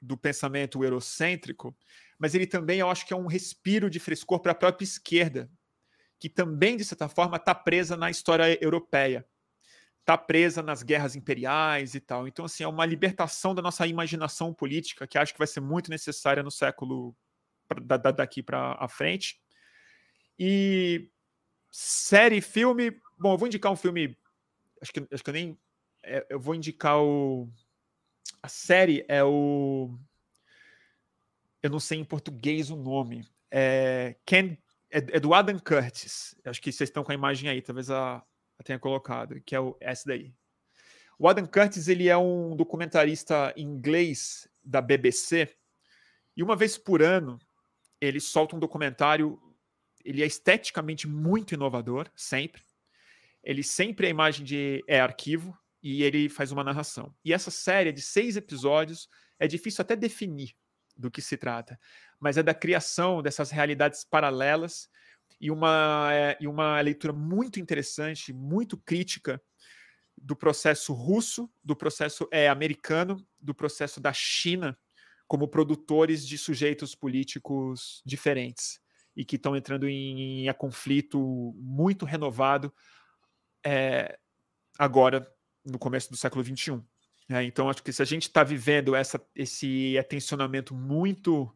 do 0.00 0.16
pensamento 0.16 0.82
eurocêntrico, 0.82 1.76
mas 2.18 2.34
ele 2.34 2.46
também, 2.46 2.78
eu 2.78 2.88
acho 2.88 3.06
que 3.06 3.12
é 3.12 3.16
um 3.16 3.26
respiro 3.26 3.90
de 3.90 3.98
frescor 3.98 4.40
para 4.40 4.52
a 4.52 4.54
própria 4.54 4.84
esquerda, 4.84 5.50
que 6.18 6.28
também, 6.28 6.76
de 6.76 6.84
certa 6.84 7.08
forma, 7.08 7.36
está 7.36 7.54
presa 7.54 7.96
na 7.96 8.08
história 8.08 8.56
europeia, 8.62 9.26
está 10.02 10.18
presa 10.18 10.62
nas 10.62 10.82
guerras 10.82 11.16
imperiais 11.16 11.94
e 11.94 12.00
tal. 12.00 12.26
Então, 12.26 12.44
assim, 12.44 12.64
é 12.64 12.68
uma 12.68 12.84
libertação 12.84 13.54
da 13.54 13.62
nossa 13.62 13.86
imaginação 13.86 14.52
política, 14.52 15.06
que 15.06 15.16
acho 15.16 15.32
que 15.32 15.38
vai 15.38 15.46
ser 15.46 15.60
muito 15.60 15.90
necessária 15.90 16.42
no 16.42 16.50
século 16.50 17.16
daqui 18.16 18.42
para 18.42 18.76
a 18.78 18.88
frente. 18.88 19.40
E 20.38 21.08
série, 21.70 22.40
filme. 22.40 22.90
Bom, 23.18 23.32
eu 23.32 23.38
vou 23.38 23.46
indicar 23.46 23.70
um 23.70 23.76
filme. 23.76 24.18
Acho 24.80 24.92
que, 24.92 25.06
acho 25.10 25.22
que 25.22 25.30
eu 25.30 25.34
nem. 25.34 25.58
É, 26.02 26.26
eu 26.28 26.40
vou 26.40 26.54
indicar 26.54 26.98
o. 27.00 27.48
A 28.42 28.48
série 28.48 29.04
é 29.08 29.22
o. 29.22 29.96
Eu 31.62 31.70
não 31.70 31.78
sei 31.78 32.00
em 32.00 32.04
português 32.04 32.70
o 32.70 32.76
nome. 32.76 33.24
É, 33.48 34.16
Ken, 34.26 34.58
é, 34.90 34.98
é 34.98 35.20
do 35.20 35.32
Adam 35.32 35.60
Curtis. 35.60 36.34
Acho 36.44 36.60
que 36.60 36.72
vocês 36.72 36.90
estão 36.90 37.04
com 37.04 37.12
a 37.12 37.14
imagem 37.14 37.48
aí, 37.48 37.62
talvez 37.62 37.88
a 37.88 38.24
tenha 38.62 38.78
colocado, 38.78 39.40
que 39.40 39.54
é 39.54 39.60
o, 39.60 39.76
essa 39.80 40.04
daí. 40.06 40.32
O 41.18 41.28
Adam 41.28 41.46
Curtis 41.46 41.88
ele 41.88 42.08
é 42.08 42.16
um 42.16 42.56
documentarista 42.56 43.52
inglês 43.56 44.48
da 44.64 44.80
BBC 44.80 45.48
e 46.36 46.42
uma 46.42 46.56
vez 46.56 46.76
por 46.76 47.02
ano 47.02 47.38
ele 48.00 48.20
solta 48.20 48.56
um 48.56 48.58
documentário 48.58 49.40
ele 50.04 50.22
é 50.22 50.26
esteticamente 50.26 51.06
muito 51.06 51.54
inovador, 51.54 52.10
sempre. 52.14 52.62
Ele 53.42 53.62
sempre 53.62 54.06
a 54.06 54.10
imagem 54.10 54.44
de 54.44 54.84
é 54.86 55.00
arquivo 55.00 55.56
e 55.82 56.02
ele 56.02 56.28
faz 56.28 56.52
uma 56.52 56.62
narração. 56.62 57.14
E 57.24 57.32
essa 57.32 57.50
série 57.50 57.92
de 57.92 58.00
seis 58.00 58.36
episódios 58.36 59.08
é 59.38 59.46
difícil 59.46 59.82
até 59.82 59.96
definir 59.96 60.54
do 60.96 61.10
que 61.10 61.22
se 61.22 61.36
trata, 61.36 61.78
mas 62.20 62.36
é 62.36 62.42
da 62.42 62.54
criação 62.54 63.22
dessas 63.22 63.50
realidades 63.50 64.04
paralelas 64.04 64.88
e 65.40 65.50
uma, 65.50 66.08
é, 66.12 66.36
e 66.40 66.46
uma 66.46 66.80
leitura 66.80 67.12
muito 67.12 67.60
interessante, 67.60 68.32
muito 68.32 68.76
crítica 68.76 69.42
do 70.16 70.36
processo 70.36 70.92
russo, 70.92 71.50
do 71.62 71.74
processo 71.74 72.28
é, 72.30 72.48
americano, 72.48 73.16
do 73.40 73.54
processo 73.54 74.00
da 74.00 74.12
China 74.12 74.78
como 75.26 75.48
produtores 75.48 76.26
de 76.26 76.36
sujeitos 76.36 76.94
políticos 76.94 78.02
diferentes 78.04 78.80
e 79.16 79.24
que 79.24 79.36
estão 79.36 79.56
entrando 79.56 79.88
em, 79.88 80.46
em 80.46 80.54
conflito 80.54 81.54
muito 81.56 82.04
renovado 82.04 82.72
é, 83.64 84.18
agora, 84.78 85.26
no 85.64 85.78
começo 85.78 86.10
do 86.10 86.16
século 86.16 86.44
XXI. 86.44 86.72
É, 86.72 87.34
né? 87.34 87.44
então, 87.44 87.70
acho 87.70 87.82
que 87.82 87.92
se 87.92 88.02
a 88.02 88.04
gente 88.04 88.24
está 88.24 88.42
vivendo 88.42 88.94
essa, 88.94 89.24
esse 89.34 89.96
atencionamento 89.98 90.74
muito 90.74 91.50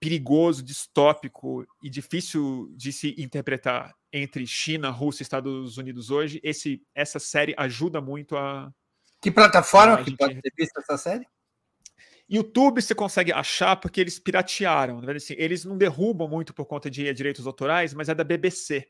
perigoso, 0.00 0.62
distópico 0.62 1.66
e 1.82 1.90
difícil 1.90 2.72
de 2.74 2.90
se 2.92 3.14
interpretar 3.18 3.94
entre 4.10 4.46
China, 4.46 4.90
Rússia 4.90 5.22
e 5.22 5.24
Estados 5.24 5.76
Unidos 5.76 6.10
hoje, 6.10 6.40
esse, 6.42 6.82
essa 6.94 7.18
série 7.18 7.54
ajuda 7.56 8.00
muito 8.00 8.36
a. 8.36 8.72
Que 9.20 9.30
plataforma 9.30 9.94
a 9.94 10.02
que 10.02 10.16
pode 10.16 10.40
ter 10.40 10.52
visto 10.56 10.78
essa 10.78 10.96
série? 10.96 11.26
YouTube 12.28 12.80
você 12.80 12.94
consegue 12.94 13.32
achar 13.32 13.76
porque 13.76 14.00
eles 14.00 14.18
piratearam. 14.18 15.00
Né? 15.00 15.12
Assim, 15.12 15.34
eles 15.36 15.64
não 15.64 15.76
derrubam 15.76 16.28
muito 16.28 16.54
por 16.54 16.64
conta 16.64 16.88
de 16.88 17.12
direitos 17.12 17.46
autorais, 17.46 17.92
mas 17.92 18.08
é 18.08 18.14
da 18.14 18.24
BBC. 18.24 18.88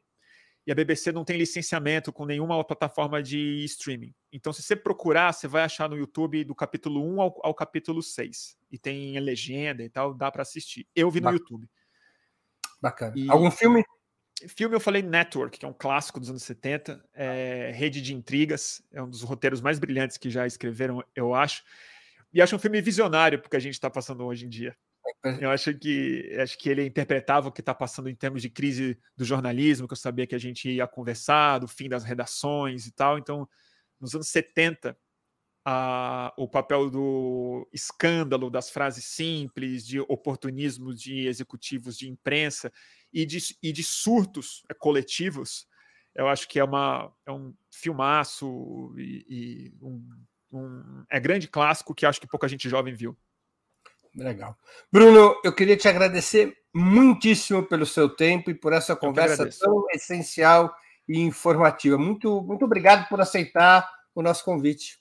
E 0.70 0.72
a 0.72 0.74
BBC 0.76 1.10
não 1.10 1.24
tem 1.24 1.36
licenciamento 1.36 2.12
com 2.12 2.24
nenhuma 2.24 2.62
plataforma 2.62 3.20
de 3.20 3.64
streaming. 3.64 4.14
Então, 4.32 4.52
se 4.52 4.62
você 4.62 4.76
procurar, 4.76 5.32
você 5.32 5.48
vai 5.48 5.64
achar 5.64 5.90
no 5.90 5.96
YouTube 5.96 6.44
do 6.44 6.54
capítulo 6.54 7.04
1 7.04 7.20
ao, 7.20 7.40
ao 7.42 7.52
capítulo 7.52 8.00
6. 8.00 8.56
E 8.70 8.78
tem 8.78 9.18
legenda 9.18 9.82
e 9.82 9.88
tal, 9.88 10.14
dá 10.14 10.30
para 10.30 10.42
assistir. 10.42 10.86
Eu 10.94 11.10
vi 11.10 11.18
no 11.18 11.24
Bacana. 11.24 11.38
YouTube. 11.40 11.70
Bacana. 12.80 13.12
E... 13.16 13.28
Algum 13.28 13.50
filme? 13.50 13.82
Filme 14.46 14.76
eu 14.76 14.80
falei 14.80 15.02
Network, 15.02 15.58
que 15.58 15.66
é 15.66 15.68
um 15.68 15.72
clássico 15.72 16.20
dos 16.20 16.30
anos 16.30 16.44
70, 16.44 17.04
é 17.14 17.72
Rede 17.74 18.00
de 18.00 18.14
Intrigas, 18.14 18.80
é 18.92 19.02
um 19.02 19.10
dos 19.10 19.22
roteiros 19.22 19.60
mais 19.60 19.80
brilhantes 19.80 20.16
que 20.18 20.30
já 20.30 20.46
escreveram, 20.46 21.02
eu 21.16 21.34
acho. 21.34 21.64
E 22.32 22.40
acho 22.40 22.54
um 22.54 22.60
filme 22.60 22.80
visionário 22.80 23.40
porque 23.42 23.56
a 23.56 23.60
gente 23.60 23.74
está 23.74 23.90
passando 23.90 24.24
hoje 24.24 24.46
em 24.46 24.48
dia. 24.48 24.76
É. 25.24 25.44
Eu 25.44 25.50
acho 25.50 25.74
que 25.74 26.36
acho 26.40 26.58
que 26.58 26.68
ele 26.68 26.84
interpretava 26.84 27.48
o 27.48 27.52
que 27.52 27.60
está 27.60 27.74
passando 27.74 28.08
em 28.08 28.14
termos 28.14 28.42
de 28.42 28.50
crise 28.50 28.98
do 29.16 29.24
jornalismo, 29.24 29.86
que 29.86 29.92
eu 29.92 29.96
sabia 29.96 30.26
que 30.26 30.34
a 30.34 30.38
gente 30.38 30.70
ia 30.70 30.86
conversar, 30.86 31.58
do 31.58 31.68
fim 31.68 31.88
das 31.88 32.04
redações 32.04 32.86
e 32.86 32.92
tal. 32.92 33.18
Então, 33.18 33.48
nos 34.00 34.14
anos 34.14 34.28
70, 34.28 34.96
a, 35.64 36.32
o 36.36 36.48
papel 36.48 36.90
do 36.90 37.68
escândalo, 37.72 38.50
das 38.50 38.70
frases 38.70 39.04
simples, 39.04 39.86
de 39.86 40.00
oportunismo 40.00 40.94
de 40.94 41.26
executivos 41.26 41.96
de 41.96 42.08
imprensa 42.08 42.72
e 43.12 43.26
de, 43.26 43.38
e 43.62 43.72
de 43.72 43.82
surtos 43.82 44.62
coletivos, 44.78 45.66
eu 46.14 46.28
acho 46.28 46.48
que 46.48 46.58
é, 46.58 46.64
uma, 46.64 47.12
é 47.26 47.32
um 47.32 47.54
filmaço 47.70 48.94
e, 48.96 49.24
e 49.28 49.72
um 49.82 50.06
um, 50.52 51.04
é 51.08 51.20
grande 51.20 51.48
clássico 51.48 51.94
que 51.94 52.04
acho 52.04 52.20
que 52.20 52.26
pouca 52.26 52.48
gente 52.48 52.68
jovem 52.68 52.94
viu. 52.94 53.16
Legal. 54.14 54.56
Bruno, 54.90 55.36
eu 55.44 55.52
queria 55.52 55.76
te 55.76 55.88
agradecer 55.88 56.56
muitíssimo 56.74 57.62
pelo 57.64 57.86
seu 57.86 58.08
tempo 58.08 58.50
e 58.50 58.54
por 58.54 58.72
essa 58.72 58.96
conversa 58.96 59.48
tão 59.58 59.84
essencial 59.92 60.74
e 61.08 61.20
informativa. 61.20 61.96
Muito, 61.96 62.42
muito 62.42 62.64
obrigado 62.64 63.08
por 63.08 63.20
aceitar 63.20 63.88
o 64.14 64.22
nosso 64.22 64.44
convite. 64.44 64.98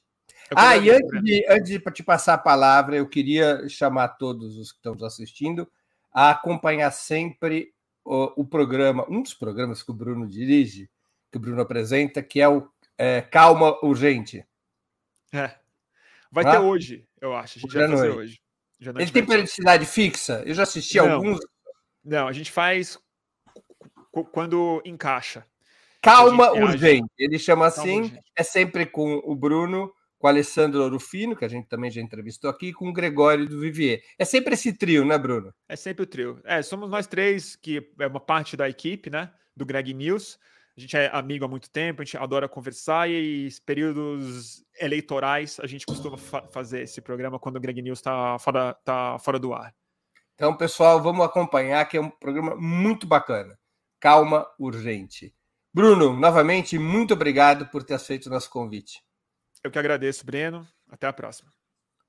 Ah, 0.55 0.75
e 0.77 0.89
antes 0.89 1.21
de, 1.21 1.45
antes 1.47 1.69
de 1.69 1.79
te 1.79 2.03
passar 2.03 2.33
a 2.33 2.39
palavra, 2.39 2.95
eu 2.95 3.07
queria 3.07 3.67
chamar 3.69 4.09
todos 4.09 4.57
os 4.57 4.71
que 4.71 4.77
estão 4.79 4.93
nos 4.93 5.03
assistindo 5.03 5.69
a 6.11 6.31
acompanhar 6.31 6.91
sempre 6.91 7.71
o, 8.03 8.41
o, 8.41 8.45
programa, 8.45 9.05
um 9.07 9.21
dos 9.21 9.35
programas 9.35 9.83
que 9.83 9.91
o 9.91 9.93
Bruno 9.93 10.27
dirige, 10.27 10.89
que 11.31 11.37
o 11.37 11.39
Bruno 11.39 11.61
apresenta, 11.61 12.23
que 12.23 12.41
é 12.41 12.49
o 12.49 12.67
é, 12.97 13.21
Calma 13.21 13.77
Urgente. 13.85 14.43
É. 15.31 15.55
Vai 16.31 16.45
ah, 16.45 16.51
ter 16.51 16.57
hoje, 16.59 17.07
eu 17.21 17.35
acho. 17.35 17.59
A 17.59 17.61
gente 17.61 17.73
vai 17.73 17.87
fazer 17.87 18.09
hoje. 18.09 18.41
Ele 18.79 19.11
tem 19.11 19.25
periodicidade 19.25 19.85
fixa? 19.85 20.41
Eu 20.45 20.53
já 20.53 20.63
assisti 20.63 20.97
não, 20.97 21.11
alguns. 21.11 21.39
Não, 22.03 22.27
a 22.27 22.31
gente 22.31 22.51
faz 22.51 22.97
quando 24.31 24.81
encaixa. 24.85 25.45
Calma 26.01 26.51
urgente. 26.53 27.09
Ele 27.17 27.37
chama 27.37 27.67
assim, 27.67 28.17
é 28.35 28.43
sempre 28.43 28.85
com 28.85 29.21
o 29.23 29.35
Bruno, 29.35 29.91
com 30.17 30.27
o 30.27 30.29
Alessandro 30.29 30.87
Rufino, 30.89 31.35
que 31.35 31.43
a 31.43 31.49
gente 31.49 31.67
também 31.67 31.91
já 31.91 32.01
entrevistou 32.01 32.49
aqui, 32.49 32.67
e 32.67 32.73
com 32.73 32.89
o 32.89 32.93
Gregório 32.93 33.47
do 33.47 33.59
Vivier. 33.59 34.01
É 34.17 34.23
sempre 34.23 34.53
esse 34.53 34.71
trio, 34.73 35.05
né, 35.05 35.17
Bruno? 35.17 35.53
É 35.67 35.75
sempre 35.75 36.03
o 36.03 36.07
trio. 36.07 36.41
É, 36.45 36.61
somos 36.61 36.89
nós 36.89 37.05
três, 37.05 37.55
que 37.55 37.85
é 37.99 38.07
uma 38.07 38.19
parte 38.19 38.55
da 38.55 38.69
equipe, 38.69 39.09
né, 39.09 39.31
do 39.55 39.65
Greg 39.65 39.93
News. 39.93 40.39
A 40.79 40.81
gente 40.81 40.95
é 40.95 41.09
amigo 41.13 41.43
há 41.43 41.47
muito 41.49 41.69
tempo, 41.69 42.01
a 42.01 42.05
gente 42.05 42.15
adora 42.15 42.47
conversar 42.47 43.09
e 43.09 43.49
períodos 43.65 44.63
eleitorais 44.79 45.59
a 45.59 45.67
gente 45.67 45.85
costuma 45.85 46.15
fa 46.15 46.41
fazer 46.53 46.83
esse 46.83 47.01
programa 47.01 47.37
quando 47.37 47.57
o 47.57 47.59
Greg 47.59 47.81
News 47.81 47.99
está 47.99 48.39
fora, 48.39 48.73
tá 48.85 49.19
fora 49.19 49.37
do 49.37 49.53
ar. 49.53 49.75
Então, 50.35 50.55
pessoal, 50.55 51.03
vamos 51.03 51.25
acompanhar, 51.25 51.83
que 51.89 51.97
é 51.97 52.01
um 52.01 52.09
programa 52.09 52.55
muito 52.55 53.05
bacana. 53.05 53.59
Calma 53.99 54.47
Urgente. 54.57 55.35
Bruno, 55.73 56.17
novamente, 56.17 56.79
muito 56.79 57.13
obrigado 57.13 57.65
por 57.65 57.83
ter 57.83 57.95
aceito 57.95 58.27
o 58.27 58.29
nosso 58.29 58.49
convite. 58.49 59.03
Eu 59.61 59.69
que 59.69 59.79
agradeço, 59.79 60.25
Breno. 60.25 60.65
Até 60.89 61.07
a 61.07 61.11
próxima. 61.11 61.51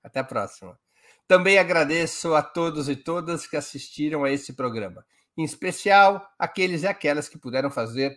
Até 0.00 0.20
a 0.20 0.24
próxima. 0.24 0.78
Também 1.26 1.58
agradeço 1.58 2.36
a 2.36 2.42
todos 2.42 2.88
e 2.88 2.94
todas 2.94 3.48
que 3.48 3.56
assistiram 3.56 4.22
a 4.22 4.30
esse 4.30 4.52
programa, 4.52 5.04
em 5.36 5.42
especial 5.42 6.24
aqueles 6.38 6.84
e 6.84 6.86
aquelas 6.86 7.28
que 7.28 7.36
puderam 7.36 7.68
fazer 7.68 8.16